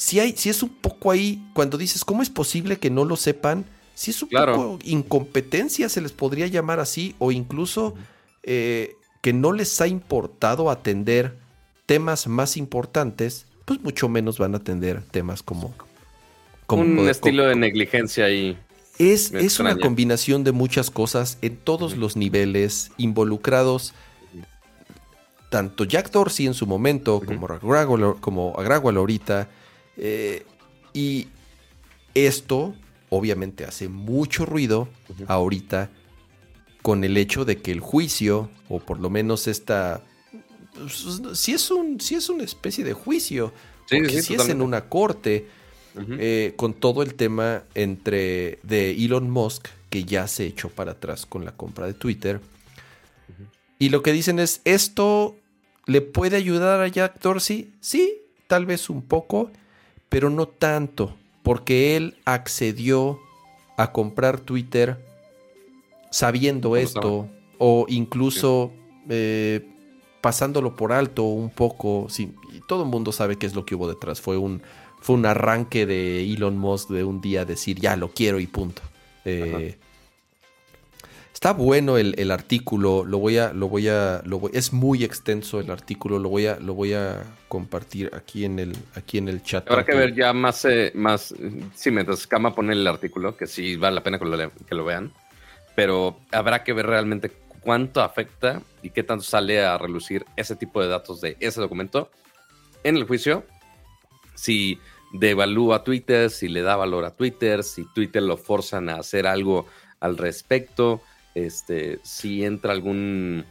si, 0.00 0.18
hay, 0.18 0.32
si 0.34 0.48
es 0.48 0.62
un 0.62 0.70
poco 0.70 1.10
ahí, 1.10 1.46
cuando 1.52 1.76
dices, 1.76 2.06
¿cómo 2.06 2.22
es 2.22 2.30
posible 2.30 2.78
que 2.78 2.88
no 2.88 3.04
lo 3.04 3.16
sepan? 3.16 3.66
Si 3.94 4.12
es 4.12 4.22
un 4.22 4.30
poco 4.30 4.78
incompetencia, 4.82 5.90
se 5.90 6.00
les 6.00 6.12
podría 6.12 6.46
llamar 6.46 6.80
así, 6.80 7.14
o 7.18 7.32
incluso 7.32 7.94
eh, 8.42 8.96
que 9.20 9.34
no 9.34 9.52
les 9.52 9.78
ha 9.82 9.88
importado 9.88 10.70
atender 10.70 11.36
temas 11.84 12.28
más 12.28 12.56
importantes, 12.56 13.44
pues 13.66 13.82
mucho 13.82 14.08
menos 14.08 14.38
van 14.38 14.54
a 14.54 14.56
atender 14.56 15.02
temas 15.02 15.42
como... 15.42 15.74
como 16.64 16.82
un 16.82 17.06
estilo 17.06 17.44
de 17.44 17.56
negligencia 17.56 18.24
ahí. 18.24 18.56
Es, 18.98 19.60
una 19.60 19.76
combinación 19.76 20.44
de 20.44 20.52
muchas 20.52 20.90
cosas 20.90 21.36
en 21.42 21.58
todos 21.58 21.98
los 21.98 22.16
niveles 22.16 22.90
involucrados. 22.96 23.92
Tanto 25.50 25.84
Jack 25.84 26.10
Dorsey 26.10 26.46
en 26.46 26.54
su 26.54 26.66
momento, 26.66 27.20
como, 27.20 27.48
Agragual, 27.48 28.16
como 28.18 28.54
ahorita. 28.56 29.59
Eh, 30.02 30.46
y 30.94 31.28
esto 32.14 32.74
obviamente 33.10 33.64
hace 33.64 33.88
mucho 33.88 34.46
ruido 34.46 34.88
ahorita 35.26 35.90
con 36.80 37.04
el 37.04 37.18
hecho 37.18 37.44
de 37.44 37.60
que 37.60 37.70
el 37.70 37.80
juicio, 37.80 38.48
o 38.68 38.80
por 38.80 38.98
lo 38.98 39.10
menos 39.10 39.46
esta... 39.46 40.02
Pues, 40.74 41.38
si, 41.38 41.52
es 41.52 41.70
un, 41.70 42.00
si 42.00 42.14
es 42.14 42.30
una 42.30 42.44
especie 42.44 42.82
de 42.82 42.94
juicio, 42.94 43.52
si 43.86 44.34
es 44.34 44.48
en 44.48 44.62
una 44.62 44.88
corte, 44.88 45.48
eh, 46.18 46.54
con 46.56 46.72
todo 46.72 47.02
el 47.02 47.14
tema 47.14 47.64
entre 47.74 48.58
de 48.62 48.92
Elon 48.92 49.28
Musk, 49.28 49.68
que 49.90 50.04
ya 50.04 50.26
se 50.28 50.46
echó 50.46 50.70
para 50.70 50.92
atrás 50.92 51.26
con 51.26 51.44
la 51.44 51.52
compra 51.52 51.86
de 51.86 51.94
Twitter. 51.94 52.40
Y 53.78 53.90
lo 53.90 54.02
que 54.02 54.12
dicen 54.12 54.38
es, 54.38 54.62
¿esto 54.64 55.36
le 55.86 56.00
puede 56.00 56.36
ayudar 56.36 56.80
a 56.80 56.88
Jack 56.88 57.20
Dorsey? 57.20 57.72
Sí, 57.80 58.22
tal 58.46 58.66
vez 58.66 58.88
un 58.88 59.02
poco, 59.02 59.50
pero 60.10 60.28
no 60.28 60.46
tanto, 60.46 61.16
porque 61.42 61.96
él 61.96 62.18
accedió 62.26 63.18
a 63.78 63.92
comprar 63.92 64.40
Twitter 64.40 65.02
sabiendo 66.10 66.76
esto, 66.76 67.28
o 67.56 67.86
incluso 67.88 68.72
eh, 69.08 69.66
pasándolo 70.20 70.76
por 70.76 70.92
alto 70.92 71.22
un 71.24 71.48
poco. 71.48 72.08
y 72.18 72.60
todo 72.68 72.82
el 72.82 72.90
mundo 72.90 73.12
sabe 73.12 73.36
qué 73.36 73.46
es 73.46 73.54
lo 73.54 73.64
que 73.64 73.74
hubo 73.74 73.88
detrás. 73.88 74.20
Fue 74.20 74.36
un 74.36 74.60
fue 75.00 75.16
un 75.16 75.24
arranque 75.24 75.86
de 75.86 76.22
Elon 76.22 76.58
Musk 76.58 76.90
de 76.90 77.04
un 77.04 77.22
día 77.22 77.46
decir 77.46 77.80
ya 77.80 77.96
lo 77.96 78.10
quiero 78.10 78.38
y 78.38 78.46
punto. 78.46 78.82
Eh, 79.24 79.78
está 81.40 81.54
bueno 81.54 81.96
el, 81.96 82.30
artículo, 82.30 83.02
lo 83.02 83.16
voy 83.16 83.38
a, 83.38 83.54
lo 83.54 83.66
voy 83.66 83.88
a, 83.88 84.20
lo 84.26 84.50
es 84.52 84.74
muy 84.74 85.04
extenso 85.04 85.58
el 85.58 85.70
artículo, 85.70 86.18
lo 86.18 86.28
voy 86.28 86.46
a, 86.46 86.60
lo 86.60 86.74
voy 86.74 86.92
a 86.92 87.22
compartir 87.48 88.10
aquí 88.14 88.44
en 88.44 88.58
el, 88.58 88.76
aquí 88.94 89.16
en 89.16 89.26
el 89.26 89.42
chat. 89.42 89.66
Habrá 89.70 89.86
que 89.86 89.96
ver 89.96 90.14
ya 90.14 90.34
más, 90.34 90.66
eh, 90.66 90.92
más, 90.94 91.34
sí, 91.74 91.90
mientras 91.90 92.26
Kama 92.26 92.54
pone 92.54 92.74
el 92.74 92.86
artículo, 92.86 93.38
que 93.38 93.46
sí 93.46 93.76
vale 93.76 93.94
la 93.94 94.02
pena 94.02 94.18
que 94.18 94.26
lo, 94.26 94.36
que 94.36 94.74
lo 94.74 94.84
vean, 94.84 95.14
pero 95.74 96.18
habrá 96.30 96.62
que 96.62 96.74
ver 96.74 96.84
realmente 96.84 97.32
cuánto 97.62 98.02
afecta 98.02 98.60
y 98.82 98.90
qué 98.90 99.02
tanto 99.02 99.24
sale 99.24 99.64
a 99.64 99.78
relucir 99.78 100.26
ese 100.36 100.56
tipo 100.56 100.82
de 100.82 100.88
datos 100.88 101.22
de 101.22 101.38
ese 101.40 101.62
documento 101.62 102.10
en 102.84 102.96
el 102.96 103.04
juicio 103.04 103.46
si 104.34 104.78
devalúa 105.14 105.84
Twitter, 105.84 106.28
si 106.28 106.48
le 106.48 106.60
da 106.60 106.76
valor 106.76 107.06
a 107.06 107.16
Twitter, 107.16 107.64
si 107.64 107.86
Twitter 107.94 108.22
lo 108.22 108.36
forzan 108.36 108.90
a 108.90 108.96
hacer 108.96 109.26
algo 109.26 109.64
al 110.00 110.18
respecto, 110.18 111.00
este, 111.34 112.00
si 112.02 112.44
entra 112.44 112.72
algún 112.72 113.44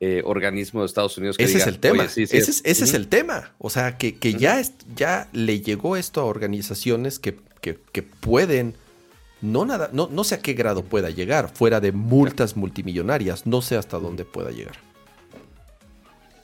eh, 0.00 0.22
organismo 0.24 0.80
de 0.80 0.86
Estados 0.86 1.16
Unidos 1.16 1.36
que 1.36 1.44
ese 1.44 1.58
es 1.58 1.66
el 1.66 1.78
tema. 1.78 2.04
ese, 2.04 2.22
es, 2.22 2.94
el 2.94 3.08
tema. 3.08 3.54
O 3.58 3.70
sea, 3.70 3.96
que, 3.96 4.12
ya, 4.34 4.60
ya 4.94 5.28
le 5.32 5.60
llegó 5.60 5.96
esto 5.96 6.20
a 6.20 6.24
organizaciones 6.24 7.18
que, 7.18 7.32
pueden. 8.20 8.74
No, 9.40 9.64
nada, 9.64 9.90
no, 9.92 10.08
no 10.10 10.24
sé 10.24 10.36
a 10.36 10.40
qué 10.40 10.54
grado 10.54 10.84
pueda 10.84 11.10
llegar, 11.10 11.50
fuera 11.54 11.80
de 11.80 11.92
multas 11.92 12.56
multimillonarias, 12.56 13.46
no 13.46 13.62
sé 13.62 13.76
hasta 13.76 13.98
dónde 13.98 14.24
pueda 14.24 14.50
llegar. 14.50 14.76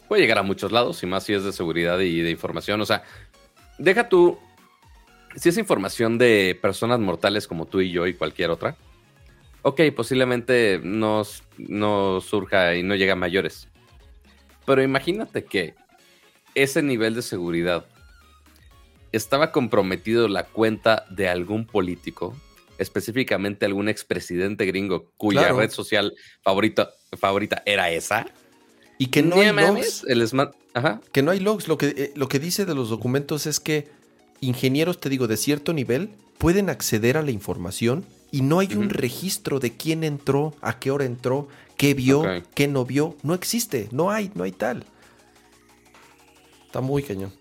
Puede 0.09 0.23
llegar 0.23 0.39
a 0.39 0.43
muchos 0.43 0.71
lados, 0.71 1.03
y 1.03 1.07
más 1.07 1.25
si 1.25 1.33
es 1.35 1.45
de 1.45 1.53
seguridad 1.53 1.99
y 2.01 2.21
de 2.21 2.31
información. 2.31 2.81
O 2.81 2.87
sea, 2.87 3.03
deja 3.79 4.09
tú, 4.09 4.39
si 5.37 5.49
es 5.49 5.59
información 5.59 6.19
de 6.19 6.59
personas 6.61 7.01
mortales 7.01 7.47
como 7.47 7.67
tú 7.67 7.81
y 7.81 7.91
yo 7.91 8.07
y 8.07 8.15
cualquier 8.15 8.51
otra, 8.51 8.77
ok, 9.62 9.81
posiblemente 9.95 10.81
no, 10.82 11.23
no 11.59 12.20
surja 12.20 12.74
y 12.77 12.82
no 12.82 12.95
llegue 12.95 13.12
a 13.12 13.16
mayores. 13.16 13.69
Pero 14.66 14.82
imagínate 14.82 15.45
que 15.45 15.74
ese 16.55 16.82
nivel 16.82 17.15
de 17.15 17.23
seguridad 17.23 17.87
estaba 19.12 19.53
comprometido 19.53 20.28
la 20.28 20.45
cuenta 20.45 21.05
de 21.11 21.28
algún 21.28 21.66
político, 21.66 22.37
específicamente 22.78 23.66
algún 23.66 23.89
expresidente 23.89 24.66
gringo 24.66 25.11
cuya 25.16 25.53
red 25.53 25.70
social 25.70 26.15
favorita, 26.43 26.91
favorita 27.19 27.62
era 27.66 27.91
esa. 27.91 28.27
Y 28.99 29.07
que 29.07 29.23
no 29.23 29.37
hay 29.37 29.53
logs. 29.53 30.05
El 30.07 30.28
Que 31.12 31.23
no 31.23 31.31
hay 31.31 31.41
logs. 31.41 31.69
Lo 31.69 31.78
que, 31.78 31.87
eh, 31.87 32.12
lo 32.15 32.28
que 32.28 32.39
dice 32.39 32.66
de 32.66 32.74
los 32.74 32.91
documentos 32.91 33.47
es 33.47 33.59
que 33.59 33.89
ingenieros, 34.41 35.01
te 35.01 35.09
digo, 35.09 35.27
de 35.27 35.37
cierto 35.37 35.73
nivel, 35.73 36.11
pueden 36.39 36.69
acceder 36.70 37.16
a 37.16 37.23
la 37.23 37.31
información 37.31 38.05
y 38.31 38.43
no 38.43 38.59
hay 38.61 38.74
un 38.74 38.90
registro 38.90 39.59
de 39.61 39.77
quién 39.77 40.05
entró, 40.05 40.55
a 40.61 40.78
qué 40.78 40.90
hora 40.90 41.05
entró, 41.05 41.48
qué 41.77 41.94
vio, 41.94 42.23
qué 42.55 42.69
no 42.69 42.85
vio. 42.85 43.16
No 43.23 43.35
existe, 43.35 43.89
no 43.93 44.11
hay, 44.11 44.31
no 44.35 44.44
hay 44.44 44.52
tal. 44.52 44.85
Está 46.66 46.81
muy 46.81 47.02
cañón. 47.02 47.32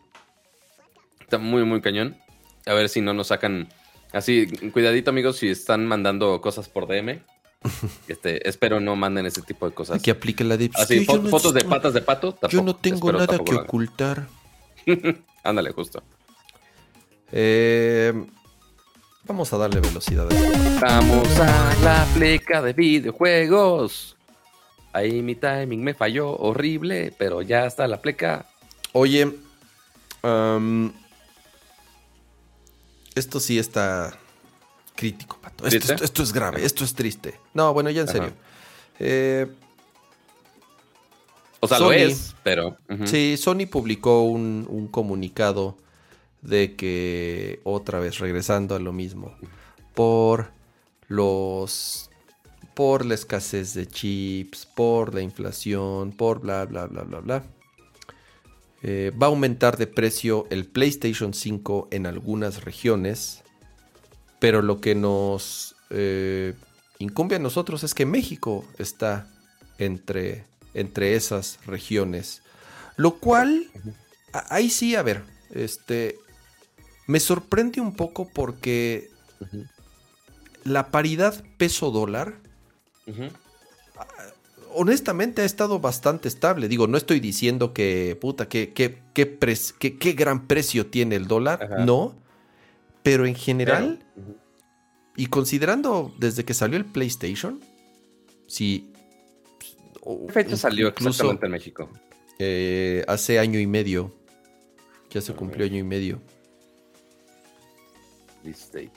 Está 1.19 1.37
muy, 1.37 1.63
muy 1.63 1.81
cañón. 1.81 2.17
A 2.65 2.73
ver 2.73 2.89
si 2.89 3.01
no 3.01 3.13
nos 3.13 3.27
sacan. 3.27 3.69
Así, 4.11 4.47
cuidadito, 4.71 5.11
amigos, 5.11 5.37
si 5.37 5.49
están 5.49 5.85
mandando 5.85 6.41
cosas 6.41 6.67
por 6.69 6.87
DM. 6.87 7.21
Este, 8.07 8.47
espero 8.49 8.79
no 8.79 8.95
manden 8.95 9.25
ese 9.27 9.41
tipo 9.43 9.67
de 9.69 9.75
cosas. 9.75 10.01
Que 10.01 10.11
aplique 10.11 10.43
la 10.43 10.55
de... 10.57 10.71
Así, 10.73 10.95
"Es 10.95 10.99
que 11.01 11.05
yo 11.05 11.19
fo- 11.19 11.23
no- 11.23 11.29
fotos 11.29 11.53
de 11.53 11.63
patas 11.65 11.93
de 11.93 12.01
pato. 12.01 12.35
Yo 12.49 12.63
no 12.63 12.75
tengo 12.75 13.11
nada 13.11 13.37
que 13.37 13.53
ocultar. 13.53 14.27
Ándale, 15.43 15.71
justo. 15.71 16.01
Eh, 17.31 18.13
vamos 19.29 19.53
a 19.53 19.57
darle 19.57 19.79
velocidad. 19.79 20.27
a. 20.31 20.79
Vamos 20.81 21.39
a 21.39 21.73
la 21.83 22.05
pleca 22.15 22.61
de 22.61 22.73
videojuegos. 22.73 24.17
Ahí 24.91 25.21
mi 25.21 25.35
timing 25.35 25.83
me 25.83 25.93
falló 25.93 26.35
horrible, 26.35 27.13
pero 27.17 27.41
ya 27.43 27.65
está 27.65 27.87
la 27.87 28.01
pleca. 28.01 28.45
Oye, 28.91 29.31
am, 30.23 30.91
esto 33.15 33.39
sí 33.39 33.59
está 33.59 34.17
crítico, 34.95 35.37
Pato. 35.41 35.65
Esto, 35.67 35.77
¿Triste? 35.77 35.93
esto- 35.93 36.05
esto 36.05 36.23
es 36.23 36.33
grave, 36.33 36.65
esto 36.65 36.83
es 36.83 36.93
triste. 36.95 37.39
No, 37.53 37.71
bueno, 37.73 37.89
ya 37.91 38.01
en 38.01 38.09
Ajá. 38.09 38.17
serio. 38.17 38.33
Eh, 38.99 39.47
O 41.61 41.67
sea, 41.67 41.77
Sony. 41.77 41.85
lo 41.85 41.91
es, 41.91 42.35
pero. 42.41 42.77
Sí, 43.05 43.37
Sony 43.37 43.67
publicó 43.69 44.23
un, 44.23 44.65
un 44.69 44.87
comunicado 44.87 45.77
de 46.41 46.75
que, 46.75 47.59
otra 47.63 47.99
vez 47.99 48.19
regresando 48.19 48.75
a 48.75 48.79
lo 48.79 48.93
mismo, 48.93 49.35
por 49.93 50.51
los. 51.07 52.09
por 52.75 53.05
la 53.05 53.15
escasez 53.15 53.73
de 53.73 53.87
chips, 53.87 54.65
por 54.65 55.13
la 55.13 55.21
inflación, 55.21 56.11
por 56.11 56.39
bla, 56.41 56.65
bla, 56.65 56.87
bla, 56.87 57.03
bla, 57.03 57.19
bla. 57.19 57.43
eh, 58.81 59.11
va 59.21 59.27
a 59.27 59.29
aumentar 59.29 59.77
de 59.77 59.87
precio 59.87 60.47
el 60.49 60.65
PlayStation 60.65 61.33
5 61.33 61.89
en 61.91 62.05
algunas 62.05 62.63
regiones, 62.63 63.43
pero 64.39 64.61
lo 64.61 64.79
que 64.79 64.95
nos 64.95 65.75
eh, 65.89 66.53
incumbe 66.99 67.35
a 67.35 67.39
nosotros 67.39 67.83
es 67.83 67.93
que 67.93 68.05
México 68.05 68.65
está 68.77 69.27
entre, 69.77 70.45
entre 70.73 71.15
esas 71.15 71.59
regiones. 71.65 72.41
Lo 72.95 73.17
cual, 73.19 73.69
ahí 74.49 74.69
sí, 74.69 74.95
a 74.95 75.03
ver, 75.03 75.23
este, 75.51 76.17
me 77.09 77.19
sorprende 77.19 77.81
un 77.81 77.95
poco 77.95 78.29
porque 78.31 79.09
la 80.63 80.91
paridad 80.91 81.43
peso-dólar, 81.57 82.35
Ujú. 83.07 83.23
honestamente 84.75 85.41
ha 85.41 85.45
estado 85.45 85.79
bastante 85.79 86.27
estable. 86.27 86.67
Digo, 86.67 86.85
no 86.85 86.97
estoy 86.97 87.19
diciendo 87.19 87.73
que, 87.73 88.15
puta, 88.21 88.47
que, 88.47 88.73
que, 88.73 88.99
que 89.15 89.39
pres- 89.39 89.73
que- 89.73 89.97
qué 89.97 90.11
gran 90.13 90.45
precio 90.45 90.85
tiene 90.85 91.15
el 91.15 91.25
dólar, 91.27 91.63
Ajá. 91.63 91.83
no. 91.83 92.15
Pero 93.01 93.25
en 93.25 93.33
general, 93.33 94.05
Pero, 94.13 94.27
y 95.15 95.25
considerando 95.25 96.13
desde 96.19 96.45
que 96.45 96.53
salió 96.53 96.77
el 96.77 96.85
PlayStation, 96.85 97.59
o 100.01 100.27
¿Qué 100.27 100.33
fecha 100.33 100.57
salió 100.57 100.89
exactamente 100.89 101.47
en 101.47 101.51
México? 101.53 101.89
eh, 102.37 103.03
hace 103.07 103.39
año 103.39 103.59
y 103.59 103.65
medio. 103.65 104.13
Ya 105.09 105.21
se 105.21 105.33
cumplió 105.33 105.65
año 105.65 105.79
y 105.79 105.83
medio. 105.83 106.21
This 108.43 108.71
date. 108.71 108.91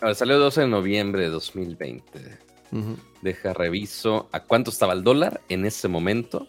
A 0.00 0.06
ver, 0.06 0.14
salió 0.14 0.38
12 0.38 0.62
de 0.62 0.66
noviembre 0.68 1.22
de 1.22 1.28
2020. 1.28 2.38
Ujú. 2.72 2.96
Deja 3.22 3.52
reviso 3.52 4.28
a 4.32 4.40
cuánto 4.40 4.70
estaba 4.70 4.92
el 4.92 5.04
dólar 5.04 5.40
en 5.48 5.66
ese 5.66 5.88
momento. 5.88 6.46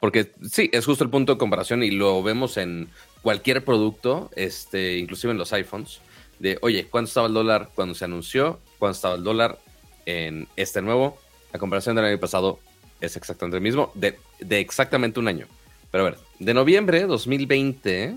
Porque 0.00 0.32
sí, 0.50 0.68
es 0.72 0.84
justo 0.84 1.02
el 1.04 1.10
punto 1.10 1.32
de 1.32 1.38
comparación 1.38 1.82
y 1.82 1.90
lo 1.90 2.22
vemos 2.22 2.56
en 2.58 2.88
cualquier 3.22 3.64
producto, 3.64 4.30
este, 4.36 4.98
inclusive 4.98 5.32
en 5.32 5.38
los 5.38 5.52
iPhones, 5.52 6.00
de, 6.38 6.58
oye, 6.60 6.88
¿cuánto 6.88 7.08
estaba 7.08 7.26
el 7.26 7.32
dólar 7.32 7.70
cuando 7.74 7.94
se 7.94 8.04
anunció? 8.04 8.60
¿Cuánto 8.78 8.96
estaba 8.96 9.14
el 9.14 9.24
dólar 9.24 9.58
en 10.04 10.46
este 10.56 10.82
nuevo? 10.82 11.16
La 11.52 11.58
comparación 11.58 11.96
del 11.96 12.04
año 12.04 12.20
pasado 12.20 12.58
es 13.00 13.16
exactamente 13.16 13.56
el 13.56 13.62
mismo, 13.62 13.92
de, 13.94 14.18
de 14.40 14.60
exactamente 14.60 15.20
un 15.20 15.28
año. 15.28 15.46
Pero 15.90 16.06
a 16.06 16.10
ver, 16.10 16.18
de 16.38 16.52
noviembre 16.52 16.98
de 16.98 17.06
2020, 17.06 18.16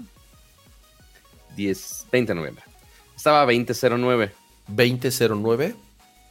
10, 1.55 2.07
20 2.11 2.31
de 2.31 2.35
noviembre, 2.35 2.63
estaba 3.17 3.41
a 3.41 3.45
20.09. 3.45 4.31
2009. 4.67 5.75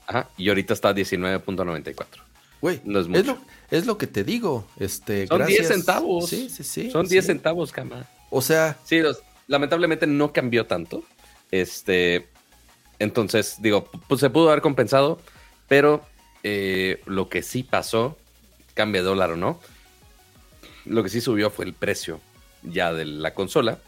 Ajá, 0.07 0.29
y 0.39 0.49
ahorita 0.49 0.73
está 0.73 0.91
a 0.91 0.95
19.94. 0.95 2.07
Güey, 2.61 2.81
No 2.85 2.99
es 3.01 3.05
es, 3.07 3.11
mucho. 3.11 3.25
lo, 3.25 3.39
es 3.77 3.87
lo 3.87 3.99
que 3.99 4.07
te 4.07 4.25
digo. 4.25 4.67
Este, 4.79 5.27
Son 5.27 5.39
gracias. 5.39 5.59
10 5.69 5.69
centavos. 5.69 6.31
Sí, 6.31 6.49
sí, 6.49 6.63
sí. 6.65 6.91
Son 6.91 7.07
10 7.07 7.25
sí. 7.25 7.27
centavos, 7.27 7.73
cama. 7.73 8.07
O 8.31 8.41
sea, 8.41 8.79
Sí, 8.85 9.01
los- 9.01 9.21
lamentablemente 9.49 10.07
no 10.07 10.33
cambió 10.33 10.67
tanto. 10.67 11.03
Este, 11.51 12.29
entonces, 12.99 13.57
digo, 13.61 13.91
pues 14.09 14.21
se 14.21 14.31
pudo 14.31 14.49
haber 14.51 14.63
compensado, 14.63 15.21
pero 15.69 16.05
eh, 16.43 17.01
lo 17.07 17.29
que 17.29 17.43
sí 17.43 17.63
pasó, 17.63 18.17
cambia 18.75 19.03
de 19.03 19.09
dólar 19.09 19.33
o 19.33 19.37
no, 19.37 19.61
lo 20.85 21.03
que 21.03 21.09
sí 21.09 21.21
subió 21.21 21.51
fue 21.51 21.65
el 21.65 21.75
precio 21.75 22.21
ya 22.63 22.93
de 22.93 23.05
la 23.05 23.35
consola. 23.35 23.79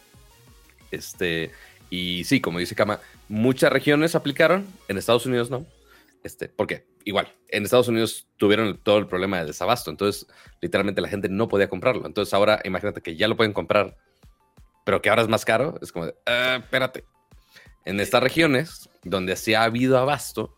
Este, 0.90 1.52
y 1.90 2.24
sí, 2.24 2.40
como 2.40 2.58
dice 2.58 2.74
Kama, 2.74 3.00
muchas 3.28 3.72
regiones 3.72 4.14
aplicaron, 4.14 4.66
en 4.88 4.98
Estados 4.98 5.26
Unidos 5.26 5.50
no. 5.50 5.64
Este, 6.24 6.48
¿por 6.48 6.66
qué? 6.66 6.86
Igual, 7.04 7.32
en 7.48 7.64
Estados 7.64 7.88
Unidos 7.88 8.26
tuvieron 8.36 8.76
todo 8.78 8.98
el 8.98 9.06
problema 9.06 9.38
de 9.38 9.46
desabasto, 9.46 9.90
entonces 9.90 10.26
literalmente 10.60 11.00
la 11.00 11.08
gente 11.08 11.28
no 11.28 11.48
podía 11.48 11.68
comprarlo. 11.68 12.06
Entonces 12.06 12.34
ahora 12.34 12.60
imagínate 12.64 13.00
que 13.00 13.16
ya 13.16 13.28
lo 13.28 13.36
pueden 13.36 13.52
comprar, 13.52 13.96
pero 14.84 15.00
que 15.00 15.08
ahora 15.08 15.22
es 15.22 15.28
más 15.28 15.44
caro, 15.44 15.78
es 15.80 15.92
como 15.92 16.06
de, 16.06 16.14
"Ah, 16.26 16.58
espérate. 16.62 17.04
En 17.84 18.00
estas 18.00 18.22
regiones 18.22 18.90
donde 19.04 19.36
sí 19.36 19.54
ha 19.54 19.62
habido 19.64 19.96
abasto, 19.98 20.54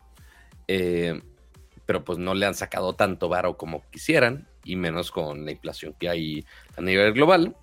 eh, 0.67 1.21
pero 1.85 2.03
pues 2.03 2.17
no 2.17 2.33
le 2.33 2.45
han 2.45 2.55
sacado 2.55 2.93
tanto 2.95 3.29
varo 3.29 3.55
como 3.57 3.83
quisieran, 3.91 4.47
y 4.63 4.75
menos 4.75 5.11
con 5.11 5.45
la 5.45 5.51
inflación 5.51 5.95
que 5.99 6.09
hay 6.09 6.45
a 6.77 6.81
nivel 6.81 7.13
global. 7.13 7.55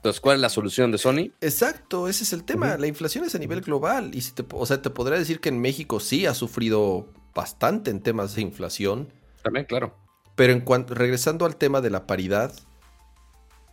Entonces, 0.00 0.20
¿cuál 0.22 0.36
es 0.36 0.40
la 0.40 0.48
solución 0.48 0.90
de 0.90 0.96
Sony? 0.96 1.30
exacto, 1.42 2.08
ese 2.08 2.24
es 2.24 2.32
el 2.32 2.44
tema. 2.44 2.78
La 2.78 2.86
inflación 2.86 3.22
es 3.26 3.34
a 3.34 3.38
nivel 3.38 3.60
global. 3.60 4.14
Y 4.14 4.22
si 4.22 4.32
te, 4.32 4.42
o 4.50 4.64
sea, 4.64 4.80
te 4.80 4.88
podría 4.88 5.18
decir 5.18 5.40
que 5.40 5.50
en 5.50 5.60
México 5.60 6.00
sí 6.00 6.24
ha 6.24 6.32
sufrido 6.32 7.12
bastante 7.34 7.90
en 7.90 8.00
temas 8.00 8.34
de 8.34 8.40
inflación. 8.40 9.12
También, 9.42 9.66
claro. 9.66 9.94
Pero 10.36 10.54
en 10.54 10.62
cuanto, 10.62 10.94
regresando 10.94 11.44
al 11.44 11.56
tema 11.56 11.82
de 11.82 11.90
la 11.90 12.06
paridad, 12.06 12.54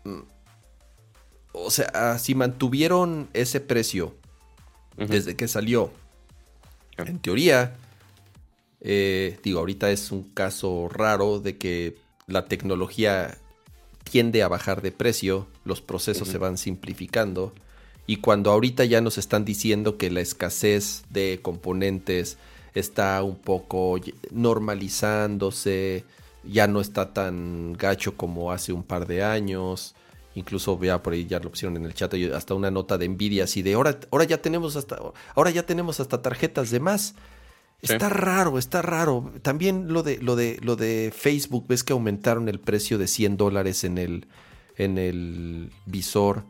mm, 0.04 0.20
o 1.54 1.72
sea, 1.72 1.90
ah, 1.94 2.20
si 2.20 2.36
mantuvieron 2.36 3.30
ese 3.32 3.62
precio 3.62 4.14
desde 4.98 5.38
que 5.38 5.48
salió, 5.48 5.94
en 6.98 7.20
teoría, 7.20 7.78
eh, 8.82 9.40
digo, 9.44 9.60
ahorita 9.60 9.91
es 9.91 10.12
un 10.12 10.24
caso 10.24 10.90
raro 10.90 11.40
de 11.40 11.58
que 11.58 11.95
la 12.26 12.48
tecnología 12.48 13.38
tiende 14.04 14.44
a 14.44 14.48
bajar 14.48 14.82
de 14.82 14.91
precio, 14.91 15.48
los 15.68 15.81
procesos 15.81 16.27
se 16.27 16.38
van 16.38 16.57
simplificando. 16.57 17.53
Y 18.07 18.18
cuando 18.18 18.52
ahorita 18.52 18.85
ya 18.85 19.02
nos 19.02 19.18
están 19.18 19.44
diciendo 19.44 19.98
que 19.98 20.10
la 20.10 20.22
escasez 20.22 21.03
de 21.10 21.39
componentes 21.41 22.38
está 22.73 23.22
un 23.22 23.35
poco 23.35 23.99
normalizándose, 24.31 26.06
ya 26.44 26.68
no 26.68 26.80
está 26.80 27.14
tan 27.14 27.73
gacho 27.73 28.15
como 28.15 28.52
hace 28.52 28.72
un 28.72 28.84
par 28.84 29.07
de 29.07 29.23
años. 29.23 29.94
Incluso 30.35 30.77
vea 30.77 31.02
por 31.02 31.14
ahí 31.14 31.26
ya 31.26 31.39
lo 31.39 31.49
pusieron 31.49 31.76
en 31.77 31.85
el 31.85 31.94
chat 31.94 32.14
hasta 32.34 32.53
una 32.53 32.72
nota 32.72 32.98
de 32.98 33.06
envidia 33.06 33.45
así 33.45 33.64
de 33.64 33.73
ahora, 33.73 33.99
ahora 34.11 34.23
ya 34.23 34.39
tenemos 34.39 34.76
hasta 34.76 34.99
ahora 35.35 35.49
ya 35.49 35.65
tenemos 35.65 35.99
hasta 35.99 36.22
tarjetas 36.22 36.69
de 36.69 36.80
más. 36.80 37.15
Sí. 37.81 37.94
Está 37.94 38.10
raro, 38.10 38.57
está 38.57 38.81
raro. 38.81 39.34
También 39.41 39.91
lo 39.91 40.02
de 40.02 40.18
lo 40.18 40.35
de 40.35 40.60
lo 40.61 40.76
de 40.76 41.11
Facebook, 41.15 41.65
ves 41.68 41.84
que 41.84 41.94
aumentaron 41.94 42.49
el 42.49 42.60
precio 42.60 42.98
de 42.98 43.07
100 43.07 43.38
dólares 43.38 43.84
en 43.84 43.98
el 43.98 44.27
en 44.78 44.98
el 44.98 45.72
visor. 45.86 46.44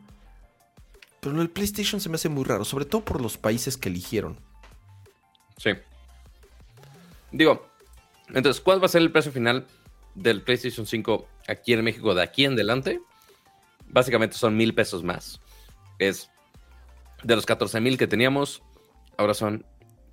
Pero 1.20 1.36
del 1.36 1.50
PlayStation 1.50 2.00
se 2.00 2.08
me 2.08 2.14
hace 2.14 2.28
muy 2.28 2.44
raro, 2.44 2.64
sobre 2.64 2.84
todo 2.84 3.04
por 3.04 3.20
los 3.20 3.36
países 3.36 3.76
que 3.76 3.88
eligieron. 3.88 4.38
Sí. 5.56 5.70
Digo, 7.32 7.66
entonces, 8.28 8.60
¿cuál 8.60 8.80
va 8.80 8.86
a 8.86 8.90
ser 8.90 9.02
el 9.02 9.12
precio 9.12 9.32
final 9.32 9.66
del 10.14 10.42
PlayStation 10.42 10.86
5 10.86 11.28
aquí 11.48 11.72
en 11.72 11.84
México 11.84 12.14
de 12.14 12.22
aquí 12.22 12.44
en 12.44 12.52
adelante? 12.52 13.00
Básicamente 13.86 14.36
son 14.36 14.56
mil 14.56 14.74
pesos 14.74 15.02
más. 15.02 15.40
Es 15.98 16.30
de 17.24 17.34
los 17.34 17.46
14 17.46 17.80
mil 17.80 17.98
que 17.98 18.06
teníamos, 18.06 18.62
ahora 19.16 19.34
son 19.34 19.66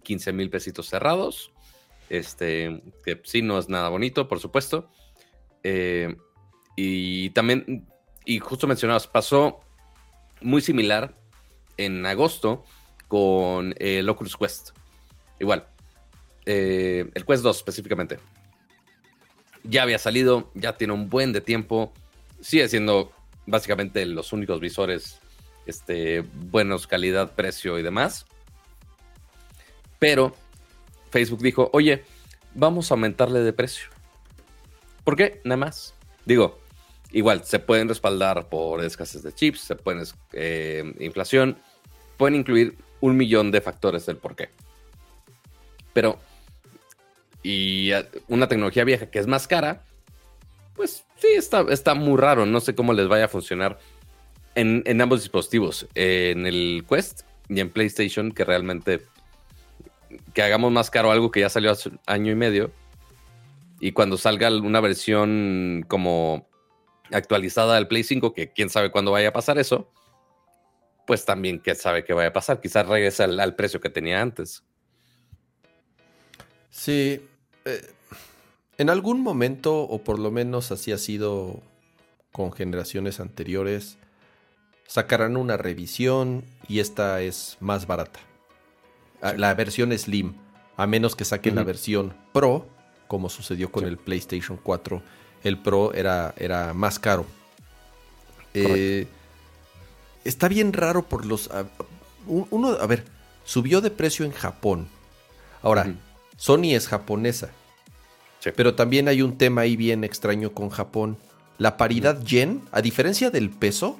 15 0.04 0.34
mil 0.34 0.50
pesitos 0.50 0.88
cerrados. 0.88 1.52
Este, 2.10 2.84
que 3.04 3.20
sí 3.24 3.42
no 3.42 3.58
es 3.58 3.68
nada 3.68 3.90
bonito, 3.90 4.28
por 4.28 4.40
supuesto. 4.40 4.90
Eh, 5.64 6.16
y 6.76 7.32
también, 7.32 7.88
y 8.26 8.40
justo 8.40 8.68
mencionabas, 8.68 9.08
pasó 9.08 9.62
muy 10.42 10.62
similar 10.62 11.16
en 11.78 12.06
agosto 12.06 12.64
con 13.08 13.76
el 13.78 14.08
Oculus 14.10 14.36
Quest. 14.38 14.72
igual. 15.40 15.68
Eh, 16.46 17.10
el 17.14 17.26
Quest 17.26 17.44
2 17.44 17.58
específicamente. 17.58 18.20
Ya 19.64 19.84
había 19.84 19.98
salido, 19.98 20.52
ya 20.54 20.78
tiene 20.78 20.94
un 20.94 21.10
buen 21.10 21.34
de 21.34 21.42
tiempo. 21.42 21.94
Sigue 22.40 22.68
siendo 22.68 23.12
básicamente 23.48 24.06
los 24.06 24.32
únicos 24.34 24.60
visores 24.60 25.20
este, 25.66 26.22
buenos, 26.22 26.88
calidad, 26.88 27.34
precio 27.34 27.80
y 27.80 27.84
demás. 27.84 28.26
Pero 30.00 30.36
Facebook 31.10 31.42
dijo, 31.42 31.70
oye, 31.74 32.04
vamos 32.54 32.92
a 32.92 32.96
aumentarle 32.96 33.40
de 33.40 33.54
precio. 33.54 33.90
¿Por 35.04 35.16
qué? 35.16 35.42
Nada 35.44 35.58
más. 35.58 35.94
Digo, 36.26 36.60
igual, 37.12 37.44
se 37.44 37.60
pueden 37.60 37.88
respaldar 37.88 38.50
por 38.50 38.84
escasez 38.84 39.24
de 39.24 39.34
chips, 39.34 39.62
se 39.62 39.76
pueden 39.76 40.04
eh, 40.34 40.94
inflación, 41.00 41.58
pueden 42.18 42.36
incluir 42.36 42.76
un 43.02 43.18
millón 43.18 43.52
de 43.52 43.62
factores 43.62 44.06
del 44.06 44.18
por 44.18 44.36
qué. 44.36 44.50
Pero, 45.94 46.20
y 47.44 47.92
una 48.28 48.48
tecnología 48.48 48.84
vieja 48.84 49.10
que 49.10 49.20
es 49.20 49.28
más 49.28 49.48
cara, 49.48 49.84
pues 50.76 51.06
sí, 51.18 51.28
está, 51.36 51.66
está 51.70 51.94
muy 51.94 52.18
raro. 52.20 52.46
No 52.46 52.60
sé 52.60 52.76
cómo 52.76 52.94
les 52.94 53.08
vaya 53.08 53.26
a 53.26 53.30
funcionar 53.30 53.80
en, 54.56 54.84
en 54.86 55.02
ambos 55.02 55.22
dispositivos, 55.22 55.88
en 55.96 56.46
el 56.46 56.86
Quest 56.90 57.22
y 57.48 57.60
en 57.60 57.70
PlayStation, 57.70 58.32
que 58.32 58.44
realmente 58.44 59.02
que 60.34 60.42
hagamos 60.42 60.72
más 60.72 60.90
caro 60.90 61.12
algo 61.12 61.32
que 61.32 61.42
ya 61.42 61.50
salió 61.50 61.72
hace 61.72 61.92
año 62.06 62.32
y 62.32 62.36
medio 62.36 62.72
y 63.80 63.92
cuando 63.92 64.18
salga 64.18 64.50
una 64.50 64.80
versión 64.80 65.86
como 65.88 66.48
actualizada 67.12 67.76
del 67.76 67.88
Play 67.88 68.04
5, 68.04 68.34
que 68.34 68.52
quién 68.52 68.70
sabe 68.70 68.92
cuándo 68.92 69.12
vaya 69.12 69.30
a 69.30 69.34
pasar 69.34 69.58
eso, 69.58 69.92
pues 71.06 71.26
también 71.26 71.60
quién 71.60 71.76
sabe 71.76 72.04
qué 72.04 72.14
vaya 72.14 72.30
a 72.30 72.34
pasar. 72.34 72.60
Quizás 72.60 72.88
regrese 72.88 73.24
al, 73.24 73.56
precio 73.56 73.80
que 73.80 73.90
tenía 73.90 74.22
antes. 74.22 74.64
Sí. 76.70 77.22
Eh, 77.66 77.94
en 78.78 78.90
algún 78.90 79.22
momento, 79.22 79.82
o 79.82 80.04
por 80.04 80.20
lo 80.20 80.32
menos 80.32 80.72
así 80.72 80.92
ha 80.92 80.98
sido 80.98 81.62
con 82.32 82.52
generaciones 82.52 83.20
anteriores, 83.20 83.98
sacarán 84.88 85.38
una 85.38 85.58
revisión 85.58 86.44
y 86.68 86.80
esta 86.80 87.22
es 87.22 87.58
más 87.60 87.88
barata. 87.88 88.20
Ah, 89.22 89.34
la 89.38 89.54
versión 89.54 89.98
Slim, 89.98 90.36
a 90.76 90.88
menos 90.88 91.16
que 91.16 91.24
saquen 91.26 91.56
la 91.56 91.64
versión 91.64 92.14
Pro, 92.34 92.68
como 93.08 93.30
sucedió 93.30 93.72
con 93.72 93.86
el 93.86 93.98
PlayStation 93.98 94.60
4. 94.62 95.02
El 95.46 95.58
Pro 95.60 95.94
era, 95.94 96.34
era 96.38 96.74
más 96.74 96.98
caro. 97.00 97.26
Eh, 98.56 99.08
está 100.24 100.48
bien 100.48 100.74
raro 100.74 101.04
por 101.04 101.26
los... 101.26 101.50
uno, 102.26 102.70
a 102.70 102.88
ver, 102.88 103.06
subió 103.44 103.80
de 103.80 103.92
precio 103.92 104.26
en 104.26 104.32
Japón. 104.32 104.88
Ahora, 105.62 105.94
Sony 106.36 106.74
es 106.74 106.88
japonesa. 106.88 107.52
Pero 108.56 108.76
también 108.76 109.08
hay 109.08 109.22
un 109.22 109.38
tema 109.38 109.62
ahí 109.62 109.76
bien 109.76 110.04
extraño 110.04 110.52
con 110.52 110.70
Japón. 110.70 111.18
La 111.58 111.78
paridad 111.78 112.22
yen, 112.22 112.62
a 112.72 112.82
diferencia 112.82 113.30
del 113.30 113.50
peso, 113.50 114.00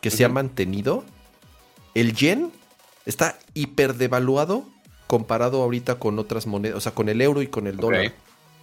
que 0.00 0.10
se 0.10 0.24
ha 0.24 0.28
mantenido, 0.28 1.04
el 1.94 2.14
yen 2.14 2.52
está 3.04 3.36
hiperdevaluado 3.54 4.64
comparado 5.08 5.62
ahorita 5.62 5.98
con 5.98 6.18
otras 6.18 6.46
monedas, 6.46 6.76
o 6.76 6.80
sea, 6.80 6.92
con 6.92 7.08
el 7.08 7.20
euro 7.20 7.42
y 7.42 7.48
con 7.48 7.66
el 7.66 7.78
dólar. 7.78 8.12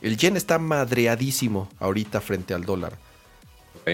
El 0.06 0.18
yen 0.18 0.38
está 0.38 0.60
madreadísimo 0.60 1.68
ahorita 1.80 2.22
frente 2.22 2.53
al 2.53 2.64
dólar. 2.64 2.95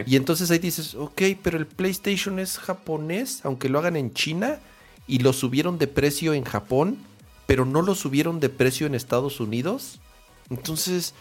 Y 0.05 0.17
entonces 0.17 0.51
ahí 0.51 0.59
dices, 0.59 0.93
ok, 0.93 1.21
pero 1.41 1.57
el 1.57 1.65
PlayStation 1.65 2.38
es 2.38 2.57
japonés, 2.57 3.39
aunque 3.45 3.69
lo 3.69 3.79
hagan 3.79 3.95
en 3.95 4.13
China, 4.13 4.59
y 5.07 5.19
lo 5.19 5.31
subieron 5.31 5.77
de 5.77 5.88
precio 5.88 6.33
en 6.33 6.43
Japón, 6.43 6.97
pero 7.47 7.63
no 7.63 7.81
lo 7.81 7.95
subieron 7.95 8.41
de 8.41 8.49
precio 8.49 8.88
en 8.88 8.93
Estados 8.93 9.39
Unidos. 9.39 10.01
Entonces, 10.49 11.13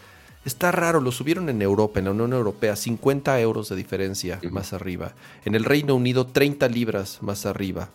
está 0.43 0.73
raro, 0.73 0.99
lo 0.99 1.13
subieron 1.13 1.47
en 1.47 1.61
Europa, 1.61 1.99
en 1.99 2.05
la 2.05 2.11
Unión 2.11 2.33
Europea, 2.33 2.75
50 2.75 3.39
euros 3.39 3.69
de 3.69 3.77
diferencia 3.77 4.41
más 4.51 4.73
arriba. 4.73 5.13
En 5.45 5.55
el 5.55 5.63
Reino 5.63 5.95
Unido, 5.95 6.27
30 6.27 6.67
libras 6.67 7.19
más 7.21 7.45
arriba. 7.45 7.87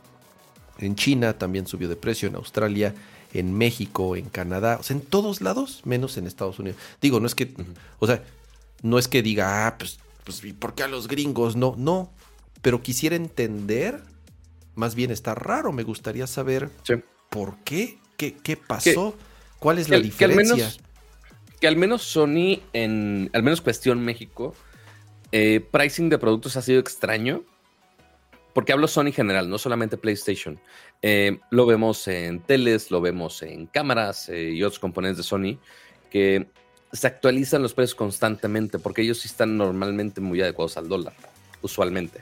En 0.78 0.94
China 0.94 1.36
también 1.36 1.66
subió 1.66 1.90
de 1.90 1.96
precio, 1.96 2.26
en 2.26 2.36
Australia 2.36 2.94
en 3.38 3.56
México, 3.56 4.16
en 4.16 4.28
Canadá, 4.28 4.78
o 4.80 4.82
sea, 4.82 4.96
en 4.96 5.02
todos 5.02 5.40
lados, 5.40 5.82
menos 5.84 6.16
en 6.16 6.26
Estados 6.26 6.58
Unidos. 6.58 6.78
Digo, 7.00 7.20
no 7.20 7.26
es 7.26 7.34
que, 7.34 7.54
o 7.98 8.06
sea, 8.06 8.22
no 8.82 8.98
es 8.98 9.08
que 9.08 9.22
diga, 9.22 9.66
ah, 9.66 9.78
pues, 9.78 9.98
pues, 10.24 10.42
¿por 10.58 10.74
qué 10.74 10.82
a 10.82 10.88
los 10.88 11.08
gringos? 11.08 11.56
No, 11.56 11.74
no, 11.76 12.12
pero 12.62 12.82
quisiera 12.82 13.16
entender, 13.16 14.00
más 14.74 14.94
bien 14.94 15.10
está 15.10 15.34
raro, 15.34 15.72
me 15.72 15.82
gustaría 15.82 16.26
saber 16.26 16.70
por 17.30 17.58
qué, 17.64 17.98
qué, 18.16 18.34
qué 18.34 18.56
pasó, 18.56 19.14
cuál 19.58 19.78
es 19.78 19.88
la 19.88 19.98
diferencia. 19.98 20.72
Que 21.60 21.68
al, 21.68 21.76
menos, 21.76 22.02
Sony, 22.02 22.60
en, 22.72 23.30
al 23.32 23.42
menos 23.42 23.60
cuestión 23.60 24.04
México, 24.04 24.54
eh, 25.32 25.60
pricing 25.70 26.10
de 26.10 26.18
productos 26.18 26.56
ha 26.56 26.62
sido 26.62 26.80
extraño 26.80 27.44
porque 28.56 28.72
hablo 28.72 28.88
Sony 28.88 29.12
general, 29.12 29.50
no 29.50 29.58
solamente 29.58 29.98
PlayStation. 29.98 30.58
Eh, 31.02 31.38
lo 31.50 31.66
vemos 31.66 32.08
en 32.08 32.40
teles, 32.40 32.90
lo 32.90 33.00
vemos 33.00 33.42
en 33.42 33.66
cámaras 33.66 34.28
eh, 34.28 34.50
y 34.50 34.62
otros 34.62 34.78
componentes 34.78 35.18
de 35.18 35.22
Sony 35.22 35.58
que 36.10 36.46
se 36.92 37.06
actualizan 37.06 37.62
los 37.62 37.74
precios 37.74 37.94
constantemente 37.94 38.78
porque 38.78 39.02
ellos 39.02 39.18
sí 39.18 39.28
están 39.28 39.56
normalmente 39.56 40.20
muy 40.20 40.40
adecuados 40.40 40.76
al 40.76 40.88
dólar, 40.88 41.14
usualmente. 41.62 42.20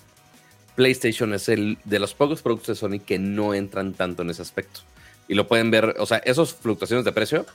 PlayStation 0.75 1.33
es 1.35 1.49
el 1.49 1.79
de 1.85 2.01
los 2.01 2.15
pocos 2.15 2.43
productos 2.43 2.69
de 2.69 2.75
Sony 2.75 2.99
que 3.05 3.19
no 3.19 3.55
entran 3.55 3.95
tanto 3.95 4.23
en 4.23 4.31
ese 4.31 4.43
aspecto. 4.43 4.81
Y 5.29 5.35
lo 5.35 5.47
pueden 5.47 5.71
ver, 5.71 5.95
o 5.99 6.07
sea, 6.07 6.19
esas 6.19 6.53
fluctuaciones 6.55 7.05
de 7.05 7.13
precio, 7.13 7.47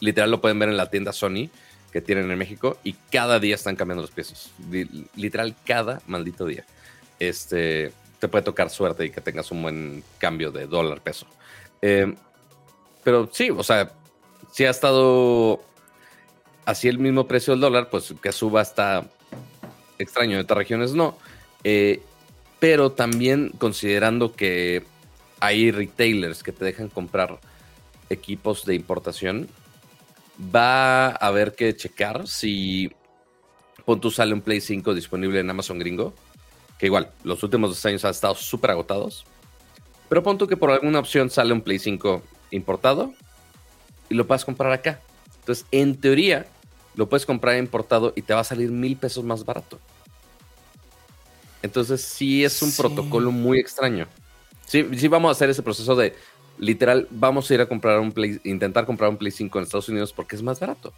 literal 0.00 0.30
lo 0.30 0.40
pueden 0.40 0.58
ver 0.58 0.68
en 0.68 0.76
la 0.76 0.90
tienda 0.90 1.12
Sony 1.12 1.48
que 1.92 2.00
tienen 2.00 2.30
en 2.30 2.36
México 2.36 2.76
y 2.82 2.94
cada 3.12 3.38
día 3.38 3.54
están 3.54 3.76
cambiando 3.76 4.02
los 4.02 4.10
precios. 4.10 4.50
Literal, 5.14 5.54
cada 5.64 6.02
maldito 6.06 6.44
día 6.44 6.64
este, 7.18 7.92
te 8.18 8.28
puede 8.28 8.44
tocar 8.44 8.70
suerte 8.70 9.04
y 9.04 9.10
que 9.10 9.20
tengas 9.20 9.50
un 9.50 9.62
buen 9.62 10.04
cambio 10.18 10.50
de 10.50 10.66
dólar 10.66 11.00
peso. 11.00 11.26
Eh, 11.82 12.14
pero 13.02 13.28
sí, 13.32 13.50
o 13.50 13.62
sea, 13.62 13.90
si 14.52 14.64
ha 14.64 14.70
estado 14.70 15.60
así 16.64 16.88
el 16.88 16.98
mismo 16.98 17.26
precio 17.26 17.52
del 17.52 17.60
dólar, 17.60 17.90
pues 17.90 18.14
que 18.22 18.32
suba 18.32 18.60
hasta 18.62 19.04
extraño, 19.98 20.34
en 20.34 20.40
otras 20.40 20.58
regiones 20.58 20.94
no. 20.94 21.16
Eh, 21.62 22.00
pero 22.58 22.92
también 22.92 23.50
considerando 23.58 24.34
que 24.34 24.84
hay 25.40 25.70
retailers 25.70 26.42
que 26.42 26.52
te 26.52 26.64
dejan 26.64 26.88
comprar 26.88 27.38
equipos 28.08 28.64
de 28.64 28.74
importación, 28.74 29.48
va 30.54 31.08
a 31.08 31.10
haber 31.10 31.54
que 31.54 31.76
checar 31.76 32.26
si 32.26 32.90
pon 33.84 34.00
tú 34.00 34.10
sale 34.10 34.32
un 34.32 34.40
Play 34.40 34.60
5 34.60 34.94
disponible 34.94 35.40
en 35.40 35.50
Amazon 35.50 35.78
gringo 35.78 36.14
que 36.84 36.88
igual, 36.88 37.10
los 37.22 37.42
últimos 37.42 37.70
dos 37.70 37.86
años 37.86 38.04
han 38.04 38.10
estado 38.10 38.34
súper 38.34 38.72
agotados. 38.72 39.24
Pero 40.10 40.22
pon 40.22 40.36
tú 40.36 40.46
que 40.46 40.58
por 40.58 40.70
alguna 40.70 40.98
opción 40.98 41.30
sale 41.30 41.54
un 41.54 41.62
Play 41.62 41.78
5 41.78 42.22
importado 42.50 43.14
y 44.10 44.14
lo 44.14 44.26
puedes 44.26 44.44
comprar 44.44 44.70
acá. 44.70 45.00
Entonces, 45.40 45.64
en 45.70 45.98
teoría, 45.98 46.46
lo 46.94 47.08
puedes 47.08 47.24
comprar 47.24 47.56
importado 47.56 48.12
y 48.14 48.20
te 48.20 48.34
va 48.34 48.40
a 48.40 48.44
salir 48.44 48.70
mil 48.70 48.98
pesos 48.98 49.24
más 49.24 49.46
barato. 49.46 49.80
Entonces, 51.62 52.02
sí 52.02 52.44
es 52.44 52.60
un 52.60 52.70
protocolo 52.70 53.32
muy 53.32 53.58
extraño. 53.58 54.06
Sí, 54.66 54.86
sí, 54.94 55.08
vamos 55.08 55.30
a 55.30 55.32
hacer 55.32 55.48
ese 55.48 55.62
proceso 55.62 55.96
de 55.96 56.14
literal, 56.58 57.08
vamos 57.10 57.50
a 57.50 57.54
ir 57.54 57.62
a 57.62 57.66
comprar 57.66 57.98
un 57.98 58.12
Play, 58.12 58.42
intentar 58.44 58.84
comprar 58.84 59.08
un 59.08 59.16
Play 59.16 59.32
5 59.32 59.58
en 59.58 59.64
Estados 59.64 59.88
Unidos 59.88 60.12
porque 60.12 60.36
es 60.36 60.42
más 60.42 60.60
barato. 60.60 60.92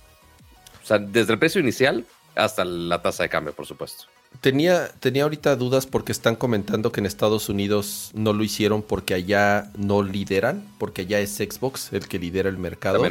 O 0.82 0.84
sea, 0.84 0.98
desde 0.98 1.32
el 1.32 1.38
precio 1.38 1.60
inicial 1.60 2.04
hasta 2.34 2.64
la 2.64 3.00
tasa 3.00 3.22
de 3.22 3.28
cambio, 3.28 3.54
por 3.54 3.66
supuesto. 3.66 4.06
Tenía, 4.40 4.88
tenía 5.00 5.24
ahorita 5.24 5.56
dudas 5.56 5.86
porque 5.86 6.12
están 6.12 6.36
comentando 6.36 6.92
que 6.92 7.00
en 7.00 7.06
Estados 7.06 7.48
Unidos 7.48 8.10
no 8.14 8.32
lo 8.32 8.44
hicieron 8.44 8.82
porque 8.82 9.14
allá 9.14 9.70
no 9.76 10.02
lideran, 10.02 10.66
porque 10.78 11.02
allá 11.02 11.20
es 11.20 11.36
Xbox 11.36 11.92
el 11.92 12.08
que 12.08 12.18
lidera 12.18 12.48
el 12.48 12.58
mercado. 12.58 13.02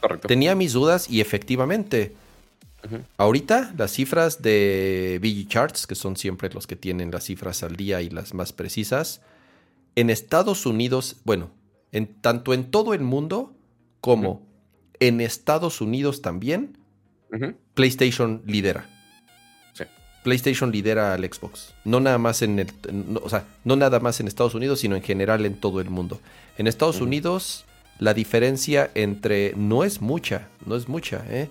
Correcto. 0.00 0.28
Tenía 0.28 0.54
mis 0.54 0.72
dudas 0.72 1.10
y 1.10 1.20
efectivamente, 1.20 2.14
ahorita 3.16 3.74
las 3.76 3.92
cifras 3.92 4.42
de 4.42 5.20
VG 5.22 5.48
Charts, 5.48 5.86
que 5.86 5.94
son 5.94 6.16
siempre 6.16 6.48
los 6.50 6.66
que 6.66 6.76
tienen 6.76 7.10
las 7.10 7.24
cifras 7.24 7.62
al 7.62 7.76
día 7.76 8.00
y 8.00 8.08
las 8.08 8.32
más 8.34 8.52
precisas, 8.52 9.20
en 9.94 10.10
Estados 10.10 10.66
Unidos, 10.66 11.16
bueno, 11.24 11.50
en, 11.92 12.06
tanto 12.20 12.54
en 12.54 12.70
todo 12.70 12.94
el 12.94 13.02
mundo 13.02 13.54
como 14.00 14.46
en 15.00 15.20
Estados 15.20 15.80
Unidos 15.80 16.22
también, 16.22 16.78
PlayStation 17.74 18.42
lidera. 18.46 18.88
PlayStation 20.22 20.70
lidera 20.70 21.14
al 21.14 21.24
Xbox. 21.24 21.74
No 21.84 22.00
nada 22.00 22.18
más 22.18 22.42
en 22.42 22.58
el, 22.58 22.68
o 23.22 23.28
sea, 23.28 23.46
no 23.64 23.76
nada 23.76 24.00
más 24.00 24.20
en 24.20 24.28
Estados 24.28 24.54
Unidos, 24.54 24.80
sino 24.80 24.96
en 24.96 25.02
general 25.02 25.46
en 25.46 25.54
todo 25.54 25.80
el 25.80 25.90
mundo. 25.90 26.20
En 26.58 26.66
Estados 26.66 27.00
Unidos 27.00 27.64
la 28.00 28.14
diferencia 28.14 28.90
entre 28.94 29.52
no 29.56 29.84
es 29.84 30.00
mucha, 30.00 30.48
no 30.64 30.74
es 30.74 30.88
mucha, 30.88 31.22
¿eh? 31.28 31.48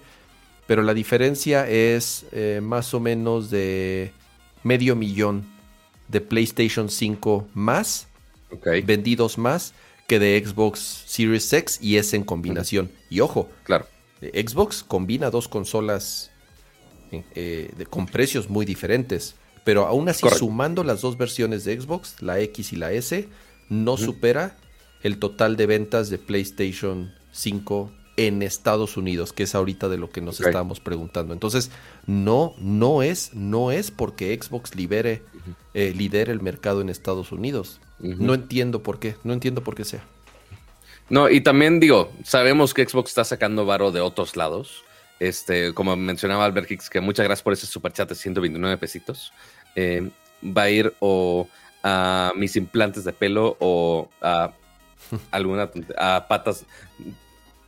pero 0.66 0.82
la 0.82 0.94
diferencia 0.96 1.70
es 1.70 2.26
eh, 2.32 2.60
más 2.62 2.94
o 2.94 3.00
menos 3.00 3.52
de 3.52 4.12
medio 4.64 4.96
millón 4.96 5.46
de 6.08 6.22
PlayStation 6.22 6.90
5 6.90 7.48
más 7.54 8.08
vendidos 8.84 9.38
más 9.38 9.74
que 10.08 10.18
de 10.18 10.44
Xbox 10.44 11.04
Series 11.06 11.54
X 11.54 11.80
y 11.84 11.98
S 11.98 12.16
en 12.16 12.24
combinación. 12.24 12.92
Y 13.12 13.20
ojo, 13.20 13.50
Claro. 13.64 13.86
Xbox 14.22 14.84
combina 14.84 15.30
dos 15.30 15.48
consolas 15.48 16.29
eh, 17.12 17.72
de- 17.78 17.86
con 17.86 18.06
precios 18.08 18.50
muy 18.50 18.66
diferentes. 18.66 19.36
Pero 19.64 19.86
aún 19.86 20.10
así, 20.10 20.22
Correcto. 20.22 20.46
sumando 20.46 20.84
las 20.84 21.02
dos 21.02 21.18
versiones 21.18 21.64
de 21.66 21.80
Xbox, 21.80 22.22
la 22.22 22.40
X 22.40 22.74
y 22.74 22.76
la 22.78 22.92
S, 22.92 23.28
no 23.70 23.98
supera 23.98 24.56
el 25.04 25.20
total 25.20 25.58
de 25.58 25.66
ventas 25.68 26.10
de 26.10 26.18
PlayStation 26.18 27.14
5 27.32 27.92
en 28.18 28.42
Estados 28.42 28.98
Unidos, 28.98 29.32
que 29.32 29.44
es 29.44 29.56
ahorita 29.56 29.88
de 29.88 29.98
lo 29.98 30.10
que 30.10 30.22
nos 30.22 30.40
estábamos 30.42 30.80
preguntando. 30.80 31.34
Entonces, 31.34 31.72
no, 32.08 32.54
no 32.58 33.02
es, 33.04 33.34
no 33.34 33.72
es 33.72 33.92
porque 33.92 34.38
Xbox 34.42 34.76
libere, 34.76 35.22
eh, 35.74 35.94
lidere 35.96 36.32
el 36.34 36.42
mercado 36.42 36.82
en 36.82 36.90
Estados 36.90 37.32
Unidos. 37.32 37.80
No 38.00 38.34
entiendo 38.34 38.82
por 38.84 39.00
qué, 39.00 39.16
no 39.24 39.34
entiendo 39.34 39.64
por 39.64 39.76
qué 39.76 39.86
sea. 39.86 40.04
No, 41.10 41.30
y 41.30 41.42
también 41.42 41.80
digo, 41.80 42.12
sabemos 42.24 42.74
que 42.74 42.88
Xbox 42.88 43.10
está 43.12 43.24
sacando 43.24 43.66
varo 43.66 43.92
de 43.92 44.00
otros 44.02 44.36
lados. 44.36 44.84
Este, 45.20 45.74
como 45.74 45.96
mencionaba 45.96 46.46
Albert 46.46 46.72
Hicks, 46.72 46.90
que 46.90 47.02
muchas 47.02 47.26
gracias 47.26 47.44
por 47.44 47.54
ese 47.54 47.68
superchat 47.68 48.08
de 48.10 48.16
129 48.16 48.78
pesitos. 48.78 49.34
Eh, 49.76 50.10
va 50.44 50.64
a 50.64 50.70
ir 50.70 50.94
o 51.00 51.48
a 51.84 52.32
mis 52.36 52.56
implantes 52.56 53.04
de 53.04 53.14
pelo 53.14 53.58
o 53.60 54.10
a 54.22 54.52
alguna 55.32 55.70
a 55.98 56.26
patas, 56.28 56.66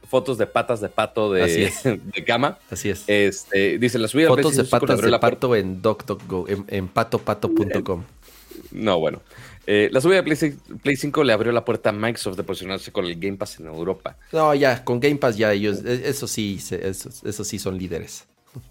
fotos 0.08 0.38
de 0.38 0.48
patas 0.48 0.82
de 0.82 0.90
pato 0.90 1.34
Así 1.34 1.62
de, 1.62 1.64
es. 1.66 1.84
de 1.84 2.24
cama. 2.26 2.58
Así 2.70 2.90
es. 2.90 3.04
Este, 3.08 3.78
dice 3.78 4.00
la 4.00 4.08
subida 4.08 4.28
Fotos 4.28 4.56
de 4.56 4.64
PlayStation 4.64 4.98
5 4.98 5.06
le 5.06 5.20
patas 5.20 5.32
de 5.32 5.36
pato 5.36 5.56
en, 6.48 6.66
en 6.68 6.88
patopato.com. 6.88 8.04
No, 8.72 9.00
bueno. 9.00 9.22
Eh, 9.68 9.90
la 9.92 10.02
subida 10.02 10.22
de 10.22 10.24
Play, 10.24 10.56
Play 10.82 10.96
5 10.96 11.24
le 11.24 11.34
abrió 11.34 11.52
la 11.52 11.64
puerta 11.66 11.90
a 11.90 11.94
Microsoft 11.94 12.36
de 12.38 12.44
posicionarse 12.44 12.92
con 12.92 13.06
el 13.06 13.20
Game 13.20 13.38
Pass 13.38 13.60
en 13.60 13.68
Europa. 13.68 14.18
No, 14.32 14.54
ya, 14.56 14.84
con 14.84 15.00
Game 15.00 15.16
Pass 15.18 15.38
ya 15.38 15.54
ellos, 15.54 15.84
e- 15.86 16.10
eso 16.10 16.28
sí, 16.28 16.60
eso, 16.72 17.10
eso 17.24 17.44
sí 17.44 17.60
son 17.60 17.78
líderes. 17.78 18.28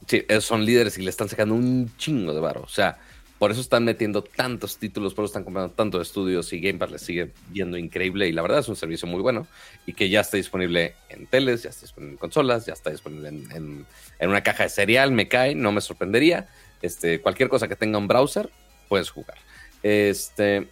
Sí, 0.06 0.24
esos 0.28 0.44
son 0.44 0.64
líderes 0.64 0.98
y 0.98 1.02
le 1.02 1.10
están 1.10 1.28
sacando 1.28 1.54
un 1.54 1.90
chingo 1.96 2.34
de 2.34 2.40
varo. 2.40 2.62
O 2.62 2.68
sea, 2.68 2.98
por 3.38 3.50
eso 3.52 3.60
están 3.62 3.84
metiendo 3.84 4.22
tantos 4.22 4.76
títulos, 4.78 5.14
por 5.14 5.24
eso 5.24 5.30
están 5.30 5.44
comprando 5.44 5.72
tantos 5.72 6.06
estudios 6.06 6.52
y 6.52 6.60
Game 6.60 6.78
Pass 6.78 6.90
les 6.90 7.00
sigue 7.02 7.30
yendo 7.52 7.78
increíble. 7.78 8.28
Y 8.28 8.32
la 8.32 8.42
verdad 8.42 8.58
es 8.58 8.68
un 8.68 8.76
servicio 8.76 9.08
muy 9.08 9.22
bueno 9.22 9.46
y 9.86 9.94
que 9.94 10.10
ya 10.10 10.20
está 10.20 10.36
disponible 10.36 10.94
en 11.08 11.26
teles, 11.26 11.62
ya 11.62 11.70
está 11.70 11.82
disponible 11.82 12.14
en 12.14 12.18
consolas, 12.18 12.66
ya 12.66 12.72
está 12.74 12.90
disponible 12.90 13.28
en, 13.28 13.48
en- 13.52 13.86
en 14.18 14.28
una 14.28 14.42
caja 14.42 14.64
de 14.64 14.68
cereal. 14.68 15.12
Me 15.12 15.28
cae, 15.28 15.54
no 15.54 15.72
me 15.72 15.80
sorprendería. 15.80 16.48
Este, 16.82 17.20
cualquier 17.20 17.48
cosa 17.48 17.68
que 17.68 17.76
tenga 17.76 17.96
un 17.96 18.08
browser, 18.08 18.50
puedes 18.88 19.08
jugar. 19.08 19.38
Este, 19.82 20.68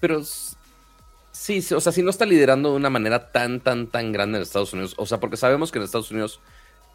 pero 0.00 0.22
sí, 1.32 1.64
o 1.74 1.80
sea, 1.80 1.92
si 1.92 2.02
no 2.02 2.10
está 2.10 2.24
liderando 2.24 2.70
de 2.70 2.76
una 2.76 2.90
manera 2.90 3.30
tan, 3.32 3.60
tan, 3.60 3.86
tan 3.88 4.12
grande 4.12 4.38
en 4.38 4.42
Estados 4.42 4.72
Unidos, 4.72 4.94
o 4.98 5.06
sea, 5.06 5.18
porque 5.20 5.36
sabemos 5.36 5.72
que 5.72 5.78
en 5.78 5.84
Estados 5.84 6.10
Unidos 6.10 6.40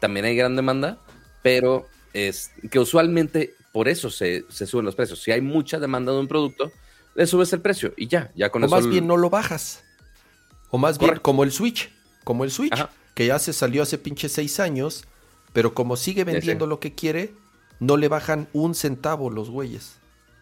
también 0.00 0.24
hay 0.26 0.36
gran 0.36 0.56
demanda, 0.56 0.98
pero 1.42 1.86
es 2.12 2.52
que 2.70 2.78
usualmente 2.78 3.54
por 3.72 3.88
eso 3.88 4.10
se, 4.10 4.44
se 4.48 4.66
suben 4.66 4.84
los 4.86 4.94
precios. 4.94 5.20
Si 5.22 5.32
hay 5.32 5.40
mucha 5.40 5.78
demanda 5.78 6.12
de 6.12 6.18
un 6.20 6.28
producto, 6.28 6.70
le 7.14 7.26
subes 7.26 7.52
el 7.52 7.60
precio 7.60 7.92
y 7.96 8.06
ya, 8.08 8.30
ya 8.34 8.50
con 8.50 8.62
o 8.62 8.66
eso. 8.66 8.74
más 8.74 8.84
el- 8.84 8.90
bien 8.90 9.06
no 9.06 9.16
lo 9.16 9.30
bajas. 9.30 9.82
O 10.70 10.78
más 10.78 10.98
bien 10.98 11.16
como 11.18 11.44
el 11.44 11.52
Switch, 11.52 11.90
como 12.24 12.42
el 12.44 12.50
Switch, 12.50 12.72
Ajá. 12.72 12.90
que 13.14 13.26
ya 13.26 13.38
se 13.38 13.52
salió 13.52 13.82
hace 13.82 13.96
pinche 13.98 14.28
seis 14.28 14.58
años, 14.58 15.04
pero 15.52 15.72
como 15.74 15.96
sigue 15.96 16.24
vendiendo 16.24 16.66
lo 16.66 16.80
que 16.80 16.94
quiere, 16.94 17.32
no 17.78 17.96
le 17.96 18.08
bajan 18.08 18.48
un 18.52 18.74
centavo 18.74 19.30
los 19.30 19.50
güeyes. 19.50 19.96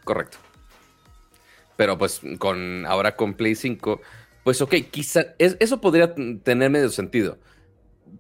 Correcto. 0.05 0.39
Pero 1.83 1.99
pues 1.99 2.21
con 2.39 2.87
ahora 2.87 3.17
con 3.17 3.35
Play 3.35 3.57
5, 3.57 4.01
pues 4.45 4.63
ok, 4.63 4.73
quizá 4.89 5.35
es- 5.37 5.57
eso 5.59 5.81
podría 5.81 6.15
tener 6.15 6.71
medio 6.71 6.89
sentido. 6.91 7.39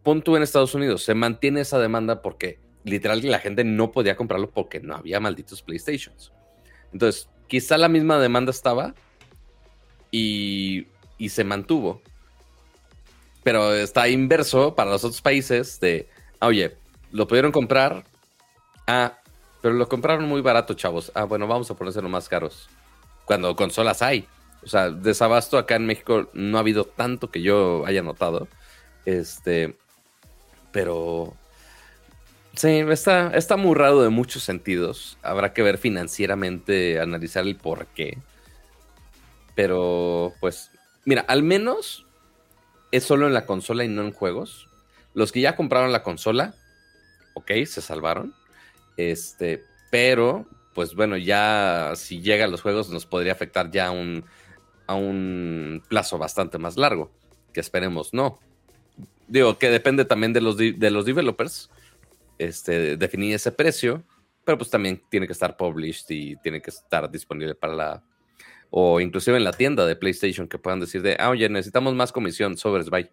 Pon 0.02 0.20
tú 0.20 0.34
en 0.34 0.42
Estados 0.42 0.74
Unidos, 0.74 1.04
se 1.04 1.14
mantiene 1.14 1.60
esa 1.60 1.78
demanda 1.78 2.22
porque 2.22 2.58
literal 2.82 3.20
la 3.22 3.38
gente 3.38 3.62
no 3.62 3.92
podía 3.92 4.16
comprarlo 4.16 4.50
porque 4.50 4.80
no 4.80 4.96
había 4.96 5.20
malditos 5.20 5.62
PlayStations. 5.62 6.32
Entonces, 6.92 7.28
quizá 7.46 7.78
la 7.78 7.88
misma 7.88 8.18
demanda 8.18 8.50
estaba 8.50 8.96
y, 10.10 10.88
y 11.16 11.28
se 11.28 11.44
mantuvo. 11.44 12.02
Pero 13.44 13.72
está 13.74 14.08
inverso 14.08 14.74
para 14.74 14.90
los 14.90 15.04
otros 15.04 15.22
países 15.22 15.78
de, 15.78 16.08
ah, 16.40 16.48
oye, 16.48 16.76
lo 17.12 17.28
pudieron 17.28 17.52
comprar. 17.52 18.02
Ah, 18.88 19.20
pero 19.60 19.74
lo 19.74 19.88
compraron 19.88 20.24
muy 20.24 20.40
barato, 20.40 20.74
chavos. 20.74 21.12
Ah, 21.14 21.22
bueno, 21.22 21.46
vamos 21.46 21.70
a 21.70 21.74
ponérselo 21.76 22.08
más 22.08 22.28
caros. 22.28 22.68
Cuando 23.24 23.56
consolas 23.56 24.02
hay. 24.02 24.26
O 24.64 24.68
sea, 24.68 24.90
desabasto 24.90 25.58
acá 25.58 25.76
en 25.76 25.86
México 25.86 26.30
no 26.34 26.56
ha 26.56 26.60
habido 26.60 26.84
tanto 26.84 27.30
que 27.30 27.42
yo 27.42 27.84
haya 27.86 28.02
notado. 28.02 28.48
Este, 29.04 29.76
pero 30.70 31.34
sí, 32.54 32.78
está, 32.88 33.32
está 33.34 33.56
muy 33.56 33.74
raro 33.74 34.02
de 34.02 34.08
muchos 34.08 34.42
sentidos. 34.42 35.18
Habrá 35.22 35.52
que 35.52 35.62
ver 35.62 35.78
financieramente, 35.78 37.00
analizar 37.00 37.44
el 37.44 37.56
por 37.56 37.86
qué. 37.86 38.18
Pero, 39.54 40.32
pues, 40.40 40.70
mira, 41.04 41.24
al 41.28 41.42
menos 41.42 42.06
es 42.90 43.04
solo 43.04 43.26
en 43.26 43.34
la 43.34 43.46
consola 43.46 43.84
y 43.84 43.88
no 43.88 44.02
en 44.02 44.12
juegos. 44.12 44.68
Los 45.14 45.32
que 45.32 45.40
ya 45.40 45.56
compraron 45.56 45.92
la 45.92 46.02
consola, 46.02 46.54
ok, 47.34 47.50
se 47.66 47.82
salvaron. 47.82 48.34
Este, 48.96 49.64
pero, 49.90 50.46
pues 50.74 50.94
bueno, 50.94 51.16
ya 51.16 51.92
si 51.96 52.20
llega 52.20 52.44
a 52.44 52.48
los 52.48 52.62
juegos 52.62 52.90
nos 52.90 53.06
podría 53.06 53.32
afectar 53.32 53.70
ya 53.70 53.88
a 53.88 53.90
un, 53.90 54.24
a 54.86 54.94
un 54.94 55.82
plazo 55.88 56.18
bastante 56.18 56.58
más 56.58 56.76
largo. 56.76 57.10
Que 57.52 57.60
esperemos 57.60 58.12
no. 58.14 58.38
Digo, 59.28 59.58
que 59.58 59.70
depende 59.70 60.04
también 60.04 60.32
de 60.32 60.40
los, 60.40 60.56
de 60.56 60.90
los 60.90 61.04
developers. 61.04 61.70
Este, 62.38 62.96
definir 62.96 63.34
ese 63.34 63.52
precio. 63.52 64.02
Pero 64.44 64.58
pues 64.58 64.70
también 64.70 65.00
tiene 65.10 65.26
que 65.26 65.32
estar 65.32 65.56
published 65.56 66.06
y 66.08 66.36
tiene 66.36 66.60
que 66.60 66.70
estar 66.70 67.10
disponible 67.10 67.54
para 67.54 67.74
la. 67.74 68.04
O 68.70 68.98
inclusive 69.00 69.36
en 69.36 69.44
la 69.44 69.52
tienda 69.52 69.84
de 69.86 69.94
PlayStation 69.96 70.48
que 70.48 70.58
puedan 70.58 70.80
decir 70.80 71.02
de, 71.02 71.16
ah, 71.20 71.28
oye, 71.30 71.48
necesitamos 71.48 71.94
más 71.94 72.10
comisión, 72.10 72.56
sobres, 72.56 72.88
bye. 72.90 73.10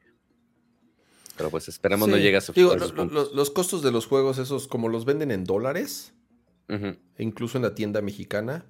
Pero 1.37 1.49
pues 1.51 1.67
esperemos 1.67 2.07
no 2.09 2.15
Sí. 2.17 2.21
llegue 2.23 2.37
a 2.37 2.41
Digo, 2.55 2.71
a 2.71 2.75
esos 2.77 2.91
lo- 2.91 2.95
lo- 3.03 3.09
puntos. 3.09 3.33
los 3.33 3.49
costos 3.51 3.81
de 3.83 3.91
los 3.91 4.07
juegos, 4.07 4.37
esos 4.39 4.67
como 4.67 4.89
los 4.89 5.05
venden 5.05 5.31
en 5.31 5.43
dólares, 5.43 6.13
E 6.69 7.23
incluso 7.23 7.57
en 7.57 7.63
la 7.63 7.73
tienda 7.75 8.01
mexicana, 8.01 8.65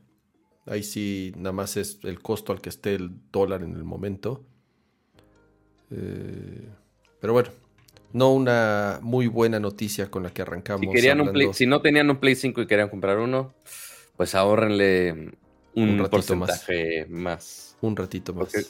ahí 0.66 0.84
sí 0.84 1.34
nada 1.36 1.52
más 1.52 1.78
es 1.78 2.00
el 2.04 2.22
costo 2.22 2.54
al 2.54 2.62
que 2.62 2.70
esté 2.70 2.96
el 2.96 3.12
dólar 3.32 3.62
en 3.64 3.76
el 3.76 3.84
momento. 3.84 4.46
Eh, 5.92 6.70
pero 7.20 7.34
bueno, 7.34 7.50
no 8.14 8.34
una 8.34 9.00
muy 9.02 9.28
buena 9.28 9.60
noticia 9.60 10.10
con 10.10 10.24
la 10.24 10.30
que 10.32 10.42
arrancamos. 10.42 10.82
Si, 10.82 10.90
querían 10.92 11.22
un 11.22 11.32
Play- 11.32 11.54
si 11.54 11.66
no 11.66 11.82
tenían 11.82 12.10
un 12.10 12.18
Play 12.18 12.36
5 12.36 12.62
y 12.62 12.68
querían 12.68 12.90
comprar 12.90 13.20
uno, 13.20 13.54
pues 14.16 14.36
ahórrenle 14.36 15.12
un, 15.76 15.90
Un 15.90 16.00
ratito 16.00 16.36
más. 16.36 16.50
porcentaje 16.50 17.06
más. 17.10 17.78
un 17.82 17.96
ratito 17.96 18.34
más. 18.34 18.50
Porque-. 18.52 18.68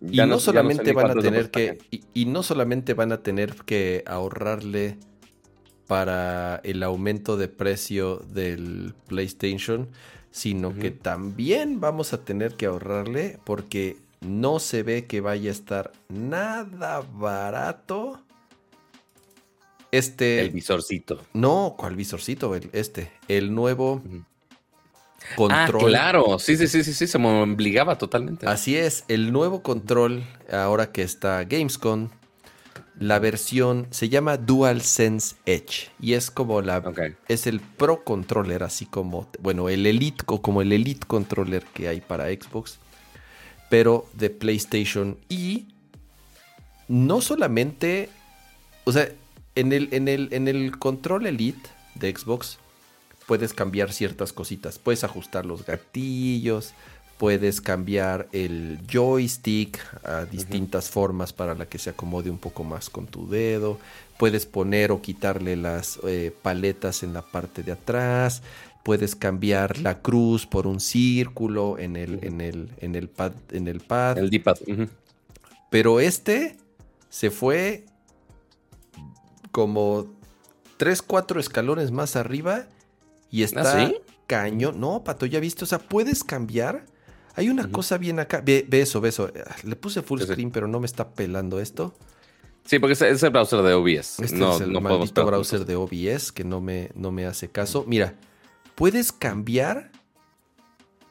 Y 0.00 0.16
no, 0.26 0.38
solamente 0.40 0.92
van 0.92 1.10
a 1.10 1.14
tener 1.14 1.50
que, 1.50 1.78
y 2.12 2.26
no 2.26 2.42
solamente 2.42 2.94
van 2.94 3.12
a 3.12 3.22
tener 3.22 3.54
que 3.64 4.02
ahorrarle 4.06 4.98
para 5.86 6.56
el 6.64 6.82
aumento 6.82 7.36
de 7.36 7.48
precio 7.48 8.16
del 8.32 8.94
PlayStation, 9.06 9.88
sino 10.30 10.74
que 10.74 10.90
también 10.90 11.80
vamos 11.80 12.12
a 12.12 12.24
tener 12.24 12.54
que 12.56 12.66
ahorrarle 12.66 13.38
porque 13.44 13.96
no 14.20 14.58
se 14.58 14.82
ve 14.82 15.06
que 15.06 15.20
vaya 15.20 15.50
a 15.50 15.52
estar 15.52 15.92
nada 16.08 17.02
barato. 17.14 18.20
Este. 19.92 20.40
El 20.40 20.50
visorcito. 20.50 21.22
no, 21.32 21.74
¿cuál 21.78 21.96
visorcito? 21.96 22.54
El- 22.54 22.68
este. 22.72 23.10
El 23.28 23.54
nuevo 23.54 24.02
Ujú. 24.04 24.24
control. 25.36 25.84
Ah, 25.84 25.88
claro. 25.88 26.38
Sí, 26.38 26.56
sí, 26.56 26.66
sí, 26.66 26.82
sí, 26.84 26.92
sí, 26.92 27.06
se 27.06 27.18
me 27.18 27.28
obligaba 27.42 27.96
totalmente. 27.96 28.46
Así 28.46 28.76
es, 28.76 29.04
el 29.08 29.32
nuevo 29.32 29.62
control, 29.62 30.24
ahora 30.52 30.90
que 30.92 31.02
está 31.02 31.44
Gamescom, 31.44 32.08
la 32.98 33.18
versión 33.18 33.86
se 33.90 34.08
llama 34.08 34.36
DualSense 34.36 35.36
Edge 35.44 35.90
y 36.00 36.14
es 36.14 36.30
como 36.30 36.62
la 36.62 36.82
es 37.28 37.46
el 37.46 37.60
Pro 37.60 38.04
Controller, 38.04 38.62
así 38.62 38.86
como 38.86 39.28
bueno, 39.40 39.68
el 39.68 39.86
Elite 39.86 40.24
como 40.24 40.62
el 40.62 40.72
Elite 40.72 41.06
Controller 41.06 41.64
que 41.64 41.88
hay 41.88 42.00
para 42.00 42.28
Xbox, 42.28 42.78
pero 43.68 44.06
de 44.14 44.30
PlayStation 44.30 45.18
y 45.28 45.66
no 46.88 47.20
solamente, 47.20 48.08
o 48.84 48.92
sea, 48.92 49.10
en 49.54 49.72
el 49.72 49.88
en 49.92 50.08
el 50.08 50.28
en 50.32 50.48
el 50.48 50.78
control 50.78 51.26
Elite 51.26 51.68
de 51.94 52.14
Xbox 52.14 52.58
puedes 53.26 53.52
cambiar 53.52 53.92
ciertas 53.92 54.32
cositas. 54.32 54.78
Puedes 54.78 55.04
ajustar 55.04 55.44
los 55.44 55.66
gatillos, 55.66 56.72
puedes 57.18 57.60
cambiar 57.60 58.28
el 58.32 58.78
joystick 58.90 59.80
a 60.04 60.24
distintas 60.24 60.90
formas 60.90 61.32
para 61.32 61.54
la 61.54 61.66
que 61.66 61.78
se 61.78 61.90
acomode 61.90 62.30
un 62.30 62.38
poco 62.38 62.64
más 62.64 62.90
con 62.90 63.06
tu 63.06 63.28
dedo. 63.28 63.78
Puedes 64.18 64.46
poner 64.46 64.92
o 64.92 65.00
quitarle 65.00 65.56
las 65.56 65.98
eh, 66.04 66.34
paletas 66.42 67.02
en 67.02 67.12
la 67.12 67.22
parte 67.22 67.62
de 67.62 67.72
atrás. 67.72 68.42
puedes 68.84 69.16
cambiar 69.16 69.78
la 69.78 70.00
cruz 70.00 70.46
por 70.46 70.66
un 70.66 70.78
círculo 70.78 71.76
en 71.78 71.96
el, 71.96 72.22
en 72.22 72.40
el, 72.40 72.70
en 72.78 72.94
el 72.94 73.08
pad. 73.08 73.32
En 73.50 73.66
el 73.66 73.80
pad. 73.80 74.18
El 74.18 74.30
D-pad. 74.30 74.58
Pero 75.70 75.98
este 75.98 76.56
se 77.08 77.30
fue 77.30 77.84
como 79.50 80.06
3, 80.76 81.02
4 81.02 81.40
escalones 81.40 81.90
más 81.90 82.14
arriba 82.14 82.66
y 83.30 83.42
está 83.42 83.62
¿Ah, 83.62 83.86
sí? 83.88 83.96
cañón. 84.26 84.78
No, 84.78 85.02
Pato, 85.02 85.26
ya 85.26 85.40
viste, 85.40 85.64
o 85.64 85.66
sea, 85.66 85.78
puedes 85.78 86.22
cambiar. 86.22 86.84
Hay 87.36 87.48
una 87.50 87.70
cosa 87.70 87.98
bien 87.98 88.18
acá. 88.18 88.42
Ve, 88.44 88.64
ve 88.68 88.80
eso, 88.80 89.00
ve 89.00 89.10
eso. 89.10 89.30
Le 89.62 89.76
puse 89.76 90.02
full 90.02 90.18
Sí, 90.20 90.26
sí. 90.26 90.32
screen, 90.32 90.50
pero 90.50 90.66
no 90.68 90.80
me 90.80 90.86
está 90.86 91.10
pelando 91.10 91.60
esto. 91.60 91.94
Sí, 92.64 92.78
porque 92.80 92.94
es, 92.94 93.02
es 93.02 93.22
el 93.22 93.30
browser 93.30 93.62
de 93.62 93.74
OBS. 93.74 94.20
Este 94.20 94.36
no, 94.36 94.56
es 94.56 94.62
el 94.62 94.72
no 94.72 94.80
maldito 94.80 95.24
browser 95.24 95.64
de 95.66 95.76
OBS 95.76 96.32
que 96.32 96.42
no 96.44 96.60
me, 96.60 96.90
no 96.94 97.12
me 97.12 97.26
hace 97.26 97.48
caso. 97.48 97.84
Mira, 97.86 98.14
puedes 98.74 99.12
cambiar. 99.12 99.92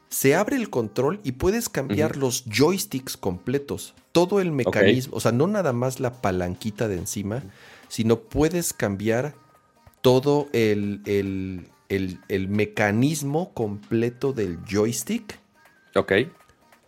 Se 0.10 0.36
abre 0.36 0.56
el 0.56 0.70
control 0.70 1.20
y 1.24 1.34
puedes 1.34 1.68
cambiar 1.70 2.16
los 2.18 2.46
joysticks 2.46 3.18
completos. 3.18 3.94
Todo 4.12 4.40
el 4.40 4.52
mecanismo. 4.52 5.16
O 5.18 5.20
sea, 5.20 5.32
no 5.32 5.46
nada 5.48 5.74
más 5.74 6.00
la 6.00 6.22
palanquita 6.22 6.88
de 6.88 6.96
encima, 6.98 7.44
sino 7.90 8.20
puedes 8.20 8.72
cambiar 8.74 9.36
todo 10.02 10.48
el, 10.54 11.02
el- 11.06 11.68
el- 11.90 12.20
el 12.30 12.48
mecanismo 12.48 13.54
completo 13.54 14.32
del 14.34 14.58
joystick. 14.70 15.40
Ok. 15.96 16.12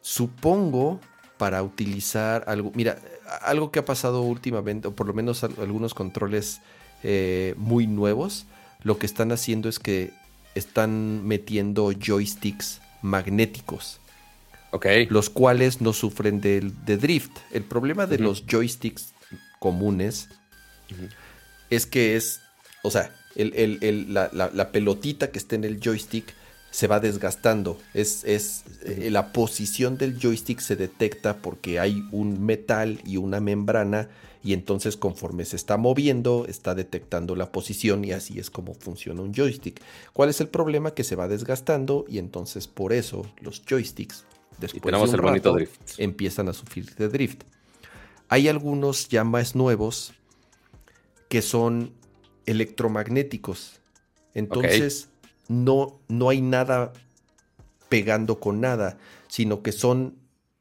Supongo 0.01 0.99
para 1.37 1.61
utilizar 1.63 2.43
algo. 2.47 2.71
Mira, 2.75 2.99
algo 3.41 3.71
que 3.71 3.79
ha 3.79 3.85
pasado 3.85 4.21
últimamente, 4.21 4.87
o 4.87 4.95
por 4.95 5.07
lo 5.07 5.13
menos 5.13 5.43
al- 5.43 5.55
algunos 5.59 5.93
controles 5.93 6.61
eh, 7.03 7.53
muy 7.57 7.85
nuevos, 7.85 8.47
lo 8.83 8.97
que 8.97 9.05
están 9.05 9.31
haciendo 9.31 9.69
es 9.69 9.77
que 9.79 10.11
están 10.55 11.27
metiendo 11.27 11.91
joysticks 11.91 12.81
magnéticos, 13.03 13.99
Ok. 14.71 14.87
los 15.09 15.29
cuales 15.29 15.79
no 15.79 15.93
sufren 15.93 16.41
del- 16.41 16.73
de, 16.85 16.97
drift. 16.97 17.31
El 17.51 17.63
problema 17.63 18.07
de 18.07 18.17
los 18.17 18.45
joysticks 18.47 19.13
comunes 19.59 20.29
es 21.69 21.85
que 21.85 22.15
es, 22.15 22.41
o 22.81 22.89
sea, 22.89 23.11
el- 23.35 23.53
el- 23.53 23.77
el- 23.81 24.13
la, 24.13 24.29
la- 24.33 24.49
la 24.51 24.71
pelotita 24.71 25.29
que 25.31 25.37
está 25.37 25.55
en 25.55 25.63
el 25.65 25.79
joystick 25.79 26.33
se 26.77 26.85
va 26.85 26.99
desgastando. 26.99 27.79
Es, 27.95 28.23
es 28.23 28.63
eh, 28.83 29.09
la 29.09 29.33
posición 29.33 29.97
del 29.97 30.19
joystick 30.19 30.59
se 30.59 30.75
detecta 30.75 31.37
porque 31.37 31.79
hay 31.79 32.03
un 32.11 32.45
metal 32.45 33.01
y 33.03 33.17
una 33.17 33.39
membrana 33.39 34.09
y 34.43 34.53
entonces 34.53 34.95
conforme 34.95 35.43
se 35.45 35.55
está 35.55 35.77
moviendo 35.77 36.45
está 36.47 36.75
detectando 36.75 37.35
la 37.35 37.51
posición 37.51 38.05
y 38.05 38.11
así 38.11 38.37
es 38.37 38.51
como 38.51 38.75
funciona 38.75 39.23
un 39.23 39.33
joystick. 39.33 39.81
¿Cuál 40.13 40.29
es 40.29 40.39
el 40.39 40.49
problema? 40.49 40.91
Que 40.91 41.03
se 41.03 41.15
va 41.15 41.27
desgastando 41.27 42.05
y 42.07 42.19
entonces 42.19 42.67
por 42.67 42.93
eso 42.93 43.25
los 43.41 43.63
joysticks 43.65 44.25
después 44.59 44.83
tenemos 44.83 45.09
de 45.09 45.15
un 45.15 45.19
el 45.21 45.29
bonito 45.31 45.53
drift. 45.53 45.81
empiezan 45.97 46.47
a 46.47 46.53
sufrir 46.53 46.93
de 46.93 47.07
drift. 47.07 47.41
Hay 48.29 48.49
algunos 48.49 49.09
ya 49.09 49.23
más 49.23 49.55
nuevos 49.55 50.13
que 51.27 51.41
son 51.41 51.91
electromagnéticos. 52.45 53.81
Entonces, 54.35 55.09
no, 55.47 55.99
no 56.07 56.29
hay 56.29 56.41
nada 56.41 56.93
pegando 57.89 58.39
con 58.39 58.61
nada, 58.61 58.97
sino 59.27 59.61
que 59.63 59.71
son 59.71 60.15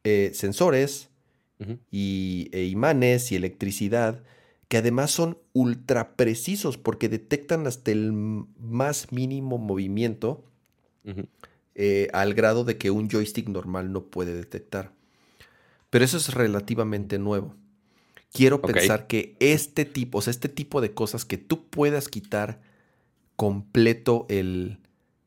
eh, 0.04 0.30
sensores 0.34 1.08
y, 1.90 2.48
e 2.52 2.64
imanes 2.64 3.32
y 3.32 3.36
electricidad 3.36 4.22
que 4.68 4.76
además 4.76 5.10
son 5.10 5.38
ultra 5.52 6.16
precisos 6.16 6.76
porque 6.76 7.08
detectan 7.08 7.66
hasta 7.66 7.92
el 7.92 8.12
más 8.12 9.12
mínimo 9.12 9.58
movimiento 9.58 10.44
eh, 11.76 12.08
al 12.12 12.34
grado 12.34 12.64
de 12.64 12.76
que 12.76 12.90
un 12.90 13.08
joystick 13.08 13.48
normal 13.48 13.92
no 13.92 14.04
puede 14.04 14.34
detectar. 14.34 14.92
Pero 15.90 16.04
eso 16.04 16.16
es 16.16 16.34
relativamente 16.34 17.18
nuevo. 17.18 17.54
Quiero 18.32 18.60
pensar 18.60 19.06
que 19.06 19.36
este 19.38 19.84
tipo, 19.84 20.18
o 20.18 20.20
sea, 20.20 20.32
este 20.32 20.48
tipo 20.48 20.80
de 20.80 20.92
cosas 20.92 21.24
que 21.24 21.38
tú 21.38 21.64
puedas 21.68 22.08
quitar 22.08 22.60
completo 23.36 24.26
el, 24.28 24.78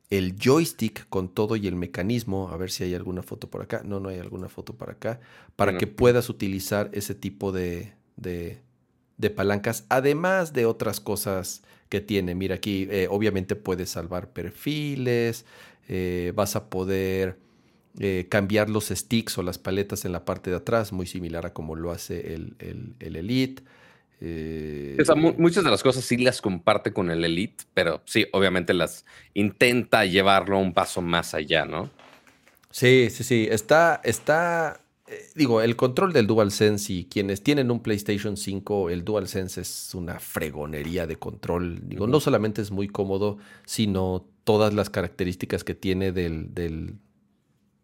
el 0.09 0.35
joystick 0.39 1.07
con 1.09 1.29
todo 1.29 1.55
y 1.55 1.67
el 1.67 1.75
mecanismo, 1.75 2.49
a 2.49 2.57
ver 2.57 2.71
si 2.71 2.83
hay 2.83 2.95
alguna 2.95 3.21
foto 3.23 3.49
por 3.49 3.61
acá, 3.61 3.81
no, 3.85 3.99
no 3.99 4.09
hay 4.09 4.19
alguna 4.19 4.49
foto 4.49 4.73
por 4.75 4.89
acá, 4.89 5.19
para 5.55 5.73
que 5.77 5.87
puedas 5.87 6.29
utilizar 6.29 6.89
ese 6.93 7.15
tipo 7.15 7.51
de, 7.51 7.93
de, 8.17 8.59
de 9.17 9.29
palancas, 9.29 9.85
además 9.89 10.53
de 10.53 10.65
otras 10.65 10.99
cosas 10.99 11.61
que 11.89 12.01
tiene. 12.01 12.35
Mira 12.35 12.55
aquí, 12.55 12.87
eh, 12.91 13.07
obviamente 13.09 13.55
puedes 13.55 13.89
salvar 13.91 14.29
perfiles, 14.31 15.45
eh, 15.87 16.33
vas 16.35 16.55
a 16.55 16.69
poder 16.69 17.37
eh, 17.99 18.27
cambiar 18.29 18.69
los 18.69 18.87
sticks 18.89 19.37
o 19.37 19.43
las 19.43 19.57
paletas 19.57 20.05
en 20.05 20.11
la 20.11 20.23
parte 20.25 20.49
de 20.51 20.55
atrás, 20.57 20.91
muy 20.93 21.07
similar 21.07 21.45
a 21.47 21.53
como 21.53 21.75
lo 21.75 21.91
hace 21.91 22.33
el, 22.33 22.55
el- 22.59 22.95
el 22.99 23.15
Elite. 23.15 23.63
Eh, 24.21 24.97
mu- 25.15 25.33
muchas 25.37 25.63
de 25.63 25.69
las 25.71 25.81
cosas 25.83 26.03
sí 26.03 26.17
las 26.17 26.41
comparte 26.41 26.91
con 26.93 27.09
el 27.09 27.23
Elite, 27.23 27.63
pero 27.73 28.01
sí, 28.05 28.25
obviamente 28.33 28.73
las 28.73 29.05
intenta 29.33 30.05
llevarlo 30.05 30.59
un 30.59 30.73
paso 30.73 31.01
más 31.01 31.33
allá, 31.33 31.65
¿no? 31.65 31.89
Sí, 32.71 33.09
sí, 33.09 33.23
sí. 33.23 33.47
Está, 33.49 34.01
está. 34.03 34.81
eh, 35.07 35.27
digo, 35.35 35.61
el 35.61 35.75
control 35.75 36.13
del 36.13 36.27
DualSense 36.27 36.91
y 36.93 37.05
quienes 37.05 37.41
tienen 37.41 37.71
un 37.71 37.79
PlayStation 37.79 38.37
5, 38.37 38.89
el 38.89 39.03
DualSense 39.05 39.61
es 39.61 39.95
una 39.95 40.19
fregonería 40.19 41.07
de 41.07 41.15
control. 41.15 41.79
Digo, 41.87 42.05
no 42.05 42.19
solamente 42.19 42.61
es 42.61 42.69
muy 42.71 42.87
cómodo, 42.87 43.37
sino 43.65 44.25
todas 44.43 44.73
las 44.73 44.89
características 44.89 45.63
que 45.63 45.75
tiene 45.75 46.11
del, 46.11 46.53
del- 46.53 46.95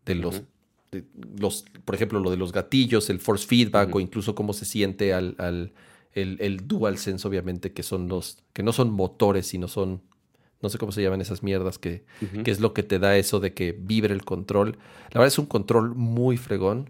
de 0.06 0.16
los, 0.16 0.44
de 0.92 1.04
los, 1.40 1.66
por 1.84 1.96
ejemplo, 1.96 2.20
lo 2.20 2.30
de 2.30 2.38
los 2.38 2.52
gatillos, 2.52 3.10
el 3.10 3.20
force 3.20 3.48
feedback 3.48 3.94
o 3.96 4.00
incluso 4.00 4.36
cómo 4.36 4.54
se 4.54 4.66
siente 4.66 5.14
al, 5.14 5.34
al- 5.40 5.72
el, 6.16 6.38
el 6.42 6.68
DualSense, 6.68 7.28
obviamente, 7.28 7.72
que 7.74 7.84
son 7.84 8.08
los, 8.08 8.40
que 8.54 8.64
no 8.64 8.74
son 8.74 8.90
motores, 8.92 9.46
sino 9.48 9.68
son, 9.68 10.02
no 10.62 10.70
sé 10.70 10.78
cómo 10.80 10.92
se 10.92 11.02
llaman 11.04 11.22
esas 11.22 11.44
mierdas 11.44 11.78
que, 11.78 12.06
que 12.44 12.52
es 12.52 12.60
lo 12.60 12.74
que 12.74 12.82
te 12.84 12.98
da 13.00 13.16
eso 13.18 13.40
de 13.40 13.54
que 13.54 13.74
vibre 13.78 14.14
el 14.14 14.26
control. 14.26 14.78
La 15.12 15.20
verdad 15.20 15.28
es 15.28 15.38
un 15.38 15.46
control 15.46 15.94
muy 15.94 16.38
fregón. 16.38 16.90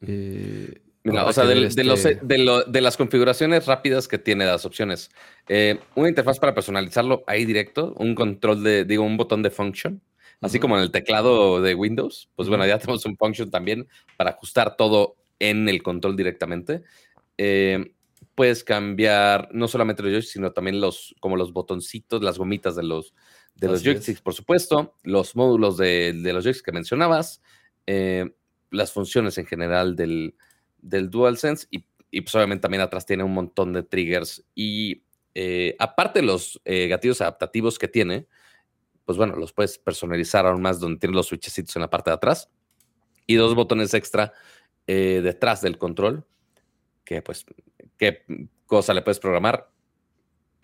Eh, 0.00 0.80
o 1.28 1.32
sea, 1.32 1.44
de, 1.44 1.54
los- 1.56 1.76
este- 2.06 2.26
de 2.26 2.38
lo- 2.38 2.62
de 2.64 2.80
las 2.80 2.96
configuraciones 2.96 3.66
rápidas 3.66 4.08
que 4.08 4.18
tiene 4.18 4.46
las 4.46 4.64
opciones, 4.64 5.10
eh, 5.48 5.78
una 5.96 6.08
interfaz 6.08 6.38
para 6.38 6.54
personalizarlo 6.54 7.24
ahí 7.26 7.44
directo, 7.44 7.94
un 7.98 8.14
control 8.14 8.62
de, 8.62 8.84
digo, 8.84 9.04
un 9.04 9.16
botón 9.18 9.42
de 9.42 9.50
function, 9.50 10.00
así 10.40 10.58
como 10.58 10.76
en 10.76 10.82
el 10.82 10.90
teclado 10.90 11.60
de 11.60 11.74
Windows, 11.74 12.30
pues 12.36 12.48
bueno, 12.48 12.66
ya 12.66 12.78
tenemos 12.78 13.04
un 13.06 13.16
function 13.16 13.50
también 13.50 13.86
para 14.16 14.30
ajustar 14.30 14.76
todo 14.76 15.16
en 15.38 15.68
el 15.68 15.82
control 15.82 16.16
directamente. 16.16 16.82
Eh, 17.36 17.93
puedes 18.34 18.64
cambiar 18.64 19.48
no 19.52 19.68
solamente 19.68 20.02
los 20.02 20.12
joysticks, 20.12 20.32
sino 20.32 20.52
también 20.52 20.80
los, 20.80 21.14
como 21.20 21.36
los 21.36 21.52
botoncitos, 21.52 22.22
las 22.22 22.38
gomitas 22.38 22.76
de 22.76 22.82
los, 22.82 23.14
de 23.54 23.68
los 23.68 23.76
Así 23.80 23.86
joysticks, 23.86 24.20
por 24.20 24.34
supuesto, 24.34 24.94
los 25.02 25.36
módulos 25.36 25.76
de, 25.76 26.12
de 26.12 26.32
los 26.32 26.44
joysticks 26.44 26.64
que 26.64 26.72
mencionabas, 26.72 27.42
eh, 27.86 28.34
las 28.70 28.92
funciones 28.92 29.38
en 29.38 29.46
general 29.46 29.94
del, 29.94 30.34
del 30.78 31.10
DualSense 31.10 31.68
y, 31.70 31.86
y 32.10 32.20
pues 32.22 32.34
obviamente 32.34 32.62
también 32.62 32.82
atrás 32.82 33.06
tiene 33.06 33.22
un 33.22 33.34
montón 33.34 33.72
de 33.72 33.82
triggers 33.82 34.44
y 34.54 35.04
eh, 35.34 35.76
aparte 35.78 36.20
de 36.20 36.26
los 36.26 36.60
eh, 36.64 36.88
gatillos 36.88 37.20
adaptativos 37.20 37.78
que 37.78 37.88
tiene, 37.88 38.26
pues 39.04 39.18
bueno, 39.18 39.36
los 39.36 39.52
puedes 39.52 39.78
personalizar 39.78 40.46
aún 40.46 40.62
más 40.62 40.80
donde 40.80 40.98
tiene 40.98 41.14
los 41.14 41.26
switchecitos 41.26 41.76
en 41.76 41.82
la 41.82 41.90
parte 41.90 42.10
de 42.10 42.14
atrás 42.14 42.50
y 43.26 43.36
dos 43.36 43.54
botones 43.54 43.94
extra 43.94 44.32
detrás 44.86 45.62
del 45.62 45.78
control 45.78 46.26
que 47.04 47.22
pues 47.22 47.44
qué 47.98 48.24
cosa 48.66 48.94
le 48.94 49.02
puedes 49.02 49.18
programar 49.20 49.70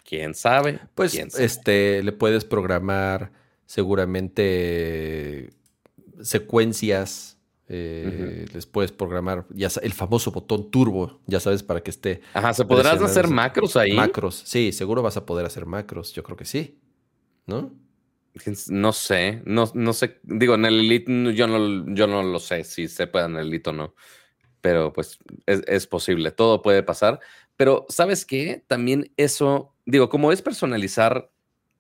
quién 0.05 0.35
sabe 0.35 0.81
Pues 0.95 1.13
quién 1.13 1.31
sabe. 1.31 1.45
este, 1.45 2.03
le 2.03 2.13
puedes 2.13 2.45
programar 2.45 3.33
seguramente 3.67 5.51
secuencias. 6.23 7.39
eh, 7.69 8.47
Les 8.53 8.67
puedes 8.67 8.91
programar 8.93 9.47
ya 9.51 9.69
el 9.83 9.93
famoso 9.93 10.33
botón 10.33 10.71
turbo, 10.71 11.21
ya 11.27 11.39
sabes, 11.39 11.63
para 11.63 11.81
que 11.83 11.91
esté 11.91 12.21
Ajá, 12.35 12.53
¿se 12.53 12.65
presionando 12.65 13.05
hacer 13.05 13.29
macros 13.29 13.77
ahí? 13.77 13.93
macros. 13.93 14.43
Sí, 14.45 14.73
seguro 14.73 15.03
vas 15.03 15.17
a 15.17 15.25
poder 15.25 15.47
hacer 15.47 15.67
macros. 15.67 16.13
Yo 16.13 16.23
creo 16.25 16.37
que 16.37 16.45
sí. 16.45 16.81
¿No? 17.47 17.73
No 18.69 18.93
sé, 18.93 19.43
no, 19.45 19.71
no 19.75 19.93
sé, 19.93 20.21
digo, 20.23 20.55
en 20.55 20.65
el 20.65 20.79
Elite 20.81 21.35
yo 21.35 21.49
no, 21.49 21.93
yo 21.95 22.07
no 22.07 22.23
lo 22.23 22.39
sé 22.39 22.63
si 22.63 22.87
se 22.87 23.09
puede 23.09 23.27
en 23.27 23.37
el 23.37 23.49
Elite 23.49 23.71
o 23.71 23.73
no, 23.73 23.95
pero 24.61 24.93
pues 24.93 25.19
es, 25.47 25.87
posible, 25.87 26.31
todo 26.31 26.63
puede 26.63 26.83
pasar, 26.83 27.21
pero 27.57 27.87
¿sabes 27.89 28.25
qué? 28.25 28.65
También 28.67 29.13
eso, 29.17 29.75
digo, 29.87 30.09
como 30.09 30.33
es 30.33 30.43
personalizar 30.43 31.31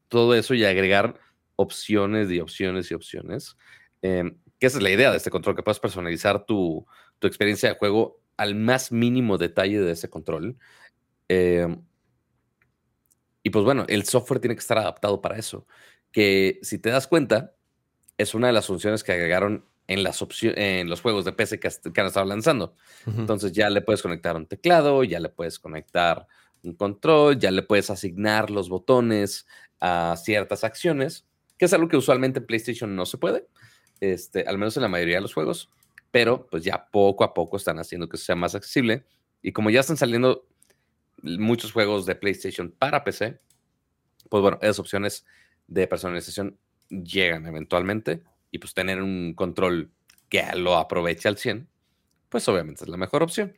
todo 0.09 0.35
eso 0.35 0.55
y 0.55 0.65
agregar 0.65 1.19
opciones 1.57 2.31
y 2.31 2.41
opciones 2.41 2.91
y 2.91 2.95
opciones, 2.95 3.57
eh, 4.03 4.35
que 4.59 4.67
esa 4.67 4.79
es 4.79 4.83
la 4.83 4.91
idea 4.91 5.11
de 5.11 5.17
este 5.17 5.31
control, 5.31 5.57
que 5.57 5.63
puedas 5.63 5.81
personalizar 5.81 6.45
tu, 6.45 6.87
tu 7.19 7.27
experiencia 7.27 7.69
de 7.69 7.77
juego 7.77 8.21
al 8.37 8.55
más 8.55 8.91
mínimo 8.91 9.39
detalle 9.39 9.81
de 9.81 9.93
ese 9.93 10.09
control. 10.09 10.57
Eh, 11.29 11.67
y 13.43 13.51
pues 13.51 13.65
bueno, 13.65 13.85
el 13.89 14.05
software 14.05 14.41
tiene 14.41 14.55
que 14.55 14.61
estar 14.61 14.79
adaptado 14.79 15.21
para 15.21 15.37
eso. 15.39 15.67
que 16.13 16.59
si 16.63 16.79
te 16.79 16.91
das 16.91 17.07
cuenta, 17.07 17.55
es 18.19 18.35
una 18.35 18.49
de 18.49 18.53
las 18.53 18.67
funciones 18.67 19.05
que 19.05 19.13
agregaron 19.13 19.65
en, 19.91 20.05
las 20.05 20.25
en 20.43 20.89
los 20.89 21.01
juegos 21.01 21.25
de 21.25 21.33
PC 21.33 21.59
que, 21.59 21.69
han 21.69 22.07
estado 22.07 22.25
lanzando. 22.25 22.77
Entonces 23.07 23.51
ya 23.51 23.69
le 23.71 23.81
puedes 23.81 24.01
conectar 24.03 24.37
un 24.37 24.47
teclado, 24.47 25.03
ya 25.03 25.19
le 25.19 25.31
puedes 25.31 25.59
conectar 25.59 26.29
un 26.63 26.75
control, 26.75 27.41
ya 27.41 27.51
le 27.51 27.63
puedes 27.63 27.91
asignar 27.91 28.51
los 28.51 28.69
botones 28.69 29.49
a 29.81 30.15
ciertas 30.17 30.63
acciones, 30.63 31.27
que 31.59 31.65
es 31.65 31.73
algo 31.73 31.89
que 31.89 31.97
usualmente 31.97 32.39
en 32.39 32.47
PlayStation 32.47 32.95
no 32.95 33.05
se 33.05 33.19
puede, 33.19 33.49
este, 33.99 34.45
al 34.45 34.59
menos 34.59 34.77
en 34.77 34.83
la 34.83 34.89
mayoría 34.89 35.17
de 35.17 35.23
los 35.23 35.35
juegos, 35.35 35.69
pero 36.13 36.47
pues 36.49 36.63
ya 36.63 36.87
poco 36.93 37.25
a 37.25 37.35
poco 37.35 37.57
están 37.57 37.81
haciendo 37.81 38.09
que 38.09 38.17
sea 38.17 38.37
más 38.37 38.55
accesible. 38.55 39.05
Y 39.43 39.51
como 39.51 39.71
ya 39.71 39.81
están 39.81 39.97
saliendo 39.97 40.47
muchos 41.21 41.73
juegos 41.73 42.07
de 42.07 42.15
PlayStation 42.15 42.71
para 42.71 43.03
PC, 43.03 43.41
pues 44.29 44.41
bueno, 44.41 44.59
esas 44.63 44.79
opciones 44.79 45.27
de 45.67 45.89
personalización 45.89 46.57
llegan 46.91 47.47
eventualmente 47.47 48.23
y 48.51 48.59
pues 48.59 48.75
tener 48.75 49.03
un 49.03 49.35
control 49.35 49.91
que 50.29 50.45
lo 50.57 50.77
aproveche 50.77 51.29
al 51.29 51.37
100, 51.37 51.69
pues 52.29 52.49
obviamente 52.49 52.85
es 52.85 52.89
la 52.89 52.97
mejor 52.97 53.23
opción. 53.23 53.55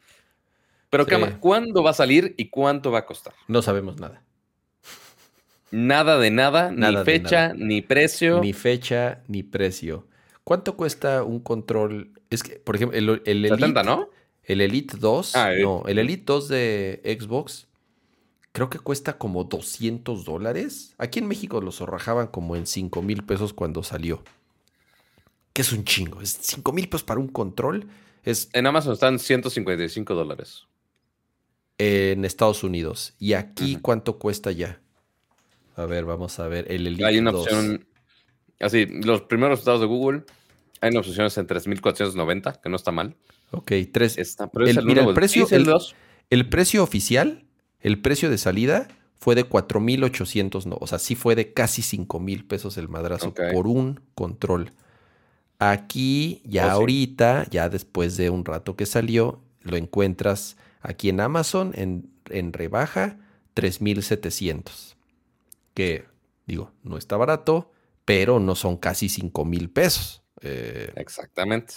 Pero, 0.90 1.06
¿cuándo 1.40 1.82
va 1.82 1.90
a 1.90 1.94
salir 1.94 2.35
y 2.36 2.51
cuánto 2.51 2.90
va 2.90 3.01
a 3.01 3.06
costar? 3.06 3.32
No 3.48 3.62
sabemos 3.62 3.98
nada. 3.98 4.23
Nada 5.70 6.19
de 6.19 6.31
nada, 6.31 6.70
ni 6.70 6.94
fecha, 7.05 7.55
ni 7.55 7.81
precio. 7.81 8.40
Ni 8.40 8.52
fecha, 8.52 9.23
ni 9.27 9.43
precio. 9.43 10.06
¿Cuánto 10.44 10.77
cuesta 10.77 11.23
un 11.23 11.40
control? 11.40 12.12
Es 12.28 12.43
que, 12.43 12.56
por 12.56 12.77
ejemplo, 12.77 12.98
el, 12.98 13.23
el 13.24 13.47
Elite, 13.47 13.82
¿no? 13.85 14.10
El 14.44 14.60
Elite 14.60 14.97
2, 14.98 15.36
ah, 15.36 15.52
no, 15.62 15.85
el 15.86 15.98
Elite 15.98 16.24
2 16.27 16.48
de 16.48 17.19
Xbox 17.19 17.69
creo 18.52 18.69
que 18.69 18.78
cuesta 18.78 19.19
como 19.19 19.44
200 19.44 20.24
dólares. 20.24 20.94
Aquí 20.98 21.19
en 21.19 21.27
México 21.27 21.60
lo 21.60 21.73
zorrajaban 21.73 22.27
como 22.27 22.56
en 22.56 22.66
5 22.66 23.02
mil 23.02 23.24
pesos 23.24 23.52
cuando 23.52 23.82
salió. 23.82 24.23
Que 25.52 25.62
es 25.62 25.72
un 25.72 25.84
chingo. 25.84 26.20
Es 26.20 26.38
5 26.40 26.72
mil 26.72 26.88
pesos 26.88 27.04
para 27.04 27.20
un 27.20 27.28
control. 27.28 27.88
Es... 28.24 28.48
En 28.52 28.66
Amazon 28.66 28.94
están 28.94 29.18
155 29.18 30.14
dólares. 30.14 30.66
En 31.78 32.24
Estados 32.24 32.64
Unidos. 32.64 33.14
¿Y 33.18 33.34
aquí 33.34 33.78
cuánto 33.80 34.18
cuesta 34.18 34.52
ya? 34.52 34.80
A 35.76 35.86
ver, 35.86 36.04
vamos 36.04 36.38
a 36.38 36.48
ver. 36.48 36.70
El 36.70 36.86
Elite 36.86 37.04
Hay 37.04 37.18
una 37.18 37.30
opción. 37.30 37.86
Así, 38.60 38.86
los 38.86 39.22
primeros 39.22 39.58
resultados 39.58 39.80
de 39.80 39.86
Google. 39.86 40.24
Hay 40.80 40.90
una 40.90 41.00
opción 41.00 41.26
en 41.26 41.46
3.490, 41.46 42.60
que 42.60 42.68
no 42.68 42.76
está 42.76 42.92
mal. 42.92 43.16
Ok, 43.50 43.72
3. 43.92 44.18
Está, 44.18 44.50
el, 44.54 44.84
mira, 44.84 45.04
el 45.04 45.14
precio, 45.14 45.46
el, 45.50 45.68
el 46.30 46.48
precio 46.48 46.82
oficial 46.82 47.44
el 47.82 48.00
precio 48.00 48.30
de 48.30 48.38
salida 48.38 48.88
fue 49.18 49.34
de 49.34 49.48
4.800, 49.48 50.66
no, 50.66 50.78
o 50.80 50.86
sea, 50.86 50.98
sí 50.98 51.14
fue 51.14 51.34
de 51.34 51.52
casi 51.52 51.82
5.000 51.82 52.46
pesos 52.46 52.78
el 52.78 52.88
madrazo 52.88 53.34
por 53.52 53.66
un 53.66 54.00
control. 54.14 54.72
Aquí, 55.70 56.43
ya 56.44 56.68
oh, 56.68 56.80
ahorita, 56.80 57.47
ya 57.51 57.68
después 57.68 58.16
de 58.16 58.30
un 58.30 58.44
rato 58.44 58.76
que 58.76 58.86
salió, 58.86 59.40
lo 59.60 59.76
encuentras 59.76 60.56
aquí 60.80 61.09
en 61.09 61.20
Amazon 61.20 61.72
en, 61.74 62.10
en 62.30 62.52
rebaja 62.52 63.18
3.700. 63.55 64.97
Que, 65.74 66.06
digo, 66.47 66.72
no 66.82 66.98
está 66.98 67.16
barato, 67.16 67.70
pero 68.05 68.40
no 68.40 68.55
son 68.55 68.76
casi 68.76 69.06
5.000 69.06 69.72
pesos. 69.72 70.22
Eh, 70.40 70.93
Exactamente. 70.97 71.74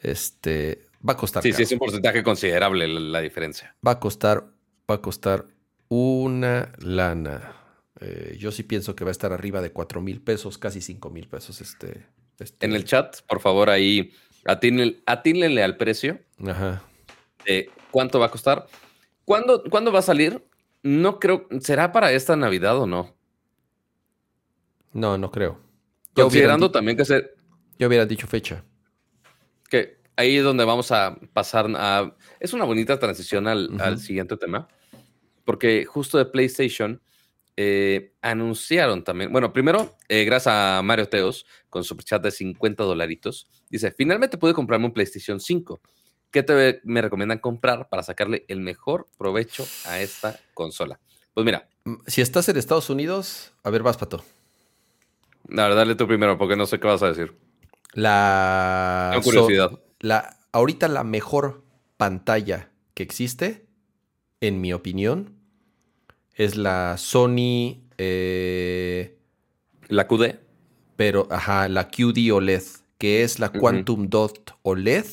Este, 0.00 0.86
va 1.06 1.12
a 1.12 1.16
costar. 1.16 1.42
Sí, 1.42 1.52
sí, 1.52 1.62
es 1.62 1.72
un 1.72 1.78
porcentaje 1.78 2.22
considerable 2.22 2.88
la 2.88 3.20
diferencia. 3.20 3.76
Va 3.86 3.92
a 3.92 4.00
costar 4.00 4.46
va 4.90 4.96
a 4.96 5.02
costar 5.02 5.46
una 5.88 6.72
lana. 6.78 7.54
Eh, 8.00 8.36
yo 8.38 8.50
sí 8.50 8.62
pienso 8.62 8.96
que 8.96 9.04
va 9.04 9.10
a 9.10 9.12
estar 9.12 9.32
arriba 9.32 9.60
de 9.60 9.72
4 9.72 10.00
mil 10.00 10.20
pesos, 10.20 10.58
casi 10.58 10.80
5 10.80 11.10
mil 11.10 11.28
pesos. 11.28 11.60
Este, 11.60 12.06
este, 12.40 12.66
En 12.66 12.72
el 12.72 12.84
chat, 12.84 13.20
por 13.28 13.40
favor, 13.40 13.70
ahí 13.70 14.12
atínlenle 14.44 15.62
al 15.62 15.76
precio. 15.76 16.18
Ajá. 16.46 16.82
¿Cuánto 17.90 18.18
va 18.18 18.26
a 18.26 18.30
costar? 18.30 18.66
¿Cuándo, 19.24 19.62
¿Cuándo 19.70 19.92
va 19.92 20.00
a 20.00 20.02
salir? 20.02 20.44
No 20.82 21.18
creo. 21.18 21.46
¿Será 21.60 21.92
para 21.92 22.12
esta 22.12 22.36
Navidad 22.36 22.78
o 22.78 22.86
no? 22.86 23.14
No, 24.92 25.18
no 25.18 25.30
creo. 25.30 25.60
Considerando 26.14 26.70
también 26.70 26.96
que 26.96 27.04
se. 27.04 27.30
Yo 27.78 27.88
hubiera 27.88 28.06
dicho 28.06 28.26
fecha. 28.26 28.64
Que 29.68 30.00
ahí 30.16 30.36
es 30.36 30.44
donde 30.44 30.64
vamos 30.64 30.92
a 30.92 31.16
pasar 31.32 31.66
a... 31.76 32.14
Es 32.40 32.52
una 32.52 32.64
bonita 32.64 32.98
transición 32.98 33.46
al, 33.46 33.98
siguiente 33.98 34.36
tema, 34.36 34.68
porque 35.44 35.84
justo 35.84 36.18
de 36.18 36.26
PlayStation 36.26 37.00
eh, 37.62 38.14
anunciaron 38.22 39.04
también, 39.04 39.30
bueno, 39.30 39.52
primero, 39.52 39.94
eh, 40.08 40.24
gracias 40.24 40.54
a 40.54 40.80
Mario 40.82 41.08
Teos, 41.08 41.44
con 41.68 41.84
su 41.84 41.94
chat 41.96 42.22
de 42.22 42.30
50 42.30 42.84
dolaritos, 42.84 43.48
dice, 43.68 43.92
finalmente 43.92 44.38
pude 44.38 44.54
comprarme 44.54 44.86
un 44.86 44.92
PlayStation 44.92 45.40
5. 45.40 45.78
¿Qué 46.30 46.42
te, 46.42 46.80
me 46.84 47.02
recomiendan 47.02 47.38
comprar 47.38 47.90
para 47.90 48.02
sacarle 48.02 48.46
el 48.48 48.60
mejor 48.60 49.08
provecho 49.18 49.66
a 49.84 50.00
esta 50.00 50.40
consola? 50.54 51.00
Pues 51.34 51.44
mira. 51.44 51.68
Mm, 51.84 51.96
si 52.06 52.22
estás 52.22 52.48
en 52.48 52.56
Estados 52.56 52.88
Unidos, 52.88 53.52
a 53.62 53.68
ver, 53.68 53.82
vas, 53.82 53.98
Pato. 53.98 54.24
A 55.54 55.66
ver, 55.66 55.74
dale 55.74 55.96
tú 55.96 56.06
primero, 56.06 56.38
porque 56.38 56.56
no 56.56 56.64
sé 56.64 56.80
qué 56.80 56.86
vas 56.86 57.02
a 57.02 57.08
decir. 57.08 57.36
La... 57.92 59.10
Tengo 59.12 59.24
curiosidad 59.24 59.78
la, 60.00 60.38
ahorita 60.52 60.88
la 60.88 61.04
mejor 61.04 61.62
pantalla 61.96 62.70
que 62.94 63.02
existe, 63.02 63.66
en 64.40 64.60
mi 64.60 64.72
opinión, 64.72 65.36
es 66.40 66.56
la 66.56 66.96
Sony. 66.96 67.82
Eh, 67.98 69.18
la 69.88 70.08
QD. 70.08 70.36
Pero, 70.96 71.28
ajá, 71.30 71.68
la 71.68 71.88
QD 71.88 72.32
OLED, 72.32 72.62
que 72.96 73.22
es 73.22 73.38
la 73.38 73.50
Quantum 73.50 74.08
Dot 74.08 74.56
OLED. 74.62 75.04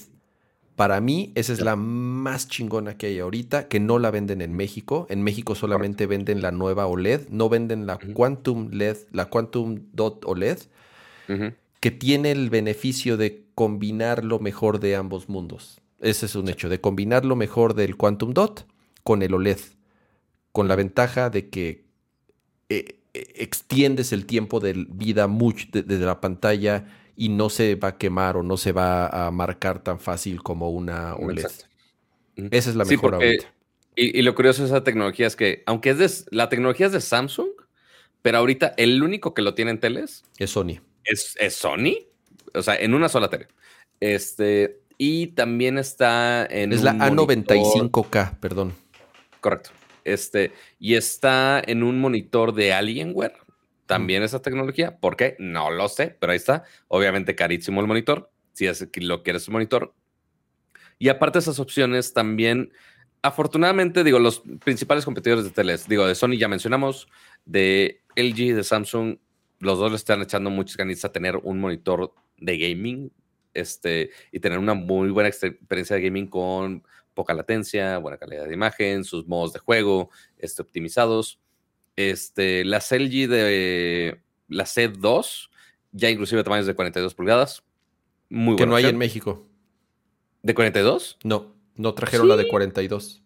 Para 0.75 1.01
mí, 1.01 1.31
esa 1.35 1.53
es 1.53 1.61
la 1.61 1.75
más 1.75 2.47
chingona 2.47 2.97
que 2.97 3.07
hay 3.07 3.19
ahorita, 3.19 3.67
que 3.67 3.79
no 3.79 3.97
la 3.99 4.11
venden 4.11 4.41
en 4.41 4.53
México. 4.53 5.07
En 5.09 5.23
México 5.23 5.55
solamente 5.55 6.05
venden 6.05 6.41
la 6.41 6.51
nueva 6.51 6.85
OLED, 6.85 7.29
no 7.29 7.49
venden 7.49 7.87
la 7.87 7.97
Quantum 7.97 8.69
LED, 8.71 8.97
la 9.11 9.25
Quantum 9.25 9.79
Dot 9.93 10.23
OLED, 10.25 10.59
que 11.79 11.91
tiene 11.91 12.31
el 12.31 12.49
beneficio 12.49 13.17
de 13.17 13.45
combinar 13.55 14.23
lo 14.23 14.39
mejor 14.39 14.79
de 14.79 14.95
ambos 14.95 15.29
mundos. 15.29 15.81
Ese 15.99 16.27
es 16.27 16.35
un 16.35 16.47
hecho, 16.47 16.69
de 16.69 16.79
combinar 16.79 17.25
lo 17.25 17.35
mejor 17.35 17.73
del 17.73 17.97
Quantum 17.97 18.33
Dot 18.33 18.67
con 19.03 19.23
el 19.23 19.33
OLED, 19.33 19.59
con 20.57 20.67
la 20.67 20.75
ventaja 20.75 21.29
de 21.29 21.49
que 21.49 21.85
eh, 22.67 22.97
eh, 23.13 23.33
extiendes 23.35 24.11
el 24.11 24.25
tiempo 24.25 24.59
de 24.59 24.73
vida 24.89 25.27
mucho 25.27 25.67
desde 25.71 26.03
la 26.03 26.19
pantalla 26.19 26.85
y 27.15 27.29
no 27.29 27.51
se 27.51 27.75
va 27.75 27.89
a 27.89 27.97
quemar 27.99 28.37
o 28.37 28.41
no 28.41 28.57
se 28.57 28.71
va 28.71 29.05
a 29.05 29.29
marcar 29.29 29.83
tan 29.83 29.99
fácil 29.99 30.41
como 30.41 30.71
una 30.71 31.13
OLED. 31.13 31.45
Esa 32.49 32.69
es 32.71 32.75
la 32.75 32.85
mejor 32.85 33.19
y, 33.95 34.21
lo 34.23 34.33
curioso 34.33 34.63
de 34.63 34.69
esa 34.69 34.83
tecnología 34.83 35.27
es 35.27 35.35
que, 35.35 35.61
aunque 35.67 35.91
es 35.91 35.99
de, 35.99 36.09
la 36.35 36.49
tecnología 36.49 36.87
es 36.87 36.91
de 36.91 37.01
Samsung, 37.01 37.49
pero 38.23 38.39
ahorita 38.39 38.73
el 38.77 39.03
único 39.03 39.35
que 39.35 39.43
lo 39.43 39.53
tiene 39.53 39.69
en 39.69 39.79
teles 39.79 40.23
es 40.39 40.49
Sony. 40.49 40.81
¿Es, 41.03 41.35
es 41.39 41.53
Sony? 41.53 42.07
O 42.55 42.63
sea, 42.63 42.75
en 42.75 42.95
una 42.95 43.09
sola 43.09 43.29
tele. 43.29 43.47
Este, 43.99 44.79
y 44.97 45.27
también 45.27 45.77
está 45.77 46.47
en. 46.47 46.73
Es 46.73 46.81
la 46.81 46.93
A95K, 46.95 48.39
perdón. 48.39 48.73
Correcto. 49.39 49.69
Este, 50.07 50.53
y 50.79 50.95
está 50.95 51.61
en 51.65 51.83
un 51.83 51.99
monitor 51.99 52.53
de 52.53 52.73
Alienware. 52.73 53.33
También 53.85 54.23
esa 54.23 54.41
tecnología. 54.41 54.99
¿Por 54.99 55.15
qué? 55.17 55.35
No 55.37 55.69
lo 55.69 55.89
sé, 55.89 56.15
pero 56.19 56.31
ahí 56.31 56.37
está. 56.37 56.63
Obviamente 56.87 57.35
carísimo 57.35 57.81
el 57.81 57.87
monitor. 57.87 58.31
Si 58.53 58.65
es 58.67 58.87
que 58.91 59.01
lo 59.01 59.21
quieres 59.21 59.47
un 59.47 59.53
monitor. 59.53 59.93
Y 60.97 61.09
aparte 61.09 61.39
esas 61.39 61.59
opciones, 61.59 62.13
también, 62.13 62.71
afortunadamente, 63.21 64.03
digo, 64.03 64.17
los 64.19 64.41
principales 64.63 65.05
competidores 65.05 65.43
de 65.43 65.51
teles, 65.51 65.87
digo, 65.87 66.07
de 66.07 66.15
Sony 66.15 66.37
ya 66.37 66.47
mencionamos, 66.47 67.07
de 67.45 68.01
LG, 68.15 68.55
de 68.55 68.63
Samsung, 68.63 69.17
los 69.59 69.77
dos 69.77 69.91
le 69.91 69.97
están 69.97 70.21
echando 70.21 70.49
muchas 70.49 70.77
ganas 70.77 71.03
a 71.05 71.11
tener 71.11 71.35
un 71.37 71.59
monitor 71.59 72.13
de 72.37 72.57
gaming 72.57 73.11
este, 73.53 74.11
y 74.31 74.39
tener 74.39 74.59
una 74.59 74.73
muy 74.73 75.09
buena 75.09 75.29
experiencia 75.29 75.95
de 75.95 76.01
gaming 76.01 76.27
con 76.27 76.83
poca 77.17 77.33
latencia, 77.33 77.97
buena 77.97 78.19
calidad 78.19 78.45
de 78.45 78.53
imagen, 78.53 79.03
sus 79.03 79.27
modos 79.27 79.51
de 79.51 79.59
juego 79.59 80.11
este, 80.37 80.61
optimizados. 80.61 81.39
Este, 81.95 82.63
la 82.63 82.77
LG 82.77 83.27
de 83.27 84.21
la 84.47 84.65
C2, 84.65 85.49
ya 85.91 86.11
inclusive 86.11 86.43
tamaños 86.43 86.67
de 86.67 86.75
42 86.75 87.15
pulgadas. 87.15 87.63
Muy 88.29 88.55
Que 88.55 88.67
no 88.67 88.75
hay 88.75 88.85
en 88.85 88.99
México. 88.99 89.47
¿De 90.43 90.53
42? 90.53 91.17
No, 91.23 91.55
no 91.75 91.95
trajeron 91.95 92.27
la 92.27 92.37
de 92.37 92.47
42. 92.47 93.23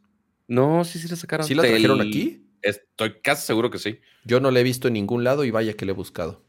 No, 0.47 0.85
sí, 0.85 0.97
sí 0.97 1.09
la 1.09 1.17
sacaron. 1.17 1.45
¿Sí 1.45 1.53
la 1.53 1.63
trajeron 1.63 1.99
aquí? 1.99 2.47
Estoy 2.61 3.19
casi 3.21 3.45
seguro 3.45 3.69
que 3.71 3.77
sí. 3.77 3.99
Yo 4.23 4.39
no 4.39 4.51
la 4.51 4.61
he 4.61 4.63
visto 4.63 4.87
en 4.87 4.93
ningún 4.93 5.25
lado 5.25 5.43
y 5.43 5.51
vaya 5.51 5.73
que 5.73 5.85
la 5.85 5.91
he 5.91 5.95
buscado. 5.95 6.41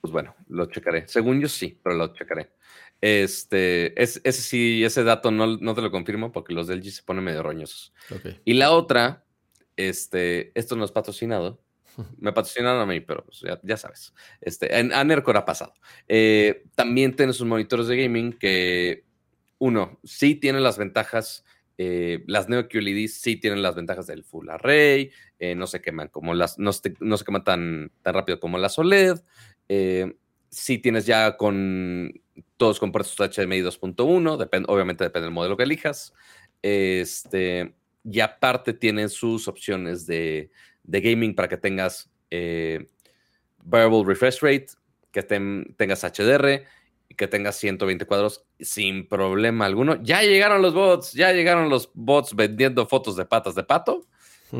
Pues 0.00 0.10
bueno, 0.10 0.34
lo 0.48 0.66
checaré. 0.66 1.06
Según 1.06 1.40
yo 1.40 1.48
sí, 1.48 1.78
pero 1.84 1.94
lo 1.94 2.12
checaré. 2.12 2.50
Este, 3.02 4.00
es, 4.00 4.20
ese 4.24 4.42
sí, 4.42 4.84
ese 4.84 5.04
dato 5.04 5.30
no, 5.30 5.58
no, 5.58 5.74
te 5.74 5.82
lo 5.82 5.90
confirmo 5.90 6.32
porque 6.32 6.54
los 6.54 6.68
del 6.68 6.82
G 6.82 6.90
se 6.90 7.02
ponen 7.02 7.24
medio 7.24 7.42
roñosos. 7.42 7.92
Y 8.44 8.54
la 8.54 8.70
otra, 8.70 9.26
este, 9.76 10.58
esto 10.58 10.76
no 10.76 10.84
es 10.84 10.92
patrocinado, 10.92 11.60
Me 12.18 12.32
patrocinaron 12.32 12.80
a 12.80 12.86
mí, 12.86 13.00
pero 13.00 13.24
pues, 13.24 13.42
ya, 13.62 13.76
sabes. 13.76 14.12
Este, 14.40 14.78
en, 14.78 14.92
a 14.92 15.04
Nercor 15.04 15.36
ha 15.36 15.44
pasado. 15.44 15.74
Eh, 16.08 16.64
también 16.74 17.14
tiene 17.14 17.32
sus 17.32 17.46
monitores 17.46 17.86
de 17.86 18.02
gaming 18.02 18.32
que, 18.32 19.04
uno, 19.58 20.00
sí 20.04 20.34
tienen 20.34 20.62
las 20.62 20.78
ventajas. 20.78 21.44
Eh, 21.78 22.22
las 22.26 22.48
Neo 22.48 22.68
QLED 22.68 23.08
sí 23.08 23.36
tienen 23.36 23.62
las 23.62 23.74
ventajas 23.74 24.06
del 24.06 24.24
Full 24.24 24.48
Array, 24.50 25.10
eh, 25.38 25.54
no 25.54 25.66
se 25.66 25.80
queman 25.80 26.08
como 26.08 26.34
las, 26.34 26.58
no 26.58 26.72
se, 26.72 26.92
queman 26.92 27.44
tan, 27.44 27.92
tan 28.02 28.14
rápido 28.14 28.38
como 28.38 28.58
las 28.58 28.78
OLED. 28.78 29.20
sí 30.48 30.78
tienes 30.78 31.06
ya 31.06 31.36
con 31.36 32.21
todos 32.62 32.78
con 32.78 32.92
puertos 32.92 33.16
HDMI 33.16 33.60
2.1, 33.60 34.66
obviamente 34.68 35.02
depende 35.02 35.24
del 35.24 35.34
modelo 35.34 35.56
que 35.56 35.64
elijas. 35.64 36.14
Este, 36.62 37.74
y 38.04 38.20
aparte 38.20 38.72
tienen 38.72 39.08
sus 39.08 39.48
opciones 39.48 40.06
de, 40.06 40.52
de 40.84 41.00
gaming 41.00 41.34
para 41.34 41.48
que 41.48 41.56
tengas 41.56 42.08
eh, 42.30 42.86
variable 43.64 44.04
refresh 44.06 44.38
rate, 44.42 44.68
que 45.10 45.24
tengas 45.24 46.04
HDR 46.04 46.62
y 47.08 47.16
que 47.16 47.26
tengas 47.26 47.56
120 47.56 48.06
cuadros 48.06 48.44
sin 48.60 49.08
problema 49.08 49.66
alguno. 49.66 50.00
Ya 50.00 50.22
llegaron 50.22 50.62
los 50.62 50.72
bots, 50.72 51.14
ya 51.14 51.32
llegaron 51.32 51.68
los 51.68 51.90
bots 51.94 52.32
vendiendo 52.36 52.86
fotos 52.86 53.16
de 53.16 53.24
patas 53.24 53.56
de 53.56 53.64
pato. 53.64 54.06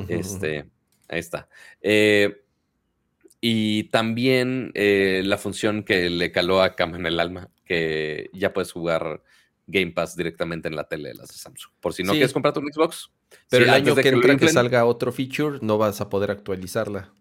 Este, 0.09 0.65
ahí 1.07 1.21
está. 1.21 1.49
Eh, 1.81 2.42
y 3.45 3.85
también 3.91 4.71
eh, 4.75 5.23
la 5.25 5.37
función 5.37 5.83
que 5.83 6.09
le 6.09 6.31
caló 6.31 6.63
a 6.63 6.77
Cam 6.77 6.95
en 6.95 7.07
el 7.07 7.19
alma, 7.19 7.51
que 7.65 8.31
ya 8.33 8.53
puedes 8.53 8.71
jugar 8.71 9.25
Game 9.67 9.91
Pass 9.91 10.17
directamente 10.17 10.69
en 10.69 10.77
la 10.77 10.85
tele 10.85 11.09
de 11.09 11.17
las 11.17 11.29
de 11.29 11.35
Samsung. 11.35 11.73
Por 11.81 11.93
si 11.93 12.05
no 12.05 12.13
quieres 12.13 12.33
comprarte 12.33 12.61
un 12.61 12.73
Xbox, 12.73 13.11
pero 13.51 13.65
el 13.65 13.71
año 13.71 13.97
que, 13.97 14.09
entra 14.09 14.37
que 14.37 14.47
salga 14.47 14.85
otro 14.85 15.11
feature, 15.11 15.59
no 15.61 15.77
vas 15.77 16.01
a 16.01 16.09
poder 16.09 16.31
actualizarla. 16.31 17.13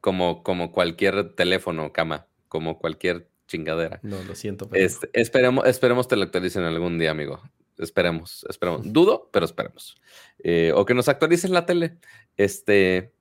Como, 0.00 0.42
como 0.42 0.72
cualquier 0.72 1.34
teléfono, 1.34 1.92
cama, 1.92 2.26
como 2.48 2.78
cualquier 2.78 3.28
chingadera. 3.46 4.00
No, 4.02 4.22
lo 4.22 4.34
siento. 4.34 4.70
Pero... 4.70 4.86
Este, 4.86 5.10
esperemos, 5.12 5.66
esperemos 5.66 6.08
te 6.08 6.16
lo 6.16 6.22
actualicen 6.22 6.62
algún 6.62 6.98
día, 6.98 7.10
amigo. 7.10 7.42
Esperemos, 7.76 8.46
esperemos. 8.48 8.90
Dudo, 8.90 9.28
pero 9.34 9.44
esperemos. 9.44 10.00
Eh, 10.38 10.72
o 10.74 10.86
que 10.86 10.94
nos 10.94 11.08
actualicen 11.08 11.52
la 11.52 11.66
tele. 11.66 11.98
Este, 12.38 13.12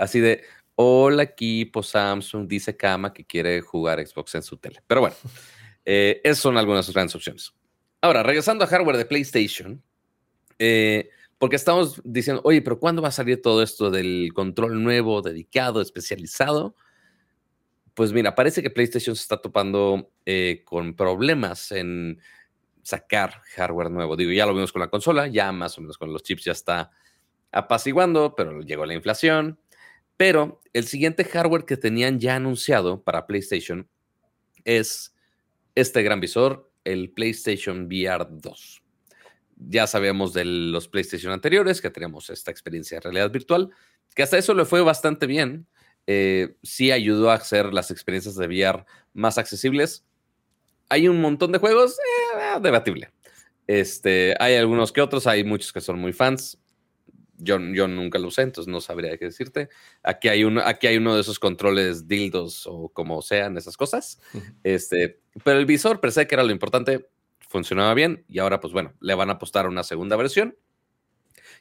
así 0.00 0.18
de, 0.18 0.42
hola 0.74 1.22
equipo 1.22 1.82
Samsung, 1.82 2.48
dice 2.48 2.76
Kama 2.76 3.12
que 3.12 3.24
quiere 3.24 3.60
jugar 3.60 4.04
Xbox 4.04 4.34
en 4.34 4.42
su 4.42 4.56
tele. 4.56 4.82
Pero 4.86 5.02
bueno, 5.02 5.16
eh, 5.84 6.20
esas 6.24 6.38
son 6.38 6.56
algunas 6.56 6.90
grandes 6.92 7.14
opciones. 7.14 7.52
Ahora, 8.00 8.22
regresando 8.22 8.64
a 8.64 8.66
hardware 8.66 8.96
de 8.96 9.04
PlayStation, 9.04 9.82
eh, 10.58 11.10
porque 11.36 11.56
estamos 11.56 12.00
diciendo, 12.04 12.40
oye, 12.44 12.62
pero 12.62 12.80
¿cuándo 12.80 13.02
va 13.02 13.08
a 13.08 13.12
salir 13.12 13.42
todo 13.42 13.62
esto 13.62 13.90
del 13.90 14.32
control 14.34 14.82
nuevo, 14.82 15.20
dedicado, 15.20 15.82
especializado? 15.82 16.74
Pues 17.94 18.12
mira, 18.12 18.34
parece 18.34 18.62
que 18.62 18.70
PlayStation 18.70 19.14
se 19.14 19.22
está 19.22 19.40
topando 19.40 20.12
eh, 20.24 20.62
con 20.64 20.94
problemas 20.94 21.72
en 21.72 22.20
sacar 22.82 23.42
hardware 23.54 23.90
nuevo. 23.90 24.16
Digo, 24.16 24.32
ya 24.32 24.46
lo 24.46 24.54
vimos 24.54 24.72
con 24.72 24.80
la 24.80 24.88
consola, 24.88 25.28
ya 25.28 25.52
más 25.52 25.76
o 25.76 25.82
menos 25.82 25.98
con 25.98 26.10
los 26.10 26.22
chips 26.22 26.44
ya 26.44 26.52
está 26.52 26.90
apaciguando, 27.52 28.34
pero 28.34 28.62
llegó 28.62 28.86
la 28.86 28.94
inflación. 28.94 29.59
Pero 30.20 30.60
el 30.74 30.86
siguiente 30.86 31.24
hardware 31.24 31.64
que 31.64 31.78
tenían 31.78 32.20
ya 32.20 32.36
anunciado 32.36 33.02
para 33.02 33.26
PlayStation 33.26 33.88
es 34.64 35.14
este 35.74 36.02
gran 36.02 36.20
visor, 36.20 36.70
el 36.84 37.08
PlayStation 37.08 37.86
VR 37.86 38.26
2 38.28 38.82
ya 39.56 39.86
sabíamos 39.86 40.34
de 40.34 40.44
los 40.44 40.88
PlayStation 40.88 41.32
anteriores, 41.32 41.80
que 41.80 41.88
teníamos 41.88 42.28
esta 42.28 42.50
experiencia 42.50 42.96
de 42.96 43.00
realidad 43.02 43.30
virtual, 43.30 43.70
que 44.14 44.22
hasta 44.22 44.36
eso 44.36 44.52
le 44.52 44.66
fue 44.66 44.82
bastante 44.82 45.26
bien. 45.26 45.66
Eh, 46.06 46.56
sí 46.62 46.92
ayudó 46.92 47.30
a 47.30 47.34
hacer 47.34 47.72
las 47.72 47.90
experiencias 47.90 48.36
de 48.36 48.46
VR 48.46 48.84
más 49.14 49.38
accesibles. 49.38 50.04
Hay 50.90 51.08
un 51.08 51.20
montón 51.22 51.52
de 51.52 51.58
juegos, 51.58 51.96
eh, 51.98 52.60
debatible. 52.60 53.10
Este, 53.66 54.34
hay 54.38 54.56
algunos 54.56 54.92
que 54.92 55.00
otros, 55.00 55.26
hay 55.26 55.44
muchos 55.44 55.72
que 55.72 55.80
son 55.80 55.98
muy 55.98 56.12
fans. 56.12 56.58
Yo, 57.42 57.58
yo 57.58 57.88
nunca 57.88 58.18
lo 58.18 58.28
usé, 58.28 58.42
entonces 58.42 58.70
no 58.70 58.80
sabría 58.80 59.16
qué 59.18 59.26
decirte. 59.26 59.68
Aquí 60.02 60.28
hay, 60.28 60.44
uno, 60.44 60.62
aquí 60.64 60.86
hay 60.86 60.96
uno 60.96 61.14
de 61.14 61.20
esos 61.20 61.38
controles 61.38 62.06
dildos 62.06 62.66
o 62.66 62.88
como 62.88 63.22
sean 63.22 63.56
esas 63.56 63.76
cosas. 63.76 64.20
Este, 64.62 65.20
pero 65.44 65.58
el 65.58 65.66
visor, 65.66 66.00
per 66.00 66.12
se, 66.12 66.26
que 66.26 66.34
era 66.34 66.44
lo 66.44 66.52
importante, 66.52 67.08
funcionaba 67.48 67.94
bien 67.94 68.24
y 68.28 68.38
ahora 68.38 68.60
pues 68.60 68.72
bueno, 68.72 68.94
le 69.00 69.14
van 69.14 69.28
a 69.28 69.34
apostar 69.34 69.66
a 69.66 69.68
una 69.68 69.82
segunda 69.82 70.16
versión. 70.16 70.56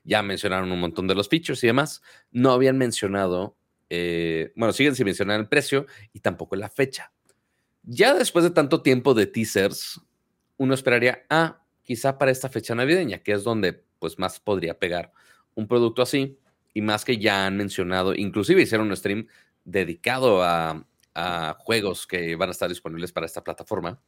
Ya 0.04 0.22
mencionaron 0.22 0.72
un 0.72 0.80
montón 0.80 1.08
de 1.08 1.16
los 1.16 1.28
features 1.30 1.64
y 1.64 1.68
demás. 1.68 2.02
No 2.32 2.52
habían 2.52 2.78
mencionado, 2.78 3.58
eh, 3.90 4.54
bueno, 4.56 4.72
siguen 4.72 4.96
sin 4.96 5.06
mencionar 5.06 5.40
el 5.40 5.48
precio 5.48 5.88
y 6.14 6.20
tampoco 6.20 6.56
la 6.56 6.70
fecha. 6.70 7.12
Ya 7.84 8.14
después 8.14 8.44
de 8.44 8.52
tanto 8.52 8.82
tiempo 8.82 9.14
de 9.14 9.26
teasers, 9.26 10.00
uno 10.58 10.74
esperaría, 10.74 11.26
ah, 11.30 11.64
quizá 11.84 12.20
para 12.20 12.30
esta 12.30 12.50
fecha 12.50 12.76
navideña, 12.76 13.24
que 13.24 13.32
es 13.32 13.44
donde 13.44 13.84
pues 13.98 14.20
más 14.20 14.40
podría 14.40 14.78
pegar 14.78 15.12
un 15.60 15.68
producto 15.68 16.02
así 16.02 16.40
y 16.74 16.82
más 16.82 17.04
que 17.04 17.18
ya 17.18 17.46
han 17.46 17.58
mencionado, 17.58 18.16
inclusive 18.16 18.62
hicieron 18.62 18.88
un 18.88 18.96
stream 18.98 19.28
dedicado 19.64 20.44
a, 20.44 20.86
juegos 21.58 22.08
que 22.08 22.38
van 22.38 22.48
a 22.48 22.54
estar 22.54 22.70
disponibles 22.70 23.12
para 23.12 23.26
esta 23.26 23.44
plataforma. 23.44 24.02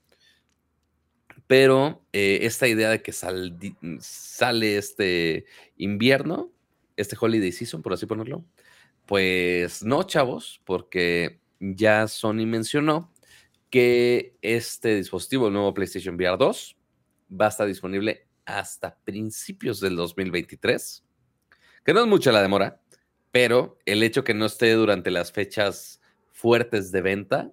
Pero 1.45 2.05
eh, 2.13 2.39
esta 2.43 2.69
idea 2.69 2.89
de 2.89 3.01
que 3.01 3.11
sale 3.11 4.77
este 4.77 5.45
invierno, 5.75 6.53
este 6.95 7.17
holiday 7.19 7.51
season, 7.51 7.81
por 7.81 7.91
así 7.91 8.05
ponerlo, 8.05 8.45
pues 9.05 9.83
no, 9.83 10.03
chavos, 10.03 10.61
porque 10.63 11.41
ya 11.59 12.07
Sony 12.07 12.45
mencionó 12.45 13.11
que 13.69 14.37
este 14.41 14.95
dispositivo, 14.95 15.47
el 15.47 15.53
nuevo 15.53 15.73
PlayStation 15.73 16.15
VR 16.15 16.37
2, 16.37 16.77
va 17.41 17.47
a 17.47 17.49
estar 17.49 17.67
disponible 17.67 18.25
hasta 18.45 18.97
principios 19.03 19.81
del 19.81 19.97
2023, 19.97 21.03
que 21.83 21.93
no 21.93 22.01
es 22.01 22.07
mucha 22.07 22.31
la 22.31 22.41
demora, 22.41 22.81
pero 23.31 23.77
el 23.85 24.03
hecho 24.03 24.23
que 24.23 24.33
no 24.33 24.45
esté 24.45 24.73
durante 24.73 25.11
las 25.11 25.31
fechas 25.31 26.01
fuertes 26.31 26.91
de 26.91 27.01
venta, 27.01 27.51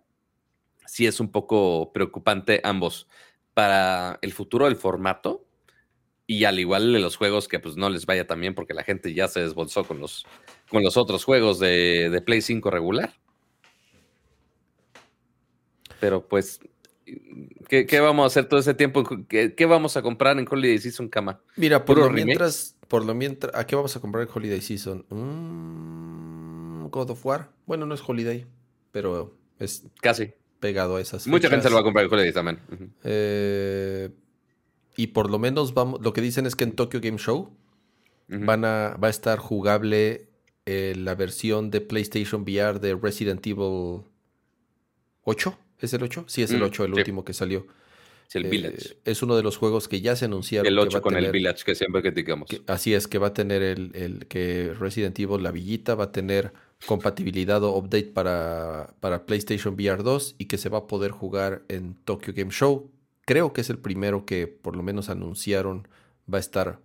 sí 0.87 1.07
es 1.07 1.21
un 1.21 1.31
poco 1.31 1.93
preocupante 1.93 2.61
ambos 2.65 3.09
para 3.55 4.19
el 4.23 4.33
futuro 4.33 4.65
del 4.65 4.77
formato 4.77 5.45
y 6.27 6.45
al 6.45 6.59
igual 6.59 6.93
de 6.93 7.01
los 7.01 7.17
juegos 7.17 7.49
que 7.49 7.59
pues 7.59 7.77
no 7.77 7.91
les 7.91 8.07
vaya 8.07 8.27
tan 8.27 8.41
bien 8.41 8.55
porque 8.55 8.75
la 8.75 8.85
gente 8.85 9.15
ya 9.15 9.29
se 9.29 9.41
desbolsó 9.41 9.85
con 9.85 9.99
los, 9.99 10.27
con 10.71 10.83
los 10.83 10.97
otros 10.97 11.25
juegos 11.25 11.59
de, 11.59 12.23
Play 12.25 12.43
5 12.43 12.71
regular. 12.71 13.15
Pero 16.01 16.29
pues, 16.29 16.61
¿qué, 17.69 18.01
vamos 18.01 18.25
a 18.25 18.27
hacer 18.27 18.47
todo 18.47 18.61
ese 18.61 18.75
tiempo? 18.75 19.05
¿Qué, 19.29 19.67
vamos 19.67 19.97
a 19.97 20.03
comprar 20.03 20.39
en 20.39 20.47
Holiday 20.49 20.79
Season, 20.79 21.09
Cama? 21.09 21.41
Mira, 21.57 21.85
por 21.85 21.99
lo 21.99 22.11
mientras, 22.11 22.78
por 22.89 23.05
lo 23.05 23.15
mientras, 23.15 23.55
¿a 23.55 23.67
qué 23.67 23.77
vamos 23.77 23.95
a 23.97 24.01
comprar 24.01 24.27
en 24.27 24.31
Holiday 24.35 24.61
Season? 24.61 25.05
Mm, 25.09 26.89
God 26.89 27.11
of 27.11 27.25
War. 27.25 27.51
Bueno, 27.67 27.87
no 27.87 27.95
es 27.95 28.03
Holiday, 28.07 28.47
pero 28.91 29.35
es... 29.59 29.85
Casi 30.01 30.33
pegado 30.61 30.97
a 30.97 31.01
esas. 31.01 31.27
Mucha 31.27 31.49
gente 31.49 31.69
lo 31.69 31.77
va 31.77 31.81
a 31.81 31.85
comprar 31.85 32.05
el 32.05 32.33
también. 32.33 32.61
Eh, 33.05 34.11
y 34.97 35.09
por 35.09 35.31
lo 35.31 35.39
menos 35.39 35.75
vamos, 35.75 36.01
lo 36.03 36.13
que 36.13 36.21
dicen 36.21 36.47
es 36.47 36.57
que 36.57 36.65
en 36.65 36.73
Tokyo 36.73 37.01
Game 37.01 37.19
Show 37.19 37.57
van 38.29 38.65
a, 38.65 38.97
va 39.03 39.09
a 39.09 39.11
estar 39.11 39.39
jugable 39.39 40.29
eh, 40.67 40.95
la 40.97 41.15
versión 41.15 41.71
de 41.71 41.81
PlayStation 41.81 42.43
VR 42.43 42.79
de 42.79 42.95
Resident 42.95 43.47
Evil 43.47 44.03
8. 45.23 45.59
¿Es 45.81 45.93
el 45.95 46.03
8? 46.03 46.25
Sí, 46.27 46.43
es 46.43 46.51
el 46.51 46.63
8, 46.63 46.85
el 46.85 46.95
último 46.95 47.25
que 47.25 47.33
salió. 47.33 47.67
El 48.37 48.45
Village. 48.45 48.89
Eh, 48.89 48.99
es 49.05 49.23
uno 49.23 49.37
de 49.37 49.43
los 49.43 49.57
juegos 49.57 49.89
que 49.89 50.01
ya 50.01 50.17
se 50.17 50.27
anunciaron. 50.27 50.67
El 50.67 50.79
8 50.79 51.01
con 51.01 51.17
el 51.17 51.31
Village, 51.31 51.65
que 51.65 51.75
siempre 51.75 52.03
criticamos. 52.03 52.49
así 52.67 52.95
es, 52.95 53.09
que 53.09 53.19
va 53.19 53.29
a 53.29 53.35
tener 53.35 53.63
el, 53.63 53.91
el, 53.95 54.27
que 54.27 54.75
Resident 54.79 55.19
Evil, 55.19 55.43
la 55.43 55.51
villita, 55.51 55.95
va 55.95 56.05
a 56.05 56.13
tener 56.13 56.53
compatibilidad 56.87 57.63
o 57.65 57.77
update 57.77 58.13
para, 58.13 58.95
para 59.01 59.27
PlayStation 59.27 59.75
VR 59.75 60.03
2 60.03 60.37
y 60.39 60.45
que 60.47 60.59
se 60.59 60.69
va 60.69 60.79
a 60.79 60.87
poder 60.87 61.11
jugar 61.11 61.63
en 61.69 61.95
Tokyo 62.05 62.33
Game 62.35 62.51
Show. 62.51 62.91
Creo 63.25 63.53
que 63.53 63.63
es 63.63 63.71
el 63.71 63.79
primero 63.79 64.25
que 64.25 64.47
por 64.47 64.77
lo 64.77 64.83
menos 64.83 65.09
anunciaron 65.09 65.89
va 66.33 66.39
a 66.39 66.41
estar, 66.41 66.81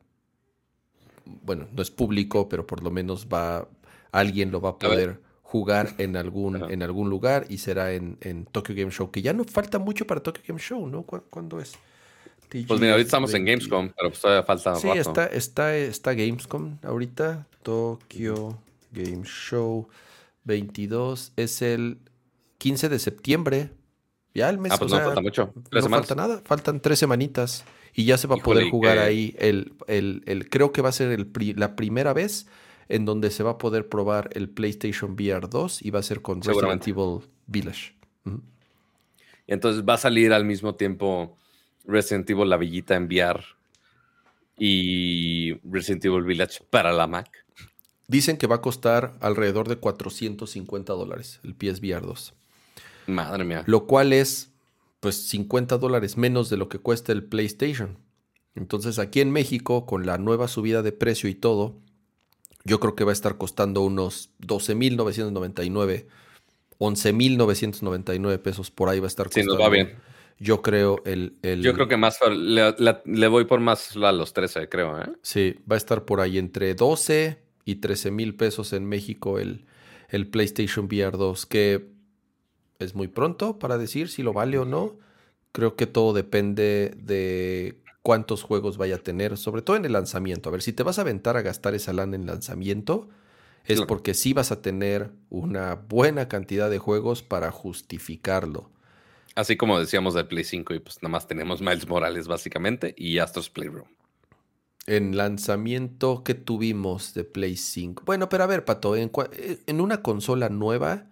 bueno, 1.26 1.68
no 1.72 1.82
es 1.82 1.91
público, 1.91 2.49
pero 2.49 2.65
por 2.65 2.84
lo 2.84 2.91
menos 2.91 3.28
va, 3.28 3.68
alguien 4.11 4.52
lo 4.52 4.61
va 4.61 4.72
a 4.72 4.80
poder 4.80 5.20
jugar 5.53 5.93
en 5.99 6.17
algún, 6.17 6.55
en 6.71 6.81
algún 6.81 7.11
lugar 7.11 7.45
y 7.47 7.59
será 7.59 7.93
en, 7.93 8.17
en, 8.21 8.45
Tokyo 8.45 8.73
Game 8.73 8.89
Show, 8.89 9.11
que 9.11 9.21
ya 9.21 9.34
no 9.34 9.43
falta 9.43 9.77
mucho 9.77 10.07
para 10.07 10.19
Tokyo 10.19 10.41
Game 10.47 10.59
Show, 10.59 10.88
¿no? 10.88 11.03
¿Cuándo 11.03 11.59
es? 11.59 11.77
pues 12.49 12.80
mira, 12.81 12.93
ahorita 12.93 13.05
estamos 13.05 13.31
en 13.35 13.45
Gamescom, 13.45 13.91
pero 13.95 14.09
pues 14.09 14.19
todavía 14.19 14.41
falta. 14.41 14.75
Sí, 14.77 14.88
Está, 14.89 15.27
está, 15.27 15.75
está 15.75 16.15
Gamescom 16.15 16.80
ahorita. 16.81 17.45
Tokyo 17.61 18.57
Game 18.91 19.25
Show 19.25 19.88
22 20.45 21.34
es 21.35 21.61
el 21.61 21.99
15 22.57 22.89
de 22.89 22.97
septiembre. 22.97 23.69
Ya 24.34 24.49
el 24.49 24.57
mes. 24.57 24.71
Ah, 24.71 24.77
pues 24.80 24.91
no 24.91 24.99
falta 24.99 25.21
mucho. 25.21 25.53
no 25.71 25.89
falta 25.89 26.15
nada. 26.15 26.41
Faltan 26.43 26.80
tres 26.80 26.97
semanitas. 26.97 27.63
Y 27.93 28.05
ya 28.05 28.17
se 28.17 28.25
va 28.25 28.38
a 28.38 28.39
poder 28.39 28.71
jugar 28.71 28.97
ahí 28.97 29.35
el, 29.38 29.73
el, 29.85 30.23
el, 30.25 30.49
Creo 30.49 30.71
que 30.71 30.81
va 30.81 30.89
a 30.89 30.93
ser 30.93 31.11
el, 31.11 31.31
la 31.55 31.75
primera 31.75 32.11
vez 32.11 32.47
en 32.89 33.05
donde 33.05 33.31
se 33.31 33.43
va 33.43 33.51
a 33.51 33.57
poder 33.57 33.89
probar 33.89 34.30
el 34.34 34.49
PlayStation 34.49 35.14
VR 35.14 35.47
2 35.49 35.81
y 35.81 35.91
va 35.91 35.99
a 35.99 36.03
ser 36.03 36.22
con 36.22 36.41
Resident 36.41 36.88
Evil 36.88 37.22
Village. 37.47 37.95
Y 39.45 39.53
entonces 39.53 39.84
va 39.88 39.95
a 39.95 39.97
salir 39.97 40.34
al 40.34 40.45
mismo 40.45 40.76
tiempo 40.76 41.38
Resident 41.85 42.30
Evil 42.30 42.49
La 42.49 42.57
Villita 42.57 42.95
en 42.95 43.05
VR 43.05 43.43
y 44.57 45.53
Resident 45.64 46.05
Evil 46.05 46.23
Village 46.23 46.64
para 46.69 46.93
la 46.93 47.07
Mac. 47.07 47.43
Dicen 48.07 48.38
que 48.38 48.47
va 48.47 48.55
a 48.55 48.61
costar 48.61 49.14
alrededor 49.22 49.68
de 49.68 49.77
450 49.77 50.93
dólares 50.93 51.39
el 51.43 51.55
PSVR 51.55 52.05
2. 52.05 52.34
Madre 53.07 53.43
mía. 53.43 53.64
Lo 53.65 53.85
cual 53.85 54.14
es, 54.14 54.51
pues, 54.99 55.27
50 55.27 55.77
dólares 55.77 56.18
menos 56.18 56.49
de 56.49 56.57
lo 56.57 56.69
que 56.69 56.80
cuesta 56.80 57.11
el 57.11 57.23
PlayStation. 57.23 57.97
Entonces, 58.55 58.99
aquí 58.99 59.19
en 59.19 59.31
México, 59.31 59.85
con 59.85 60.05
la 60.05 60.18
nueva 60.18 60.47
subida 60.47 60.81
de 60.84 60.91
precio 60.91 61.30
y 61.30 61.35
todo, 61.35 61.81
yo 62.64 62.80
creo 62.80 62.95
que 62.95 63.03
va 63.03 63.11
a 63.11 63.14
estar 63.14 63.38
costando 63.38 63.81
unos 63.81 64.31
12.999, 64.41 66.06
11.999 66.80 68.40
pesos 68.40 68.72
por 68.72 68.90
ahí 68.90 68.99
va 68.99 69.06
a 69.06 69.07
estar 69.07 69.27
costando. 69.27 69.53
Sí, 69.53 69.57
nos 69.57 69.65
va 69.65 69.69
bien. 69.69 69.95
Yo 70.40 70.61
creo 70.61 71.02
el, 71.06 71.34
Yo 71.61 71.73
creo 71.73 71.88
que 71.88 71.95
más 71.95 72.19
le, 72.27 73.27
voy 73.27 73.45
por 73.45 73.60
más 73.60 73.95
a 73.95 74.11
los 74.11 74.34
13, 74.34 74.68
creo. 74.68 74.99
¿eh? 74.99 75.14
Sí, 75.22 75.56
va 75.69 75.76
a 75.76 75.77
estar 75.77 76.06
por 76.06 76.22
ahí 76.22 76.38
entre 76.38 76.73
12 76.73 77.40
y 77.65 77.76
13 77.76 78.11
mil 78.11 78.35
pesos 78.35 78.73
en 78.73 78.85
México 78.85 79.40
el, 79.40 79.65
el 80.10 80.27
PlayStation 80.27 80.85
VR 80.85 81.18
2, 81.18 81.45
que 81.45 81.88
es 82.80 82.95
muy 82.95 83.07
pronto 83.07 83.60
para 83.60 83.77
decir 83.77 84.10
si 84.10 84.23
lo 84.23 84.34
vale 84.34 84.57
o 84.57 84.65
no. 84.65 84.98
Creo 85.52 85.76
que 85.76 85.85
todo 85.85 86.14
depende 86.14 86.94
de 86.98 87.82
cuántos 88.03 88.43
juegos 88.43 88.77
vaya 88.77 88.97
a 88.97 88.99
tener, 88.99 89.38
sobre 89.38 89.61
todo 89.61 89.77
en 89.77 89.85
el 89.85 89.93
lanzamiento. 89.93 90.49
A 90.49 90.51
ver, 90.51 90.61
si 90.61 90.73
te 90.73 90.84
vas 90.84 90.99
a 90.99 91.01
aventar 91.01 91.38
a 91.38 91.41
gastar 91.41 91.73
esa 91.73 91.93
lana 91.93 92.15
en 92.15 92.27
lanzamiento, 92.27 93.09
es 93.65 93.81
porque 93.81 94.13
sí 94.13 94.34
vas 94.34 94.51
a 94.51 94.61
tener 94.61 95.11
una 95.30 95.75
buena 95.75 96.27
cantidad 96.27 96.69
de 96.69 96.80
juegos 96.80 97.23
para 97.23 97.49
justificarlo. 97.49 98.69
Así 99.35 99.55
como 99.55 99.80
decíamos 99.80 100.13
de 100.13 100.25
Play 100.25 100.43
5 100.43 100.73
y 100.75 100.80
pues 100.80 101.01
nada 101.01 101.11
más 101.11 101.27
tenemos 101.27 101.61
Miles 101.61 101.88
Morales 101.88 102.27
básicamente 102.27 102.93
y 102.97 103.17
Astro's 103.17 103.49
Playroom. 103.49 103.88
En 104.85 105.15
lanzamiento 105.15 106.23
que 106.25 106.34
tuvimos 106.34 107.13
de 107.13 107.23
Play 107.23 107.55
5. 107.55 108.03
Bueno, 108.05 108.27
pero 108.27 108.43
a 108.43 108.47
ver, 108.47 108.65
Pato, 108.65 108.97
en, 108.97 109.09
eh, 109.31 109.59
en 109.65 109.80
una 109.80 110.01
consola 110.01 110.49
nueva 110.49 111.07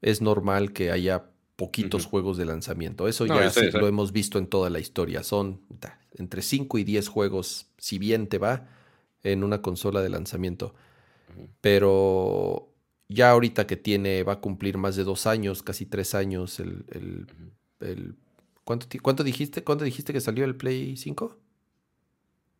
es 0.00 0.22
normal 0.22 0.72
que 0.72 0.92
haya 0.92 1.24
poquitos 1.56 2.06
juegos 2.06 2.36
de 2.36 2.44
lanzamiento. 2.44 3.08
Eso 3.08 3.26
ya 3.26 3.50
lo 3.72 3.88
hemos 3.88 4.12
visto 4.12 4.38
en 4.38 4.46
toda 4.46 4.70
la 4.70 4.78
historia. 4.78 5.22
Son 5.22 5.60
entre 6.14 6.42
5 6.42 6.78
y 6.78 6.84
10 6.84 7.08
juegos, 7.08 7.68
si 7.78 7.98
bien 7.98 8.28
te 8.28 8.38
va, 8.38 8.68
en 9.22 9.44
una 9.44 9.62
consola 9.62 10.02
de 10.02 10.08
lanzamiento. 10.08 10.74
Pero 11.60 12.72
ya 13.08 13.30
ahorita 13.30 13.66
que 13.66 13.76
tiene, 13.76 14.22
va 14.22 14.34
a 14.34 14.40
cumplir 14.40 14.78
más 14.78 14.96
de 14.96 15.04
dos 15.04 15.26
años, 15.26 15.62
casi 15.62 15.86
tres 15.86 16.14
años, 16.14 16.60
el, 16.60 16.84
el, 17.80 18.16
¿cuánto, 18.64 18.86
¿cuánto, 19.02 19.24
dijiste? 19.24 19.64
¿Cuánto 19.64 19.84
dijiste 19.84 20.12
que 20.12 20.20
salió 20.20 20.44
el 20.44 20.56
Play 20.56 20.96
5? 20.96 21.38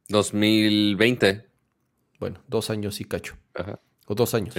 2020. 0.08 1.46
Bueno, 2.20 2.40
dos 2.48 2.70
años 2.70 3.00
y 3.00 3.04
cacho. 3.04 3.36
O 4.06 4.14
dos 4.14 4.34
años. 4.34 4.54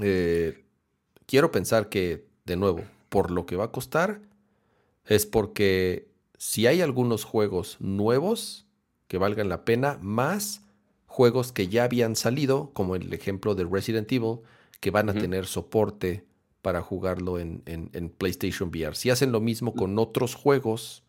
Eh, 0.00 0.64
quiero 1.26 1.50
pensar 1.50 1.88
que, 1.88 2.26
de 2.44 2.56
nuevo, 2.56 2.82
por 3.08 3.30
lo 3.30 3.46
que 3.46 3.56
va 3.56 3.64
a 3.64 3.72
costar, 3.72 4.20
es 5.04 5.26
porque 5.26 6.08
si 6.38 6.66
hay 6.66 6.80
algunos 6.80 7.24
juegos 7.24 7.76
nuevos 7.80 8.66
que 9.08 9.18
valgan 9.18 9.48
la 9.48 9.64
pena, 9.64 9.98
más 10.00 10.62
juegos 11.06 11.52
que 11.52 11.68
ya 11.68 11.84
habían 11.84 12.14
salido, 12.16 12.70
como 12.72 12.94
el 12.94 13.12
ejemplo 13.12 13.54
de 13.54 13.64
Resident 13.64 14.10
Evil, 14.12 14.38
que 14.80 14.90
van 14.90 15.10
a 15.10 15.14
tener 15.14 15.46
soporte 15.46 16.24
para 16.62 16.80
jugarlo 16.80 17.38
en, 17.38 17.62
PlayStation 18.16 18.68
VR. 18.68 18.94
Si 18.94 19.10
hacen 19.10 19.32
lo 19.32 19.40
mismo 19.40 19.74
con 19.74 19.98
otros 19.98 20.34
juegos, 20.34 21.02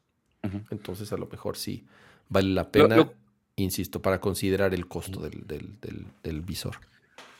entonces 0.71 1.13
a 1.13 1.17
lo 1.17 1.27
mejor 1.27 1.57
sí 1.57 1.85
vale 2.27 2.49
la 2.49 2.71
pena, 2.71 3.11
insisto, 3.55 4.01
para 4.01 4.19
considerar 4.19 4.73
el 4.73 4.87
costo 4.87 5.21
del, 5.21 6.41
visor. 6.41 6.77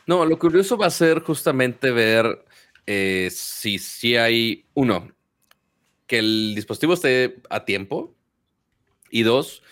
No, 0.06 0.24
lo 0.24 0.38
curioso 0.38 0.76
va 0.76 0.86
a 0.86 0.90
ser 0.90 1.20
justamente 1.20 1.90
ver 1.90 2.44
eh, 2.86 3.30
si, 3.32 3.78
si 3.78 4.16
hay, 4.16 4.64
uno, 4.74 5.08
que 6.10 6.18
el 6.18 6.56
dispositivo 6.56 6.94
esté 6.94 7.40
a 7.50 7.64
tiempo 7.64 8.16
y 9.12 9.22
dos, 9.22 9.62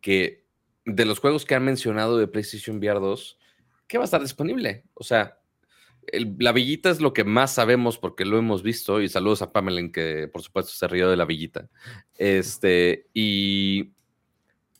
que 0.00 0.44
de 0.84 1.04
los 1.04 1.20
juegos 1.20 1.44
que 1.44 1.54
han 1.54 1.64
mencionado 1.64 2.18
de 2.18 2.26
PlayStation 2.26 2.78
VR 2.78 2.98
2, 2.98 3.38
¿qué 3.86 3.96
va 3.96 4.02
a 4.02 4.06
estar 4.06 4.20
disponible? 4.20 4.82
O 4.94 5.04
sea, 5.04 5.38
la 6.40 6.50
villita 6.50 6.90
es 6.90 7.00
lo 7.00 7.12
que 7.12 7.22
más 7.22 7.54
sabemos 7.54 7.98
porque 7.98 8.24
lo 8.24 8.36
hemos 8.36 8.64
visto 8.64 9.00
y 9.00 9.08
saludos 9.08 9.42
a 9.42 9.52
Pamela 9.52 9.80
que 9.92 10.26
por 10.26 10.42
supuesto 10.42 10.72
se 10.72 10.88
rió 10.88 11.08
de 11.08 11.16
la 11.16 11.24
villita. 11.24 11.68
Este, 12.16 13.06
y 13.14 13.92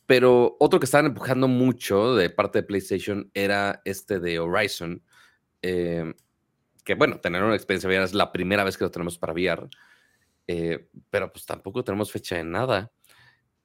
pero 0.07 0.57
otro 0.59 0.77
que 0.77 0.87
estaban 0.87 1.05
empujando 1.05 1.47
mucho 1.47 2.15
de 2.15 2.29
parte 2.29 2.59
de 2.59 2.67
PlayStation 2.67 3.31
era 3.33 3.81
este 3.85 4.19
de 4.19 4.39
Horizon, 4.39 5.01
eh, 5.61 6.13
que 6.83 6.95
bueno, 6.95 7.21
tener 7.21 7.43
una 7.43 7.55
experiencia 7.55 7.87
VR 7.87 8.03
es 8.03 8.13
la 8.13 8.33
primera 8.33 8.65
vez 8.65 8.77
que 8.77 8.83
lo 8.83 8.91
tenemos 8.91 9.17
para 9.17 9.31
VR, 9.31 9.69
eh, 10.47 10.87
pero 11.09 11.31
pues 11.31 11.45
tampoco 11.45 11.83
tenemos 11.83 12.11
fecha 12.11 12.37
de 12.37 12.43
nada. 12.43 12.91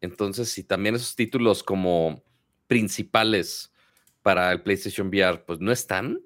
Entonces, 0.00 0.50
si 0.50 0.64
también 0.64 0.96
esos 0.96 1.14
títulos 1.14 1.62
como 1.62 2.22
principales 2.66 3.72
para 4.22 4.52
el 4.52 4.62
PlayStation 4.62 5.08
VR, 5.08 5.44
pues 5.44 5.60
no 5.60 5.72
están. 5.72 6.20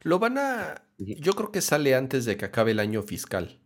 Lo 0.00 0.18
van 0.18 0.38
a. 0.38 0.82
Yo 0.98 1.34
creo 1.34 1.52
que 1.52 1.60
sale 1.60 1.94
antes 1.94 2.24
de 2.24 2.36
que 2.36 2.46
acabe 2.46 2.70
el 2.70 2.80
año 2.80 3.02
fiscal. 3.02 3.60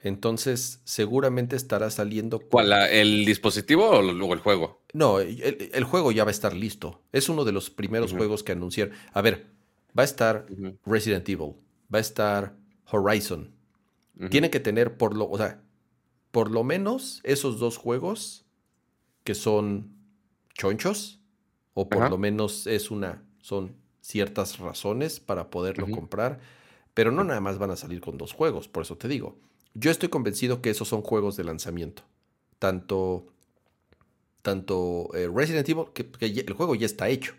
Entonces, 0.00 0.80
seguramente 0.84 1.56
estará 1.56 1.90
saliendo. 1.90 2.38
¿Cuál? 2.38 2.72
¿El 2.72 3.24
dispositivo 3.24 3.88
o 3.90 4.02
luego 4.02 4.32
el 4.32 4.40
juego? 4.40 4.84
No, 4.92 5.18
el, 5.18 5.84
juego 5.84 6.12
ya 6.12 6.24
va 6.24 6.30
a 6.30 6.32
estar 6.32 6.54
listo. 6.54 7.02
Es 7.12 7.28
uno 7.28 7.44
de 7.44 7.52
los 7.52 7.70
primeros 7.70 8.12
juegos 8.12 8.44
que 8.44 8.52
anunciaron. 8.52 8.94
A 9.12 9.22
ver, 9.22 9.46
va 9.98 10.02
a 10.02 10.04
estar 10.04 10.46
Resident 10.86 11.28
Evil, 11.28 11.54
va 11.92 11.98
a 11.98 12.00
estar 12.00 12.56
Horizon. 12.90 13.57
Tiene 14.30 14.50
que 14.50 14.60
tener 14.60 14.96
por 14.96 15.16
lo, 15.16 15.30
o 15.30 15.38
sea, 15.38 15.62
por 16.32 16.50
lo 16.50 16.64
menos 16.64 17.20
esos 17.22 17.58
dos 17.58 17.76
juegos 17.76 18.44
que 19.22 19.34
son 19.34 19.92
chonchos, 20.54 21.20
o 21.74 21.88
por 21.88 22.10
lo 22.10 22.18
menos 22.18 22.66
es 22.66 22.90
una, 22.90 23.22
son 23.40 23.76
ciertas 24.00 24.58
razones 24.58 25.20
para 25.20 25.50
poderlo 25.50 25.88
comprar, 25.88 26.40
pero 26.94 27.12
no 27.12 27.22
nada 27.22 27.40
más 27.40 27.58
van 27.58 27.70
a 27.70 27.76
salir 27.76 28.00
con 28.00 28.18
dos 28.18 28.32
juegos, 28.32 28.66
por 28.66 28.82
eso 28.82 28.96
te 28.96 29.06
digo. 29.06 29.38
Yo 29.74 29.90
estoy 29.90 30.08
convencido 30.08 30.60
que 30.60 30.70
esos 30.70 30.88
son 30.88 31.02
juegos 31.02 31.36
de 31.36 31.44
lanzamiento. 31.44 32.02
Tanto, 32.58 33.28
tanto 34.42 35.10
eh, 35.14 35.30
Resident 35.32 35.68
Evil, 35.68 35.84
que, 35.94 36.10
el 36.20 36.52
juego 36.54 36.74
ya 36.74 36.86
está 36.86 37.08
hecho. 37.08 37.34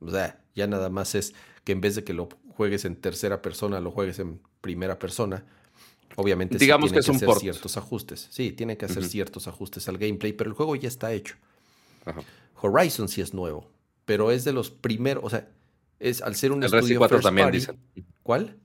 O 0.00 0.10
sea, 0.10 0.42
ya 0.54 0.66
nada 0.66 0.90
más 0.90 1.14
es 1.14 1.34
que 1.62 1.72
en 1.72 1.80
vez 1.80 1.94
de 1.94 2.02
que 2.02 2.14
lo 2.14 2.28
juegues 2.48 2.84
en 2.84 2.96
tercera 2.96 3.42
persona, 3.42 3.78
lo 3.78 3.92
juegues 3.92 4.18
en 4.18 4.40
primera 4.60 4.98
persona. 4.98 5.44
Obviamente 6.16 6.58
Digamos 6.58 6.90
tiene 6.90 7.04
que, 7.04 7.10
hacer 7.10 7.34
ciertos 7.38 7.76
ajustes. 7.76 8.28
Sí, 8.30 8.52
tiene 8.52 8.76
que 8.76 8.86
hacer 8.86 9.04
ciertos 9.04 9.48
ajustes 9.48 9.88
al 9.88 9.98
gameplay, 9.98 10.32
pero 10.32 10.50
el 10.50 10.54
juego 10.54 10.76
ya 10.76 10.88
está 10.88 11.12
hecho. 11.12 11.36
Horizon 12.60 13.08
sí 13.08 13.20
es 13.20 13.32
nuevo, 13.32 13.70
pero 14.04 14.30
es 14.30 14.44
de 14.44 14.52
los 14.52 14.70
primeros, 14.70 15.24
o 15.24 15.30
sea, 15.30 15.48
es 15.98 16.22
al 16.22 16.34
ser 16.34 16.52
un 16.52 16.62
el 16.62 16.72
estudio 16.72 16.98
4 16.98 17.20
también 17.20 17.50
dicen. 17.50 17.78
¿Cuál? 18.22 18.56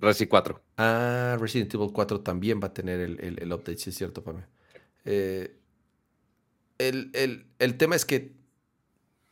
Resident 0.00 0.30
4. 0.30 0.62
Ah, 0.76 1.36
Resident 1.40 1.74
Evil 1.74 1.90
4 1.92 2.20
también 2.20 2.60
va 2.62 2.68
a 2.68 2.72
tener 2.72 3.00
el, 3.00 3.52
update, 3.52 3.78
sí 3.78 3.90
es 3.90 3.96
cierto, 3.96 4.22
para 4.22 4.48
eh, 5.04 5.56
el, 6.78 7.46
el, 7.58 7.76
tema 7.76 7.96
es 7.96 8.04
que 8.04 8.37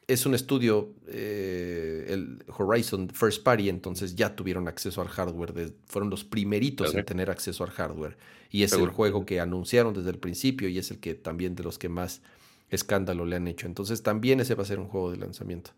es 0.09 0.25
un 0.25 0.35
estudio, 0.35 0.95
eh, 1.09 2.07
el 2.09 2.45
Horizon 2.57 3.09
First 3.09 3.43
Party, 3.43 3.69
entonces 3.69 4.15
ya 4.15 4.37
tuvieron 4.37 4.69
acceso 4.69 5.03
al 5.03 5.09
hardware, 5.09 5.75
fueron 5.87 6.11
los 6.11 6.23
primeritos 6.23 6.95
en 6.95 7.05
tener 7.05 7.29
acceso 7.29 7.65
al 7.65 7.71
hardware. 7.71 8.17
Y 8.51 8.63
es 8.63 8.73
el 8.73 8.89
juego 8.89 9.27
que 9.27 9.41
anunciaron 9.41 9.93
desde 9.95 10.11
el 10.11 10.19
principio 10.19 10.69
y 10.69 10.79
es 10.79 10.93
el 10.93 11.01
que 11.01 11.15
también 11.15 11.57
de 11.57 11.65
los 11.65 11.79
que 11.79 11.89
más 11.89 12.23
escándalo 12.71 13.27
le 13.27 13.37
han 13.37 13.49
hecho. 13.49 13.67
Entonces 13.67 14.03
también 14.03 14.39
ese 14.39 14.55
va 14.55 14.63
a 14.63 14.67
ser 14.67 14.79
un 14.79 14.87
juego 14.87 15.11
de 15.11 15.17
lanzamiento. 15.17 15.73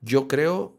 Yo 0.00 0.28
creo 0.28 0.78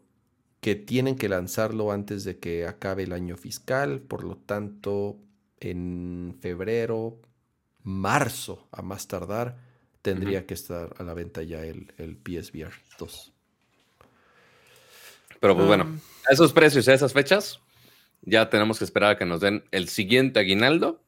que 0.60 0.74
tienen 0.74 1.16
que 1.16 1.28
lanzarlo 1.28 1.92
antes 1.92 2.24
de 2.24 2.38
que 2.38 2.66
acabe 2.66 3.02
el 3.02 3.12
año 3.12 3.36
fiscal, 3.36 4.00
por 4.00 4.24
lo 4.24 4.36
tanto, 4.36 5.18
en 5.60 6.36
febrero, 6.40 7.20
marzo, 7.82 8.66
a 8.72 8.82
más 8.82 9.06
tardar, 9.08 9.67
tendría 10.12 10.46
que 10.46 10.54
estar 10.54 10.94
a 10.98 11.02
la 11.02 11.14
venta 11.14 11.42
ya 11.42 11.64
el, 11.64 11.92
el 11.98 12.16
PSVR 12.16 12.72
2. 12.98 13.32
Pero 15.40 15.54
pues 15.54 15.66
bueno, 15.66 16.00
a 16.28 16.32
esos 16.32 16.52
precios, 16.52 16.88
a 16.88 16.94
esas 16.94 17.12
fechas, 17.12 17.60
ya 18.22 18.50
tenemos 18.50 18.78
que 18.78 18.84
esperar 18.84 19.12
a 19.12 19.18
que 19.18 19.26
nos 19.26 19.40
den 19.40 19.64
el 19.70 19.88
siguiente 19.88 20.40
aguinaldo 20.40 21.04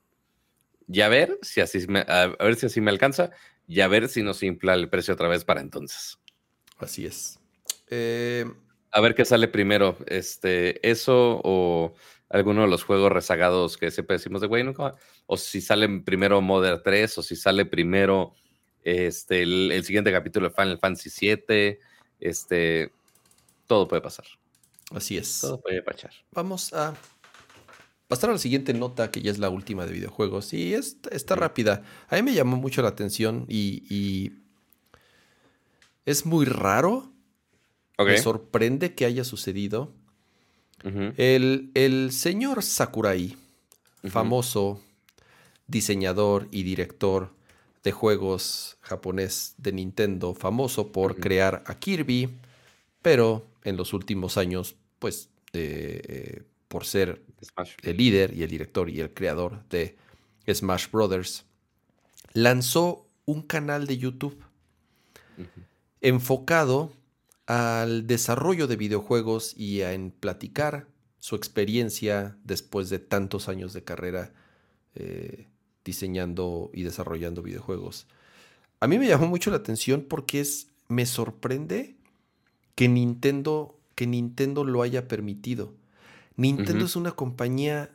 y 0.87 1.01
a 1.01 1.09
ver 1.09 1.39
si 1.43 1.61
así 1.61 1.87
me, 1.89 2.01
a 2.01 2.27
ver 2.39 2.57
si 2.57 2.67
así 2.67 2.81
me 2.81 2.91
alcanza 2.91 3.31
y 3.67 3.81
a 3.81 3.89
ver 3.89 4.09
si 4.09 4.23
nos 4.23 4.43
infla 4.43 4.75
el 4.75 4.89
precio 4.89 5.15
otra 5.15 5.29
vez 5.29 5.45
para 5.45 5.61
entonces. 5.61 6.19
Así 6.79 7.07
es. 7.07 7.39
Eh, 7.89 8.45
A 8.93 9.01
ver 9.01 9.15
qué 9.15 9.25
sale 9.25 9.49
primero. 9.49 9.97
Este, 10.07 10.89
eso 10.89 11.41
o 11.43 11.95
alguno 12.29 12.63
de 12.63 12.69
los 12.69 12.85
juegos 12.85 13.11
rezagados 13.11 13.77
que 13.77 13.91
siempre 13.91 14.17
decimos 14.17 14.41
de 14.41 14.47
güey, 14.47 14.65
nunca. 14.65 14.95
O 15.27 15.37
si 15.37 15.61
sale 15.61 15.89
primero 16.01 16.41
Modern 16.41 16.81
3, 16.83 17.19
o 17.19 17.23
si 17.23 17.37
sale 17.37 17.65
primero 17.67 18.35
este, 18.85 19.43
el, 19.43 19.85
siguiente 19.85 20.13
capítulo 20.13 20.49
de 20.49 20.55
Final 20.55 20.79
Fantasy 20.79 21.11
7. 21.11 21.81
Este, 22.21 22.93
todo 23.67 23.89
puede 23.89 24.03
pasar. 24.03 24.27
Así 24.91 25.17
es. 25.17 25.41
Todo 25.41 25.61
puede 25.61 25.83
pasar. 25.83 26.13
Vamos 26.33 26.73
a 26.73 26.95
pasar 28.09 28.31
a 28.31 28.33
la 28.35 28.39
siguiente 28.39 28.75
nota, 28.75 29.11
que 29.11 29.23
ya 29.23 29.31
es 29.31 29.39
la 29.39 29.51
última 29.51 29.87
de 29.87 29.93
videojuegos. 29.93 30.53
Y 30.53 30.75
es, 30.75 30.97
está 31.11 31.37
rápida. 31.37 31.83
A 32.09 32.17
mí 32.17 32.23
me 32.23 32.35
llamó 32.35 32.57
mucho 32.57 32.83
la 32.83 32.89
atención 32.89 33.47
y, 33.49 34.33
es 36.07 36.27
muy 36.27 36.47
raro. 36.47 37.13
Me 37.99 38.17
sorprende 38.17 38.95
que 38.95 39.05
haya 39.05 39.25
sucedido. 39.25 39.93
el, 40.83 42.09
señor 42.13 42.63
Sakurai, 42.63 43.37
famoso 44.09 44.83
diseñador 45.67 46.49
y 46.51 46.63
director 46.63 47.39
de 47.83 47.93
juegos 47.93 48.77
japonés 48.81 49.55
de 49.59 49.73
Nintendo, 49.73 50.35
famoso 50.35 50.93
por 50.93 51.17
crear 51.17 51.63
a 51.67 51.79
Kirby, 51.79 52.39
pero 53.03 53.47
en 53.65 53.77
los 53.77 53.93
últimos 53.93 54.37
años, 54.37 54.77
pues, 54.99 55.31
eh, 55.53 56.43
por 56.69 56.85
ser 56.85 57.23
el 57.83 57.97
líder 57.97 58.35
y 58.37 58.43
el 58.43 58.51
director 58.51 58.91
y 58.91 59.01
el 59.01 59.13
creador 59.13 59.67
de 59.69 59.97
Smash 60.53 60.91
Brothers, 60.91 61.45
lanzó 62.33 63.07
un 63.25 63.43
canal 63.43 63.87
de 63.87 63.99
YouTube 63.99 64.43
enfocado 66.01 66.93
al 67.47 68.07
desarrollo 68.07 68.67
de 68.67 68.77
videojuegos 68.77 69.55
y 69.57 69.83
a 69.83 69.93
en 69.93 70.11
platicar 70.11 70.87
su 71.19 71.37
experiencia 71.37 72.37
después 72.45 72.91
de 72.91 72.99
tantos 72.99 73.49
años 73.49 73.73
de 73.73 73.85
carrera 73.85 74.33
eh, 74.95 75.50
diseñando 75.85 76.71
y 76.73 76.83
desarrollando 76.83 77.43
videojuegos. 77.43 78.07
A 78.81 78.87
mí 78.87 78.99
me 78.99 79.07
llamó 79.07 79.27
mucho 79.27 79.51
la 79.51 79.59
atención 79.59 80.07
porque 80.09 80.41
es, 80.41 80.69
me 80.89 81.07
sorprende 81.07 81.97
que 82.75 82.89
Nintendo, 82.89 83.79
que 83.95 84.07
Nintendo 84.07 84.65
lo 84.65 84.83
haya 84.83 85.09
permitido. 85.09 85.75
Nintendo 86.37 86.87
es 86.87 86.97
una 86.97 87.13
compañía 87.13 87.91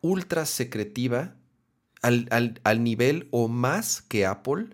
ultra 0.00 0.46
secretiva 0.46 1.36
al, 2.00 2.58
al, 2.64 2.82
nivel 2.82 3.28
o 3.30 3.48
más 3.48 4.00
que 4.02 4.24
Apple. 4.24 4.68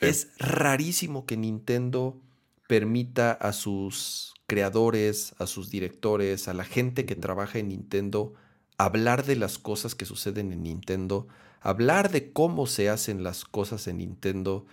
Es 0.00 0.28
rarísimo 0.38 1.24
que 1.24 1.38
Nintendo 1.38 2.20
permita 2.68 3.32
a 3.32 3.52
sus 3.52 4.34
creadores, 4.46 5.34
a 5.38 5.46
sus 5.46 5.70
directores, 5.70 6.48
a 6.48 6.54
la 6.54 6.64
gente 6.64 7.06
que 7.06 7.16
trabaja 7.16 7.58
en 7.58 7.68
Nintendo 7.68 8.34
hablar 8.78 9.24
de 9.24 9.36
las 9.36 9.58
cosas 9.58 9.94
que 9.94 10.04
suceden 10.04 10.52
en 10.52 10.62
Nintendo, 10.62 11.26
hablar 11.60 12.10
de 12.10 12.32
cómo 12.32 12.66
se 12.66 12.88
hacen 12.88 13.22
las 13.22 13.44
cosas 13.44 13.86
en 13.88 13.98
Nintendo. 13.98 14.66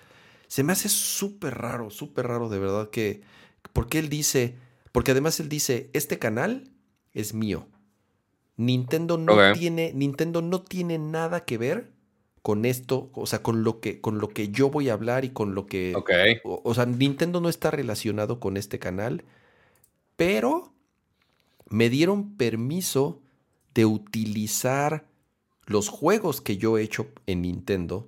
Se 0.48 0.64
me 0.64 0.74
hace 0.74 0.90
súper 0.90 1.56
raro, 1.56 1.90
súper 1.90 2.28
raro 2.28 2.50
de 2.50 2.60
verdad 2.60 2.90
que... 2.90 3.22
Porque 3.72 3.98
él 4.00 4.10
dice, 4.10 4.58
porque 4.92 5.12
además 5.12 5.40
él 5.40 5.50
dice, 5.50 5.90
este 5.94 6.20
canal 6.20 6.70
es 7.14 7.34
mío. 7.34 7.68
Nintendo 8.58 9.18
no 9.18 9.54
tiene, 9.54 9.94
Nintendo 9.94 10.42
no 10.42 10.62
tiene 10.62 11.00
nada 11.00 11.46
que 11.46 11.58
ver 11.58 11.92
con 12.44 12.66
esto, 12.66 13.10
o 13.14 13.26
sea, 13.26 13.42
con 13.42 13.64
lo 13.64 13.80
que, 13.80 14.02
con 14.02 14.20
lo 14.20 14.28
que 14.28 14.50
yo 14.50 14.70
voy 14.70 14.90
a 14.90 14.94
hablar 14.94 15.24
y 15.24 15.30
con 15.30 15.56
lo 15.56 15.66
que, 15.66 15.96
o 16.44 16.74
sea, 16.74 16.86
Nintendo 16.86 17.40
no 17.40 17.48
está 17.48 17.72
relacionado 17.72 18.42
con 18.42 18.58
este 18.58 18.80
canal, 18.80 19.24
pero 20.18 20.74
me 21.70 21.90
dieron 21.90 22.36
permiso 22.36 23.23
de 23.74 23.86
utilizar 23.86 25.06
los 25.66 25.90
juegos 25.90 26.42
que 26.42 26.58
yo 26.58 26.78
he 26.78 26.84
hecho 26.84 27.08
en 27.26 27.42
Nintendo 27.44 28.08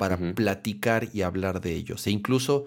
para 0.00 0.16
platicar 0.16 1.08
y 1.12 1.20
hablar 1.20 1.60
de 1.60 1.74
ellos. 1.74 2.06
E 2.06 2.10
incluso 2.10 2.64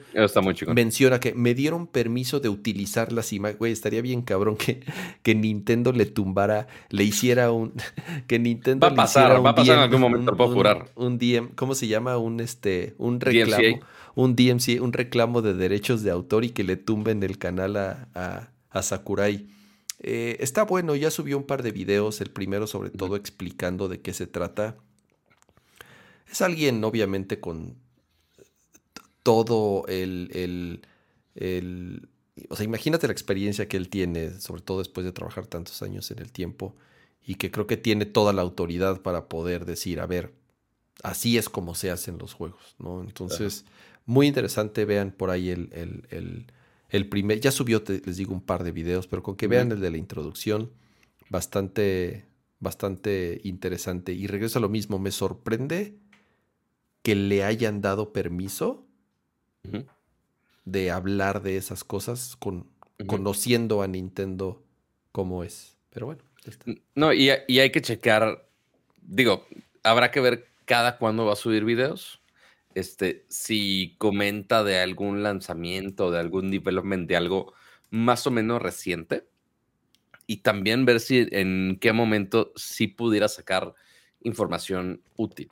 menciona 0.67 1.19
que 1.19 1.33
me 1.33 1.55
dieron 1.55 1.87
permiso 1.87 2.39
de 2.39 2.47
utilizar 2.47 3.11
las 3.11 3.33
imágenes. 3.33 3.57
Güey, 3.57 3.71
estaría 3.71 4.03
bien 4.03 4.21
cabrón 4.21 4.55
que, 4.55 4.81
que 5.23 5.33
Nintendo 5.33 5.93
le 5.93 6.05
tumbara, 6.05 6.67
le 6.91 7.03
hiciera 7.03 7.51
un. 7.51 7.73
Que 8.27 8.37
Nintendo 8.37 8.85
va 8.85 8.93
a 8.93 8.95
pasar, 8.95 9.43
va 9.43 9.49
a 9.49 9.55
pasar 9.55 9.77
en 9.77 9.81
algún 9.81 10.01
momento, 10.01 10.37
puedo 10.37 10.53
jurar. 10.53 10.91
Un, 10.93 11.17
DM, 11.17 11.55
¿cómo 11.55 11.73
se 11.73 11.87
llama? 11.87 12.19
Un 12.19 12.39
este, 12.39 12.93
un 12.99 13.19
reclamo. 13.19 13.79
Un 14.13 14.35
DMC, 14.35 14.79
un 14.79 14.93
reclamo 14.93 15.41
de 15.41 15.55
derechos 15.55 16.03
de 16.03 16.11
autor 16.11 16.45
y 16.45 16.51
que 16.51 16.63
le 16.63 16.77
tumben 16.77 17.23
el 17.23 17.39
canal 17.39 17.77
a, 17.77 18.51
a 18.69 18.81
Sakurai. 18.83 19.47
Eh, 19.99 20.37
está 20.39 20.63
bueno, 20.63 20.95
ya 20.95 21.11
subió 21.11 21.37
un 21.37 21.45
par 21.45 21.63
de 21.63 21.71
videos, 21.71 22.21
el 22.21 22.29
primero 22.29 22.67
sobre 22.67 22.89
todo 22.89 23.15
explicando 23.15 23.87
de 23.87 24.01
qué 24.01 24.13
se 24.13 24.27
trata. 24.27 24.77
Es 26.29 26.41
alguien 26.41 26.83
obviamente 26.83 27.39
con 27.39 27.75
todo 29.21 29.85
el, 29.87 30.29
el, 30.33 30.81
el, 31.35 32.09
O 32.49 32.55
sea, 32.55 32.65
imagínate 32.65 33.07
la 33.07 33.13
experiencia 33.13 33.67
que 33.67 33.77
él 33.77 33.89
tiene, 33.89 34.39
sobre 34.39 34.61
todo 34.61 34.79
después 34.79 35.05
de 35.05 35.13
trabajar 35.13 35.47
tantos 35.47 35.81
años 35.81 36.11
en 36.11 36.19
el 36.19 36.31
tiempo, 36.31 36.75
y 37.25 37.35
que 37.35 37.51
creo 37.51 37.67
que 37.67 37.77
tiene 37.77 38.05
toda 38.05 38.33
la 38.33 38.41
autoridad 38.41 39.01
para 39.01 39.29
poder 39.29 39.65
decir, 39.65 40.01
a 40.01 40.05
ver, 40.05 40.33
así 41.03 41.37
es 41.37 41.47
como 41.47 41.75
se 41.75 41.91
hacen 41.91 42.17
los 42.17 42.33
juegos, 42.33 42.75
¿no? 42.79 43.01
Entonces, 43.01 43.63
muy 44.05 44.27
interesante, 44.27 44.83
vean 44.83 45.11
por 45.11 45.29
ahí 45.29 45.49
el, 45.49 45.69
el 46.09 46.47
el 46.93 47.09
primer, 47.09 47.39
ya 47.39 47.51
subió, 47.51 47.83
les 47.87 48.17
digo, 48.17 48.33
un 48.33 48.41
par 48.45 48.63
de 48.63 48.71
videos, 48.71 49.07
pero 49.07 49.23
con 49.23 49.35
que 49.35 49.47
vean 49.47 49.71
el 49.71 49.81
de 49.81 49.89
la 49.89 49.97
introducción, 49.97 50.71
bastante, 51.27 52.27
bastante 52.59 53.41
interesante. 53.43 54.13
Y 54.13 54.27
regreso 54.27 54.59
a 54.59 54.61
lo 54.61 54.69
mismo, 54.69 54.99
me 54.99 55.09
sorprende 55.09 55.97
que 57.01 57.15
le 57.15 57.43
hayan 57.43 57.81
dado 57.81 58.13
permiso 58.13 58.85
de 60.65 60.91
hablar 60.91 61.41
de 61.41 61.57
esas 61.57 61.83
cosas 61.83 62.35
con, 62.35 62.69
conociendo 63.07 63.81
a 63.81 63.87
Nintendo 63.87 64.63
como 65.11 65.43
es. 65.43 65.75
Pero 65.89 66.05
bueno. 66.05 66.21
No, 66.93 67.11
y, 67.11 67.31
y, 67.47 67.57
hay 67.57 67.71
que 67.71 67.81
checar, 67.81 68.47
digo, 69.01 69.47
habrá 69.81 70.11
que 70.11 70.19
ver 70.19 70.45
cada 70.65 70.99
cuándo 70.99 71.25
va 71.25 71.33
a 71.33 71.37
subir 71.37 71.65
videos 71.65 72.19
este, 72.75 73.25
si 73.29 73.95
comenta 73.97 74.63
de 74.63 74.79
algún 74.79 75.23
lanzamiento, 75.23 76.11
de 76.11 76.19
algún 76.19 76.51
development, 76.51 77.07
de 77.07 77.15
algo 77.15 77.53
más 77.89 78.25
o 78.27 78.31
menos 78.31 78.61
reciente. 78.61 79.27
Y 80.25 80.37
también 80.37 80.85
ver 80.85 80.99
si 80.99 81.27
en 81.31 81.77
qué 81.81 81.91
momento 81.91 82.53
sí 82.55 82.87
pudiera 82.87 83.27
sacar 83.27 83.73
información 84.21 85.01
útil. 85.17 85.49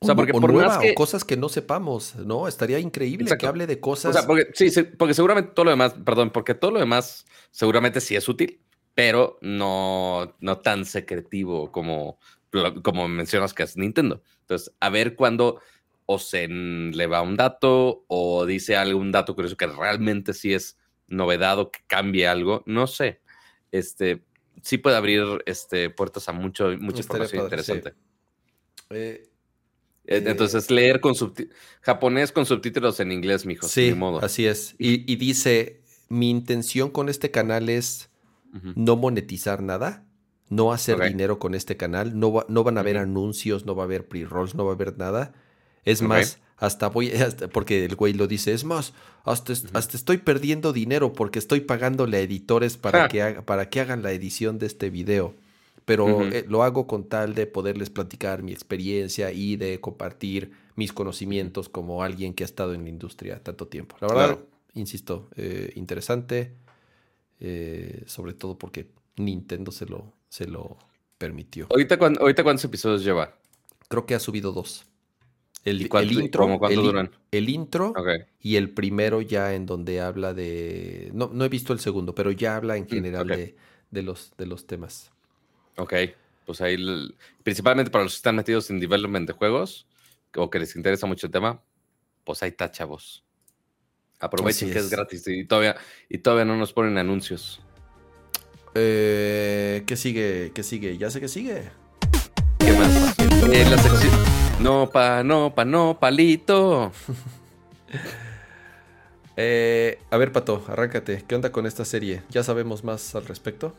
O 0.00 0.06
sea, 0.06 0.14
porque 0.14 0.32
por 0.32 0.52
nueva, 0.52 0.78
o 0.78 0.94
cosas 0.94 1.24
que 1.24 1.36
no 1.36 1.48
sepamos, 1.48 2.14
¿no? 2.16 2.46
Estaría 2.46 2.78
increíble 2.78 3.30
que 3.38 3.46
hable 3.46 3.66
de 3.66 3.80
cosas. 3.80 4.10
O 4.10 4.18
sea, 4.18 4.26
porque, 4.26 4.48
sí, 4.52 4.82
porque 4.98 5.14
seguramente 5.14 5.52
todo 5.54 5.64
lo 5.64 5.70
demás, 5.70 5.94
perdón, 6.04 6.30
porque 6.30 6.54
todo 6.54 6.72
lo 6.72 6.80
demás 6.80 7.24
seguramente 7.50 8.00
sí 8.00 8.14
es 8.14 8.28
útil, 8.28 8.60
pero 8.94 9.38
no, 9.40 10.36
no 10.40 10.58
tan 10.58 10.84
secretivo 10.84 11.72
como, 11.72 12.18
como 12.82 13.08
mencionas 13.08 13.54
que 13.54 13.62
es 13.62 13.76
Nintendo. 13.76 14.22
Entonces, 14.40 14.74
a 14.80 14.90
ver 14.90 15.16
cuándo 15.16 15.60
o 16.06 16.18
se 16.18 16.48
le 16.48 17.06
va 17.06 17.22
un 17.22 17.36
dato 17.36 18.04
o 18.08 18.44
dice 18.46 18.76
algún 18.76 19.12
dato 19.12 19.34
curioso 19.34 19.56
que 19.56 19.66
realmente 19.66 20.34
sí 20.34 20.52
es 20.52 20.78
novedad 21.08 21.58
o 21.58 21.70
que 21.70 21.80
cambie 21.86 22.26
algo, 22.26 22.62
no 22.66 22.86
sé. 22.86 23.20
Este, 23.72 24.22
sí 24.62 24.78
puede 24.78 24.96
abrir 24.96 25.24
este, 25.46 25.90
puertas 25.90 26.28
a 26.28 26.32
mucho, 26.32 26.70
mucha 26.78 27.00
información 27.00 27.44
interesante. 27.44 27.94
Eh, 28.90 29.28
eh, 30.06 30.22
entonces, 30.26 30.70
leer 30.70 31.00
con 31.00 31.14
japonés 31.80 32.32
con 32.32 32.44
subtítulos 32.44 33.00
en 33.00 33.12
inglés, 33.12 33.46
mijo. 33.46 33.66
Sí, 33.66 33.94
modo. 33.94 34.22
así 34.22 34.46
es. 34.46 34.74
Y, 34.78 35.16
dice, 35.16 35.80
mi 36.08 36.30
intención 36.30 36.90
con 36.90 37.08
este 37.08 37.30
canal 37.30 37.68
es 37.68 38.10
no 38.76 38.94
monetizar 38.96 39.62
nada, 39.62 40.06
no 40.48 40.72
hacer 40.72 41.00
dinero 41.00 41.40
con 41.40 41.54
este 41.54 41.76
canal, 41.76 42.18
no, 42.18 42.44
no 42.48 42.62
van 42.62 42.76
a 42.76 42.80
haber 42.80 42.98
anuncios, 42.98 43.66
no 43.66 43.74
va 43.74 43.82
a 43.82 43.86
haber 43.86 44.06
pre-rolls, 44.06 44.54
no 44.54 44.64
va 44.64 44.72
a 44.72 44.74
haber 44.74 44.96
nada. 44.96 45.32
Es 45.84 46.02
más, 46.02 46.38
hasta 46.56 46.88
voy, 46.88 47.12
porque 47.52 47.84
el 47.84 47.96
güey 47.96 48.12
lo 48.12 48.26
dice, 48.26 48.52
es 48.52 48.64
más, 48.64 48.92
hasta, 49.24 49.52
hasta 49.52 49.96
estoy 49.96 50.18
perdiendo 50.18 50.72
dinero 50.72 51.12
porque 51.12 51.38
estoy 51.38 51.60
pagándole 51.60 52.18
a 52.18 52.20
editores 52.20 52.76
para, 52.76 53.08
que, 53.08 53.22
para 53.44 53.68
que 53.68 53.80
hagan 53.80 54.02
la 54.02 54.12
edición 54.12 54.58
de 54.58 54.66
este 54.66 54.90
video. 54.90 55.34
Pero 55.84 56.22
eh, 56.22 56.46
lo 56.48 56.62
hago 56.62 56.86
con 56.86 57.04
tal 57.04 57.34
de 57.34 57.46
poderles 57.46 57.90
platicar 57.90 58.42
mi 58.42 58.52
experiencia 58.52 59.32
y 59.32 59.56
de 59.56 59.80
compartir 59.80 60.52
mis 60.76 60.94
conocimientos 60.94 61.68
como 61.68 62.02
alguien 62.02 62.32
que 62.32 62.42
ha 62.42 62.46
estado 62.46 62.72
en 62.72 62.84
la 62.84 62.88
industria 62.88 63.42
tanto 63.42 63.66
tiempo. 63.66 63.96
La 64.00 64.08
verdad, 64.08 64.38
insisto, 64.72 65.28
eh, 65.36 65.72
interesante, 65.74 66.54
eh, 67.38 68.02
sobre 68.06 68.32
todo 68.32 68.56
porque 68.56 68.88
Nintendo 69.16 69.72
se 69.72 69.84
lo, 69.84 70.14
se 70.30 70.46
lo 70.46 70.78
permitió. 71.18 71.66
¿Ahorita, 71.68 71.98
¿Ahorita 72.18 72.42
cuántos 72.42 72.64
episodios 72.64 73.04
lleva? 73.04 73.36
Creo 73.88 74.06
que 74.06 74.14
ha 74.14 74.20
subido 74.20 74.52
dos. 74.52 74.86
El, 75.64 75.80
¿Y 75.82 75.88
cuánto- 75.88 76.10
el 76.10 76.20
intro, 76.24 76.60
el, 76.68 76.76
duran? 76.76 77.10
el 77.30 77.48
intro 77.48 77.94
y 78.40 78.56
el 78.56 78.70
primero 78.70 79.22
ya 79.22 79.54
en 79.54 79.64
donde 79.64 80.00
habla 80.02 80.34
de... 80.34 81.10
No, 81.14 81.30
no 81.32 81.44
he 81.44 81.48
visto 81.48 81.72
el 81.72 81.80
segundo, 81.80 82.14
pero 82.14 82.30
ya 82.30 82.56
habla 82.56 82.76
en 82.76 82.86
general 82.86 83.26
Mm, 83.26 83.30
ok. 83.30 83.36
de, 83.36 83.56
de 83.90 84.02
los, 84.02 84.32
de 84.36 84.46
los 84.46 84.66
temas. 84.66 85.10
Ok, 85.76 85.94
pues 86.44 86.60
ahí, 86.60 86.76
principalmente 87.42 87.90
para 87.90 88.04
los 88.04 88.12
que 88.12 88.16
están 88.18 88.36
metidos 88.36 88.68
en 88.70 88.78
development 88.78 89.26
de 89.26 89.32
juegos 89.32 89.86
o 90.36 90.50
que 90.50 90.58
les 90.58 90.76
interesa 90.76 91.06
mucho 91.06 91.26
el 91.28 91.32
tema, 91.32 91.62
pues 92.24 92.42
ahí 92.42 92.50
está, 92.50 92.70
chavos. 92.70 93.24
Aprovechen 94.20 94.70
que 94.70 94.78
es 94.78 94.84
es. 94.84 94.90
gratis 94.90 95.26
y 95.28 95.44
todavía, 95.46 95.76
y 96.08 96.18
todavía 96.18 96.44
no 96.44 96.56
nos 96.56 96.72
ponen 96.74 96.98
anuncios. 96.98 97.60
Eh, 98.74 99.82
¿Qué 99.86 99.96
sigue? 99.96 100.52
¿Qué 100.54 100.62
sigue? 100.62 100.98
Ya 100.98 101.08
sé 101.10 101.20
que 101.20 101.28
sigue. 101.28 101.70
¿Qué 102.58 102.72
más? 102.72 103.18
En 103.52 103.70
la 103.70 103.78
sección. 103.78 104.23
No, 104.60 104.90
pa, 104.90 105.22
no, 105.22 105.54
pa, 105.54 105.64
no, 105.64 105.98
palito. 106.00 106.92
Eh, 109.36 109.98
a 110.12 110.16
ver, 110.16 110.30
Pato, 110.30 110.62
arráncate. 110.68 111.24
¿Qué 111.26 111.34
onda 111.34 111.50
con 111.50 111.66
esta 111.66 111.84
serie? 111.84 112.22
¿Ya 112.30 112.44
sabemos 112.44 112.84
más 112.84 113.16
al 113.16 113.26
respecto? 113.26 113.74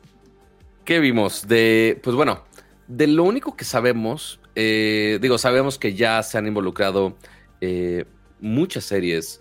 ¿Qué 0.83 0.99
vimos? 0.99 1.47
De, 1.47 1.97
pues 2.03 2.13
bueno, 2.13 2.43
de 2.89 3.07
lo 3.07 3.23
único 3.23 3.55
que 3.55 3.63
sabemos, 3.63 4.41
eh, 4.55 5.17
digo, 5.21 5.37
sabemos 5.37 5.77
que 5.79 5.93
ya 5.93 6.21
se 6.23 6.37
han 6.37 6.45
involucrado 6.45 7.15
eh, 7.61 8.03
muchas 8.41 8.83
series, 8.83 9.39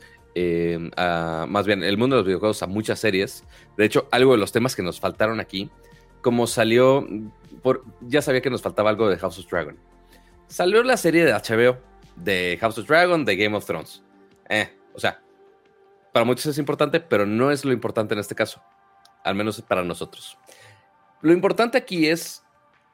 a- 0.97 1.47
más 1.49 1.67
bien 1.67 1.83
el 1.83 1.99
mundo 1.99 2.15
de 2.15 2.21
los 2.21 2.27
videojuegos 2.29 2.63
a 2.63 2.69
muchas 2.69 3.01
series. 3.01 3.43
De 3.77 3.85
hecho, 3.85 4.07
algo 4.13 4.31
de 4.35 4.39
los 4.39 4.53
temas 4.53 4.77
que 4.77 4.85
nos 4.85 5.01
faltaron 5.01 5.41
aquí, 5.41 5.69
como 6.23 6.47
salió, 6.47 7.09
por, 7.61 7.83
ya 8.03 8.23
sabía 8.23 8.41
que 8.41 8.51
nos 8.51 8.63
faltaba 8.63 8.89
algo 8.89 9.09
de 9.11 9.17
House 9.19 9.41
of 9.41 9.51
Dragon. 9.51 9.77
Salió 10.55 10.85
la 10.85 10.97
serie 10.97 11.25
de 11.25 11.33
HBO 11.33 11.77
de 12.15 12.57
House 12.61 12.79
of 12.79 12.87
Dragon, 12.87 13.25
de 13.25 13.35
Game 13.35 13.57
of 13.57 13.67
Thrones. 13.67 14.05
Eh, 14.49 14.71
o 14.95 15.01
sea, 15.01 15.21
para 16.13 16.25
muchos 16.25 16.47
es 16.47 16.59
importante, 16.59 17.01
pero 17.01 17.27
no 17.27 17.51
es 17.51 17.65
lo 17.65 17.73
importante 17.73 18.15
en 18.15 18.21
este 18.21 18.37
caso, 18.37 18.63
al 19.25 19.35
menos 19.35 19.61
para 19.63 19.83
nosotros. 19.83 20.39
Lo 21.23 21.33
importante 21.33 21.77
aquí 21.77 22.07
es, 22.07 22.45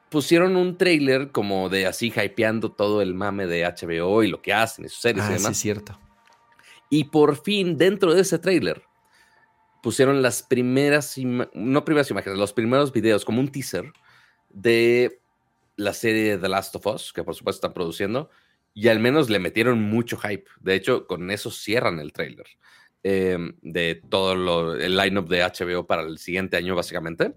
pusieron 0.09 0.55
un 0.55 0.75
trailer 0.75 1.31
como 1.31 1.69
de 1.69 1.85
así 1.85 2.11
hypeando 2.11 2.71
todo 2.71 2.99
el 2.99 3.13
mame 3.13 3.45
de 3.45 3.63
HBO 3.63 4.23
y 4.23 4.29
lo 4.29 4.41
que 4.41 4.53
hacen 4.53 4.85
y 4.85 4.89
sus 4.89 5.01
series 5.01 5.23
y 5.23 5.27
Ah, 5.27 5.27
sí, 5.27 5.33
demás. 5.37 5.51
es 5.51 5.57
cierto. 5.59 5.99
Y 6.89 7.03
por 7.03 7.43
fin, 7.43 7.77
dentro 7.77 8.15
de 8.15 8.21
ese 8.21 8.39
trailer, 8.39 8.81
pusieron 9.83 10.23
las 10.23 10.41
primeras, 10.41 11.15
no 11.53 11.85
primeras 11.85 12.09
imágenes, 12.09 12.39
los 12.39 12.53
primeros 12.53 12.91
videos 12.91 13.23
como 13.23 13.39
un 13.39 13.51
teaser 13.51 13.93
de 14.49 15.20
la 15.83 15.93
serie 15.93 16.37
The 16.37 16.49
Last 16.49 16.75
of 16.75 16.85
Us, 16.87 17.11
que 17.13 17.23
por 17.23 17.35
supuesto 17.35 17.57
están 17.57 17.73
produciendo, 17.73 18.29
y 18.73 18.87
al 18.87 18.99
menos 18.99 19.29
le 19.29 19.39
metieron 19.39 19.81
mucho 19.81 20.17
hype. 20.17 20.45
De 20.59 20.75
hecho, 20.75 21.05
con 21.07 21.29
eso 21.31 21.51
cierran 21.51 21.99
el 21.99 22.13
trailer 22.13 22.45
eh, 23.03 23.37
de 23.61 24.01
todo 24.09 24.35
lo, 24.35 24.75
el 24.75 24.95
lineup 24.95 25.27
de 25.27 25.41
HBO 25.43 25.85
para 25.87 26.03
el 26.03 26.17
siguiente 26.17 26.55
año, 26.57 26.75
básicamente. 26.75 27.33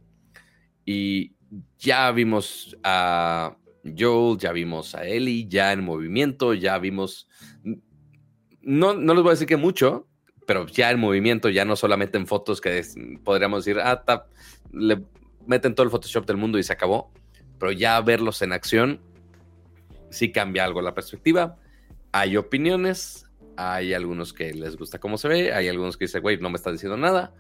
Y 0.84 1.32
ya 1.78 2.10
vimos 2.12 2.76
a 2.84 3.56
Joel, 3.98 4.38
ya 4.38 4.52
vimos 4.52 4.94
a 4.94 5.06
Ellie, 5.06 5.46
ya 5.48 5.72
en 5.72 5.82
movimiento, 5.84 6.54
ya 6.54 6.78
vimos. 6.78 7.28
No, 8.60 8.94
no 8.94 9.14
les 9.14 9.22
voy 9.22 9.30
a 9.30 9.34
decir 9.34 9.46
que 9.48 9.56
mucho, 9.56 10.06
pero 10.46 10.66
ya 10.66 10.90
en 10.90 11.00
movimiento, 11.00 11.48
ya 11.48 11.64
no 11.64 11.76
solamente 11.76 12.18
en 12.18 12.26
fotos 12.26 12.60
que 12.60 12.78
es- 12.78 12.96
podríamos 13.24 13.64
decir, 13.64 13.80
ah, 13.82 14.04
ta- 14.04 14.26
le 14.72 15.02
meten 15.46 15.74
todo 15.74 15.84
el 15.84 15.90
Photoshop 15.90 16.26
del 16.26 16.36
mundo 16.36 16.58
y 16.58 16.62
se 16.62 16.72
acabó. 16.72 17.12
Pero 17.58 17.72
ya 17.72 18.00
verlos 18.00 18.42
en 18.42 18.52
acción 18.52 19.00
sí 20.14 20.32
cambia 20.32 20.64
algo 20.64 20.80
la 20.80 20.94
perspectiva. 20.94 21.56
Hay 22.12 22.36
opiniones, 22.36 23.26
hay 23.56 23.92
algunos 23.92 24.32
que 24.32 24.54
les 24.54 24.76
gusta 24.76 24.98
cómo 24.98 25.18
se 25.18 25.28
ve, 25.28 25.52
hay 25.52 25.68
algunos 25.68 25.96
que 25.96 26.04
dicen, 26.04 26.22
güey, 26.22 26.38
no 26.38 26.50
me 26.50 26.56
está 26.56 26.70
diciendo 26.72 26.96
nada. 26.96 27.34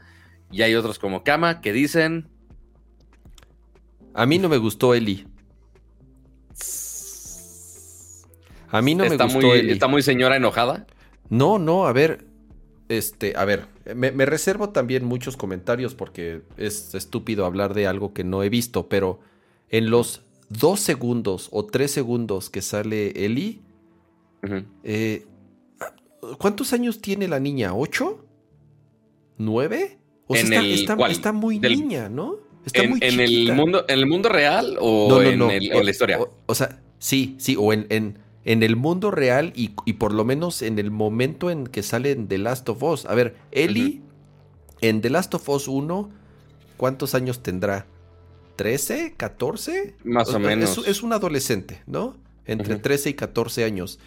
Y 0.50 0.62
hay 0.62 0.74
otros 0.74 0.98
como 0.98 1.24
Kama 1.24 1.60
que 1.60 1.72
dicen, 1.72 2.28
A 4.14 4.26
mí 4.26 4.38
no 4.38 4.48
me 4.48 4.58
gustó 4.58 4.94
Eli. 4.94 5.26
A 8.70 8.82
mí 8.82 8.94
no 8.94 9.04
está, 9.04 9.26
me 9.26 9.32
gustó 9.32 9.48
muy, 9.48 9.58
Eli. 9.58 9.72
está 9.72 9.88
muy 9.88 10.02
señora 10.02 10.36
enojada. 10.36 10.86
No, 11.30 11.58
no, 11.58 11.86
a 11.86 11.92
ver. 11.92 12.26
Este, 12.88 13.32
a 13.34 13.44
ver, 13.46 13.66
me, 13.94 14.12
me 14.12 14.26
reservo 14.26 14.68
también 14.68 15.04
muchos 15.04 15.38
comentarios 15.38 15.94
porque 15.94 16.42
es 16.58 16.94
estúpido 16.94 17.46
hablar 17.46 17.72
de 17.72 17.86
algo 17.86 18.12
que 18.12 18.24
no 18.24 18.42
he 18.42 18.50
visto, 18.50 18.90
pero 18.90 19.20
en 19.70 19.90
los 19.90 20.22
dos 20.48 20.80
segundos 20.80 21.48
o 21.52 21.64
tres 21.66 21.90
segundos 21.90 22.50
que 22.50 22.62
sale 22.62 23.24
Eli, 23.24 23.62
eh, 24.82 25.26
¿cuántos 26.38 26.72
años 26.72 27.00
tiene 27.00 27.28
la 27.28 27.40
niña? 27.40 27.74
¿Ocho? 27.74 28.24
¿Nueve? 29.38 29.98
O 30.26 30.34
sea, 30.34 30.44
está, 30.44 30.60
el 30.60 30.72
está- 30.72 30.96
cuál? 30.96 31.10
está 31.10 31.32
muy 31.32 31.58
Del- 31.58 31.78
niña, 31.80 32.08
¿no? 32.08 32.36
Está 32.64 32.82
En, 32.82 32.90
muy 32.90 32.98
en 33.02 33.20
el 33.20 33.52
mundo, 33.52 33.84
¿En 33.88 33.98
el 33.98 34.06
mundo 34.06 34.28
real 34.30 34.78
o, 34.80 35.08
No, 35.08 35.16
no, 35.16 35.22
en, 35.22 35.38
no. 35.38 35.50
el- 35.50 35.72
o 35.72 35.78
en 35.80 35.84
la 35.84 35.90
historia? 35.90 36.20
O, 36.20 36.30
o 36.46 36.54
sea, 36.54 36.80
sí, 36.98 37.34
sí, 37.38 37.56
o 37.58 37.72
en, 37.72 38.18
el 38.44 38.76
mundo 38.76 39.10
real 39.10 39.52
y, 39.54 39.72
y 39.84 39.94
por 39.94 40.12
lo 40.14 40.24
menos 40.24 40.62
en 40.62 40.78
el 40.78 40.90
momento 40.90 41.50
en 41.50 41.66
que 41.66 41.82
sale 41.82 42.10
en 42.12 42.28
The 42.28 42.38
Last 42.38 42.68
of 42.68 42.82
Us. 42.82 43.04
A 43.06 43.14
ver, 43.14 43.36
Ellie 43.50 44.00
en 44.80 45.00
The 45.02 45.10
Last 45.10 45.34
of 45.34 45.46
Us 45.48 45.68
1, 45.68 46.10
¿cuántos 46.76 47.14
años 47.14 47.42
tendrá? 47.42 47.86
¿13? 48.56 49.16
¿14? 49.16 49.94
Más 50.04 50.28
o 50.28 50.38
menos. 50.38 50.78
Es, 50.78 50.88
es 50.88 51.02
un 51.02 51.12
adolescente, 51.12 51.82
¿no? 51.86 52.16
Entre 52.46 52.74
Ujú. 52.74 52.82
13 52.82 53.10
y 53.10 53.14
14 53.14 53.64
años. 53.64 53.98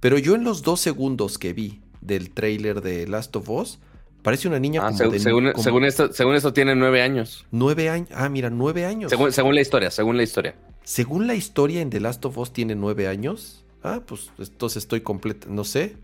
Pero 0.00 0.18
yo 0.18 0.34
en 0.34 0.44
los 0.44 0.62
dos 0.62 0.80
segundos 0.80 1.38
que 1.38 1.52
vi 1.52 1.80
del 2.00 2.30
tráiler 2.30 2.80
de 2.80 3.06
Last 3.08 3.34
of 3.36 3.48
Us, 3.50 3.78
parece 4.22 4.46
una 4.48 4.58
niña 4.60 4.82
Ah, 4.82 4.88
como 4.88 4.98
seg- 4.98 5.10
de 5.10 5.18
según, 5.18 5.50
como 5.52 5.62
según 5.64 5.84
esto, 5.84 6.12
según 6.12 6.34
esto 6.36 6.52
tiene 6.52 6.74
nueve 6.76 7.02
años. 7.02 7.46
nueve 7.50 7.88
años. 7.88 8.08
Ah, 8.14 8.28
mira, 8.28 8.50
nueve 8.50 8.84
años. 8.84 9.10
Según, 9.10 9.32
según 9.32 9.54
la 9.54 9.60
historia, 9.60 9.90
según 9.90 10.16
la 10.16 10.22
historia. 10.22 10.54
Según 10.84 11.26
la 11.26 11.34
historia 11.34 11.80
en 11.80 11.90
The 11.90 12.00
Last 12.00 12.24
of 12.24 12.38
Us 12.38 12.52
tiene 12.52 12.74
nueve 12.74 13.08
años. 13.08 13.64
Ah, 13.82 14.02
pues 14.06 14.30
entonces 14.38 14.82
estoy 14.84 15.00
completa, 15.00 15.46
no 15.50 15.64
sé. 15.64 15.96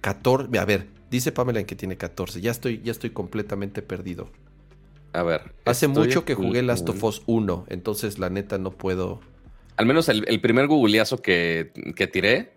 14, 0.00 0.58
a 0.58 0.64
ver, 0.64 0.86
dice 1.10 1.30
Pamela 1.32 1.60
en 1.60 1.66
que 1.66 1.76
tiene 1.76 1.96
14. 1.96 2.40
Ya 2.40 2.50
estoy, 2.50 2.80
ya 2.82 2.90
estoy 2.92 3.10
completamente 3.10 3.82
perdido. 3.82 4.30
A 5.12 5.22
ver. 5.22 5.54
Hace 5.64 5.88
mucho 5.88 6.24
que 6.24 6.34
jugué 6.34 6.62
Last 6.62 6.88
of 6.88 7.02
Us 7.02 7.22
1, 7.26 7.66
entonces 7.68 8.18
la 8.18 8.30
neta 8.30 8.58
no 8.58 8.70
puedo. 8.70 9.20
Al 9.76 9.86
menos 9.86 10.08
el, 10.08 10.24
el 10.28 10.40
primer 10.40 10.66
googleazo 10.66 11.20
que, 11.22 11.72
que 11.96 12.06
tiré 12.06 12.52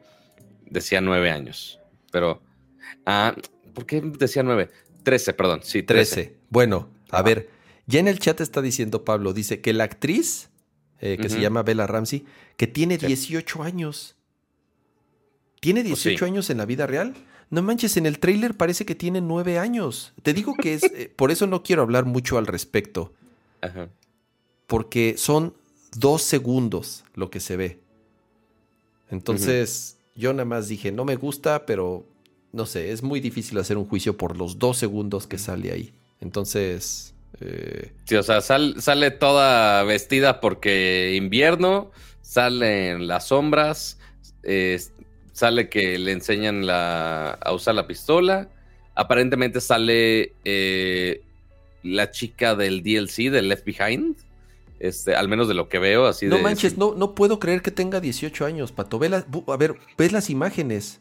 decía 0.69 1.01
nueve 1.01 1.31
años. 1.31 1.79
Pero. 2.11 2.41
Ah, 3.05 3.35
¿por 3.73 3.85
qué 3.85 4.01
decía 4.01 4.43
nueve? 4.43 4.69
Trece, 5.03 5.33
perdón. 5.33 5.61
Sí, 5.63 5.83
13. 5.83 6.15
trece. 6.15 6.37
Bueno, 6.49 6.89
a 7.09 7.17
Ah. 7.19 7.21
ver, 7.23 7.49
ya 7.87 7.99
en 7.99 8.07
el 8.07 8.19
chat 8.19 8.39
está 8.41 8.61
diciendo 8.61 9.03
Pablo, 9.03 9.33
dice 9.33 9.59
que 9.61 9.73
la 9.73 9.83
actriz, 9.85 10.49
eh, 10.99 11.17
que 11.19 11.29
se 11.29 11.41
llama 11.41 11.63
Bella 11.63 11.87
Ramsey, 11.87 12.25
que 12.55 12.67
tiene 12.67 12.97
Sí. 12.99 13.07
18 13.07 13.57
18 13.57 13.63
años. 13.63 14.15
¿Tiene 15.59 15.81
Pues 15.81 16.03
18 16.03 16.25
sí. 16.25 16.31
años 16.31 16.49
en 16.49 16.57
la 16.57 16.65
vida 16.65 16.87
real? 16.87 17.13
No 17.49 17.61
manches, 17.61 17.97
en 17.97 18.05
el 18.05 18.19
tráiler 18.19 18.55
parece 18.55 18.85
que 18.85 18.95
tiene 18.95 19.21
9 19.21 19.59
años. 19.59 20.13
Te 20.23 20.33
digo 20.33 20.55
que 20.55 20.73
es, 20.73 20.83
eh, 20.83 21.11
por 21.15 21.31
eso 21.31 21.45
no 21.47 21.61
quiero 21.63 21.81
hablar 21.83 22.05
mucho 22.05 22.37
al 22.37 22.47
respecto, 22.47 23.13
Ajá. 23.61 23.89
porque 24.67 25.15
son 25.17 25.53
dos 25.95 26.21
segundos 26.23 27.03
lo 27.15 27.29
que 27.29 27.39
se 27.39 27.55
ve. 27.57 27.79
Entonces, 29.09 29.97
yo 30.15 30.33
nada 30.33 30.45
más 30.45 30.67
dije, 30.67 30.91
no 30.91 31.05
me 31.05 31.15
gusta, 31.15 31.65
pero 31.65 32.05
no 32.51 32.65
sé, 32.65 32.91
es 32.91 33.03
muy 33.03 33.19
difícil 33.19 33.57
hacer 33.59 33.77
un 33.77 33.85
juicio 33.85 34.17
por 34.17 34.37
los 34.37 34.59
dos 34.59 34.77
segundos 34.77 35.27
que 35.27 35.37
sale 35.37 35.71
ahí. 35.71 35.93
Entonces, 36.21 37.13
eh, 37.41 37.91
Sí, 38.05 38.15
o 38.15 38.23
sea, 38.23 38.41
sal- 38.41 38.75
sale 38.81 39.11
toda 39.11 39.83
vestida 39.83 40.39
porque 40.39 41.13
invierno, 41.15 41.91
sale 42.21 42.91
en 42.91 43.07
las 43.07 43.27
sombras, 43.27 43.97
eh, 44.43 44.79
sale 45.33 45.67
que 45.67 45.97
le 45.99 46.13
enseñan 46.13 46.65
la- 46.65 47.31
a 47.31 47.51
usar 47.51 47.75
la 47.75 47.85
pistola. 47.87 48.47
Aparentemente 48.95 49.59
sale 49.59 50.33
eh, 50.45 51.21
la 51.83 52.09
chica 52.11 52.55
del 52.55 52.81
DLC, 52.81 53.29
del 53.29 53.49
Left 53.49 53.65
Behind. 53.65 54.15
Este, 54.79 55.15
al 55.15 55.27
menos 55.29 55.47
de 55.47 55.53
lo 55.53 55.69
que 55.69 55.79
veo, 55.79 56.05
así 56.07 56.25
no 56.27 56.37
de. 56.37 56.41
manches, 56.43 56.77
no, 56.77 56.93
no 56.93 57.15
puedo 57.15 57.39
creer 57.39 57.61
que 57.61 57.71
tenga 57.71 57.99
18 58.01 58.45
años, 58.45 58.71
Pato. 58.71 58.99
Ve 58.99 59.09
la- 59.09 59.25
a 59.47 59.57
ver, 59.57 59.75
ves 59.97 60.11
las 60.11 60.29
imágenes. 60.29 60.99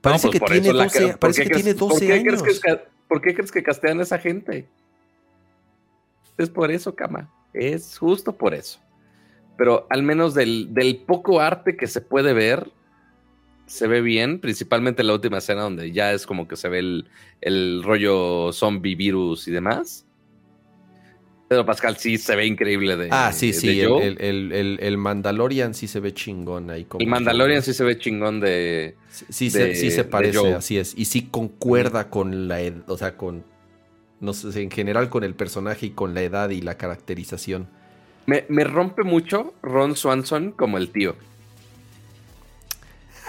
Parece 0.00 0.28
pues 0.28 0.40
que 0.40 0.46
tiene 0.46 0.68
eso 0.68 0.76
la 0.76 0.84
12, 0.84 0.98
ca- 0.98 1.06
¿por 1.12 1.18
parece 1.18 1.42
qué 1.42 1.48
que 1.48 1.52
crees- 1.54 1.64
tiene 1.64 1.78
¿por 1.78 1.88
12 1.90 2.06
qué 2.06 2.12
años. 2.12 2.42
crees 2.42 2.60
que 2.60 2.92
¿Por 3.08 3.20
qué 3.20 3.34
crees 3.34 3.52
que 3.52 3.62
castean 3.62 4.00
a 4.00 4.04
esa 4.04 4.18
gente? 4.18 4.66
Es 6.38 6.48
por 6.48 6.70
eso, 6.70 6.94
Cama. 6.94 7.28
Es 7.52 7.98
justo 7.98 8.32
por 8.32 8.54
eso. 8.54 8.78
Pero 9.58 9.86
al 9.90 10.02
menos 10.02 10.32
del, 10.34 10.72
del 10.72 10.96
poco 10.96 11.40
arte 11.40 11.76
que 11.76 11.86
se 11.86 12.00
puede 12.00 12.32
ver, 12.32 12.70
se 13.72 13.86
ve 13.86 14.02
bien, 14.02 14.38
principalmente 14.38 15.02
la 15.02 15.14
última 15.14 15.38
escena 15.38 15.62
donde 15.62 15.92
ya 15.92 16.12
es 16.12 16.26
como 16.26 16.46
que 16.46 16.56
se 16.56 16.68
ve 16.68 16.80
el, 16.80 17.06
el 17.40 17.82
rollo 17.82 18.52
zombie 18.52 18.94
virus 18.94 19.48
y 19.48 19.50
demás. 19.50 20.04
Pedro 21.48 21.64
Pascal 21.64 21.96
sí 21.96 22.18
se 22.18 22.36
ve 22.36 22.44
increíble 22.46 22.96
de. 22.98 23.08
Ah, 23.10 23.32
sí, 23.32 23.46
de 23.48 23.52
sí. 23.54 23.80
El, 23.80 24.16
el- 24.20 24.52
el- 24.52 24.78
el 24.80 24.98
Mandalorian 24.98 25.72
sí 25.72 25.86
se 25.86 26.00
ve 26.00 26.12
chingón 26.12 26.68
ahí. 26.70 26.84
Como 26.84 27.02
El 27.02 27.08
Mandalorian 27.08 27.62
sí 27.62 27.72
se 27.72 27.82
ve 27.84 27.98
chingón 27.98 28.40
de. 28.40 28.94
Sí, 29.08 29.24
sí 29.30 29.44
de- 29.58 29.74
se, 29.74 29.80
sí 29.80 29.90
se 29.90 30.04
parece, 30.04 30.52
así 30.52 30.76
es. 30.76 30.92
Y 30.96 31.06
sí 31.06 31.28
concuerda 31.30 32.10
con 32.10 32.48
la 32.48 32.60
ed- 32.60 32.82
o 32.88 32.98
sea, 32.98 33.16
con, 33.16 33.42
no 34.20 34.34
sé, 34.34 34.62
en 34.62 34.70
general 34.70 35.08
con 35.08 35.24
el 35.24 35.34
personaje 35.34 35.86
y 35.86 35.90
con 35.90 36.12
la 36.14 36.20
edad 36.22 36.50
y 36.50 36.60
la 36.60 36.76
caracterización. 36.76 37.68
Me, 38.26 38.44
me 38.50 38.64
rompe 38.64 39.02
mucho 39.02 39.54
Ron 39.62 39.96
Swanson 39.96 40.52
como 40.52 40.76
el 40.78 40.90
tío. 40.90 41.16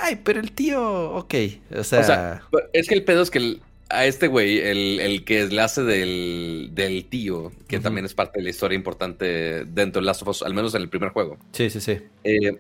Ay, 0.06 0.20
pero 0.24 0.40
el 0.40 0.52
tío, 0.52 1.12
ok, 1.16 1.34
o 1.78 1.84
sea, 1.84 2.00
O 2.00 2.04
sea, 2.04 2.42
es 2.74 2.88
que 2.88 2.96
el 2.96 3.04
pedo 3.04 3.22
es 3.22 3.30
que 3.32 3.38
el- 3.40 3.62
a 3.90 4.06
este 4.06 4.28
güey, 4.28 4.60
el, 4.60 5.00
el 5.00 5.24
que 5.24 5.46
le 5.46 5.62
hace 5.62 5.84
del, 5.84 6.72
del 6.74 7.06
tío, 7.06 7.52
que 7.68 7.80
también 7.80 8.06
es 8.06 8.14
parte 8.14 8.40
de 8.40 8.44
la 8.44 8.50
historia 8.50 8.76
importante 8.76 9.66
dentro 9.66 10.02
de 10.02 10.06
Last 10.06 10.24
of 10.24 10.28
Us, 10.30 10.42
al 10.44 10.54
menos 10.54 10.74
en 10.76 10.82
el 10.82 10.90
primer 10.90 11.10
juego, 11.10 11.38
sí, 11.52 11.70
sí, 11.70 11.80
sí. 11.80 12.00
eh, 12.24 12.58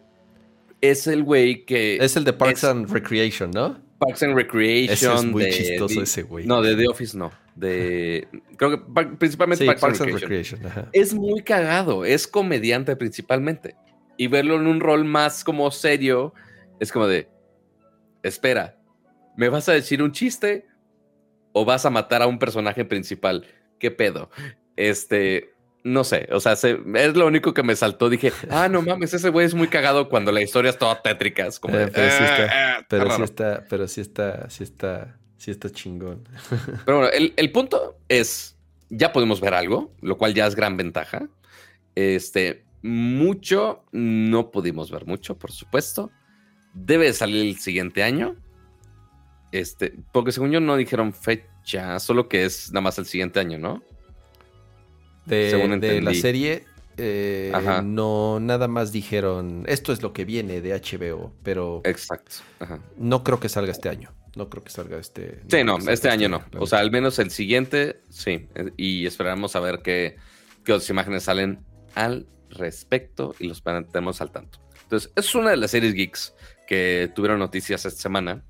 es 0.80 1.08
el 1.08 1.24
güey 1.24 1.66
que. 1.66 1.98
Es 1.98 2.16
el 2.18 2.24
de 2.24 2.34
Parks 2.34 2.64
es- 2.64 2.70
and 2.70 2.90
Recreation, 2.92 3.52
¿no? 3.52 3.82
Parks 4.00 4.22
and 4.24 4.36
Recreation. 4.36 4.94
Ese 4.94 5.14
es 5.14 5.24
muy 5.26 5.44
de- 5.44 5.52
chistoso 5.52 5.96
de- 6.00 6.04
ese 6.04 6.24
güey. 6.24 6.46
No, 6.46 6.62
de 6.62 6.76
The 6.76 6.88
Office 6.90 7.18
no. 7.18 7.32
De. 7.56 8.28
Creo 8.58 8.72
que 8.72 8.78
par- 8.94 9.18
principalmente 9.18 9.64
Sí, 9.64 9.66
Parks, 9.68 9.82
Parks 9.82 10.02
and 10.02 10.10
and 10.12 10.20
Recreation. 10.20 10.60
Es 10.92 11.14
muy 11.14 11.42
cagado, 11.42 12.04
es 12.06 12.28
comediante 12.28 12.96
principalmente. 12.96 13.76
Y 14.18 14.28
verlo 14.28 14.56
en 14.56 14.68
un 14.68 14.80
rol 14.82 15.06
más 15.06 15.44
como 15.44 15.72
serio, 15.72 16.34
es 16.80 16.92
como 16.92 17.08
de. 17.08 17.28
Espera, 18.24 18.78
¿me 19.38 19.50
vas 19.50 19.70
a 19.70 19.74
decir 19.74 20.02
un 20.02 20.12
chiste? 20.12 20.66
¿O 21.52 21.66
vas 21.66 21.86
a 21.86 21.90
matar 21.92 22.22
a 22.24 22.28
un 22.28 22.40
personaje 22.40 22.84
principal? 22.86 23.46
¿Qué 23.80 23.92
pedo? 23.92 24.30
Este. 24.76 25.52
No 25.86 26.06
sé, 26.06 26.30
o 26.32 26.40
sea, 26.40 26.56
se- 26.56 26.80
es 26.96 27.14
lo 27.18 27.28
único 27.28 27.54
que 27.54 27.62
me 27.62 27.76
saltó. 27.76 28.10
Dije, 28.10 28.32
ah, 28.50 28.70
no 28.70 28.82
mames, 28.82 29.14
ese 29.14 29.28
güey 29.28 29.46
es 29.46 29.54
muy 29.54 29.68
cagado 29.68 30.08
cuando 30.08 30.32
la 30.32 30.42
historia 30.42 30.70
es 30.72 30.78
toda 30.78 31.02
tétrica. 31.02 31.46
Es 31.46 31.60
como 31.60 31.78
Eh, 31.78 31.90
pero 31.94 32.10
sí 32.10 32.24
está- 32.24 32.86
Pero 32.88 33.04
sí 33.04 33.10
raro. 33.10 33.24
está, 33.26 33.66
pero 33.70 33.88
sí 33.90 34.00
está, 34.00 34.50
sí 34.50 34.64
está, 34.64 35.18
sí 35.36 35.52
está 35.52 35.70
chingón. 35.70 36.24
Pero 36.86 37.00
bueno, 37.00 37.12
el, 37.14 37.34
el 37.36 37.52
punto 37.52 37.98
es, 38.08 38.58
ya 38.90 39.12
podemos 39.12 39.42
ver 39.42 39.54
algo, 39.54 39.94
lo 40.02 40.18
cual 40.18 40.34
ya 40.34 40.48
es 40.48 40.56
gran 40.56 40.78
ventaja. 40.78 41.28
Este, 41.96 42.64
mucho, 42.82 43.84
no 43.92 44.52
pudimos 44.52 44.90
ver 44.90 45.06
mucho, 45.06 45.38
por 45.38 45.52
supuesto. 45.52 46.12
Debe 46.74 47.06
de 47.06 47.14
salir 47.14 47.46
el 47.48 47.58
siguiente 47.60 48.04
año. 48.04 48.36
Este, 49.52 49.94
porque 50.12 50.32
según 50.32 50.52
yo 50.52 50.60
no 50.60 50.76
dijeron 50.76 51.14
fecha, 51.14 52.00
solo 52.00 52.28
que 52.28 52.46
es 52.46 52.72
nada 52.72 52.82
más 52.82 52.98
el 52.98 53.06
siguiente 53.06 53.40
año, 53.40 53.60
¿no? 53.60 53.84
De, 55.26 55.52
Según 55.52 55.80
de 55.80 56.02
la 56.02 56.14
serie, 56.14 56.66
eh, 56.98 57.52
Ajá. 57.54 57.82
no, 57.82 58.40
nada 58.40 58.68
más 58.68 58.92
dijeron, 58.92 59.64
esto 59.68 59.94
es 59.94 60.02
lo 60.02 60.12
que 60.12 60.26
viene 60.26 60.60
de 60.62 60.74
HBO, 60.74 61.34
pero 61.44 61.82
Exacto. 61.86 62.38
Ajá. 62.60 62.80
no 62.98 63.24
creo 63.24 63.40
que 63.40 63.48
salga 63.48 63.72
este 63.72 63.90
año. 63.90 64.12
No 64.36 64.50
creo 64.50 64.64
que 64.64 64.72
salga 64.72 64.98
este. 64.98 65.42
Sí, 65.48 65.64
no, 65.64 65.78
este 65.78 66.10
año 66.10 66.28
no. 66.28 66.44
la 66.52 66.60
O 66.60 66.66
sea, 66.66 66.80
al 66.80 66.90
menos 66.90 67.20
el 67.20 67.30
siguiente, 67.30 68.02
sí. 68.10 68.48
Eh, 68.56 68.72
Y 68.78 69.06
esperamos 69.06 69.56
a 69.56 69.60
ver 69.60 69.82
qué, 69.84 70.16
qué 70.66 70.74
otras 70.74 70.90
imágenes 70.90 71.24
salen 71.24 71.60
al 71.94 72.26
respecto 72.50 73.36
y 73.38 73.48
los 73.48 73.64
mantenemos 73.64 74.22
al 74.22 74.32
tanto. 74.32 74.60
Entonces, 74.82 75.12
es 75.16 75.36
una 75.36 75.52
de 75.52 75.58
las 75.58 75.70
series 75.72 75.94
geeks 75.94 76.34
que 76.68 77.12
tuvieron 77.14 77.40
noticias 77.40 77.86
esta 77.86 78.02
semana. 78.02 78.44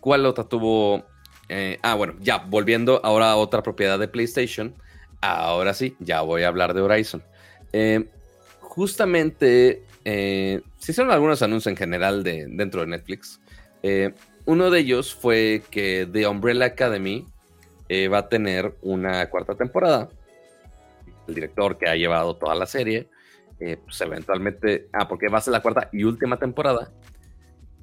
¿Cuál 0.00 0.26
otra 0.26 0.44
tuvo? 0.44 1.04
Eh, 1.48 1.78
ah, 1.82 1.94
bueno, 1.94 2.14
ya, 2.20 2.38
volviendo 2.38 3.00
ahora 3.04 3.30
a 3.30 3.36
otra 3.36 3.62
propiedad 3.62 3.98
de 3.98 4.08
PlayStation. 4.08 4.74
Ahora 5.20 5.74
sí, 5.74 5.96
ya 5.98 6.20
voy 6.20 6.42
a 6.42 6.48
hablar 6.48 6.74
de 6.74 6.80
Horizon. 6.80 7.22
Eh, 7.72 8.06
justamente, 8.60 9.82
eh, 10.04 10.60
se 10.78 10.92
hicieron 10.92 11.12
algunos 11.12 11.42
anuncios 11.42 11.72
en 11.72 11.76
general 11.76 12.22
de, 12.22 12.46
dentro 12.48 12.82
de 12.82 12.88
Netflix. 12.88 13.40
Uno 14.44 14.70
de 14.70 14.80
ellos 14.80 15.14
fue 15.14 15.62
que 15.70 16.08
The 16.10 16.26
Umbrella 16.26 16.66
Academy 16.66 17.26
va 18.12 18.18
a 18.18 18.28
tener 18.28 18.74
una 18.82 19.28
cuarta 19.28 19.54
temporada. 19.54 20.08
El 21.26 21.34
director 21.34 21.76
que 21.76 21.88
ha 21.88 21.96
llevado 21.96 22.36
toda 22.36 22.54
la 22.54 22.66
serie, 22.66 23.08
pues 23.58 24.00
eventualmente, 24.00 24.88
ah, 24.92 25.06
porque 25.08 25.28
va 25.28 25.38
a 25.38 25.42
ser 25.42 25.52
la 25.52 25.60
cuarta 25.60 25.90
y 25.92 26.04
última 26.04 26.38
temporada, 26.38 26.90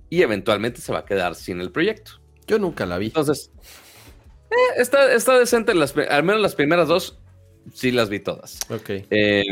y 0.10 0.22
eventualmente 0.22 0.82
se 0.82 0.91
va 0.91 0.99
a 0.99 1.06
quedar 1.06 1.36
sin 1.36 1.61
el 1.61 1.72
proyecto. 1.72 2.22
Yo 2.48 2.60
nunca 2.60 2.86
la 2.86 2.98
vi. 2.98 3.07
Entonces, 3.07 3.52
eh, 4.52 4.73
está, 4.77 5.11
está 5.14 5.38
decente, 5.38 5.73
las, 5.73 5.95
al 5.98 6.23
menos 6.23 6.41
las 6.41 6.56
primeras 6.56 6.88
dos, 6.88 7.19
sí 7.73 7.91
las 7.91 8.10
vi 8.10 8.19
todas. 8.19 8.60
Ok. 8.69 8.90
Eh, 9.10 9.44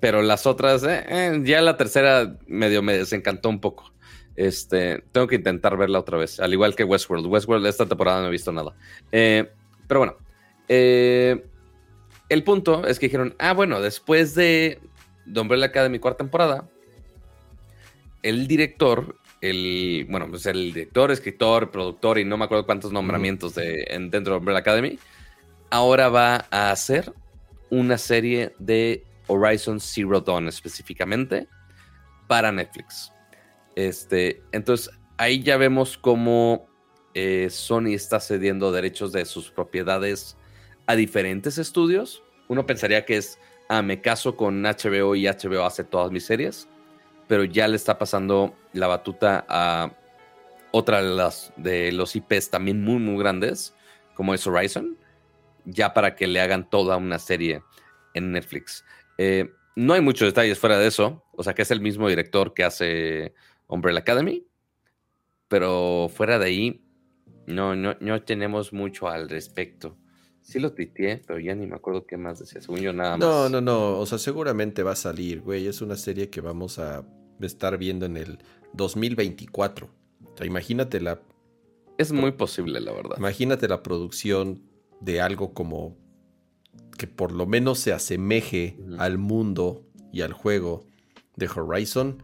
pero 0.00 0.22
las 0.22 0.46
otras, 0.46 0.82
eh, 0.84 1.04
eh, 1.08 1.40
ya 1.44 1.60
la 1.60 1.76
tercera 1.76 2.36
medio 2.46 2.82
me 2.82 2.96
desencantó 2.96 3.48
un 3.48 3.60
poco. 3.60 3.92
Este, 4.36 5.02
tengo 5.12 5.26
que 5.26 5.36
intentar 5.36 5.76
verla 5.76 5.98
otra 5.98 6.16
vez, 6.16 6.40
al 6.40 6.52
igual 6.52 6.74
que 6.74 6.84
Westworld. 6.84 7.26
Westworld 7.26 7.66
esta 7.66 7.86
temporada 7.86 8.20
no 8.20 8.28
he 8.28 8.30
visto 8.30 8.52
nada. 8.52 8.74
Pero 9.10 9.50
bueno, 9.88 10.16
el 10.68 12.44
punto 12.44 12.86
es 12.86 12.98
que 12.98 13.06
dijeron, 13.06 13.34
ah, 13.38 13.52
bueno, 13.52 13.80
después 13.80 14.34
de 14.34 14.80
The 15.30 15.40
Umbrella 15.40 15.66
Academy 15.66 15.98
cuarta 15.98 16.18
temporada, 16.18 16.68
el 18.22 18.46
director, 18.46 19.16
el, 19.40 20.06
bueno, 20.08 20.28
pues 20.28 20.46
el 20.46 20.72
director, 20.72 21.10
escritor, 21.10 21.70
productor 21.70 22.18
y 22.18 22.24
no 22.24 22.36
me 22.36 22.44
acuerdo 22.44 22.66
cuántos 22.66 22.92
nombramientos 22.92 23.54
de, 23.54 23.84
en- 23.88 24.10
dentro 24.10 24.34
de 24.34 24.38
Umbrella 24.38 24.60
Academy, 24.60 24.98
ahora 25.70 26.08
va 26.08 26.46
a 26.50 26.70
hacer 26.70 27.12
una 27.70 27.96
serie 27.98 28.54
de 28.58 29.04
Horizon 29.28 29.80
Zero 29.80 30.20
Dawn 30.20 30.48
específicamente 30.48 31.48
para 32.26 32.52
Netflix. 32.52 33.12
Este, 33.76 34.42
entonces 34.52 34.90
ahí 35.16 35.42
ya 35.42 35.56
vemos 35.56 35.96
cómo 35.96 36.68
eh, 37.14 37.48
Sony 37.50 37.94
está 37.94 38.20
cediendo 38.20 38.72
derechos 38.72 39.12
de 39.12 39.24
sus 39.24 39.50
propiedades 39.50 40.36
a 40.86 40.96
diferentes 40.96 41.58
estudios. 41.58 42.22
Uno 42.48 42.66
pensaría 42.66 43.04
que 43.04 43.16
es, 43.16 43.38
ah, 43.68 43.82
me 43.82 44.00
caso 44.00 44.36
con 44.36 44.62
HBO 44.64 45.14
y 45.14 45.26
HBO 45.26 45.64
hace 45.64 45.84
todas 45.84 46.10
mis 46.10 46.24
series, 46.26 46.68
pero 47.28 47.44
ya 47.44 47.68
le 47.68 47.76
está 47.76 47.96
pasando 47.98 48.54
la 48.72 48.86
batuta 48.86 49.44
a 49.48 49.92
otra 50.72 51.02
de, 51.02 51.10
las, 51.10 51.52
de 51.56 51.92
los 51.92 52.14
IPs 52.14 52.50
también 52.50 52.82
muy, 52.82 52.98
muy 52.98 53.18
grandes, 53.18 53.74
como 54.14 54.34
es 54.34 54.46
Horizon, 54.46 54.96
ya 55.64 55.92
para 55.92 56.14
que 56.14 56.26
le 56.26 56.40
hagan 56.40 56.68
toda 56.68 56.96
una 56.96 57.18
serie 57.18 57.62
en 58.14 58.32
Netflix. 58.32 58.84
Eh, 59.18 59.50
no 59.76 59.94
hay 59.94 60.00
muchos 60.00 60.28
detalles 60.28 60.58
fuera 60.58 60.78
de 60.78 60.86
eso, 60.86 61.24
o 61.32 61.42
sea 61.42 61.54
que 61.54 61.62
es 61.62 61.70
el 61.70 61.80
mismo 61.80 62.08
director 62.08 62.54
que 62.54 62.64
hace 62.64 63.34
Umbrella 63.66 64.00
Academy, 64.00 64.46
pero 65.48 66.10
fuera 66.12 66.38
de 66.38 66.46
ahí 66.46 66.84
no, 67.46 67.74
no, 67.74 67.96
no 68.00 68.22
tenemos 68.22 68.72
mucho 68.72 69.08
al 69.08 69.28
respecto. 69.28 69.96
Sí 70.42 70.58
lo 70.58 70.72
tuiteé, 70.72 71.22
pero 71.26 71.38
ya 71.38 71.54
ni 71.54 71.66
me 71.66 71.76
acuerdo 71.76 72.06
qué 72.06 72.16
más 72.16 72.38
decía, 72.38 72.60
según 72.60 72.80
yo 72.80 72.92
nada 72.92 73.16
más. 73.16 73.20
No, 73.20 73.48
no, 73.48 73.60
no. 73.60 73.98
O 73.98 74.06
sea, 74.06 74.18
seguramente 74.18 74.82
va 74.82 74.92
a 74.92 74.96
salir, 74.96 75.42
güey. 75.42 75.66
Es 75.66 75.82
una 75.82 75.96
serie 75.96 76.30
que 76.30 76.40
vamos 76.40 76.78
a 76.78 77.04
estar 77.40 77.76
viendo 77.78 78.06
en 78.06 78.16
el 78.16 78.38
2024. 78.74 79.86
O 79.86 80.36
sea, 80.36 80.46
imagínate 80.46 81.00
la, 81.00 81.20
Es 81.98 82.12
muy 82.12 82.32
posible, 82.32 82.80
la 82.80 82.92
verdad. 82.92 83.16
imagínate 83.18 83.68
la 83.68 83.82
producción 83.82 84.62
de 85.00 85.20
algo 85.20 85.54
como 85.54 85.96
que 86.98 87.06
por 87.06 87.32
lo 87.32 87.46
menos 87.46 87.78
se 87.78 87.92
asemeje 87.92 88.76
al 88.98 89.16
mundo 89.16 89.86
y 90.12 90.20
al 90.20 90.32
juego 90.32 90.84
de 91.36 91.48
Horizon. 91.48 92.22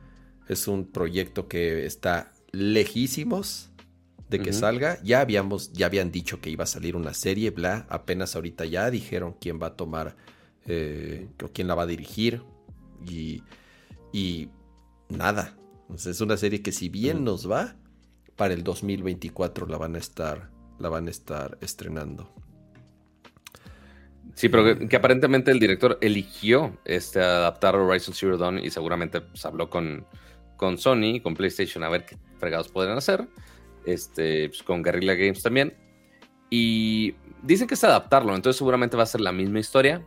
Es 0.48 0.68
un 0.68 0.84
proyecto 0.84 1.48
que 1.48 1.86
está 1.86 2.32
lejísimos 2.52 3.70
de 4.28 4.40
que 4.40 4.52
salga. 4.52 4.98
Ya 5.02 5.20
habíamos, 5.20 5.72
ya 5.72 5.86
habían 5.86 6.10
dicho 6.10 6.40
que 6.40 6.50
iba 6.50 6.64
a 6.64 6.66
salir 6.66 6.96
una 6.96 7.14
serie, 7.14 7.50
bla. 7.50 7.86
Apenas 7.88 8.36
ahorita 8.36 8.64
ya 8.64 8.90
dijeron 8.90 9.34
quién 9.40 9.60
va 9.60 9.68
a 9.68 9.76
tomar 9.76 10.16
eh, 10.66 11.28
o 11.42 11.48
quién 11.48 11.68
la 11.68 11.74
va 11.74 11.84
a 11.84 11.86
dirigir. 11.86 12.42
Y, 13.08 13.42
y 14.12 14.48
nada. 15.08 15.56
Es 15.94 16.20
una 16.20 16.36
serie 16.36 16.62
que 16.62 16.72
si 16.72 16.88
bien 16.88 17.24
nos 17.24 17.50
va, 17.50 17.76
para 18.36 18.54
el 18.54 18.64
2024 18.64 19.66
la 19.66 19.78
van 19.78 19.94
a 19.94 19.98
estar, 19.98 20.50
la 20.78 20.88
van 20.88 21.06
a 21.06 21.10
estar 21.10 21.56
estrenando. 21.60 22.32
Sí, 24.34 24.48
pero 24.48 24.64
que, 24.64 24.88
que 24.88 24.96
aparentemente 24.96 25.50
el 25.50 25.58
director 25.58 25.96
eligió 26.02 26.76
este, 26.84 27.20
adaptar 27.20 27.74
Horizon 27.76 28.14
Zero 28.14 28.36
Dawn 28.36 28.58
y 28.58 28.70
seguramente 28.70 29.22
pues, 29.22 29.46
habló 29.46 29.70
con, 29.70 30.06
con 30.56 30.76
Sony, 30.76 31.20
con 31.22 31.34
PlayStation, 31.34 31.82
a 31.84 31.88
ver 31.88 32.04
qué 32.04 32.18
fregados 32.38 32.68
podrían 32.68 32.98
hacer. 32.98 33.26
Este, 33.86 34.48
pues, 34.48 34.62
con 34.62 34.82
Guerrilla 34.82 35.14
Games 35.14 35.42
también. 35.42 35.74
Y 36.50 37.14
dicen 37.42 37.66
que 37.66 37.74
es 37.74 37.84
adaptarlo, 37.84 38.34
entonces 38.34 38.58
seguramente 38.58 38.96
va 38.96 39.04
a 39.04 39.06
ser 39.06 39.20
la 39.20 39.32
misma 39.32 39.60
historia, 39.60 40.04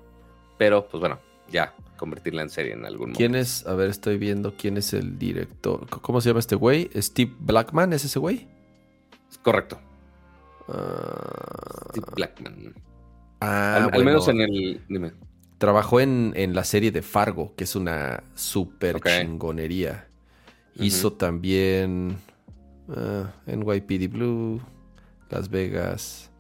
pero 0.57 0.87
pues 0.87 0.99
bueno, 0.99 1.19
ya 1.49 1.73
convertirla 1.99 2.41
en 2.41 2.49
serie 2.49 2.73
en 2.73 2.85
algún 2.85 3.11
momento. 3.11 3.17
¿Quién 3.17 3.35
es? 3.35 3.67
A 3.67 3.75
ver, 3.75 3.89
estoy 3.89 4.17
viendo 4.17 4.55
quién 4.57 4.77
es 4.77 4.93
el 4.93 5.19
director. 5.19 5.87
¿Cómo 5.89 6.21
se 6.21 6.29
llama 6.29 6.39
este 6.39 6.55
güey? 6.55 6.89
¿Steve 6.95 7.33
Blackman 7.39 7.93
es 7.93 8.05
ese 8.05 8.17
güey? 8.17 8.47
Correcto, 9.43 9.79
Ah, 10.67 11.87
Steve 11.91 12.05
Blackman. 12.15 12.73
ah, 13.41 13.75
al, 13.75 13.83
al 13.83 13.89
bueno. 13.91 14.05
menos 14.05 14.27
en 14.27 14.41
el. 14.41 14.81
Dime. 14.87 15.11
Trabajó 15.57 15.99
en, 15.99 16.31
en, 16.35 16.55
la 16.55 16.63
serie 16.63 16.91
de 16.91 17.01
Fargo, 17.01 17.53
que 17.55 17.65
es 17.65 17.75
una 17.75 18.23
super 18.35 19.01
chingonería. 19.01 20.07
Hizo 20.75 21.11
también 21.13 22.17
ah, 22.89 23.33
NYPD 23.45 24.09
Blue, 24.09 24.61
Las 25.29 25.49
Vegas, 25.49 26.31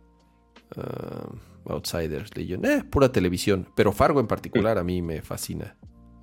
ah, 0.77 1.27
Outsiders, 1.65 2.35
Legion. 2.35 2.65
Eh, 2.65 2.83
pura 2.83 3.11
televisión. 3.11 3.67
Pero 3.75 3.91
Fargo 3.91 4.19
en 4.19 4.27
particular 4.27 4.77
a 4.77 4.83
mí 4.83 5.01
me 5.01 5.21
fascina. 5.21 5.75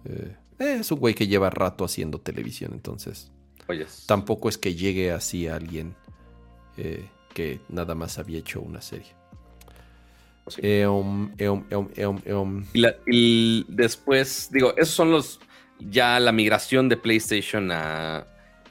Eh, 0.05 0.37
eh, 0.59 0.77
es 0.81 0.91
un 0.91 0.99
güey 0.99 1.15
que 1.15 1.27
lleva 1.27 1.51
rato 1.51 1.85
haciendo 1.85 2.21
televisión, 2.21 2.73
entonces 2.73 3.31
Oyes. 3.69 4.05
tampoco 4.07 4.49
es 4.49 4.57
que 4.59 4.75
llegue 4.75 5.13
así 5.13 5.47
a 5.49 5.57
alguien 5.57 5.95
eh, 6.77 7.09
que 7.35 7.61
nada 7.69 7.95
más 7.95 8.19
había 8.19 8.39
hecho 8.39 8.61
una 8.61 8.81
serie. 8.81 9.15
Sí. 10.49 10.61
Eom, 10.63 11.33
eom, 11.39 11.65
eom, 11.71 11.89
eom, 11.97 12.21
eom. 12.25 12.65
Y, 12.73 12.79
la- 12.81 12.95
y 13.07 13.65
después, 13.69 14.49
digo, 14.53 14.75
esos 14.77 14.95
son 14.95 15.11
los. 15.11 15.41
Ya 15.81 16.19
la 16.21 16.33
migración 16.33 16.89
de 16.89 16.97
PlayStation 16.97 17.71
a, 17.73 18.27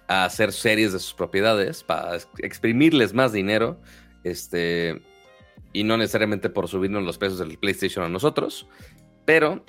a 0.08 0.26
hacer 0.26 0.52
series 0.54 0.94
de 0.94 1.00
sus 1.00 1.14
propiedades 1.14 1.84
para 1.84 2.16
ex- 2.16 2.28
exprimirles 2.40 3.14
más 3.14 3.32
dinero. 3.34 3.80
Este. 4.24 5.02
Y 5.76 5.84
no 5.84 5.98
necesariamente 5.98 6.50
por 6.50 6.68
subirnos 6.68 7.04
los 7.04 7.18
precios 7.18 7.40
del 7.40 7.58
PlayStation 7.58 8.06
a 8.06 8.10
nosotros. 8.10 8.68
Pero 9.26 9.66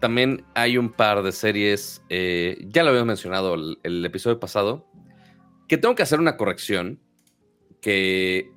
también 0.00 0.44
hay 0.54 0.78
un 0.78 0.90
par 0.90 1.22
de 1.22 1.32
series. 1.32 2.02
eh, 2.08 2.56
ya 2.68 2.82
lo 2.82 2.88
habíamos 2.90 3.08
mencionado 3.08 3.54
el, 3.54 3.78
el 3.82 4.04
episodio 4.04 4.40
pasado. 4.40 4.86
Que 5.68 5.76
tengo 5.78 5.94
que 5.94 6.02
hacer 6.02 6.20
una 6.20 6.36
corrección. 6.36 7.00
Que 7.80 8.50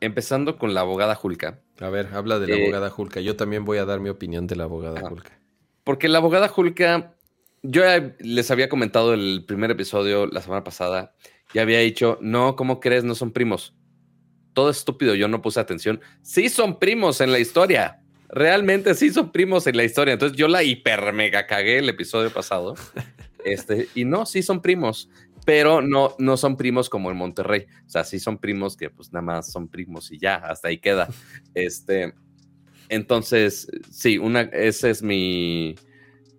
empezando 0.00 0.58
con 0.58 0.74
la 0.74 0.80
abogada 0.82 1.14
Julka. 1.14 1.60
A 1.80 1.88
ver, 1.90 2.08
habla 2.12 2.38
de 2.38 2.48
la 2.48 2.56
Eh, 2.56 2.62
abogada 2.64 2.90
Julka. 2.90 3.20
Yo 3.20 3.36
también 3.36 3.64
voy 3.64 3.78
a 3.78 3.84
dar 3.84 4.00
mi 4.00 4.08
opinión 4.08 4.46
de 4.46 4.56
la 4.56 4.64
abogada 4.64 4.98
Ajá. 4.98 5.08
Julka. 5.08 5.38
Porque 5.84 6.08
la 6.08 6.18
abogada 6.18 6.48
Julka, 6.48 7.14
yo 7.62 7.82
les 8.18 8.50
había 8.50 8.68
comentado 8.68 9.14
el 9.14 9.44
primer 9.46 9.70
episodio 9.70 10.26
la 10.26 10.42
semana 10.42 10.62
pasada, 10.62 11.14
y 11.54 11.60
había 11.60 11.78
dicho, 11.78 12.18
no, 12.20 12.56
¿cómo 12.56 12.78
crees? 12.78 13.04
No 13.04 13.14
son 13.14 13.32
primos. 13.32 13.74
Todo 14.58 14.70
estúpido, 14.70 15.14
yo 15.14 15.28
no 15.28 15.40
puse 15.40 15.60
atención. 15.60 16.00
Sí 16.20 16.48
son 16.48 16.80
primos 16.80 17.20
en 17.20 17.30
la 17.30 17.38
historia. 17.38 18.00
Realmente 18.28 18.92
sí 18.96 19.10
son 19.10 19.30
primos 19.30 19.68
en 19.68 19.76
la 19.76 19.84
historia. 19.84 20.14
Entonces 20.14 20.36
yo 20.36 20.48
la 20.48 20.64
hiper 20.64 21.12
mega 21.12 21.46
cagué 21.46 21.78
el 21.78 21.88
episodio 21.88 22.32
pasado. 22.32 22.74
Este, 23.44 23.88
y 23.94 24.04
no, 24.04 24.26
sí 24.26 24.42
son 24.42 24.60
primos, 24.60 25.08
pero 25.46 25.80
no, 25.80 26.16
no 26.18 26.36
son 26.36 26.56
primos 26.56 26.90
como 26.90 27.12
en 27.12 27.16
Monterrey. 27.16 27.66
O 27.86 27.88
sea, 27.88 28.02
sí 28.02 28.18
son 28.18 28.36
primos 28.38 28.76
que 28.76 28.90
pues 28.90 29.12
nada 29.12 29.22
más 29.22 29.52
son 29.52 29.68
primos 29.68 30.10
y 30.10 30.18
ya, 30.18 30.34
hasta 30.34 30.68
ahí 30.68 30.78
queda. 30.78 31.08
Este, 31.54 32.14
entonces, 32.88 33.68
sí, 33.90 34.18
una, 34.18 34.42
ese 34.42 34.90
es 34.90 35.02
mi 35.02 35.74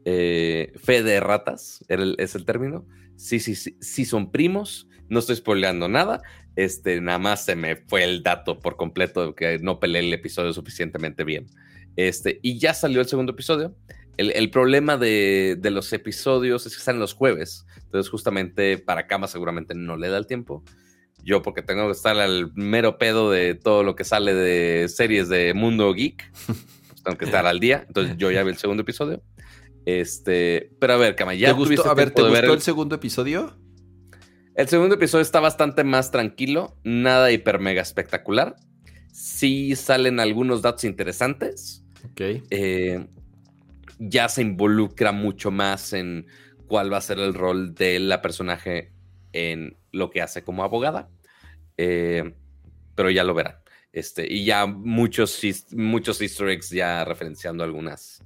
eh, 0.05 0.73
fe 0.83 1.03
de 1.03 1.19
ratas, 1.19 1.83
el- 1.87 2.15
es 2.19 2.35
el 2.35 2.45
término. 2.45 2.85
Sí, 3.15 3.39
sí, 3.39 3.55
sí, 3.55 3.77
sí 3.81 4.05
son 4.05 4.31
primos. 4.31 4.87
No 5.09 5.19
estoy 5.19 5.35
spoileando 5.37 5.89
nada. 5.89 6.21
Este, 6.55 6.99
nada 6.99 7.19
más 7.19 7.45
se 7.45 7.55
me 7.55 7.75
fue 7.75 8.03
el 8.03 8.23
dato 8.23 8.59
por 8.59 8.75
completo 8.75 9.27
de 9.27 9.35
que 9.35 9.59
no 9.59 9.79
peleé 9.79 10.01
el 10.01 10.13
episodio 10.13 10.53
suficientemente 10.53 11.23
bien. 11.23 11.47
Este, 11.95 12.39
y 12.41 12.59
ya 12.59 12.73
salió 12.73 13.01
el 13.01 13.07
segundo 13.07 13.31
episodio. 13.31 13.75
El, 14.17 14.31
el 14.31 14.49
problema 14.49 14.97
de, 14.97 15.57
de 15.59 15.71
los 15.71 15.93
episodios 15.93 16.65
es 16.65 16.75
que 16.75 16.83
salen 16.83 16.99
los 16.99 17.13
jueves. 17.13 17.65
Entonces, 17.83 18.09
justamente 18.09 18.77
para 18.77 19.07
Cama 19.07 19.27
seguramente 19.27 19.73
no 19.75 19.97
le 19.97 20.09
da 20.09 20.17
el 20.17 20.27
tiempo. 20.27 20.63
Yo, 21.23 21.41
porque 21.41 21.61
tengo 21.61 21.85
que 21.87 21.93
estar 21.93 22.17
al 22.17 22.51
mero 22.55 22.97
pedo 22.97 23.31
de 23.31 23.55
todo 23.55 23.83
lo 23.83 23.95
que 23.95 24.03
sale 24.03 24.33
de 24.33 24.87
series 24.87 25.29
de 25.29 25.53
Mundo 25.53 25.93
Geek, 25.93 26.31
pues 26.45 26.57
tengo 27.03 27.17
que 27.17 27.25
estar 27.25 27.45
al 27.45 27.59
día. 27.59 27.85
Entonces, 27.87 28.17
yo 28.17 28.31
ya 28.31 28.43
vi 28.43 28.51
el 28.51 28.57
segundo 28.57 28.81
episodio. 28.81 29.21
Este, 29.85 30.71
pero 30.79 30.93
a 30.93 30.97
ver, 30.97 31.15
Cama, 31.15 31.33
ya 31.33 31.47
¿Te 31.47 31.53
gustó, 31.53 31.65
tuviste 31.67 31.89
a 31.89 31.93
ver, 31.93 32.11
¿te 32.11 32.21
gustó 32.21 32.33
ver 32.33 32.45
el 32.45 32.61
segundo 32.61 32.95
episodio? 32.95 33.57
El 34.59 34.67
segundo 34.67 34.95
episodio 34.95 35.21
está 35.21 35.39
bastante 35.39 35.85
más 35.85 36.11
tranquilo, 36.11 36.75
nada 36.83 37.31
hiper 37.31 37.59
mega 37.59 37.81
espectacular. 37.81 38.57
Sí 39.09 39.73
salen 39.77 40.19
algunos 40.19 40.61
datos 40.61 40.83
interesantes. 40.83 41.85
Ok. 42.11 42.43
Eh, 42.49 43.07
ya 43.99 44.27
se 44.27 44.41
involucra 44.41 45.13
mucho 45.13 45.49
más 45.49 45.93
en 45.93 46.27
cuál 46.67 46.91
va 46.91 46.97
a 46.97 47.01
ser 47.01 47.19
el 47.19 47.33
rol 47.35 47.73
de 47.73 48.01
la 48.01 48.21
personaje 48.21 48.91
en 49.31 49.77
lo 49.93 50.09
que 50.09 50.21
hace 50.21 50.43
como 50.43 50.65
abogada. 50.65 51.09
Eh, 51.77 52.35
pero 52.95 53.09
ya 53.09 53.23
lo 53.23 53.33
verán. 53.33 53.55
Este, 53.93 54.27
y 54.29 54.43
ya 54.43 54.65
muchos, 54.65 55.39
muchos 55.71 56.19
easter 56.19 56.49
eggs 56.49 56.69
ya 56.69 57.05
referenciando 57.05 57.63
algunas 57.63 58.21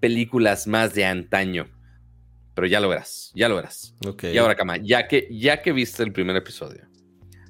películas 0.00 0.66
más 0.66 0.94
de 0.94 1.04
antaño. 1.04 1.75
Pero 2.56 2.66
ya 2.66 2.80
lo 2.80 2.88
verás, 2.88 3.30
ya 3.34 3.48
lo 3.48 3.54
verás. 3.54 3.94
Ok. 4.04 4.24
Y 4.32 4.38
ahora, 4.38 4.56
Kama, 4.56 4.78
ya 4.78 5.06
que, 5.06 5.28
ya 5.30 5.60
que 5.60 5.72
viste 5.72 6.02
el 6.02 6.12
primer 6.12 6.34
episodio, 6.36 6.88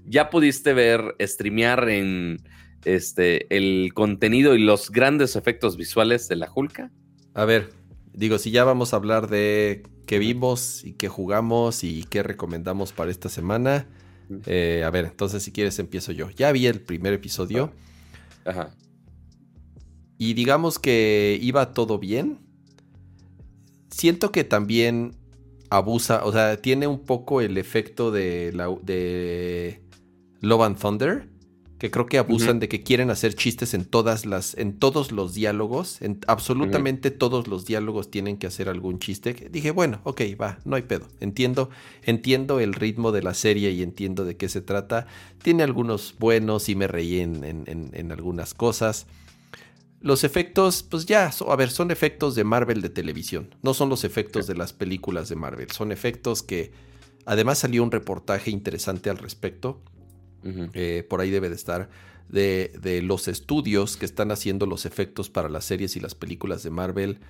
ya 0.04 0.30
pudiste 0.30 0.74
ver, 0.74 1.14
streamear 1.20 1.88
en 1.88 2.42
este, 2.84 3.46
el 3.56 3.92
contenido 3.94 4.56
y 4.56 4.58
los 4.58 4.90
grandes 4.90 5.36
efectos 5.36 5.76
visuales 5.76 6.28
de 6.28 6.34
la 6.34 6.48
Julka. 6.48 6.90
A 7.34 7.44
ver, 7.44 7.70
digo, 8.12 8.38
si 8.38 8.50
ya 8.50 8.64
vamos 8.64 8.92
a 8.92 8.96
hablar 8.96 9.28
de 9.28 9.84
qué 10.06 10.18
vimos 10.18 10.84
y 10.84 10.94
qué 10.94 11.08
jugamos 11.08 11.84
y 11.84 12.02
qué 12.04 12.24
recomendamos 12.24 12.92
para 12.92 13.12
esta 13.12 13.28
semana. 13.28 13.86
Eh, 14.46 14.82
a 14.84 14.90
ver, 14.90 15.04
entonces 15.04 15.44
si 15.44 15.52
quieres 15.52 15.78
empiezo 15.78 16.10
yo. 16.10 16.30
Ya 16.30 16.50
vi 16.50 16.66
el 16.66 16.80
primer 16.80 17.12
episodio 17.12 17.72
Ajá. 18.44 18.70
y 20.18 20.34
digamos 20.34 20.80
que 20.80 21.38
iba 21.40 21.72
todo 21.72 22.00
bien. 22.00 22.40
Siento 23.96 24.30
que 24.30 24.44
también 24.44 25.12
abusa, 25.70 26.24
o 26.24 26.32
sea, 26.32 26.60
tiene 26.60 26.86
un 26.86 27.00
poco 27.00 27.40
el 27.40 27.56
efecto 27.56 28.10
de, 28.10 28.52
la, 28.52 28.68
de 28.82 29.80
Love 30.42 30.62
and 30.62 30.78
Thunder, 30.78 31.28
que 31.78 31.90
creo 31.90 32.04
que 32.06 32.18
abusan 32.18 32.58
de 32.60 32.68
que 32.68 32.82
quieren 32.82 33.10
hacer 33.10 33.34
chistes 33.34 33.72
en 33.74 33.84
todas 33.86 34.26
las, 34.26 34.54
en 34.56 34.78
todos 34.78 35.12
los 35.12 35.32
diálogos, 35.34 36.00
en 36.02 36.20
absolutamente 36.26 37.10
todos 37.10 37.48
los 37.48 37.64
diálogos 37.64 38.10
tienen 38.10 38.36
que 38.36 38.46
hacer 38.46 38.68
algún 38.68 38.98
chiste. 38.98 39.32
Dije, 39.50 39.70
bueno, 39.70 40.00
ok, 40.04 40.20
va, 40.40 40.58
no 40.66 40.76
hay 40.76 40.82
pedo. 40.82 41.06
Entiendo, 41.20 41.70
entiendo 42.02 42.60
el 42.60 42.74
ritmo 42.74 43.12
de 43.12 43.22
la 43.22 43.32
serie 43.34 43.70
y 43.72 43.82
entiendo 43.82 44.24
de 44.26 44.36
qué 44.36 44.48
se 44.50 44.60
trata. 44.62 45.06
Tiene 45.42 45.62
algunos 45.62 46.14
buenos 46.18 46.68
y 46.68 46.74
me 46.76 46.86
reí 46.86 47.20
en, 47.20 47.44
en- 47.44 47.64
en- 47.66 47.90
en 47.94 48.12
algunas 48.12 48.52
cosas. 48.54 49.06
Los 50.00 50.24
efectos, 50.24 50.82
pues 50.82 51.06
ya, 51.06 51.30
a 51.48 51.56
ver, 51.56 51.70
son 51.70 51.90
efectos 51.90 52.34
de 52.34 52.44
Marvel 52.44 52.82
de 52.82 52.90
televisión. 52.90 53.54
No 53.62 53.74
son 53.74 53.88
los 53.88 54.04
efectos 54.04 54.46
de 54.46 54.54
las 54.54 54.72
películas 54.72 55.28
de 55.28 55.36
Marvel. 55.36 55.70
Son 55.70 55.90
efectos 55.90 56.42
que, 56.42 56.72
además 57.24 57.58
salió 57.58 57.82
un 57.82 57.90
reportaje 57.90 58.50
interesante 58.50 59.10
al 59.10 59.18
respecto 59.18 59.82
eh, 60.74 61.04
por 61.08 61.20
ahí 61.20 61.30
debe 61.30 61.48
de 61.48 61.54
estar, 61.54 61.88
de, 62.28 62.72
de 62.80 63.02
los 63.02 63.28
estudios 63.28 63.96
que 63.96 64.04
están 64.04 64.30
haciendo 64.30 64.66
los 64.66 64.86
efectos 64.86 65.30
para 65.30 65.48
las 65.48 65.64
series 65.64 65.96
y 65.96 66.00
las 66.00 66.14
películas 66.14 66.62
de 66.62 66.70
Marvel, 66.70 67.20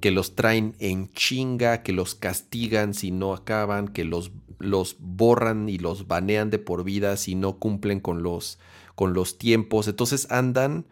que 0.00 0.10
los 0.10 0.34
traen 0.34 0.74
en 0.78 1.10
chinga, 1.12 1.82
que 1.82 1.92
los 1.92 2.14
castigan 2.14 2.94
si 2.94 3.10
no 3.10 3.32
acaban, 3.34 3.88
que 3.88 4.04
los, 4.04 4.32
los 4.58 4.96
borran 4.98 5.68
y 5.68 5.78
los 5.78 6.06
banean 6.06 6.50
de 6.50 6.58
por 6.58 6.84
vida 6.84 7.16
si 7.16 7.34
no 7.34 7.58
cumplen 7.58 8.00
con 8.00 8.22
los, 8.22 8.58
con 8.94 9.14
los 9.14 9.38
tiempos. 9.38 9.88
Entonces 9.88 10.30
andan, 10.30 10.86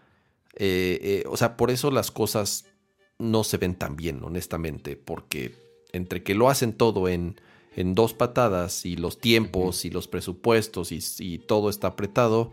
eh, 0.55 0.99
eh, 1.03 1.25
o 1.29 1.37
sea, 1.37 1.57
por 1.57 1.71
eso 1.71 1.91
las 1.91 2.11
cosas 2.11 2.67
no 3.19 3.45
se 3.45 3.57
ven 3.59 3.75
tan 3.75 3.97
bien, 3.97 4.23
honestamente, 4.25 4.97
porque 4.97 5.55
entre 5.93 6.23
que 6.23 6.35
lo 6.35 6.49
hacen 6.49 6.73
todo 6.73 7.09
en, 7.09 7.41
en 7.77 7.95
dos 7.95 8.15
patadas 8.15 8.85
y 8.87 8.97
los 8.97 9.19
tiempos 9.21 9.85
y 9.85 9.91
los 9.91 10.09
presupuestos 10.09 10.93
y, 10.93 11.01
y 11.21 11.39
todo 11.39 11.71
está 11.71 11.89
apretado, 11.89 12.53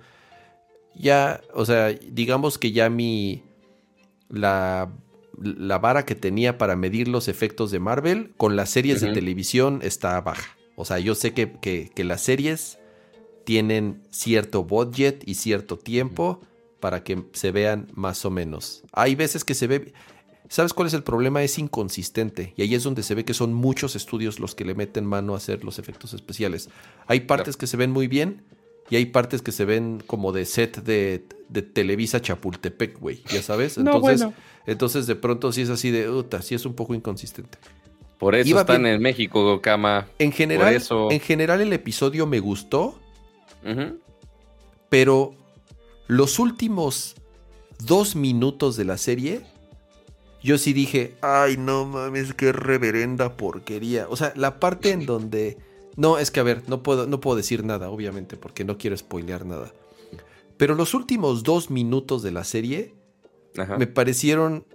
ya, 0.93 1.41
o 1.53 1.65
sea, 1.65 1.89
digamos 1.89 2.57
que 2.57 2.71
ya 2.71 2.89
mi, 2.89 3.43
la, 4.29 4.91
la 5.41 5.79
vara 5.79 6.05
que 6.05 6.15
tenía 6.15 6.57
para 6.57 6.75
medir 6.75 7.07
los 7.07 7.27
efectos 7.27 7.71
de 7.71 7.79
Marvel 7.79 8.33
con 8.37 8.55
las 8.55 8.69
series 8.69 8.99
de 8.99 9.07
televisión 9.13 9.79
está 9.83 10.19
baja. 10.21 10.57
O 10.75 10.85
sea, 10.85 10.99
yo 10.99 11.15
sé 11.15 11.33
que, 11.33 11.51
que- 11.53 11.89
que 11.93 12.03
las 12.03 12.21
series 12.21 12.77
tienen 13.43 14.03
cierto 14.11 14.63
budget 14.63 15.23
y 15.27 15.35
cierto 15.35 15.77
tiempo 15.77 16.41
para 16.79 17.03
que 17.03 17.23
se 17.33 17.51
vean 17.51 17.87
más 17.93 18.25
o 18.25 18.29
menos. 18.31 18.83
Hay 18.93 19.15
veces 19.15 19.43
que 19.43 19.53
se 19.53 19.67
ve... 19.67 19.93
¿Sabes 20.47 20.73
cuál 20.73 20.87
es 20.87 20.95
el 20.95 21.03
problema? 21.03 21.43
Es 21.43 21.59
inconsistente. 21.59 22.53
Y 22.57 22.63
ahí 22.63 22.73
es 22.73 22.83
donde 22.83 23.03
se 23.03 23.13
ve 23.13 23.23
que 23.23 23.35
son 23.35 23.53
muchos 23.53 23.95
estudios 23.95 24.39
los 24.39 24.55
que 24.55 24.65
le 24.65 24.73
meten 24.73 25.05
mano 25.05 25.35
a 25.35 25.37
hacer 25.37 25.63
los 25.63 25.77
efectos 25.77 26.13
especiales. 26.15 26.69
Hay 27.05 27.19
partes 27.21 27.55
que 27.55 27.67
se 27.67 27.77
ven 27.77 27.91
muy 27.91 28.07
bien 28.07 28.41
y 28.89 28.95
hay 28.95 29.05
partes 29.05 29.43
que 29.43 29.51
se 29.51 29.65
ven 29.65 30.01
como 30.07 30.31
de 30.31 30.45
set 30.45 30.81
de, 30.83 31.23
de 31.49 31.61
Televisa 31.61 32.19
Chapultepec, 32.19 32.99
güey. 32.99 33.21
Ya 33.31 33.43
sabes. 33.43 33.77
No, 33.77 33.97
Entonces, 33.97 34.21
bueno. 34.21 34.33
entonces 34.65 35.05
de 35.05 35.15
pronto 35.15 35.51
sí 35.51 35.61
es 35.61 35.69
así 35.69 35.91
de, 35.91 36.09
uta, 36.09 36.41
sí 36.41 36.55
es 36.55 36.65
un 36.65 36.73
poco 36.73 36.95
inconsistente. 36.95 37.59
Por 38.17 38.33
eso 38.33 38.49
Iba 38.49 38.61
están 38.61 38.81
bien. 38.81 38.95
en 38.95 39.01
México, 39.03 39.61
Kama. 39.61 40.07
En 40.17 40.31
general, 40.31 40.73
eso- 40.73 41.11
en 41.11 41.19
general 41.19 41.61
el 41.61 41.71
episodio 41.73 42.25
me 42.25 42.39
gustó, 42.39 42.99
pero 44.89 45.35
los 46.09 46.39
últimos 46.39 47.15
dos 47.85 48.15
minutos 48.15 48.75
de 48.75 48.83
la 48.83 48.97
serie 48.97 49.45
yo 50.41 50.57
sí 50.57 50.73
dije, 50.73 51.15
ay, 51.21 51.57
no 51.57 51.85
mames, 51.85 52.33
qué 52.33 52.51
reverenda 52.51 53.37
porquería. 53.37 54.07
O 54.09 54.15
sea, 54.15 54.33
la 54.35 54.59
parte 54.59 54.91
en 54.91 55.05
donde... 55.05 55.57
No, 55.97 56.17
es 56.17 56.31
que 56.31 56.39
a 56.39 56.43
ver, 56.43 56.63
no 56.67 56.81
puedo, 56.81 57.07
no 57.07 57.19
puedo 57.19 57.37
decir 57.37 57.63
nada, 57.63 57.89
obviamente, 57.89 58.37
porque 58.37 58.63
no 58.63 58.77
quiero 58.77 58.95
spoilear 58.97 59.45
nada. 59.45 59.71
Pero 60.57 60.75
los 60.75 60.93
últimos 60.93 61.43
dos 61.43 61.69
minutos 61.69 62.23
de 62.23 62.31
la 62.31 62.43
serie 62.43 62.95
me 63.77 63.85
parecieron 63.85 64.65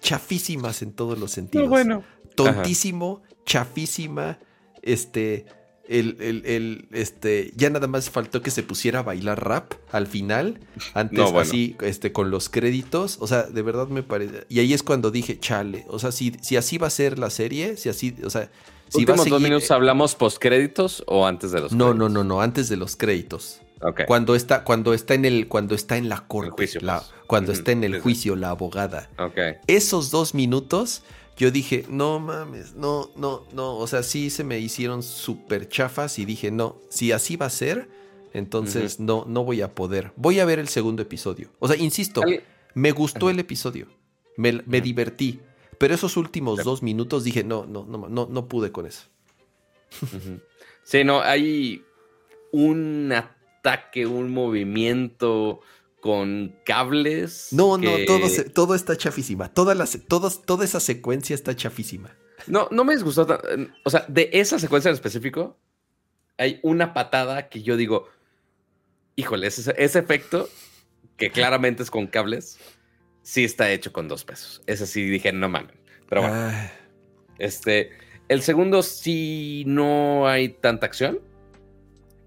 chafísimas 0.00 0.82
en 0.82 0.92
todos 0.92 1.18
los 1.18 1.30
sentidos. 1.30 1.68
bueno. 1.68 2.02
Tontísimo, 2.34 3.22
chafísima, 3.46 4.38
este 4.82 5.46
el, 5.88 6.16
el, 6.20 6.88
este, 6.92 7.52
ya 7.56 7.70
nada 7.70 7.86
más 7.86 8.10
faltó 8.10 8.42
que 8.42 8.50
se 8.50 8.62
pusiera 8.62 9.00
a 9.00 9.02
bailar 9.02 9.42
rap 9.42 9.72
al 9.90 10.06
final, 10.06 10.60
antes 10.94 11.32
así, 11.34 11.76
este, 11.80 12.12
con 12.12 12.30
los 12.30 12.48
créditos, 12.48 13.16
o 13.20 13.26
sea, 13.26 13.44
de 13.44 13.62
verdad 13.62 13.88
me 13.88 14.02
parece, 14.02 14.44
y 14.48 14.60
ahí 14.60 14.72
es 14.74 14.82
cuando 14.82 15.10
dije, 15.10 15.38
chale, 15.38 15.84
o 15.88 15.98
sea, 15.98 16.12
si, 16.12 16.32
si 16.42 16.56
así 16.56 16.78
va 16.78 16.88
a 16.88 16.90
ser 16.90 17.18
la 17.18 17.30
serie, 17.30 17.76
si 17.76 17.88
así, 17.88 18.14
o 18.24 18.30
sea, 18.30 18.50
si 18.88 19.04
va 19.04 19.14
a 19.14 19.18
seguir... 19.18 19.32
dos 19.32 19.42
minutos 19.42 19.70
hablamos 19.70 20.14
post 20.14 20.38
créditos 20.38 21.02
o 21.06 21.26
antes 21.26 21.52
de 21.52 21.60
los 21.60 21.72
no, 21.72 21.86
créditos? 21.86 21.98
No, 21.98 22.08
no, 22.08 22.24
no, 22.24 22.40
antes 22.40 22.68
de 22.68 22.76
los 22.76 22.96
créditos. 22.96 23.60
Cuando 24.06 24.34
está, 24.34 24.64
cuando 24.64 24.92
está 24.92 25.14
en 25.14 25.24
el, 25.24 25.46
cuando 25.46 25.74
está 25.74 25.96
en 25.96 26.08
la 26.08 26.26
corte, 26.26 26.50
pues. 26.56 26.78
cuando 27.26 27.52
está 27.52 27.72
en 27.72 27.84
el 27.84 28.00
juicio 28.00 28.34
la 28.34 28.50
abogada. 28.50 29.08
Esos 29.66 30.10
dos 30.10 30.34
minutos 30.34 31.02
yo 31.38 31.52
dije, 31.52 31.84
no 31.88 32.18
mames, 32.18 32.74
no, 32.74 33.10
no, 33.16 33.46
no, 33.52 33.76
o 33.76 33.86
sea, 33.86 34.02
sí 34.02 34.28
se 34.28 34.42
me 34.42 34.58
hicieron 34.58 35.04
súper 35.04 35.68
chafas 35.68 36.18
y 36.18 36.24
dije, 36.24 36.50
no, 36.50 36.76
si 36.90 37.12
así 37.12 37.36
va 37.36 37.46
a 37.46 37.50
ser, 37.50 37.88
entonces 38.34 38.98
no, 38.98 39.24
no 39.26 39.44
voy 39.44 39.62
a 39.62 39.72
poder. 39.72 40.12
Voy 40.16 40.40
a 40.40 40.44
ver 40.44 40.58
el 40.58 40.66
segundo 40.66 41.00
episodio. 41.00 41.48
O 41.60 41.68
sea, 41.68 41.76
insisto, 41.76 42.22
me 42.74 42.90
gustó 42.90 43.30
el 43.30 43.38
episodio, 43.38 43.86
me, 44.36 44.80
divertí, 44.80 45.38
pero 45.78 45.94
esos 45.94 46.16
últimos 46.16 46.64
dos 46.64 46.82
minutos 46.82 47.22
dije, 47.22 47.44
no, 47.44 47.64
no, 47.66 47.84
no, 47.84 48.08
no, 48.08 48.26
no 48.28 48.48
pude 48.48 48.72
con 48.72 48.86
eso. 48.86 49.04
Sí, 50.82 51.04
no, 51.04 51.20
hay 51.20 51.84
un 52.50 53.12
ataque, 53.12 54.06
un 54.06 54.32
movimiento 54.32 55.60
con 56.00 56.56
cables. 56.64 57.48
No, 57.52 57.78
no, 57.78 57.90
todo, 58.06 58.26
todo 58.54 58.74
está 58.74 58.96
chafísima. 58.96 59.52
Toda, 59.52 59.74
toda 60.06 60.64
esa 60.64 60.80
secuencia 60.80 61.34
está 61.34 61.54
chafísima. 61.56 62.16
No, 62.46 62.68
no 62.70 62.84
me 62.84 62.94
disgustó. 62.94 63.26
O 63.84 63.90
sea, 63.90 64.04
de 64.08 64.30
esa 64.32 64.58
secuencia 64.58 64.88
en 64.88 64.94
específico, 64.94 65.58
hay 66.36 66.60
una 66.62 66.94
patada 66.94 67.48
que 67.48 67.62
yo 67.62 67.76
digo, 67.76 68.08
híjole, 69.16 69.48
ese, 69.48 69.74
efecto, 69.76 70.48
que 71.16 71.30
claramente 71.30 71.82
es 71.82 71.90
con 71.90 72.06
cables, 72.06 72.58
sí 73.22 73.44
está 73.44 73.70
hecho 73.70 73.92
con 73.92 74.08
dos 74.08 74.24
pesos. 74.24 74.62
Ese 74.66 74.86
sí 74.86 75.02
dije, 75.04 75.32
no 75.32 75.48
mames. 75.48 75.76
Pero 76.08 76.22
bueno. 76.22 76.70
Este, 77.38 77.90
el 78.28 78.42
segundo 78.42 78.82
sí 78.82 79.64
no 79.66 80.28
hay 80.28 80.48
tanta 80.48 80.86
acción, 80.86 81.20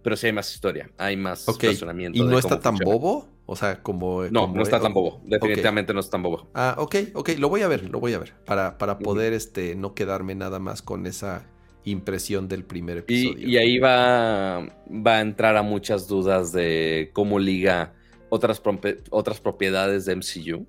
pero 0.03 0.15
sí 0.15 0.27
hay 0.27 0.33
más 0.33 0.53
historia, 0.53 0.89
hay 0.97 1.17
más 1.17 1.45
razonamiento. 1.45 2.17
¿Y 2.17 2.23
no 2.23 2.37
está 2.37 2.59
tan 2.59 2.75
bobo? 2.77 3.27
O 3.51 3.55
sea, 3.57 3.83
como... 3.83 4.23
No, 4.31 4.47
no 4.47 4.63
está 4.63 4.79
tan 4.79 4.93
bobo. 4.93 5.19
Definitivamente 5.25 5.93
no 5.93 5.99
está 5.99 6.11
tan 6.11 6.23
bobo. 6.23 6.47
Ah, 6.53 6.75
ok, 6.77 6.95
ok. 7.15 7.31
Lo 7.37 7.49
voy 7.49 7.63
a 7.63 7.67
ver, 7.67 7.89
lo 7.89 7.99
voy 7.99 8.13
a 8.13 8.17
ver. 8.17 8.33
Para, 8.45 8.77
para 8.77 8.97
poder 8.97 9.33
este, 9.33 9.75
no 9.75 9.93
quedarme 9.93 10.35
nada 10.35 10.59
más 10.59 10.81
con 10.81 11.05
esa 11.05 11.45
impresión 11.83 12.47
del 12.47 12.63
primer 12.63 12.99
episodio. 12.99 13.45
Y, 13.45 13.57
ahí 13.57 13.77
va, 13.77 14.61
va 14.89 15.17
a 15.17 15.19
entrar 15.19 15.57
a 15.57 15.63
muchas 15.63 16.07
dudas 16.07 16.53
de 16.53 17.09
cómo 17.11 17.39
liga 17.39 17.93
otras, 18.29 18.61
otras 19.09 19.41
propiedades 19.41 20.05
de 20.05 20.15
MCU. 20.15 20.65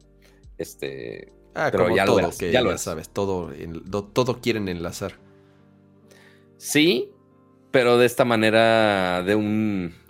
Este, 0.58 1.32
ah, 1.54 1.68
pero 1.70 1.94
ya 1.94 2.04
todo, 2.04 2.20
lo 2.20 2.30
que 2.30 2.50
ya 2.50 2.62
lo 2.62 2.76
sabes, 2.78 3.10
todo, 3.10 3.52
todo 4.12 4.40
quieren 4.40 4.68
enlazar. 4.68 5.20
Sí, 6.56 7.12
pero 7.70 7.96
de 7.96 8.06
esta 8.06 8.24
manera, 8.24 9.22
de 9.22 9.36
un 9.36 10.01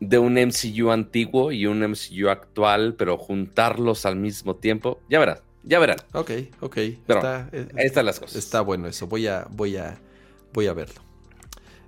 de 0.00 0.18
un 0.18 0.34
MCU 0.34 0.90
antiguo 0.90 1.52
y 1.52 1.66
un 1.66 1.80
MCU 1.80 2.28
actual, 2.28 2.94
pero 2.94 3.16
juntarlos 3.16 4.06
al 4.06 4.16
mismo 4.16 4.56
tiempo. 4.56 5.00
Ya 5.08 5.18
verás, 5.18 5.42
ya 5.62 5.78
verán. 5.78 5.98
Ok, 6.12 6.30
ok. 6.60 6.74
Pero 7.06 7.18
está, 7.18 7.48
eh, 7.52 7.68
ahí 7.76 7.86
están 7.86 8.06
las 8.06 8.20
cosas. 8.20 8.36
Está 8.36 8.60
bueno 8.60 8.86
eso. 8.88 9.06
Voy 9.06 9.26
a, 9.26 9.46
voy 9.50 9.76
a, 9.76 9.98
voy 10.52 10.66
a 10.66 10.72
verlo. 10.72 11.00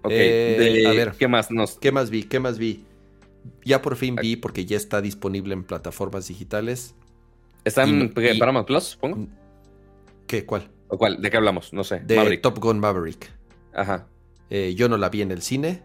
Ok, 0.03 0.12
eh, 0.12 0.85
a 0.87 0.93
ver. 0.93 1.12
¿Qué 1.19 1.28
más 1.28 1.51
nos? 1.51 1.78
¿Qué 1.78 1.93
más 1.93 2.11
vi? 2.11 2.23
¿Qué 2.24 2.41
más 2.41 2.59
vi? 2.59 2.85
Ya 3.65 3.83
por 3.83 3.97
fin 3.97 4.16
vi, 4.16 4.37
porque 4.37 4.65
ya 4.65 4.77
está 4.77 5.01
disponible 5.01 5.55
en 5.55 5.65
plataformas 5.65 6.28
digitales. 6.28 6.95
¿Está 7.65 7.83
en 7.83 8.12
Paramount 8.12 8.66
Plus, 8.66 8.85
supongo? 8.85 9.27
¿Qué? 10.27 10.47
¿Cuál? 10.47 10.69
¿O 10.89 10.99
cuál? 10.99 11.20
¿De 11.20 11.31
qué 11.31 11.37
hablamos? 11.37 11.73
No 11.73 11.85
sé. 11.85 12.01
De 12.01 12.39
Top 12.39 12.59
Gun 12.59 12.78
Maverick. 12.78 13.31
Ajá. 13.74 14.07
Eh, 14.51 14.74
yo 14.77 14.89
no 14.89 14.97
la 14.97 15.09
vi 15.09 15.23
en 15.23 15.33
el 15.33 15.43
cine. 15.43 15.83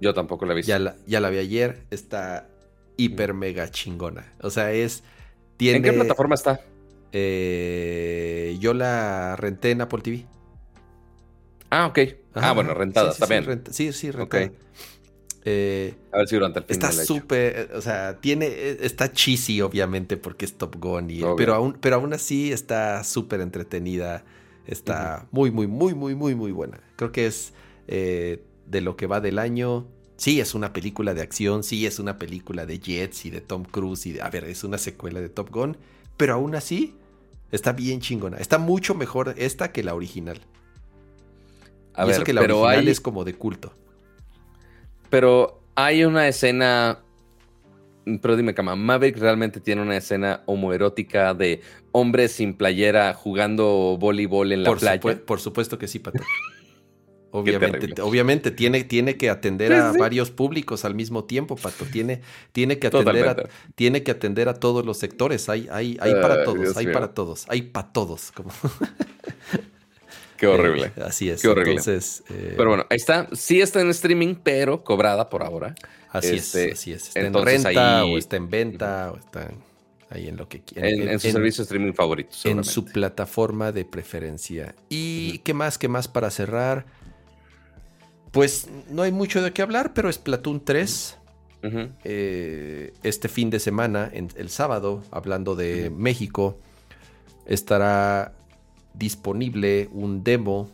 Yo 0.00 0.14
tampoco 0.14 0.46
la 0.46 0.52
he 0.52 0.56
visto. 0.56 0.70
Ya 0.70 0.78
la, 0.78 0.96
ya 1.06 1.20
la 1.20 1.30
vi 1.30 1.38
ayer. 1.38 1.84
Está 1.90 2.48
hiper 2.96 3.34
mega 3.34 3.70
chingona. 3.70 4.32
O 4.40 4.50
sea, 4.50 4.72
es. 4.72 5.02
Tiene, 5.56 5.78
¿En 5.78 5.82
qué 5.82 5.92
plataforma 5.92 6.34
está? 6.34 6.60
Eh, 7.12 8.56
yo 8.60 8.72
la 8.74 9.36
renté 9.36 9.72
en 9.72 9.80
Apple 9.82 10.00
TV. 10.02 10.26
Ah, 11.70 11.86
ok. 11.86 11.98
ah, 12.34 12.52
bueno, 12.52 12.74
rentada 12.74 13.12
sí, 13.12 13.20
también. 13.20 13.62
Sí, 13.70 13.92
sí, 13.92 14.10
rentada. 14.10 14.50
Eh, 15.44 15.94
a 16.12 16.18
ver 16.18 16.28
si 16.28 16.34
durante 16.34 16.58
el 16.58 16.64
fin 16.66 16.74
Está 16.74 16.92
súper, 16.92 17.70
o 17.74 17.80
sea, 17.80 18.18
tiene, 18.20 18.76
está 18.82 19.10
cheesy 19.10 19.62
obviamente 19.62 20.18
porque 20.18 20.44
es 20.44 20.58
Top 20.58 20.76
Gun, 20.76 21.08
pero, 21.36 21.54
aún, 21.54 21.78
pero 21.80 21.96
aún 21.96 22.12
así 22.12 22.52
está 22.52 23.02
súper 23.04 23.40
entretenida, 23.40 24.22
está 24.66 25.26
muy, 25.30 25.50
muy, 25.50 25.66
muy, 25.66 25.94
muy, 25.94 26.14
muy, 26.14 26.34
muy 26.34 26.52
buena. 26.52 26.80
Creo 26.96 27.10
que 27.10 27.26
es 27.26 27.54
eh, 27.88 28.42
de 28.70 28.80
lo 28.80 28.96
que 28.96 29.06
va 29.06 29.20
del 29.20 29.38
año. 29.38 29.86
Sí, 30.16 30.40
es 30.40 30.54
una 30.54 30.72
película 30.72 31.14
de 31.14 31.22
acción, 31.22 31.64
sí, 31.64 31.86
es 31.86 31.98
una 31.98 32.18
película 32.18 32.66
de 32.66 32.78
Jets 32.78 33.24
y 33.24 33.30
de 33.30 33.40
Tom 33.40 33.64
Cruise 33.64 34.06
y, 34.06 34.20
a 34.20 34.28
ver, 34.28 34.44
es 34.44 34.64
una 34.64 34.78
secuela 34.78 35.20
de 35.20 35.28
Top 35.28 35.50
Gun, 35.50 35.76
pero 36.16 36.34
aún 36.34 36.54
así 36.54 36.94
está 37.50 37.72
bien 37.72 38.00
chingona. 38.00 38.36
Está 38.36 38.58
mucho 38.58 38.94
mejor 38.94 39.34
esta 39.38 39.72
que 39.72 39.82
la 39.82 39.94
original. 39.94 40.40
A 41.94 42.04
ver, 42.04 42.16
eso 42.16 42.24
que 42.24 42.32
la 42.32 42.42
original 42.42 42.88
es 42.88 43.00
como 43.00 43.24
de 43.24 43.34
culto. 43.34 43.72
Pero 45.08 45.62
hay 45.74 46.04
una 46.04 46.28
escena 46.28 47.00
pero 48.22 48.36
dime, 48.36 48.54
Cama, 48.54 48.76
¿Maverick 48.76 49.18
realmente 49.18 49.60
tiene 49.60 49.82
una 49.82 49.96
escena 49.96 50.42
homoerótica 50.46 51.34
de 51.34 51.60
hombres 51.92 52.32
sin 52.32 52.54
playera 52.54 53.12
jugando 53.14 53.96
voleibol 53.98 54.52
en 54.52 54.64
la 54.64 54.74
playa? 54.74 55.00
por 55.24 55.40
supuesto 55.40 55.78
que 55.78 55.86
sí, 55.86 55.98
Pato. 55.98 56.22
Obviamente, 57.32 58.02
obviamente 58.02 58.50
tiene, 58.50 58.82
tiene 58.84 59.16
que 59.16 59.30
atender 59.30 59.72
a 59.72 59.92
varios 59.92 60.30
públicos 60.30 60.84
al 60.84 60.94
mismo 60.94 61.24
tiempo, 61.24 61.56
Pato. 61.56 61.84
Tiene, 61.84 62.22
tiene, 62.52 62.78
que, 62.78 62.88
atender 62.88 63.28
a, 63.28 63.36
tiene 63.76 64.02
que 64.02 64.10
atender 64.10 64.48
a 64.48 64.54
todos 64.54 64.84
los 64.84 64.98
sectores. 64.98 65.48
Hay, 65.48 65.68
hay, 65.70 65.96
hay 66.00 66.12
para 66.14 66.44
todos, 66.44 66.76
hay 66.76 66.86
para 66.86 67.14
todos, 67.14 67.46
hay 67.48 67.62
para 67.62 67.92
todos. 67.92 68.32
Como... 68.32 68.50
Qué 70.36 70.46
horrible. 70.46 70.92
Eh, 70.96 71.02
así 71.04 71.28
es. 71.28 71.42
Qué 71.42 71.48
horrible. 71.48 71.72
Entonces, 71.72 72.24
eh, 72.30 72.54
Pero 72.56 72.70
bueno, 72.70 72.86
ahí 72.88 72.96
está. 72.96 73.28
Sí 73.32 73.60
está 73.60 73.80
en 73.80 73.90
streaming, 73.90 74.34
pero 74.42 74.82
cobrada 74.82 75.28
por 75.28 75.42
ahora. 75.42 75.74
Así 76.08 76.36
es, 76.36 76.54
este, 76.54 76.72
así 76.72 76.92
es. 76.92 77.08
Está 77.08 77.20
en 77.20 77.34
renta 77.34 78.04
o 78.04 78.18
está 78.18 78.36
en 78.36 78.50
venta 78.50 79.12
o 79.12 79.18
está 79.18 79.50
ahí 80.08 80.28
en 80.28 80.36
lo 80.36 80.48
que 80.48 80.62
quieran. 80.62 81.08
En, 81.08 81.20
su 81.20 81.30
servicio 81.30 81.62
streaming 81.62 81.92
favorito. 81.92 82.30
En 82.44 82.64
su 82.64 82.84
plataforma 82.86 83.70
de 83.70 83.84
preferencia. 83.84 84.74
¿Y 84.88 85.38
qué 85.38 85.54
más? 85.54 85.78
¿Qué 85.78 85.88
más 85.88 86.08
para 86.08 86.30
cerrar? 86.30 86.86
Pues 88.30 88.68
no 88.88 89.02
hay 89.02 89.12
mucho 89.12 89.42
de 89.42 89.52
qué 89.52 89.62
hablar, 89.62 89.92
pero 89.94 90.08
es 90.08 90.18
Platoon 90.18 90.64
3. 90.64 91.16
Eh, 92.04 92.94
este 93.02 93.28
fin 93.28 93.50
de 93.50 93.58
semana, 93.58 94.10
el 94.12 94.48
sábado, 94.50 95.02
hablando 95.10 95.56
de 95.56 95.90
México, 95.90 96.56
estará 97.46 98.32
disponible 98.94 99.88
un 99.92 100.24
demo 100.24 100.70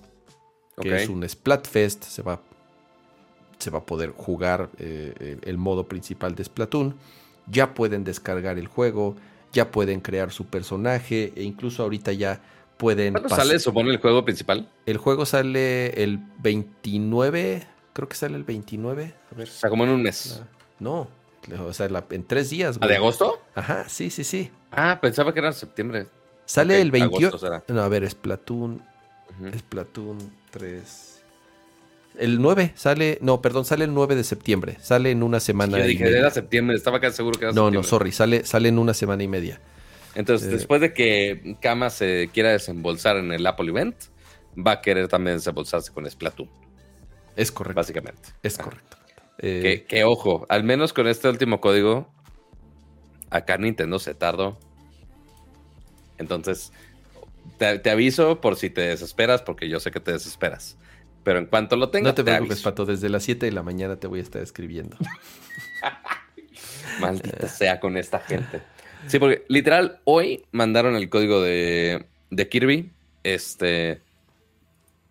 que 0.80 1.02
es 1.02 1.08
un 1.08 1.26
Splatfest. 1.28 2.04
Se 2.04 2.22
va, 2.22 2.40
se 3.58 3.70
va 3.70 3.78
a 3.78 3.86
poder 3.86 4.10
jugar 4.10 4.70
eh, 4.78 5.38
el 5.42 5.58
modo 5.58 5.88
principal 5.88 6.34
de 6.34 6.44
Splatoon. 6.44 6.94
Ya 7.48 7.74
pueden 7.74 8.04
descargar 8.04 8.58
el 8.58 8.66
juego, 8.66 9.16
ya 9.52 9.70
pueden 9.70 10.00
crear 10.00 10.30
su 10.30 10.46
personaje 10.46 11.32
e 11.34 11.42
incluso 11.42 11.82
ahorita 11.82 12.12
ya 12.12 12.42
pueden... 12.76 13.12
¿Cuándo 13.12 13.28
sale, 13.28 13.58
supone, 13.58 13.90
el 13.90 13.98
juego 13.98 14.24
principal? 14.24 14.68
El 14.86 14.96
juego 14.98 15.26
sale 15.26 16.02
el 16.02 16.18
29, 16.38 17.66
creo 17.92 18.08
que 18.08 18.16
sale 18.16 18.36
el 18.36 18.44
29. 18.44 19.14
A 19.30 19.34
ver. 19.34 19.48
O 19.48 19.50
sea, 19.50 19.70
como 19.70 19.84
en 19.84 19.90
un 19.90 20.02
mes. 20.02 20.42
No, 20.78 21.08
o 21.66 21.72
sea, 21.72 21.88
en 22.10 22.24
tres 22.24 22.50
días. 22.50 22.78
¿A 22.80 22.86
de 22.86 22.96
agosto? 22.96 23.40
Ajá, 23.54 23.88
sí, 23.88 24.10
sí, 24.10 24.24
sí. 24.24 24.50
Ah, 24.70 24.98
pensaba 25.00 25.32
que 25.32 25.38
era 25.38 25.48
en 25.48 25.54
septiembre. 25.54 26.06
Sale 26.44 26.80
el 26.80 26.90
28. 26.90 27.38
No, 27.68 27.82
a 27.82 27.88
ver, 27.88 28.04
es 28.04 28.14
Platoon. 28.14 28.82
Es 29.52 29.62
Platoon 29.62 30.18
3. 30.50 31.12
El 32.18 32.40
9 32.40 32.72
sale, 32.74 33.18
no, 33.20 33.42
perdón, 33.42 33.64
sale 33.66 33.84
el 33.84 33.92
9 33.92 34.14
de 34.14 34.24
septiembre. 34.24 34.78
Sale 34.80 35.10
en 35.10 35.22
una 35.22 35.38
semana. 35.40 35.78
Yo 35.78 35.84
dije, 35.84 36.08
era 36.08 36.30
septiembre, 36.30 36.76
estaba 36.76 36.98
casi 37.00 37.16
seguro 37.16 37.38
que 37.38 37.44
era 37.44 37.52
no, 37.52 37.66
septiembre. 37.66 37.76
No, 37.76 37.82
no, 37.82 37.88
sorry, 37.88 38.12
sale, 38.12 38.44
sale 38.44 38.68
en 38.70 38.78
una 38.78 38.94
semana 38.94 39.22
y 39.22 39.28
media. 39.28 39.60
Entonces, 40.16 40.48
Eh. 40.48 40.52
después 40.52 40.80
de 40.80 40.92
que 40.92 41.56
Kama 41.60 41.90
se 41.90 42.30
quiera 42.32 42.50
desembolsar 42.50 43.16
en 43.18 43.32
el 43.32 43.46
Apple 43.46 43.68
Event, 43.68 43.96
va 44.58 44.72
a 44.72 44.80
querer 44.80 45.08
también 45.08 45.36
desembolsarse 45.36 45.92
con 45.92 46.10
Splatoon, 46.10 46.50
Es 47.36 47.52
correcto. 47.52 47.76
básicamente. 47.76 48.30
Es 48.42 48.58
correcto. 48.58 48.96
Eh, 49.38 49.60
Que, 49.62 49.84
que 49.84 50.04
ojo, 50.04 50.46
al 50.48 50.64
menos 50.64 50.92
con 50.92 51.06
este 51.06 51.28
último 51.28 51.60
código, 51.60 52.10
acá 53.30 53.58
Nintendo 53.58 53.98
se 53.98 54.14
tardó. 54.14 54.58
Entonces, 56.18 56.72
te, 57.58 57.78
te 57.78 57.90
aviso 57.90 58.40
por 58.40 58.56
si 58.56 58.70
te 58.70 58.80
desesperas, 58.80 59.42
porque 59.42 59.68
yo 59.68 59.78
sé 59.80 59.90
que 59.90 60.00
te 60.00 60.12
desesperas. 60.12 60.78
Pero 61.22 61.38
en 61.40 61.46
cuanto 61.46 61.76
lo 61.76 61.90
tenga, 61.90 62.10
no 62.10 62.14
te 62.14 62.24
preocupes, 62.24 62.52
aviso. 62.52 62.70
Pato. 62.70 62.86
Desde 62.86 63.08
las 63.10 63.24
7 63.24 63.44
de 63.46 63.52
la 63.52 63.62
mañana 63.62 63.96
te 63.96 64.06
voy 64.06 64.20
a 64.20 64.22
estar 64.22 64.40
escribiendo. 64.40 64.96
Maldita 67.00 67.48
sea 67.48 67.78
con 67.80 67.98
esta 67.98 68.20
gente. 68.20 68.62
Sí, 69.06 69.18
porque 69.18 69.44
literal, 69.48 70.00
hoy 70.04 70.44
mandaron 70.52 70.96
el 70.96 71.08
código 71.08 71.40
de, 71.40 72.06
de 72.30 72.48
Kirby. 72.48 72.92
Este. 73.22 74.02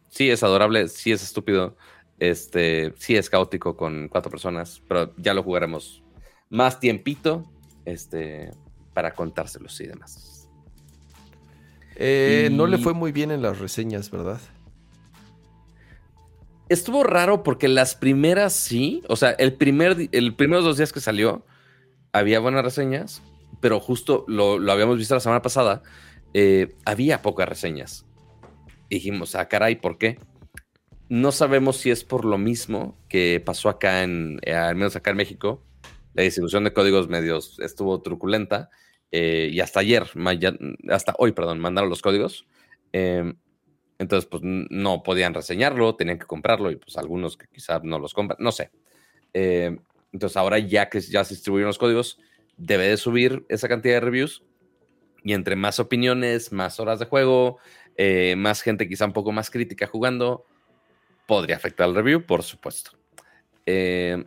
Sí, 0.10 0.30
es 0.30 0.44
adorable, 0.44 0.88
sí 0.88 1.12
es 1.12 1.24
estúpido. 1.24 1.76
Este, 2.20 2.94
sí 2.98 3.16
es 3.16 3.30
caótico 3.30 3.76
con 3.76 4.08
cuatro 4.08 4.32
personas, 4.32 4.82
pero 4.88 5.14
ya 5.18 5.34
lo 5.34 5.44
jugaremos 5.44 6.02
más 6.50 6.80
tiempito. 6.80 7.46
Este, 7.86 8.52
para 8.96 9.14
contárselos 9.14 9.80
y 9.82 9.88
demás. 9.88 10.50
Eh, 11.98 12.50
No 12.52 12.66
le 12.66 12.80
fue 12.80 12.94
muy 12.94 13.12
bien 13.12 13.30
en 13.30 13.44
las 13.44 13.60
reseñas, 13.60 14.10
¿verdad? 14.10 14.40
Estuvo 16.70 17.04
raro 17.04 17.44
porque 17.44 17.68
las 17.68 17.94
primeras 17.94 18.54
sí, 18.54 19.04
o 19.08 19.16
sea, 19.16 19.32
el 19.32 19.54
primer, 19.54 20.10
el 20.12 20.34
primeros 20.34 20.64
dos 20.64 20.78
días 20.78 20.92
que 20.92 21.00
salió 21.00 21.46
había 22.12 22.40
buenas 22.40 22.64
reseñas, 22.64 23.22
pero 23.66 23.80
justo 23.80 24.26
lo, 24.28 24.60
lo 24.60 24.72
habíamos 24.72 25.00
visto 25.00 25.16
la 25.16 25.20
semana 25.20 25.42
pasada, 25.42 25.82
eh, 26.36 26.76
había 26.86 27.24
pocas 27.24 27.50
reseñas. 27.50 28.06
Dijimos, 28.92 29.34
ah, 29.34 29.48
caray, 29.48 29.78
¿por 29.78 29.98
qué? 29.98 30.20
No 31.10 31.32
sabemos 31.32 31.78
si 31.78 31.90
es 31.90 32.04
por 32.04 32.26
lo 32.26 32.38
mismo 32.38 32.96
que 33.10 33.42
pasó 33.44 33.70
acá 33.70 34.04
en, 34.04 34.40
eh, 34.44 34.54
al 34.54 34.76
menos 34.76 34.96
acá 34.96 35.10
en 35.10 35.18
México. 35.18 35.66
La 36.14 36.22
distribución 36.22 36.64
de 36.64 36.74
códigos 36.74 37.10
medios 37.10 37.60
estuvo 37.60 38.00
truculenta 38.04 38.70
eh, 39.12 39.50
y 39.52 39.60
hasta 39.62 39.80
ayer, 39.80 40.06
hasta 40.92 41.16
hoy, 41.18 41.32
perdón, 41.32 41.60
mandaron 41.60 41.90
los 41.90 42.04
códigos. 42.04 42.46
Em, 42.92 43.36
entonces, 43.98 44.30
pues 44.30 44.44
no 44.44 45.02
podían 45.02 45.34
reseñarlo, 45.34 45.96
tenían 45.96 46.20
que 46.20 46.28
comprarlo 46.28 46.70
y 46.70 46.76
pues 46.76 47.00
algunos 47.00 47.36
que 47.36 47.48
quizás 47.48 47.84
no 47.84 47.98
los 47.98 48.14
compran, 48.14 48.38
no 48.40 48.52
sé. 48.52 48.70
Eh, 49.34 49.76
entonces, 50.14 50.38
ahora 50.38 50.60
ya 50.60 50.88
que 50.88 51.02
ya 51.02 51.24
se 51.24 51.34
distribuyeron 51.34 51.70
los 51.70 51.80
códigos, 51.80 52.20
debe 52.58 52.88
de 52.88 52.98
subir 52.98 53.46
esa 53.50 53.68
cantidad 53.68 53.96
de 53.96 54.00
reviews 54.02 54.44
y 55.24 55.34
entre 55.34 55.56
más 55.56 55.80
opiniones, 55.80 56.52
más 56.52 56.80
horas 56.80 57.00
de 57.00 57.06
juego, 57.06 57.58
eh, 57.98 58.36
más 58.38 58.62
gente 58.62 58.88
quizá 58.88 59.06
un 59.06 59.14
poco 59.14 59.32
más 59.32 59.50
crítica 59.50 59.88
jugando, 59.88 60.46
podría 61.26 61.56
afectar 61.56 61.90
el 61.90 61.96
review, 61.96 62.26
por 62.26 62.44
supuesto. 62.44 62.92
Eh, 63.66 64.24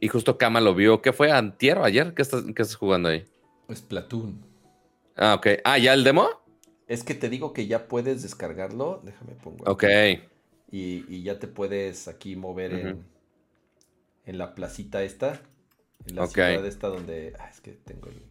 y 0.00 0.08
justo 0.08 0.36
Kama 0.36 0.60
lo 0.60 0.74
vio, 0.74 1.00
¿qué 1.00 1.12
fue? 1.12 1.32
¿Antier 1.32 1.78
o 1.78 1.84
ayer? 1.84 2.14
¿Qué 2.14 2.22
estás, 2.22 2.44
qué 2.44 2.62
estás 2.62 2.76
jugando 2.76 3.08
ahí? 3.08 3.24
Splatoon. 3.74 4.44
Ah, 5.16 5.34
ok. 5.34 5.46
Ah, 5.64 5.78
¿ya 5.78 5.94
el 5.94 6.04
demo? 6.04 6.28
Es 6.86 7.02
que 7.02 7.14
te 7.14 7.28
digo 7.28 7.52
que 7.52 7.66
ya 7.66 7.88
puedes 7.88 8.22
descargarlo. 8.22 9.00
Déjame 9.04 9.32
pongo. 9.32 9.64
aquí. 9.64 9.70
Ok. 9.70 9.84
Y, 10.70 11.04
y 11.08 11.22
ya 11.22 11.38
te 11.38 11.48
puedes 11.48 12.06
aquí 12.08 12.36
mover 12.36 12.72
en, 12.72 13.04
en 14.26 14.38
la 14.38 14.54
placita 14.54 15.02
esta. 15.02 15.40
En 16.06 16.16
la 16.16 16.24
Ok. 16.24 16.30
ciudad 16.32 16.66
esta 16.66 16.88
donde. 16.88 17.34
Ah, 17.38 17.48
es 17.50 17.60
que 17.60 17.72
tengo 17.72 18.08
el. 18.08 18.22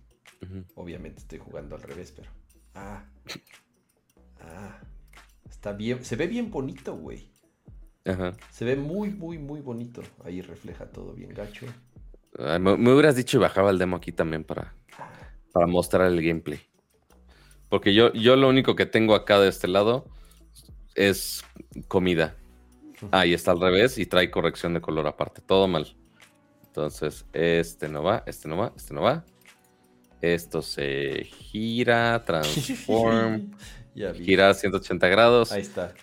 Obviamente 0.75 1.19
estoy 1.21 1.39
jugando 1.39 1.75
al 1.75 1.81
revés, 1.81 2.11
pero. 2.11 2.29
Ah. 2.75 3.05
Ah. 4.39 4.79
Está 5.49 5.73
bien. 5.73 6.03
Se 6.03 6.15
ve 6.15 6.27
bien 6.27 6.51
bonito, 6.51 6.95
güey. 6.95 7.29
Ajá. 8.05 8.35
Se 8.51 8.63
ve 8.63 8.75
muy, 8.75 9.09
muy, 9.09 9.37
muy 9.37 9.59
bonito. 9.61 10.01
Ahí 10.23 10.41
refleja 10.41 10.85
todo 10.91 11.13
bien 11.13 11.33
gacho. 11.33 11.65
Ay, 12.39 12.59
me, 12.59 12.77
me 12.77 12.93
hubieras 12.93 13.15
dicho 13.15 13.37
y 13.37 13.41
bajaba 13.41 13.69
el 13.71 13.79
demo 13.79 13.97
aquí 13.97 14.11
también 14.11 14.43
para, 14.43 14.73
para 15.51 15.67
mostrar 15.67 16.07
el 16.07 16.21
gameplay. 16.21 16.59
Porque 17.69 17.93
yo, 17.93 18.13
yo 18.13 18.35
lo 18.37 18.47
único 18.47 18.75
que 18.75 18.85
tengo 18.85 19.13
acá 19.15 19.39
de 19.39 19.49
este 19.49 19.67
lado 19.67 20.05
es 20.95 21.43
comida. 21.87 22.37
Ahí 23.11 23.33
está 23.33 23.51
al 23.51 23.59
revés 23.59 23.97
y 23.97 24.05
trae 24.05 24.31
corrección 24.31 24.73
de 24.73 24.81
color 24.81 25.07
aparte. 25.07 25.41
Todo 25.41 25.67
mal. 25.67 25.96
Entonces, 26.77 27.25
este 27.33 27.89
no 27.89 28.03
va, 28.03 28.21
este 28.27 28.47
no 28.47 28.55
va, 28.55 28.71
este 28.77 28.93
no 28.93 29.01
va. 29.01 29.25
Esto 30.21 30.61
se 30.61 31.23
gira, 31.23 32.23
transform, 32.23 33.49
ya 33.95 34.13
gira 34.13 34.51
a 34.51 34.53
180 34.53 35.07
grados. 35.07 35.51
Ahí 35.51 35.63
está. 35.63 35.95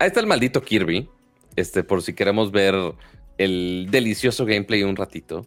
Ahí 0.00 0.08
está 0.08 0.18
el 0.18 0.26
maldito 0.26 0.60
Kirby. 0.62 1.08
Este, 1.54 1.84
por 1.84 2.02
si 2.02 2.12
queremos 2.12 2.50
ver 2.50 2.74
el 3.38 3.86
delicioso 3.88 4.44
gameplay 4.44 4.82
un 4.82 4.96
ratito. 4.96 5.46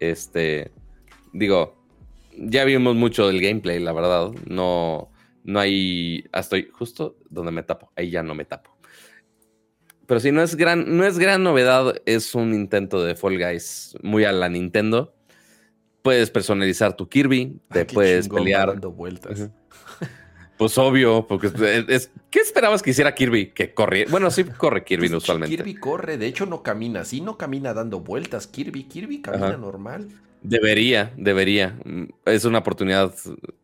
Este, 0.00 0.72
digo, 1.34 1.76
ya 2.34 2.64
vimos 2.64 2.94
mucho 2.96 3.26
del 3.28 3.42
gameplay, 3.42 3.78
la 3.78 3.92
verdad. 3.92 4.30
No, 4.46 5.10
no 5.44 5.60
hay. 5.60 6.24
ah, 6.32 6.40
Estoy 6.40 6.70
justo 6.72 7.18
donde 7.28 7.52
me 7.52 7.62
tapo. 7.62 7.92
Ahí 7.94 8.08
ya 8.08 8.22
no 8.22 8.34
me 8.34 8.46
tapo. 8.46 8.74
Pero 10.06 10.20
si 10.20 10.30
no 10.32 10.42
es 10.42 10.54
gran, 10.56 10.96
no 10.96 11.04
es 11.04 11.18
gran 11.18 11.42
novedad, 11.42 11.94
es 12.06 12.34
un 12.34 12.54
intento 12.54 13.02
de 13.04 13.14
Fall 13.16 13.38
Guys 13.38 13.96
muy 14.02 14.24
a 14.24 14.32
la 14.32 14.48
Nintendo. 14.48 15.14
Puedes 16.02 16.30
personalizar 16.30 16.96
tu 16.96 17.08
Kirby, 17.08 17.58
te 17.72 17.84
puedes 17.84 18.28
pelear. 18.28 18.68
dando 18.68 18.92
vueltas. 18.92 19.50
Pues 20.56 20.78
obvio, 20.78 21.26
porque 21.26 21.48
es, 21.48 21.54
es- 21.88 22.10
¿qué 22.30 22.38
esperabas 22.38 22.80
que 22.82 22.90
hiciera 22.90 23.14
Kirby? 23.14 23.48
Que 23.50 23.74
corriera. 23.74 24.10
Bueno, 24.10 24.30
sí 24.30 24.44
corre 24.44 24.84
Kirby 24.84 25.08
Pues, 25.08 25.22
usualmente. 25.22 25.54
Kirby 25.54 25.74
corre, 25.74 26.16
de 26.16 26.26
hecho 26.26 26.46
no 26.46 26.62
camina 26.62 27.00
así, 27.00 27.20
no 27.20 27.36
camina 27.36 27.74
dando 27.74 28.00
vueltas. 28.00 28.46
Kirby, 28.46 28.84
Kirby 28.84 29.20
camina 29.20 29.48
Ajá. 29.48 29.56
normal. 29.58 30.08
Debería, 30.42 31.12
debería. 31.16 31.76
Es 32.24 32.44
una 32.44 32.58
oportunidad 32.58 33.12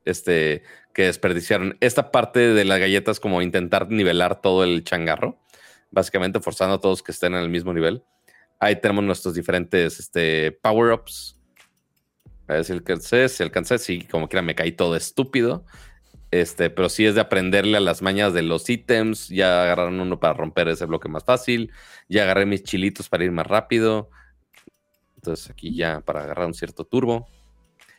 este, 0.05 0.65
que 0.93 1.05
desperdiciaron. 1.05 1.77
Esta 1.81 2.11
parte 2.11 2.41
de 2.41 2.65
las 2.65 2.81
galletas 2.81 3.21
como 3.21 3.41
intentar 3.41 3.89
nivelar 3.91 4.43
todo 4.43 4.65
el 4.65 4.83
changarro, 4.85 5.39
básicamente 5.93 6.41
forzando 6.41 6.75
a 6.75 6.81
todos 6.81 7.03
que 7.03 7.13
estén 7.13 7.35
en 7.35 7.43
el 7.43 7.49
mismo 7.49 7.73
nivel. 7.73 8.03
Ahí 8.59 8.81
tenemos 8.81 9.05
nuestros 9.05 9.35
diferentes 9.35 10.01
este, 10.01 10.53
power-ups. 10.53 11.39
A 12.49 12.55
ver 12.55 12.65
si 12.65 12.73
alcancé, 12.73 13.29
si 13.29 13.43
alcancé, 13.43 13.79
sí, 13.79 14.03
como 14.11 14.29
quiera 14.29 14.43
me 14.43 14.55
caí 14.55 14.73
todo 14.73 14.97
estúpido. 14.97 15.65
Este, 16.31 16.71
pero 16.71 16.89
sí 16.89 17.05
es 17.05 17.15
de 17.15 17.21
aprenderle 17.21 17.77
a 17.77 17.81
las 17.81 18.03
mañas 18.03 18.33
de 18.33 18.43
los 18.43 18.69
ítems. 18.69 19.29
Ya 19.29 19.63
agarraron 19.63 20.01
uno 20.01 20.19
para 20.19 20.35
romper 20.35 20.69
ese 20.69 20.87
bloque 20.87 21.09
más 21.09 21.25
fácil. 21.25 21.71
Ya 22.09 22.23
agarré 22.23 22.47
mis 22.47 22.63
chilitos 22.63 23.09
para 23.09 23.25
ir 23.25 23.33
más 23.33 23.47
rápido. 23.47 24.11
Entonces 25.17 25.51
aquí 25.51 25.75
ya 25.75 26.01
para 26.01 26.25
agarrar 26.25 26.47
un 26.47 26.55
cierto 26.55 26.85
turbo. 26.85 27.29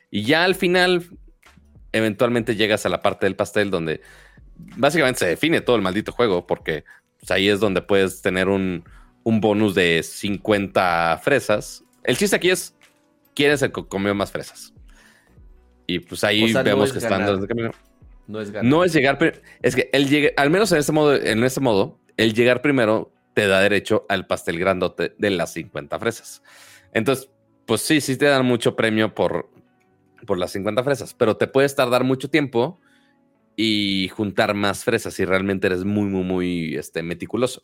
Y 0.10 0.24
ya 0.24 0.44
al 0.44 0.56
final, 0.56 1.07
eventualmente 1.91 2.56
llegas 2.56 2.86
a 2.86 2.90
la 2.90 3.02
parte 3.02 3.26
del 3.26 3.36
pastel 3.36 3.70
donde 3.70 4.02
básicamente 4.56 5.20
se 5.20 5.28
define 5.28 5.61
todo 5.61 5.76
el 5.76 5.82
maldito 5.82 6.11
juego, 6.11 6.45
porque 6.45 6.84
pues, 7.23 7.31
ahí 7.31 7.47
es 7.47 7.61
donde 7.61 7.81
puedes 7.81 8.21
tener 8.21 8.49
un, 8.49 8.83
un 9.23 9.39
bonus 9.39 9.73
de 9.75 10.03
50 10.03 11.21
fresas. 11.23 11.83
El 12.03 12.17
chiste 12.17 12.35
aquí 12.35 12.49
es, 12.49 12.75
¿quién 13.33 13.51
es 13.51 13.61
el 13.61 13.71
que 13.71 13.85
comió 13.87 14.13
más 14.13 14.29
fresas? 14.29 14.73
Y 15.87 15.99
pues 15.99 16.23
ahí 16.25 16.43
O 16.43 16.47
sea, 16.49 16.63
no 16.63 16.69
vemos 16.69 16.87
es 16.87 16.91
que 16.93 16.99
están 16.99 17.25
ganar. 17.25 17.47
camino. 17.47 17.71
No 18.27 18.41
es 18.41 18.51
ganar. 18.51 18.69
No 18.69 18.83
es 18.83 18.93
llegar, 18.93 19.17
es 19.61 19.75
que 19.75 19.89
el 19.93 20.09
llegue- 20.09 20.33
al 20.37 20.49
menos 20.49 20.71
en 20.73 20.79
este 20.79 20.91
modo, 20.91 21.15
en 21.15 21.43
este 21.43 21.59
modo, 21.61 21.99
el 22.17 22.33
llegar 22.33 22.61
primero 22.61 23.11
te 23.33 23.47
da 23.47 23.61
derecho 23.61 24.05
al 24.09 24.27
pastel 24.27 24.59
grandote 24.59 25.15
de 25.17 25.29
las 25.29 25.53
50 25.53 25.97
fresas. 25.99 26.41
Entonces, 26.93 27.29
pues 27.65 27.81
sí, 27.81 28.01
sí 28.01 28.17
te 28.17 28.25
dan 28.25 28.45
mucho 28.45 28.75
premio 28.75 29.13
por, 29.15 29.49
por 30.27 30.37
las 30.37 30.51
50 30.51 30.83
fresas, 30.83 31.13
pero 31.13 31.35
te 31.37 31.47
puedes 31.47 31.73
tardar 31.75 32.03
mucho 32.03 32.29
tiempo 32.29 32.79
y 33.55 34.09
juntar 34.09 34.53
más 34.53 34.84
fresas 34.84 35.13
si 35.13 35.25
realmente 35.25 35.67
eres 35.67 35.84
muy, 35.84 36.05
muy, 36.05 36.23
muy 36.23 36.75
este, 36.75 37.03
meticuloso. 37.03 37.63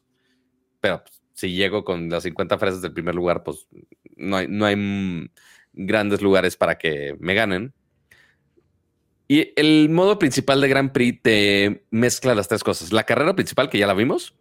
Pero 0.80 1.04
pues, 1.04 1.22
si 1.34 1.54
llego 1.54 1.84
con 1.84 2.10
las 2.10 2.24
50 2.24 2.58
fresas 2.58 2.82
del 2.82 2.94
primer 2.94 3.16
lugar, 3.16 3.44
pues 3.44 3.68
no 4.16 4.38
hay, 4.38 4.48
no 4.48 4.66
hay 4.66 5.30
grandes 5.74 6.22
lugares 6.22 6.58
para 6.58 6.78
que 6.78 7.16
me 7.20 7.34
ganen. 7.34 7.74
Y 9.28 9.54
el 9.56 9.90
modo 9.90 10.18
principal 10.18 10.60
de 10.60 10.68
Grand 10.68 10.92
Prix 10.92 11.22
te 11.22 11.86
mezcla 11.92 12.34
las 12.34 12.48
tres 12.48 12.64
cosas. 12.64 12.92
La 12.92 13.04
carrera 13.04 13.36
principal, 13.36 13.70
que 13.70 13.78
ya 13.78 13.88
la 13.88 13.94
vimos. 13.94 14.36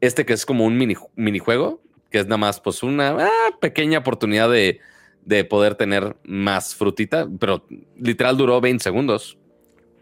Este 0.00 0.26
que 0.26 0.32
es 0.32 0.44
como 0.44 0.64
un 0.64 0.76
mini, 0.76 0.96
minijuego, 1.14 1.82
que 2.10 2.18
es 2.18 2.26
nada 2.26 2.38
más 2.38 2.60
pues 2.60 2.82
una 2.82 3.10
ah, 3.10 3.58
pequeña 3.60 4.00
oportunidad 4.00 4.50
de, 4.50 4.80
de 5.24 5.44
poder 5.44 5.76
tener 5.76 6.16
más 6.24 6.74
frutita, 6.74 7.28
pero 7.38 7.66
literal 7.96 8.36
duró 8.36 8.60
20 8.60 8.82
segundos. 8.82 9.38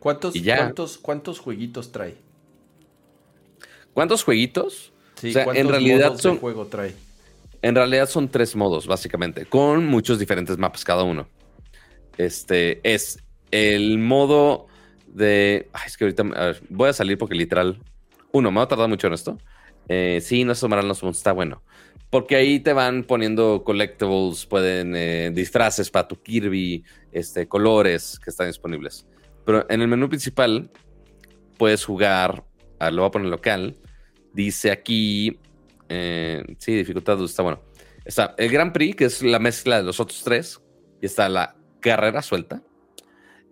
¿Cuántos, 0.02 0.34
Y 0.34 0.42
ya. 0.42 0.56
¿cuántos, 0.56 0.98
¿Cuántos 0.98 1.38
jueguitos 1.38 1.92
trae? 1.92 2.16
¿Cuántos 3.94 4.24
jueguitos? 4.24 4.92
Sí, 5.20 5.30
O 5.30 5.32
sea, 5.32 5.42
en 5.42 5.46
¿cuántos 5.46 5.70
realidad 5.70 6.06
modos 6.08 6.22
son- 6.22 6.34
de 6.34 6.40
juego 6.40 6.66
trae? 6.66 6.94
En 7.62 7.74
realidad 7.76 8.08
son 8.08 8.28
tres 8.28 8.56
modos, 8.56 8.86
básicamente, 8.88 9.46
con 9.46 9.86
muchos 9.86 10.18
diferentes 10.18 10.58
mapas 10.58 10.84
cada 10.84 11.04
uno. 11.04 11.28
Este 12.18 12.80
es 12.82 13.20
el 13.52 13.98
modo 13.98 14.66
de. 15.06 15.68
Ay, 15.72 15.82
es 15.86 15.96
que 15.96 16.04
ahorita 16.04 16.22
a 16.34 16.46
ver, 16.46 16.62
voy 16.68 16.88
a 16.88 16.92
salir 16.92 17.16
porque 17.18 17.34
literal. 17.36 17.78
Uno, 18.32 18.50
me 18.50 18.56
va 18.56 18.64
a 18.64 18.68
tardar 18.68 18.88
mucho 18.88 19.06
en 19.06 19.12
esto. 19.12 19.38
Eh, 19.88 20.20
sí, 20.22 20.42
no 20.44 20.54
se 20.54 20.62
tomarán 20.62 20.88
los 20.88 21.00
puntos, 21.00 21.18
está 21.18 21.32
bueno. 21.32 21.62
Porque 22.10 22.34
ahí 22.36 22.60
te 22.60 22.72
van 22.72 23.04
poniendo 23.04 23.62
collectibles, 23.64 24.46
pueden 24.46 24.94
eh, 24.96 25.30
disfraces 25.32 25.90
para 25.90 26.08
tu 26.08 26.16
Kirby, 26.20 26.82
este, 27.12 27.46
colores 27.46 28.18
que 28.18 28.30
están 28.30 28.48
disponibles. 28.48 29.06
Pero 29.44 29.66
en 29.68 29.82
el 29.82 29.88
menú 29.88 30.08
principal 30.08 30.70
puedes 31.58 31.84
jugar, 31.84 32.44
a, 32.78 32.90
lo 32.90 33.02
voy 33.02 33.08
a 33.08 33.10
poner 33.12 33.28
local, 33.28 33.76
dice 34.32 34.70
aquí, 34.70 35.38
eh, 35.88 36.42
sí, 36.58 36.74
dificultad 36.74 37.22
está 37.24 37.42
bueno. 37.42 37.60
Está 38.04 38.34
el 38.38 38.50
Grand 38.50 38.72
Prix, 38.72 38.96
que 38.96 39.04
es 39.04 39.22
la 39.22 39.38
mezcla 39.38 39.76
de 39.78 39.84
los 39.84 40.00
otros 40.00 40.22
tres, 40.24 40.60
y 41.00 41.06
está 41.06 41.28
la 41.28 41.54
carrera 41.80 42.22
suelta. 42.22 42.62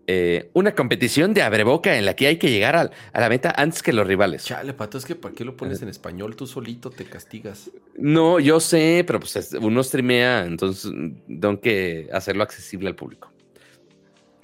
Eh, 0.07 0.51
una 0.55 0.75
competición 0.75 1.35
de 1.35 1.43
abreboca 1.43 1.97
en 1.97 2.05
la 2.05 2.17
que 2.17 2.27
hay 2.27 2.37
que 2.37 2.51
llegar 2.51 2.75
al- 2.75 2.91
a 3.13 3.21
la 3.21 3.29
meta 3.29 3.55
antes 3.57 3.81
que 3.81 3.93
los 3.93 4.05
rivales. 4.07 4.45
Chale, 4.45 4.73
pato, 4.75 4.99
es 4.99 5.05
que 5.05 5.15
¿para 5.15 5.33
qué 5.35 5.45
lo 5.45 5.57
pones 5.57 5.83
en 5.83 5.89
español? 5.89 6.35
Tú 6.35 6.49
solito 6.49 6.91
te 6.91 7.05
castigas. 7.05 7.71
No, 7.97 8.41
yo 8.41 8.59
sé, 8.59 9.05
pero 9.07 9.21
pues 9.21 9.37
es- 9.37 9.53
uno 9.53 9.83
streamea, 9.85 10.47
entonces 10.47 10.91
mm, 10.93 11.39
tengo 11.41 11.61
que 11.61 12.09
hacerlo 12.13 12.43
accesible 12.43 12.89
al 12.89 12.97
público. 12.97 13.31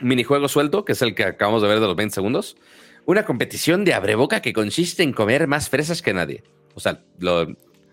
Minijuego 0.01 0.49
suelto, 0.49 0.85
que 0.85 0.93
es 0.93 1.03
el 1.03 1.15
que 1.15 1.25
acabamos 1.25 1.63
de 1.63 1.69
ver 1.69 1.81
de 1.81 1.87
los 1.87 1.97
20 1.97 2.15
segundos. 2.15 2.57
Una 3.05 3.25
competición 3.25 3.85
de 3.85 3.95
abreboca 3.95 4.43
que 4.43 4.53
consiste 4.53 5.03
en 5.03 5.13
comer 5.13 5.47
más 5.47 5.69
fresas 5.69 6.03
que 6.03 6.13
nadie. 6.13 6.43
O 6.75 6.81
sea, 6.81 7.03
lo, 7.19 7.47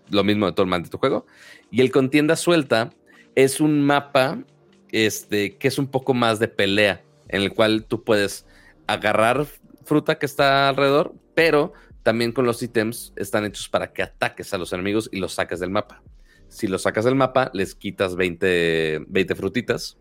lo 0.09 0.23
mismo 0.23 0.45
de 0.45 0.53
todo 0.53 0.63
el 0.63 0.69
maldito 0.69 0.97
juego. 0.97 1.25
Y 1.71 1.81
el 1.81 1.91
contienda 1.91 2.35
suelta 2.35 2.91
es 3.35 3.59
un 3.59 3.81
mapa 3.81 4.43
este, 4.91 5.57
que 5.57 5.67
es 5.67 5.77
un 5.77 5.87
poco 5.87 6.13
más 6.13 6.39
de 6.39 6.47
pelea, 6.47 7.03
en 7.27 7.41
el 7.41 7.53
cual 7.53 7.85
tú 7.85 8.03
puedes 8.03 8.45
agarrar 8.87 9.45
fruta 9.85 10.19
que 10.19 10.25
está 10.25 10.69
alrededor, 10.69 11.13
pero 11.33 11.73
también 12.03 12.31
con 12.31 12.45
los 12.45 12.61
ítems 12.61 13.13
están 13.15 13.45
hechos 13.45 13.69
para 13.69 13.93
que 13.93 14.03
ataques 14.03 14.53
a 14.53 14.57
los 14.57 14.73
enemigos 14.73 15.09
y 15.11 15.19
los 15.19 15.33
saques 15.33 15.59
del 15.59 15.69
mapa. 15.69 16.03
Si 16.49 16.67
los 16.67 16.83
sacas 16.83 17.05
del 17.05 17.15
mapa, 17.15 17.49
les 17.53 17.73
quitas 17.73 18.15
20, 18.15 19.05
20 19.07 19.35
frutitas. 19.35 19.97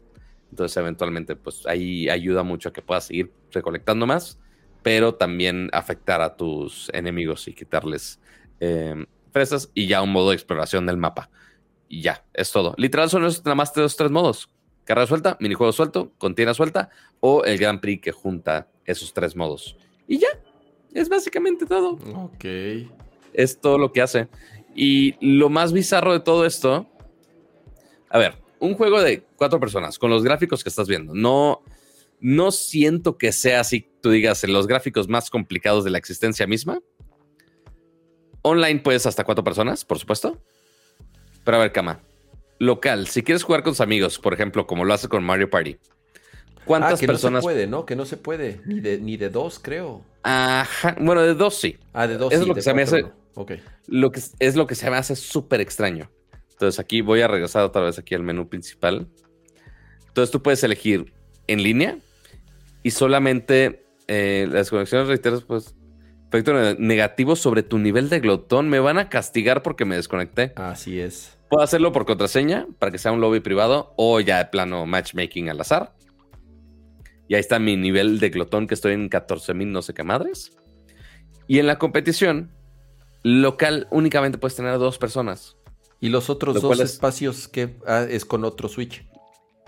Entonces, 0.53 0.77
eventualmente, 0.77 1.35
pues 1.35 1.67
ahí 1.67 2.11
ayuda 2.11 2.43
mucho 2.43 2.69
a 2.69 2.73
que 2.75 2.83
puedas 2.83 3.05
seguir 3.05 3.33
recolectando 3.51 4.07
más, 4.07 4.39
pero 4.83 5.15
también 5.15 5.71
afectar 5.73 6.21
a 6.21 6.37
tus 6.37 6.91
enemigos 6.93 7.49
y 7.49 7.55
quitarles 7.55 8.21
eh, 8.61 9.07
fresas 9.33 9.71
y 9.73 9.87
ya 9.87 10.03
un 10.03 10.13
modo 10.13 10.29
de 10.29 10.35
exploración 10.35 10.85
del 10.85 10.99
mapa. 10.99 11.31
Y 11.89 12.03
ya, 12.03 12.23
es 12.35 12.53
todo. 12.53 12.75
Literal 12.77 13.09
son 13.09 13.23
nada 13.23 13.55
más 13.55 13.75
los 13.75 13.97
tres 13.97 14.11
modos. 14.11 14.51
Carrera 14.85 15.07
suelta, 15.07 15.39
minijuego 15.41 15.73
suelto, 15.73 16.13
contienda 16.19 16.53
suelta 16.53 16.91
o 17.21 17.45
el 17.45 17.57
Grand 17.57 17.81
Prix 17.81 18.03
que 18.03 18.13
junta 18.13 18.69
esos 18.85 19.15
tres 19.15 19.35
modos. 19.35 19.79
Y 20.07 20.19
ya, 20.19 20.29
es 20.93 21.09
básicamente 21.09 21.65
todo. 21.65 21.93
Ok. 22.15 22.45
Es 23.33 23.59
todo 23.59 23.79
lo 23.79 23.91
que 23.91 24.03
hace. 24.03 24.29
Y 24.75 25.15
lo 25.27 25.49
más 25.49 25.73
bizarro 25.73 26.13
de 26.13 26.21
todo 26.21 26.45
esto, 26.45 26.87
a 28.11 28.19
ver, 28.19 28.42
un 28.63 28.77
juego 28.77 29.03
de 29.03 29.25
cuatro 29.37 29.59
personas 29.59 29.99
con 29.99 30.09
los 30.09 30.23
gráficos 30.23 30.63
que 30.63 30.69
estás 30.69 30.87
viendo. 30.87 31.15
No, 31.15 31.63
no 32.21 32.53
siento 32.53 33.19
que 33.19 33.33
sea 33.33 33.59
así, 33.59 33.91
tú 34.01 34.11
digas, 34.11 34.45
los 34.45 34.69
gráficos 34.69 35.09
más 35.09 35.31
complicados 35.31 35.83
de 35.83 35.91
la 35.91 35.99
existencia 35.99 36.47
misma. 36.47 36.79
Online 38.43 38.79
puedes 38.79 39.05
hasta 39.05 39.25
cuatro 39.25 39.43
personas, 39.43 39.85
por 39.85 39.99
supuesto. 39.99 40.41
Pero 41.45 41.57
a 41.57 41.61
ver, 41.61 41.73
cama. 41.73 42.03
Local, 42.61 43.09
si 43.09 43.25
quieres 43.25 43.43
jugar 43.43 43.65
con 43.65 43.73
tus 43.73 43.81
amigos, 43.81 44.21
por 44.21 44.33
ejemplo, 44.33 44.65
como 44.65 44.85
lo 44.85 44.95
hace 44.95 45.09
con 45.09 45.25
Mario 45.25 45.51
Party. 45.51 45.77
¿Cuántas 46.65 46.95
ah, 46.95 47.01
que 47.01 47.07
personas? 47.09 47.43
no 47.43 47.51
se 47.51 47.55
puede, 47.55 47.67
¿no? 47.67 47.85
Que 47.85 47.97
no 47.97 48.07
se 48.07 48.17
puede. 48.17 48.61
Ni 48.65 48.79
de, 48.79 48.99
ni 48.99 49.17
de 49.17 49.29
dos, 49.29 49.59
creo. 49.59 50.05
Ajá, 50.23 50.97
bueno, 51.01 51.23
de 51.23 51.35
dos 51.35 51.57
sí. 51.57 51.77
Ah, 51.93 52.07
de 52.07 52.17
dos 52.17 52.33
Es 52.33 52.39
sí, 52.39 52.47
lo 52.47 52.55
que 52.55 52.63
se 52.63 52.73
me 52.73 52.83
hace- 52.83 53.03
no. 53.03 53.13
Lo 53.89 54.13
que 54.13 54.21
es 54.39 54.55
lo 54.55 54.67
que 54.69 54.77
se 54.77 54.89
me 54.89 54.97
hace 54.97 55.17
súper 55.17 55.61
extraño. 55.61 56.13
Entonces 56.63 56.79
aquí 56.79 57.01
voy 57.01 57.21
a 57.23 57.27
regresar 57.27 57.65
otra 57.65 57.83
vez 57.83 57.99
aquí 57.99 58.15
al 58.15 58.23
menú 58.23 58.49
principal. 58.49 59.09
Entonces 60.07 60.31
tú 60.31 60.45
puedes 60.45 60.63
elegir 60.63 61.13
en 61.49 61.61
línea 61.61 61.99
y 62.85 62.93
solamente 62.93 63.85
eh, 64.07 64.47
las 64.49 64.71
conexiones 64.71 65.09
reiteras, 65.09 65.43
pues, 65.43 65.75
efecto 66.29 66.53
ne- 66.55 66.77
negativo 66.79 67.35
sobre 67.35 67.65
tu 67.65 67.79
nivel 67.81 68.09
de 68.09 68.21
glotón. 68.21 68.69
Me 68.69 68.79
van 68.79 68.99
a 68.99 69.09
castigar 69.09 69.65
porque 69.65 69.85
me 69.85 69.97
desconecté. 69.97 70.53
Así 70.55 71.01
es. 71.01 71.37
Puedo 71.51 71.65
hacerlo 71.65 71.91
por 71.91 72.07
contraseña 72.07 72.69
para 72.79 72.93
que 72.93 72.99
sea 72.99 73.11
un 73.11 73.21
lobby 73.21 73.41
privado 73.41 73.93
o 73.97 74.21
ya 74.21 74.39
de 74.39 74.45
plano 74.45 74.87
matchmaking 74.87 75.51
al 75.51 75.61
azar. 75.61 75.97
Y 77.27 77.35
ahí 77.35 77.41
está 77.41 77.59
mi 77.59 77.77
nivel 77.77 78.21
de 78.21 78.31
glotón 78.31 78.69
que 78.69 78.75
estoy 78.75 78.93
en 78.93 79.11
14.000 79.11 79.67
no 79.67 79.83
sé 79.83 79.95
qué 79.95 80.05
madres. 80.05 80.57
Y 81.49 81.59
en 81.59 81.67
la 81.67 81.81
competición 81.81 82.53
local 83.25 83.89
únicamente 83.91 84.39
puedes 84.39 84.55
tener 84.55 84.71
a 84.71 84.79
dos 84.79 84.99
personas. 84.99 85.57
Y 86.03 86.11
los 86.11 86.29
otros 86.29 86.57
Lo 86.57 86.61
dos 86.61 86.81
es- 86.81 86.91
espacios 86.93 87.49
que 87.49 87.77
ah, 87.87 88.05
es 88.07 88.27
con 88.27 88.45
otro 88.45 88.69
Switch. 88.69 89.07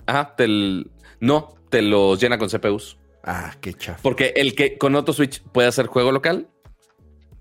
Ajá, 0.05 0.35
te 0.37 0.45
l- 0.45 0.85
no, 1.21 1.55
te 1.71 1.81
los 1.81 2.21
llena 2.21 2.37
con 2.37 2.49
CPUs. 2.51 2.99
Ah, 3.23 3.55
qué 3.63 3.73
chafa. 3.73 4.03
Porque 4.03 4.35
el 4.37 4.55
que 4.55 4.77
con 4.77 4.95
otro 4.97 5.15
Switch 5.15 5.41
puede 5.43 5.69
hacer 5.69 5.87
juego 5.87 6.13
local, 6.13 6.49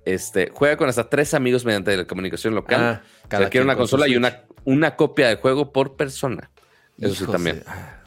este, 0.05 0.49
juega 0.53 0.77
con 0.77 0.87
hasta 0.89 1.09
tres 1.09 1.33
amigos 1.33 1.65
mediante 1.65 1.95
la 1.97 2.05
comunicación 2.05 2.55
local. 2.55 2.79
Ah, 2.81 3.01
Se 3.23 3.27
cada 3.27 3.43
requiere 3.45 3.63
quien 3.63 3.63
una 3.63 3.75
consola 3.77 4.07
y 4.07 4.15
una, 4.15 4.43
una 4.63 4.95
copia 4.95 5.27
de 5.27 5.35
juego 5.37 5.73
por 5.73 5.95
persona. 5.95 6.51
Eso 6.99 7.25
sí 7.25 7.31
también. 7.31 7.57
de- 7.59 7.63
ah, 7.67 7.99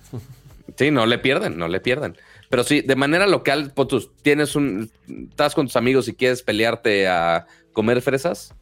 Sí, 0.77 0.91
no 0.91 1.07
le 1.07 1.19
pierden, 1.19 1.57
no 1.59 1.69
le 1.69 1.81
pierden. 1.81 2.17
Pero 2.51 2.63
sí, 2.63 2.81
de 2.83 2.97
manera 2.97 3.27
local, 3.27 3.73
tus- 3.89 4.15
tienes 4.23 4.55
un, 4.57 4.91
estás 5.31 5.55
con 5.55 5.67
tus 5.67 5.77
amigos 5.77 6.07
y 6.09 6.15
quieres 6.15 6.43
pelearte 6.43 7.09
a 7.09 7.47
comer 7.73 8.03
fresas, 8.03 8.55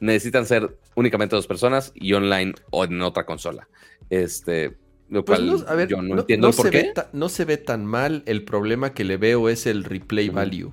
necesitan 0.00 0.46
ser 0.46 0.78
únicamente 0.96 1.36
dos 1.36 1.46
personas 1.46 1.92
y 1.94 2.12
online 2.14 2.54
o 2.70 2.84
en 2.84 3.00
otra 3.02 3.26
consola. 3.26 3.68
Este, 4.10 4.78
lo 5.08 5.24
Pues 5.24 5.40
cual 5.40 5.40
no, 5.40 5.64
a 5.66 5.74
ver, 5.74 5.88
yo 5.88 5.96
no, 6.02 6.16
no, 6.16 6.16
entiendo 6.16 6.46
no 6.46 6.48
el 6.48 6.54
por 6.54 6.68
se 6.68 6.70
qué. 6.70 6.78
Ve 6.78 6.84
ta- 6.84 7.10
no 7.12 7.28
se 7.28 7.44
ve 7.44 7.56
tan 7.56 7.86
mal. 7.86 8.22
El 8.26 8.44
problema 8.44 8.92
que 8.94 9.04
le 9.04 9.16
veo 9.16 9.48
es 9.48 9.66
el 9.66 9.84
replay 9.84 10.28
value. 10.28 10.72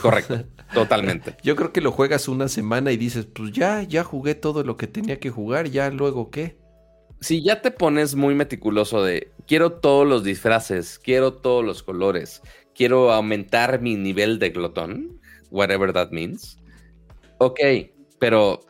Correcto, 0.00 0.36
totalmente. 0.72 1.36
Yo 1.42 1.56
creo 1.56 1.72
que 1.72 1.80
lo 1.80 1.92
juegas 1.92 2.28
una 2.28 2.48
semana 2.48 2.92
y 2.92 2.96
dices, 2.96 3.26
pues 3.26 3.52
ya, 3.52 3.82
ya 3.82 4.04
jugué 4.04 4.34
todo 4.34 4.64
lo 4.64 4.76
que 4.76 4.86
tenía 4.86 5.18
que 5.20 5.30
jugar, 5.30 5.68
ya 5.70 5.90
luego 5.90 6.30
qué. 6.30 6.58
Si 7.20 7.42
ya 7.44 7.62
te 7.62 7.70
pones 7.70 8.14
muy 8.16 8.34
meticuloso 8.34 9.02
de 9.04 9.32
quiero 9.46 9.72
todos 9.80 10.06
los 10.06 10.24
disfraces, 10.24 10.98
quiero 10.98 11.34
todos 11.34 11.64
los 11.64 11.82
colores, 11.82 12.42
quiero 12.74 13.12
aumentar 13.12 13.80
mi 13.80 13.96
nivel 13.96 14.38
de 14.38 14.50
glotón, 14.50 15.20
whatever 15.50 15.92
that 15.92 16.10
means. 16.10 16.58
Ok, 17.38 17.60
pero 18.22 18.60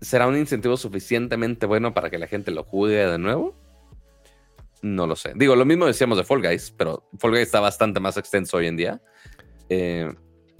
¿será 0.00 0.26
un 0.26 0.34
incentivo 0.38 0.78
suficientemente 0.78 1.66
bueno 1.66 1.92
para 1.92 2.08
que 2.08 2.16
la 2.18 2.26
gente 2.26 2.50
lo 2.50 2.64
juegue 2.64 3.04
de 3.06 3.18
nuevo? 3.18 3.54
No 4.80 5.06
lo 5.06 5.14
sé. 5.14 5.34
Digo, 5.36 5.54
lo 5.56 5.66
mismo 5.66 5.84
decíamos 5.84 6.16
de 6.16 6.24
Fall 6.24 6.40
Guys, 6.40 6.70
pero 6.74 7.06
Fall 7.18 7.32
Guys 7.32 7.42
está 7.42 7.60
bastante 7.60 8.00
más 8.00 8.16
extenso 8.16 8.56
hoy 8.56 8.66
en 8.66 8.76
día. 8.78 9.02
Eh, 9.68 10.10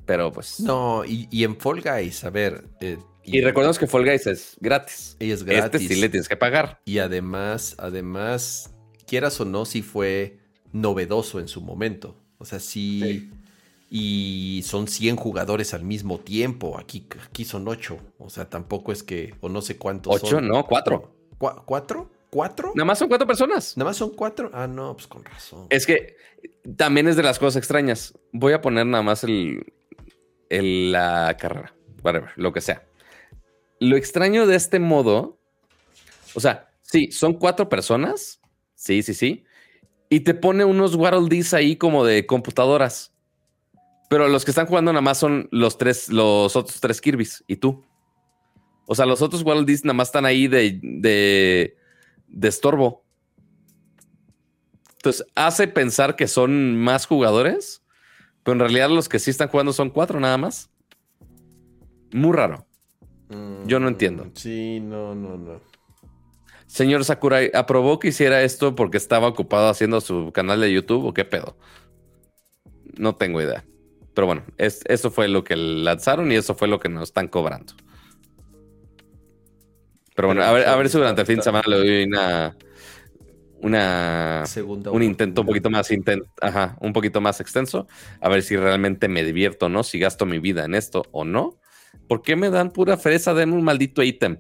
pero 0.05 0.31
pues. 0.31 0.60
No, 0.60 1.06
y, 1.06 1.26
y 1.31 1.44
en 1.44 1.56
Fall 1.56 1.81
Guys, 1.81 2.23
a 2.24 2.28
ver. 2.28 2.64
eh, 2.82 2.98
Y 3.23 3.40
recordemos 3.40 3.78
que 3.78 3.86
Fall 3.86 4.05
Guys 4.05 4.26
es 4.26 4.58
gratis. 4.60 5.16
y 5.20 5.31
es 5.31 5.42
gratis. 5.42 5.81
Este 5.81 5.94
sí 5.94 5.98
le 5.98 6.10
tienes 6.10 6.28
que 6.28 6.36
pagar. 6.36 6.82
Y 6.84 6.98
además, 6.98 7.76
además, 7.78 8.74
quieras 9.06 9.40
o 9.40 9.47
no, 9.47 9.64
sí 9.64 9.81
fue 9.81 10.36
novedoso 10.70 11.40
en 11.40 11.48
su 11.48 11.62
momento. 11.62 12.14
O 12.36 12.44
sea, 12.44 12.60
sí. 12.60 13.00
Sí. 13.02 13.31
Y 13.97 14.62
son 14.64 14.89
100 14.89 15.14
jugadores 15.14 15.73
al 15.73 15.84
mismo 15.84 16.18
tiempo. 16.18 16.76
Aquí, 16.81 17.06
aquí 17.24 17.44
son 17.44 17.68
8. 17.68 17.97
O 18.18 18.28
sea, 18.28 18.50
tampoco 18.50 18.90
es 18.90 19.05
que. 19.05 19.36
O 19.40 19.48
no 19.48 19.62
sé 19.62 19.78
cuántos 19.78 20.16
Ocho, 20.16 20.26
son. 20.26 20.48
no, 20.48 20.66
cuatro. 20.66 21.14
¿Cu- 21.39 21.62
¿Cuatro? 21.64 22.10
¿Cuatro? 22.28 22.73
Nada 22.74 22.86
más 22.86 22.98
son 22.98 23.06
cuatro 23.06 23.24
personas. 23.24 23.76
¿Nada 23.76 23.90
más 23.90 23.97
son 23.97 24.10
cuatro? 24.10 24.50
Ah, 24.52 24.66
no, 24.66 24.94
pues 24.94 25.06
con 25.06 25.24
razón. 25.24 25.68
Es 25.70 25.86
que 25.86 26.16
también 26.76 27.06
es 27.06 27.14
de 27.14 27.23
las 27.23 27.39
cosas 27.39 27.55
extrañas. 27.55 28.12
Voy 28.32 28.52
a 28.52 28.60
poner 28.60 28.84
nada 28.84 29.05
más 29.05 29.23
el, 29.23 29.73
el- 30.48 30.90
la 30.90 31.36
carrera, 31.39 31.73
whatever, 32.02 32.31
lo 32.34 32.52
que 32.52 32.60
sea. 32.60 32.82
Lo 33.78 33.97
extraño 33.97 34.48
de 34.48 34.56
este 34.56 34.81
modo, 34.81 35.39
o 36.34 36.40
sea, 36.40 36.68
sí, 36.82 37.12
son 37.12 37.34
cuatro 37.34 37.68
personas, 37.68 38.40
sí, 38.74 39.05
sí, 39.05 39.14
sí, 39.14 39.44
y 40.08 40.20
te 40.20 40.34
pone 40.34 40.64
unos 40.64 40.97
Waddle 40.97 41.44
ahí 41.52 41.76
como 41.76 42.05
de 42.05 42.26
computadoras. 42.26 43.14
Pero 44.08 44.28
los 44.28 44.44
que 44.44 44.50
están 44.50 44.66
jugando 44.66 44.92
nada 44.92 45.02
más 45.02 45.18
son 45.18 45.49
los 45.50 45.78
tres, 45.78 46.08
los 46.08 46.55
otros 46.57 46.81
tres 46.81 47.00
Kirby's 47.00 47.42
y 47.47 47.57
tú. 47.57 47.84
O 48.86 48.94
sea, 48.94 49.07
los 49.07 49.23
otros 49.23 49.42
Waddle 49.42 49.65
Dees 49.65 49.84
nada 49.84 49.94
más 49.94 50.08
están 50.08 50.26
ahí 50.26 50.47
de, 50.47 50.78
de, 50.83 51.76
de 52.28 52.49
estorbo. 52.49 53.05
Entonces 54.97 55.26
hace 55.34 55.68
pensar 55.68 56.16
que 56.16 56.28
son 56.28 56.76
más 56.76 57.07
jugadores, 57.07 57.83
pero 58.42 58.55
en 58.55 58.60
realidad 58.60 58.91
los 58.91 59.08
que 59.08 59.18
sí 59.18 59.31
están 59.31 59.49
jugando 59.49 59.73
son 59.73 59.91
cuatro 59.91 60.20
nada 60.20 60.36
más. 60.36 60.70
Muy 62.12 62.33
raro. 62.33 62.66
yo 63.66 63.81
no 63.81 63.89
entiendo. 63.89 64.26
Mm, 64.26 64.31
Sí, 64.34 64.81
no, 64.81 65.15
no, 65.15 65.36
no. 65.36 65.60
Señor 66.66 67.05
Sakurai, 67.05 67.50
¿aprobó 67.55 67.99
que 67.99 68.08
hiciera 68.08 68.42
esto 68.42 68.74
porque 68.74 68.97
estaba 68.97 69.28
ocupado 69.28 69.68
haciendo 69.68 70.00
su 70.00 70.33
canal 70.33 70.60
de 70.60 70.73
YouTube 70.73 71.05
o 71.05 71.15
qué 71.15 71.24
pedo? 71.24 71.57
no 72.99 73.16
tengo 73.16 73.41
idea. 73.41 73.65
Pero 74.15 74.26
bueno, 74.26 74.44
es, 74.59 74.83
eso 74.86 75.10
fue 75.10 75.28
lo 75.28 75.43
que 75.43 75.57
lanzaron 75.57 76.31
y 76.31 76.36
eso 76.36 76.55
fue 76.55 76.68
lo 76.68 76.78
que 76.78 76.89
nos 76.89 77.05
están 77.05 77.28
cobrando. 77.28 77.75
Pero 80.15 80.28
bueno, 80.28 80.44
a 80.44 80.52
ver, 80.52 80.68
a 80.68 80.76
ver 80.76 80.89
si 80.89 80.97
durante 80.97 81.23
el 81.23 81.26
fin 81.26 81.36
de 81.36 81.43
semana 81.43 81.65
le 81.67 81.76
doy 81.76 82.05
una, 82.05 82.57
una 83.60 84.44
un 84.91 85.02
intento 85.02 85.41
un 85.41 85.47
poquito 85.49 85.70
más 85.70 85.89
ajá, 86.41 86.76
un 86.81 86.93
poquito 86.93 87.20
más 87.20 87.41
extenso, 87.41 87.89
a 88.20 88.28
ver 88.28 88.43
si 88.43 88.57
realmente 88.57 89.09
me 89.09 89.25
divierto 89.25 89.67
o 89.67 89.68
no, 89.68 89.83
si 89.83 89.99
gasto 89.99 90.25
mi 90.25 90.39
vida 90.39 90.65
en 90.65 90.75
esto 90.75 91.05
o 91.10 91.25
no. 91.25 91.59
¿Por 92.09 92.23
qué 92.23 92.36
me 92.36 92.51
dan 92.51 92.70
pura 92.70 92.97
fresa? 92.97 93.34
Denme 93.34 93.55
un 93.55 93.65
maldito 93.65 94.02
ítem. 94.02 94.39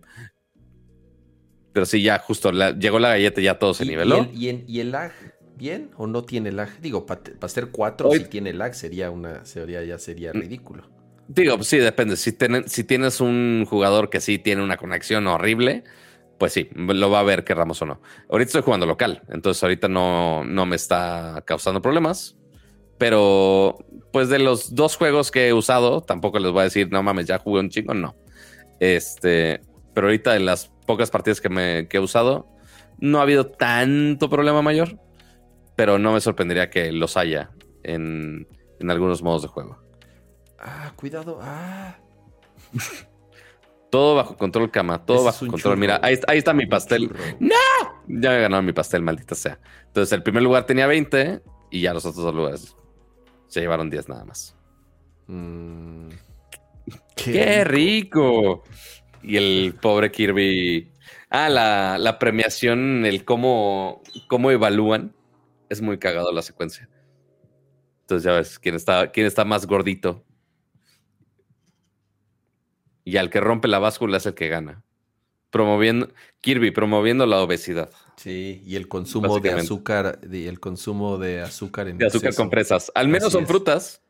Pero 1.72 1.86
sí, 1.86 2.02
ya 2.02 2.20
justo 2.20 2.52
llegó 2.52 3.00
la 3.00 3.08
galleta, 3.08 3.40
ya 3.40 3.58
todo 3.58 3.74
se 3.74 3.84
niveló. 3.84 4.28
¿Y 4.32 4.48
el, 4.48 4.64
y 4.68 4.78
el 4.78 4.92
lag 4.92 5.12
bien 5.56 5.90
o 5.96 6.06
no 6.06 6.24
tiene 6.24 6.52
lag? 6.52 6.80
Digo, 6.80 7.06
para 7.06 7.48
ser 7.48 7.68
cuatro, 7.68 8.10
si 8.10 8.24
tiene 8.24 8.52
lag, 8.52 8.74
sería 8.74 9.10
una, 9.10 9.44
sería, 9.44 9.82
ya 9.82 9.98
sería 9.98 10.32
mm. 10.32 10.40
ridículo. 10.40 10.84
Digo, 11.28 11.56
pues 11.56 11.68
sí, 11.68 11.78
depende. 11.78 12.16
Si, 12.16 12.36
si 12.66 12.84
tienes 12.84 13.20
un 13.20 13.66
jugador 13.68 14.10
que 14.10 14.20
sí 14.20 14.38
tiene 14.38 14.62
una 14.62 14.76
conexión 14.76 15.26
horrible, 15.26 15.84
pues 16.38 16.52
sí, 16.52 16.68
lo 16.74 17.10
va 17.10 17.20
a 17.20 17.22
ver 17.22 17.44
querramos 17.44 17.80
o 17.82 17.86
no. 17.86 18.00
Ahorita 18.28 18.48
estoy 18.48 18.62
jugando 18.62 18.86
local, 18.86 19.22
entonces 19.28 19.62
ahorita 19.62 19.88
no, 19.88 20.44
no 20.44 20.66
me 20.66 20.76
está 20.76 21.42
causando 21.46 21.80
problemas. 21.80 22.36
Pero, 22.98 23.78
pues 24.12 24.28
de 24.28 24.38
los 24.38 24.74
dos 24.74 24.96
juegos 24.96 25.30
que 25.30 25.48
he 25.48 25.52
usado, 25.52 26.02
tampoco 26.02 26.38
les 26.38 26.52
voy 26.52 26.60
a 26.60 26.64
decir, 26.64 26.90
no 26.92 27.02
mames, 27.02 27.26
ya 27.26 27.38
jugué 27.38 27.60
un 27.60 27.68
chingo, 27.68 27.92
no. 27.92 28.14
Este, 28.78 29.60
pero 29.94 30.06
ahorita 30.08 30.32
de 30.32 30.40
las 30.40 30.70
pocas 30.86 31.10
partidas 31.10 31.40
que, 31.40 31.48
me, 31.48 31.88
he 31.90 31.98
usado, 31.98 32.48
no 32.98 33.18
ha 33.18 33.22
habido 33.22 33.46
tanto 33.46 34.28
problema 34.28 34.62
mayor, 34.62 34.98
pero 35.76 35.98
no 35.98 36.12
me 36.12 36.20
sorprendería 36.20 36.70
que 36.70 36.92
los 36.92 37.16
haya 37.16 37.50
en, 37.82 38.46
en 38.78 38.90
algunos 38.90 39.22
modos 39.22 39.42
de 39.42 39.48
juego. 39.48 39.78
Ah, 40.58 40.92
cuidado. 40.96 41.38
Ah. 41.42 41.98
todo 43.94 44.16
bajo 44.16 44.36
control, 44.36 44.72
cama. 44.72 45.04
Todo 45.04 45.22
bajo 45.22 45.46
control. 45.46 45.76
Mira, 45.76 46.00
ahí, 46.02 46.18
está 46.32 46.52
mi 46.52 46.66
pastel. 46.66 47.12
¡No! 47.38 47.54
Ya 48.08 48.30
me 48.30 48.40
ganado 48.40 48.60
mi 48.60 48.72
pastel, 48.72 49.02
maldita 49.02 49.36
sea. 49.36 49.60
Entonces, 49.86 50.12
el 50.12 50.24
primer 50.24 50.42
lugar 50.42 50.66
tenía 50.66 50.88
20 50.88 51.42
y 51.70 51.80
ya 51.80 51.94
los 51.94 52.04
otros 52.04 52.24
dos 52.24 52.34
lugares 52.34 52.76
se 53.46 53.60
llevaron 53.60 53.90
10 53.90 54.08
nada 54.08 54.24
más. 54.24 54.56
Mm. 55.28 56.08
qué, 57.16 57.62
rico. 57.62 58.64
Y 59.22 59.36
el 59.36 59.76
pobre 59.80 60.10
Kirby. 60.10 60.90
Ah, 61.30 61.48
la, 61.48 62.18
premiación, 62.18 63.06
el 63.06 63.24
cómo, 63.24 64.02
cómo 64.26 64.50
evalúan. 64.50 65.13
Es 65.74 65.82
muy 65.82 65.98
cagado 65.98 66.30
la 66.30 66.40
secuencia. 66.40 66.88
Entonces 68.02 68.24
ya 68.24 68.32
ves 68.32 68.60
quién 68.60 68.76
está, 68.76 69.10
quién 69.10 69.26
está 69.26 69.44
más 69.44 69.66
gordito. 69.66 70.24
Y 73.02 73.16
al 73.16 73.28
que 73.28 73.40
rompe 73.40 73.66
la 73.66 73.80
báscula 73.80 74.18
es 74.18 74.26
el 74.26 74.34
que 74.34 74.48
gana. 74.48 74.84
Promoviendo, 75.50 76.10
Kirby, 76.40 76.70
promoviendo 76.70 77.26
la 77.26 77.42
obesidad. 77.42 77.90
Sí, 78.16 78.62
y 78.64 78.76
el 78.76 78.86
consumo 78.86 79.40
de 79.40 79.50
azúcar, 79.50 80.20
el 80.22 80.60
consumo 80.60 81.18
de 81.18 81.40
azúcar 81.40 81.88
en 81.88 81.98
De 81.98 82.06
azúcar 82.06 82.36
con 82.36 82.50
fresas. 82.50 82.92
Al 82.94 83.08
menos 83.08 83.32
son 83.32 83.48
frutas. 83.48 84.00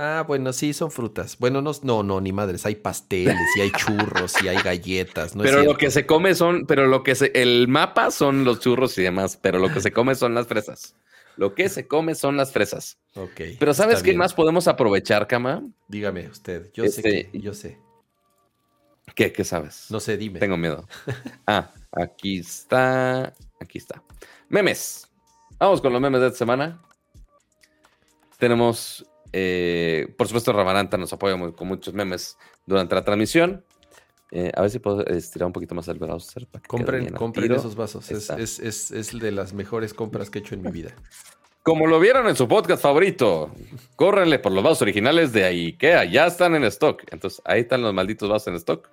Ah, 0.00 0.24
bueno, 0.24 0.52
sí, 0.52 0.72
son 0.72 0.92
frutas. 0.92 1.36
Bueno, 1.40 1.60
no, 1.60 1.72
no, 1.82 2.04
no, 2.04 2.20
ni 2.20 2.32
madres. 2.32 2.64
Hay 2.64 2.76
pasteles, 2.76 3.34
y 3.56 3.62
hay 3.62 3.72
churros, 3.72 4.32
y 4.40 4.46
hay 4.46 4.56
galletas. 4.62 5.32
pero 5.36 5.64
lo 5.64 5.76
que 5.76 5.90
se 5.90 6.06
come 6.06 6.36
son, 6.36 6.66
pero 6.66 6.86
lo 6.86 7.02
que 7.02 7.16
se, 7.16 7.32
el 7.34 7.66
mapa 7.66 8.12
son 8.12 8.44
los 8.44 8.60
churros 8.60 8.96
y 8.96 9.02
demás, 9.02 9.36
pero 9.36 9.58
lo 9.58 9.74
que 9.74 9.80
se 9.80 9.90
come 9.90 10.14
son 10.14 10.36
las 10.36 10.46
fresas. 10.46 10.94
Lo 11.36 11.56
que 11.56 11.68
se 11.68 11.88
come 11.88 12.14
son 12.14 12.36
las 12.36 12.52
fresas. 12.52 12.98
Ok. 13.16 13.40
Pero 13.58 13.74
¿sabes 13.74 14.04
qué 14.04 14.14
más 14.14 14.34
podemos 14.34 14.68
aprovechar, 14.68 15.26
Cama? 15.26 15.64
Dígame 15.88 16.28
usted. 16.28 16.70
Yo 16.74 16.84
sé 16.86 17.00
este, 17.00 17.30
yo 17.36 17.52
sé. 17.52 17.80
¿Qué? 19.16 19.32
¿Qué 19.32 19.42
sabes? 19.42 19.86
No 19.90 19.98
sé, 19.98 20.16
dime. 20.16 20.38
Tengo 20.38 20.56
miedo. 20.56 20.86
Ah, 21.46 21.72
aquí 21.90 22.38
está. 22.38 23.32
Aquí 23.60 23.78
está. 23.78 24.00
Memes. 24.48 25.08
Vamos 25.58 25.80
con 25.80 25.92
los 25.92 26.00
memes 26.00 26.20
de 26.20 26.26
esta 26.28 26.38
semana. 26.38 26.80
Tenemos 28.38 29.04
eh, 29.32 30.14
por 30.16 30.26
supuesto, 30.26 30.52
Ramaranta 30.52 30.96
nos 30.96 31.12
apoya 31.12 31.36
con 31.52 31.68
muchos 31.68 31.94
memes 31.94 32.36
durante 32.66 32.94
la 32.94 33.04
transmisión. 33.04 33.64
Eh, 34.30 34.52
a 34.54 34.60
ver 34.60 34.70
si 34.70 34.78
puedo 34.78 35.06
estirar 35.06 35.46
un 35.46 35.52
poquito 35.52 35.74
más 35.74 35.88
el 35.88 35.98
brazo. 35.98 36.40
compren 36.66 37.12
compren 37.12 37.52
esos 37.52 37.74
vasos. 37.74 38.10
Es, 38.10 38.58
es, 38.90 39.18
de 39.18 39.32
las 39.32 39.54
mejores 39.54 39.94
compras 39.94 40.28
que 40.30 40.38
he 40.38 40.42
hecho 40.42 40.54
en 40.54 40.62
mi 40.62 40.70
vida. 40.70 40.94
Como 41.62 41.86
lo 41.86 42.00
vieron 42.00 42.28
en 42.28 42.36
su 42.36 42.48
podcast 42.48 42.82
favorito, 42.82 43.50
córrenle 43.96 44.38
por 44.38 44.52
los 44.52 44.62
vasos 44.62 44.82
originales 44.82 45.32
de 45.32 45.44
IKEA. 45.44 46.04
Ya 46.04 46.26
están 46.26 46.54
en 46.54 46.64
stock. 46.64 47.02
Entonces, 47.10 47.42
ahí 47.44 47.60
están 47.60 47.82
los 47.82 47.92
malditos 47.92 48.28
vasos 48.28 48.48
en 48.48 48.54
stock 48.54 48.88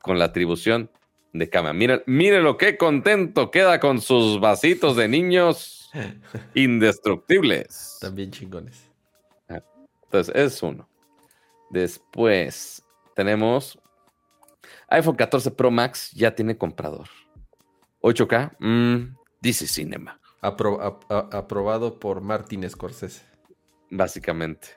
con 0.00 0.18
la 0.18 0.26
atribución 0.26 0.90
de 1.32 1.48
cama. 1.48 1.72
Miren, 1.72 2.02
miren 2.06 2.42
lo 2.42 2.56
que 2.56 2.76
contento 2.76 3.50
queda 3.50 3.80
con 3.80 4.00
sus 4.00 4.40
vasitos 4.40 4.96
de 4.96 5.08
niños 5.08 5.90
indestructibles. 6.54 7.98
También 8.00 8.30
chingones. 8.30 8.87
Entonces, 10.08 10.34
es 10.34 10.62
uno. 10.62 10.88
Después 11.70 12.82
tenemos 13.14 13.78
iPhone 14.88 15.16
14 15.16 15.50
Pro 15.50 15.70
Max 15.70 16.10
ya 16.12 16.34
tiene 16.34 16.56
comprador. 16.56 17.08
8K, 18.00 18.56
mmm, 18.58 19.16
dice 19.40 19.66
Cinema. 19.66 20.18
aprobado 20.40 21.98
por 21.98 22.20
Martin 22.22 22.68
Scorsese. 22.68 23.22
Básicamente. 23.90 24.68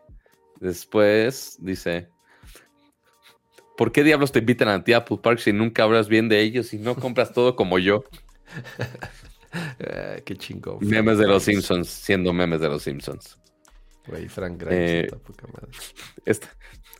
Después 0.59 1.57
dice, 1.59 2.09
¿por 3.77 3.91
qué 3.91 4.03
diablos 4.03 4.31
te 4.31 4.39
invitan 4.39 4.67
a 4.67 4.83
ti 4.83 4.93
Apple 4.93 5.19
Park 5.21 5.39
si 5.39 5.53
nunca 5.53 5.83
hablas 5.83 6.07
bien 6.07 6.29
de 6.29 6.41
ellos 6.41 6.73
y 6.73 6.77
no 6.77 6.95
compras 6.95 7.33
todo 7.33 7.55
como 7.55 7.79
yo? 7.79 8.03
Ah, 9.53 10.15
qué 10.23 10.37
chingón. 10.37 10.77
Memes 10.79 11.17
de 11.17 11.27
los 11.27 11.43
Simpsons, 11.43 11.89
siendo 11.89 12.31
memes 12.31 12.61
de 12.61 12.69
los 12.69 12.83
Simpsons. 12.83 13.37
Güey, 14.11 14.27
Frank 14.27 14.61
Grimes, 14.61 15.13
eh, 16.25 16.39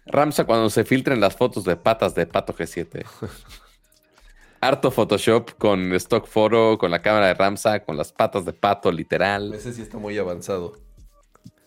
Ramsa 0.05 0.45
cuando 0.45 0.69
se 0.69 0.85
filtren 0.85 1.19
las 1.19 1.35
fotos 1.35 1.65
de 1.65 1.75
patas 1.75 2.15
de 2.15 2.25
Pato 2.25 2.53
G7. 2.53 3.05
Harto 4.61 4.91
Photoshop 4.91 5.57
con 5.57 5.91
stock 5.95 6.25
photo, 6.25 6.77
con 6.77 6.89
la 6.89 7.01
cámara 7.01 7.27
de 7.27 7.33
Ramsa, 7.33 7.83
con 7.83 7.97
las 7.97 8.13
patas 8.13 8.45
de 8.45 8.53
pato, 8.53 8.91
literal. 8.91 9.53
Ese 9.53 9.73
sí 9.73 9.81
está 9.81 9.97
muy 9.97 10.17
avanzado. 10.19 10.77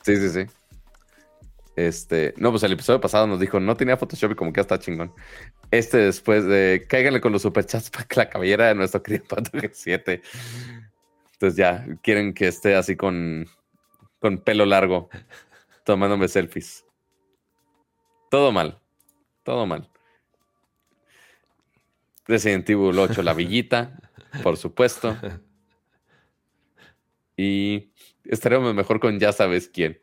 Sí, 0.02 0.16
sí, 0.16 0.31
sí. 0.31 0.47
Este, 1.74 2.34
no, 2.36 2.52
pues 2.52 2.62
el 2.62 2.73
episodio 2.73 3.00
pasado 3.00 3.26
nos 3.26 3.40
dijo, 3.40 3.58
no 3.58 3.76
tenía 3.76 3.97
Photoshop 3.97 4.31
y 4.31 4.34
como 4.36 4.52
que 4.52 4.58
ya 4.58 4.62
está 4.62 4.78
chingón. 4.78 5.12
Este 5.73 5.98
después 5.98 6.47
de, 6.47 6.86
cáiganle 6.89 7.20
con 7.20 7.32
los 7.32 7.42
superchats 7.42 7.90
para 7.90 8.05
que 8.05 8.16
la 8.16 8.31
cabellera 8.31 8.68
de 8.68 8.76
nuestro 8.76 9.02
querido 9.02 9.24
Pato 9.28 9.50
G7. 9.58 10.23
Entonces 11.32 11.56
ya, 11.56 11.84
quieren 12.00 12.32
que 12.32 12.47
esté 12.47 12.76
así 12.76 12.94
con, 12.94 13.48
con 14.25 14.39
pelo 14.39 14.65
largo, 14.65 15.11
tomándome 15.85 16.28
selfies. 16.28 16.86
Todo 18.31 18.53
mal, 18.53 18.81
todo 19.43 19.67
mal. 19.67 19.91
Resident 22.25 22.67
Evil 22.70 22.99
8, 22.99 23.23
la 23.23 23.35
villita, 23.35 24.01
por 24.43 24.57
supuesto. 24.57 25.15
Y 27.36 27.93
estaremos 28.25 28.75
mejor 28.75 28.99
con 28.99 29.20
ya 29.20 29.31
sabes 29.31 29.69
quién. 29.69 30.01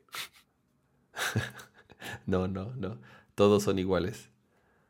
No, 2.28 2.48
no, 2.48 2.76
no. 2.76 3.02
Todos 3.34 3.64
son 3.64 3.80
iguales. 3.80 4.30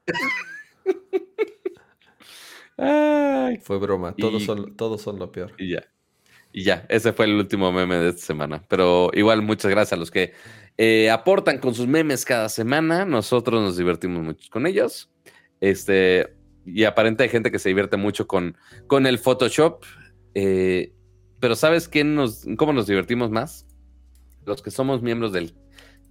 Fue 3.63 3.77
broma. 3.77 4.13
Todos, 4.13 4.43
son, 4.43 4.75
todos 4.75 5.01
son 5.01 5.19
lo 5.19 5.31
peor. 5.31 5.53
Y 5.57 5.73
ya. 5.73 5.90
Y 6.53 6.63
ya, 6.63 6.85
ese 6.89 7.13
fue 7.13 7.25
el 7.25 7.33
último 7.33 7.71
meme 7.71 7.95
de 7.97 8.09
esta 8.09 8.21
semana. 8.21 8.63
Pero 8.67 9.09
igual, 9.13 9.41
muchas 9.41 9.71
gracias 9.71 9.93
a 9.93 9.97
los 9.97 10.11
que 10.11 10.33
eh, 10.77 11.09
aportan 11.09 11.59
con 11.59 11.73
sus 11.73 11.87
memes 11.87 12.25
cada 12.25 12.49
semana. 12.49 13.05
Nosotros 13.05 13.61
nos 13.61 13.77
divertimos 13.77 14.23
mucho 14.23 14.49
con 14.51 14.67
ellos. 14.67 15.09
Este, 15.59 16.33
y 16.65 16.83
aparente 16.83 17.23
hay 17.23 17.29
gente 17.29 17.51
que 17.51 17.59
se 17.59 17.69
divierte 17.69 17.97
mucho 17.97 18.27
con, 18.27 18.57
con 18.87 19.05
el 19.05 19.17
Photoshop. 19.17 19.83
Eh, 20.33 20.93
pero 21.39 21.55
¿sabes 21.55 21.87
qué 21.87 22.03
nos, 22.03 22.45
cómo 22.57 22.73
nos 22.73 22.87
divertimos 22.87 23.31
más? 23.31 23.65
Los 24.45 24.61
que 24.61 24.71
somos 24.71 25.01
miembros 25.01 25.31
del, 25.31 25.55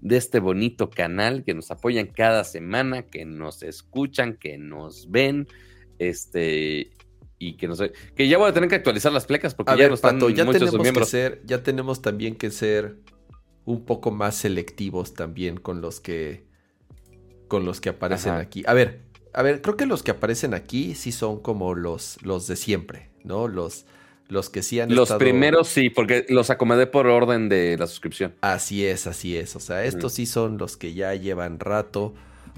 de 0.00 0.16
este 0.16 0.40
bonito 0.40 0.90
canal, 0.90 1.44
que 1.44 1.54
nos 1.54 1.70
apoyan 1.70 2.06
cada 2.06 2.44
semana, 2.44 3.02
que 3.02 3.24
nos 3.24 3.62
escuchan, 3.62 4.36
que 4.36 4.58
nos 4.58 5.10
ven. 5.10 5.46
Este, 5.98 6.90
y 7.40 7.54
que 7.54 7.66
no 7.66 7.74
sé, 7.74 7.92
que 8.14 8.28
ya 8.28 8.38
voy 8.38 8.50
a 8.50 8.52
tener 8.52 8.68
que 8.68 8.76
actualizar 8.76 9.10
las 9.12 9.24
plecas 9.24 9.54
porque 9.54 9.76
ya 9.76 9.88
no 9.88 9.94
están 9.94 10.20
ya 10.34 10.44
tenemos 10.44 10.92
que 10.92 11.04
ser, 11.06 11.42
ya 11.46 11.62
tenemos 11.62 12.02
también 12.02 12.36
que 12.36 12.50
ser 12.50 12.98
un 13.64 13.84
poco 13.86 14.10
más 14.10 14.36
selectivos 14.36 15.14
también 15.14 15.56
con 15.56 15.80
los 15.80 16.00
que 16.00 16.44
con 17.48 17.64
los 17.64 17.80
que 17.80 17.88
aparecen 17.88 18.34
aquí. 18.34 18.62
A 18.66 18.74
ver, 18.74 19.00
a 19.32 19.42
ver, 19.42 19.62
creo 19.62 19.76
que 19.76 19.86
los 19.86 20.02
que 20.02 20.10
aparecen 20.10 20.54
aquí 20.54 20.94
sí 20.94 21.12
son 21.12 21.40
como 21.40 21.74
los 21.74 22.22
los 22.22 22.46
de 22.46 22.56
siempre, 22.56 23.10
¿no? 23.24 23.48
Los 23.48 23.86
Los 24.28 24.50
que 24.50 24.62
sí 24.62 24.78
han 24.78 24.94
Los 24.94 25.10
primeros 25.14 25.66
sí, 25.66 25.88
porque 25.88 26.26
los 26.28 26.50
acomodé 26.50 26.86
por 26.86 27.06
orden 27.06 27.48
de 27.48 27.76
la 27.78 27.86
suscripción. 27.86 28.34
Así 28.42 28.84
es, 28.84 29.06
así 29.06 29.36
es. 29.36 29.56
O 29.56 29.60
sea, 29.60 29.84
estos 29.84 30.12
sí 30.12 30.26
son 30.26 30.58
los 30.58 30.76
que 30.76 30.94
ya 30.94 31.14
llevan 31.14 31.58
rato. 31.58 32.14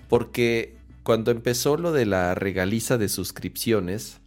Porque 0.08 0.76
cuando 1.02 1.30
empezó 1.30 1.76
lo 1.76 1.92
de 1.92 2.04
la 2.04 2.34
regaliza 2.34 2.98
de 2.98 3.08
suscripciones, 3.08 4.21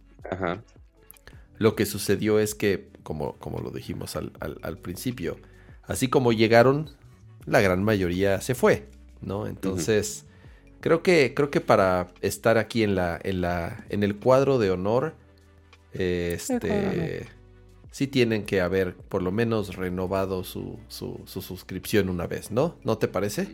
lo 1.58 1.76
que 1.76 1.86
sucedió 1.86 2.38
es 2.38 2.54
que, 2.54 2.88
como, 3.02 3.34
como 3.34 3.58
lo 3.60 3.70
dijimos 3.70 4.16
al, 4.16 4.32
al, 4.40 4.78
principio, 4.78 5.36
así 5.84 6.08
como 6.08 6.32
llegaron, 6.32 6.90
la 7.46 7.60
gran 7.60 7.82
mayoría 7.82 8.40
se 8.40 8.54
fue, 8.54 8.88
¿no? 9.20 9.46
Entonces, 9.46 10.26
creo 10.80 11.02
que, 11.02 11.32
creo 11.34 11.50
que 11.50 11.60
para 11.60 12.08
estar 12.20 12.58
aquí 12.58 12.82
en 12.82 12.94
la, 12.94 13.18
en 13.22 13.40
la, 13.40 13.84
en 13.88 14.02
el 14.02 14.16
cuadro 14.16 14.58
de 14.58 14.70
honor, 14.70 15.14
este 15.92 17.26
sí 17.96 18.06
tienen 18.06 18.44
que 18.44 18.60
haber 18.60 18.94
por 18.94 19.22
lo 19.22 19.32
menos 19.32 19.74
renovado 19.74 20.44
su, 20.44 20.78
su, 20.88 21.24
suscripción 21.26 22.10
una 22.10 22.26
vez, 22.26 22.50
¿no? 22.50 22.76
¿No 22.84 22.98
te 22.98 23.08
parece? 23.08 23.48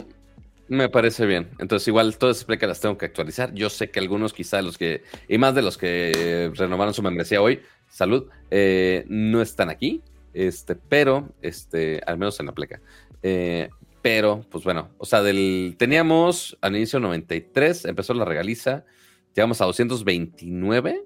Me 0.72 0.88
parece 0.88 1.26
bien. 1.26 1.50
Entonces, 1.58 1.86
igual 1.88 2.16
todas 2.16 2.38
esas 2.38 2.46
plecas 2.46 2.66
las 2.66 2.80
tengo 2.80 2.96
que 2.96 3.04
actualizar. 3.04 3.52
Yo 3.52 3.68
sé 3.68 3.90
que 3.90 4.00
algunos, 4.00 4.32
quizá 4.32 4.62
los 4.62 4.78
que, 4.78 5.02
y 5.28 5.36
más 5.36 5.54
de 5.54 5.60
los 5.60 5.76
que 5.76 6.50
renovaron 6.54 6.94
su 6.94 7.02
membresía 7.02 7.42
hoy, 7.42 7.60
salud, 7.90 8.30
eh, 8.50 9.04
no 9.06 9.42
están 9.42 9.68
aquí. 9.68 10.00
Este, 10.32 10.74
pero, 10.74 11.34
este, 11.42 12.00
al 12.06 12.16
menos 12.16 12.40
en 12.40 12.46
la 12.46 12.52
pleca. 12.52 12.80
Eh, 13.22 13.68
pero, 14.00 14.46
pues 14.50 14.64
bueno, 14.64 14.88
o 14.96 15.04
sea, 15.04 15.20
del, 15.20 15.76
teníamos 15.78 16.56
al 16.62 16.74
inicio 16.74 16.98
93, 17.00 17.84
empezó 17.84 18.14
la 18.14 18.24
regaliza, 18.24 18.86
llegamos 19.34 19.60
a 19.60 19.66
229 19.66 21.04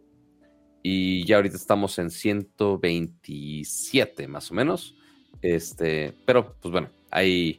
y 0.85 1.25
ya 1.25 1.35
ahorita 1.37 1.57
estamos 1.57 1.99
en 1.99 2.11
127 2.11 4.29
más 4.29 4.53
o 4.53 4.55
menos. 4.55 4.95
Este, 5.43 6.15
pero 6.25 6.55
pues 6.61 6.71
bueno, 6.71 6.89
ahí 7.11 7.57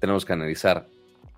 tenemos 0.00 0.24
que 0.24 0.32
analizar 0.32 0.88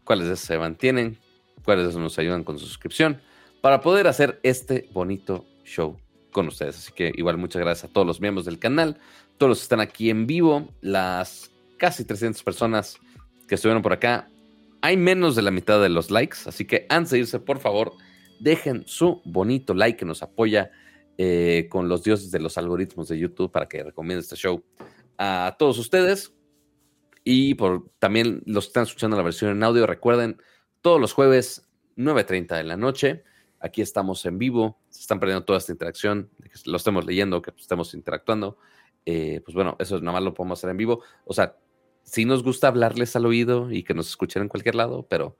cuáles 0.04 0.38
se 0.40 0.58
mantienen, 0.58 1.18
cuáles 1.64 1.94
de 1.94 2.00
nos 2.00 2.18
ayudan 2.18 2.44
con 2.44 2.58
su 2.58 2.66
suscripción 2.66 3.20
para 3.60 3.80
poder 3.80 4.06
hacer 4.08 4.40
este 4.42 4.88
bonito 4.92 5.46
show 5.64 5.96
con 6.32 6.48
ustedes. 6.48 6.78
Así 6.78 6.92
que 6.92 7.12
igual 7.14 7.38
muchas 7.38 7.62
gracias 7.62 7.90
a 7.90 7.92
todos 7.92 8.06
los 8.06 8.20
miembros 8.20 8.44
del 8.44 8.58
canal, 8.58 8.98
todos 9.38 9.50
los 9.50 9.58
que 9.58 9.62
están 9.64 9.80
aquí 9.80 10.10
en 10.10 10.26
vivo, 10.26 10.68
las 10.80 11.50
casi 11.78 12.04
300 12.04 12.42
personas 12.42 12.98
que 13.46 13.54
estuvieron 13.54 13.82
por 13.82 13.92
acá. 13.92 14.28
Hay 14.80 14.96
menos 14.96 15.36
de 15.36 15.42
la 15.42 15.50
mitad 15.50 15.80
de 15.80 15.88
los 15.88 16.10
likes, 16.10 16.38
así 16.46 16.64
que 16.66 16.86
antes 16.88 17.12
de 17.12 17.20
irse, 17.20 17.38
por 17.38 17.60
favor, 17.60 17.92
dejen 18.40 18.82
su 18.86 19.22
bonito 19.24 19.74
like 19.74 19.98
que 19.98 20.04
nos 20.04 20.22
apoya 20.22 20.72
eh, 21.18 21.68
con 21.70 21.88
los 21.88 22.02
dioses 22.02 22.32
de 22.32 22.40
los 22.40 22.58
algoritmos 22.58 23.08
de 23.08 23.18
YouTube 23.18 23.52
para 23.52 23.68
que 23.68 23.84
recomiende 23.84 24.22
este 24.22 24.34
show 24.34 24.64
a 25.18 25.54
todos 25.58 25.78
ustedes. 25.78 26.32
Y 27.24 27.54
por 27.54 27.90
también 27.98 28.42
los 28.46 28.64
que 28.64 28.68
están 28.68 28.82
escuchando 28.84 29.16
la 29.16 29.22
versión 29.22 29.52
en 29.52 29.62
audio, 29.62 29.86
recuerden, 29.86 30.40
todos 30.80 31.00
los 31.00 31.12
jueves, 31.12 31.68
9.30 31.96 32.56
de 32.56 32.64
la 32.64 32.76
noche, 32.76 33.22
aquí 33.60 33.80
estamos 33.80 34.24
en 34.26 34.38
vivo, 34.38 34.78
se 34.90 35.00
están 35.00 35.20
perdiendo 35.20 35.44
toda 35.44 35.58
esta 35.58 35.72
interacción, 35.72 36.28
que 36.42 36.50
lo 36.66 36.76
estemos 36.76 37.06
leyendo, 37.06 37.40
que 37.40 37.52
estemos 37.56 37.94
interactuando. 37.94 38.58
Eh, 39.06 39.40
pues 39.44 39.54
bueno, 39.54 39.76
eso 39.78 39.98
nada 40.00 40.12
más 40.12 40.22
lo 40.22 40.34
podemos 40.34 40.58
hacer 40.58 40.70
en 40.70 40.76
vivo. 40.76 41.02
O 41.24 41.32
sea, 41.32 41.56
si 42.02 42.24
nos 42.24 42.42
gusta 42.42 42.68
hablarles 42.68 43.14
al 43.16 43.26
oído 43.26 43.70
y 43.70 43.84
que 43.84 43.94
nos 43.94 44.08
escuchen 44.08 44.42
en 44.42 44.48
cualquier 44.48 44.74
lado, 44.74 45.06
pero 45.08 45.36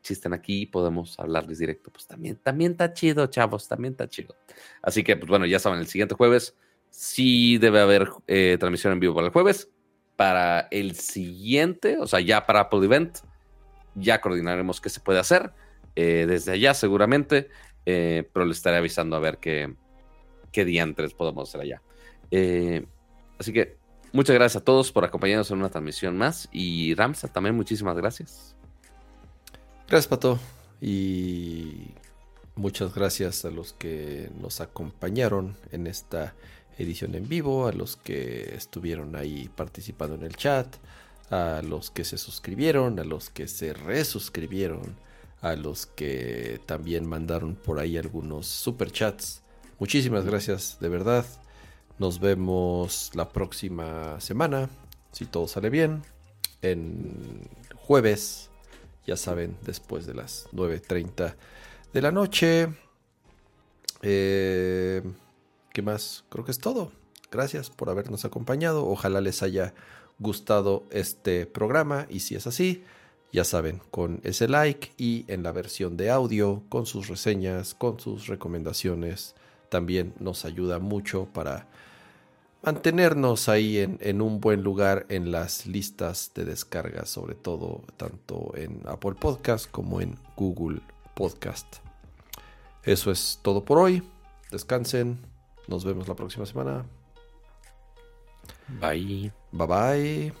si 0.00 0.14
están 0.14 0.32
aquí 0.32 0.66
podemos 0.66 1.18
hablarles 1.18 1.58
directo, 1.58 1.90
pues 1.90 2.06
también, 2.06 2.36
también 2.36 2.72
está 2.72 2.92
chido, 2.92 3.26
chavos, 3.26 3.68
también 3.68 3.92
está 3.92 4.08
chido. 4.08 4.34
Así 4.82 5.04
que, 5.04 5.16
pues 5.16 5.28
bueno, 5.28 5.44
ya 5.46 5.58
saben, 5.58 5.78
el 5.80 5.86
siguiente 5.86 6.14
jueves 6.14 6.56
sí 6.90 7.58
debe 7.58 7.80
haber 7.80 8.08
eh, 8.26 8.56
transmisión 8.58 8.94
en 8.94 9.00
vivo 9.00 9.14
para 9.14 9.26
el 9.26 9.32
jueves. 9.32 9.70
Para 10.18 10.66
el 10.72 10.96
siguiente, 10.96 11.96
o 11.98 12.08
sea, 12.08 12.18
ya 12.18 12.44
para 12.44 12.60
Apple 12.60 12.84
Event, 12.84 13.18
ya 13.94 14.20
coordinaremos 14.20 14.80
qué 14.80 14.90
se 14.90 14.98
puede 14.98 15.20
hacer. 15.20 15.52
Eh, 15.94 16.26
desde 16.26 16.52
allá 16.52 16.74
seguramente, 16.74 17.50
eh, 17.86 18.28
pero 18.32 18.44
le 18.44 18.52
estaré 18.52 18.78
avisando 18.78 19.14
a 19.14 19.20
ver 19.20 19.38
qué, 19.38 19.74
qué 20.50 20.64
diantres 20.64 21.14
podemos 21.14 21.48
hacer 21.48 21.60
allá. 21.60 21.82
así 23.38 23.52
que 23.52 23.76
muchas 24.12 24.34
gracias 24.34 24.60
a 24.60 24.64
todos 24.64 24.90
por 24.90 25.04
acompañarnos 25.04 25.52
en 25.52 25.58
una 25.58 25.68
transmisión 25.68 26.18
más 26.18 26.48
y 26.50 26.94
Ramsa 26.94 27.28
también 27.28 27.54
muchísimas 27.54 27.96
gracias. 27.96 28.56
Gracias, 29.88 30.08
Pato. 30.08 30.38
Y 30.80 31.94
muchas 32.56 32.94
gracias 32.94 33.44
a 33.44 33.50
los 33.50 33.72
que 33.72 34.30
nos 34.40 34.60
acompañaron 34.60 35.56
en 35.70 35.86
esta 35.86 36.34
edición 36.78 37.14
en 37.14 37.28
vivo, 37.28 37.66
a 37.66 37.72
los 37.72 37.96
que 37.96 38.54
estuvieron 38.54 39.16
ahí 39.16 39.50
participando 39.54 40.14
en 40.14 40.22
el 40.22 40.36
chat, 40.36 40.66
a 41.30 41.60
los 41.62 41.90
que 41.90 42.04
se 42.04 42.18
suscribieron, 42.18 42.98
a 42.98 43.04
los 43.04 43.30
que 43.30 43.48
se 43.48 43.72
resuscribieron, 43.72 44.96
a 45.40 45.54
los 45.54 45.86
que 45.86 46.60
también 46.66 47.06
mandaron 47.06 47.54
por 47.54 47.78
ahí 47.80 47.96
algunos 47.96 48.46
super 48.46 48.90
chats. 48.90 49.42
Muchísimas 49.78 50.24
gracias, 50.24 50.78
de 50.80 50.88
verdad. 50.88 51.26
Nos 51.98 52.20
vemos 52.20 53.10
la 53.14 53.28
próxima 53.28 54.20
semana, 54.20 54.70
si 55.12 55.26
todo 55.26 55.48
sale 55.48 55.68
bien, 55.68 56.02
en 56.62 57.48
jueves 57.76 58.48
ya 59.08 59.16
saben, 59.16 59.56
después 59.62 60.06
de 60.06 60.12
las 60.12 60.48
9.30 60.52 61.34
de 61.94 62.02
la 62.02 62.12
noche. 62.12 62.68
Eh, 64.02 65.02
¿Qué 65.72 65.82
más? 65.82 66.24
Creo 66.28 66.44
que 66.44 66.50
es 66.50 66.58
todo. 66.58 66.92
Gracias 67.30 67.70
por 67.70 67.90
habernos 67.90 68.24
acompañado. 68.24 68.86
Ojalá 68.86 69.20
les 69.20 69.42
haya 69.42 69.74
gustado 70.18 70.84
este 70.90 71.46
programa 71.46 72.06
y 72.08 72.20
si 72.20 72.34
es 72.34 72.46
así, 72.46 72.84
ya 73.32 73.44
saben, 73.44 73.80
con 73.90 74.20
ese 74.24 74.48
like 74.48 74.92
y 74.96 75.24
en 75.28 75.42
la 75.42 75.52
versión 75.52 75.96
de 75.96 76.10
audio, 76.10 76.62
con 76.68 76.86
sus 76.86 77.08
reseñas, 77.08 77.74
con 77.74 78.00
sus 78.00 78.26
recomendaciones, 78.26 79.34
también 79.68 80.14
nos 80.18 80.44
ayuda 80.44 80.78
mucho 80.78 81.26
para 81.32 81.68
mantenernos 82.62 83.48
ahí 83.48 83.78
en, 83.78 84.22
un 84.22 84.40
buen 84.40 84.62
lugar 84.62 85.06
en 85.08 85.30
las 85.30 85.66
listas 85.66 86.32
de 86.34 86.44
descarga, 86.44 87.04
sobre 87.04 87.34
todo 87.34 87.82
tanto 87.96 88.52
en 88.56 88.80
Apple 88.86 89.14
Podcast 89.14 89.70
como 89.70 90.00
en 90.00 90.18
Google 90.36 90.80
Podcast. 91.14 91.66
Eso 92.82 93.10
es 93.10 93.38
todo 93.42 93.64
por 93.64 93.78
hoy. 93.78 94.02
Descansen. 94.50 95.37
Nos 95.68 95.84
vemos 95.84 96.08
la 96.08 96.14
próxima 96.14 96.46
semana. 96.46 96.86
Bye. 98.80 99.30
Bye 99.52 99.66
bye. 99.66 100.32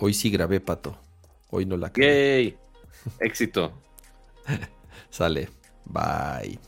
Hoy 0.00 0.14
sí 0.14 0.30
grabé, 0.30 0.60
pato. 0.60 0.96
Hoy 1.50 1.66
no 1.66 1.76
la 1.76 1.92
cagué. 1.92 2.06
¡Yay! 2.06 2.58
Éxito. 3.20 3.72
Sale. 5.10 5.57
Bye. 5.88 6.58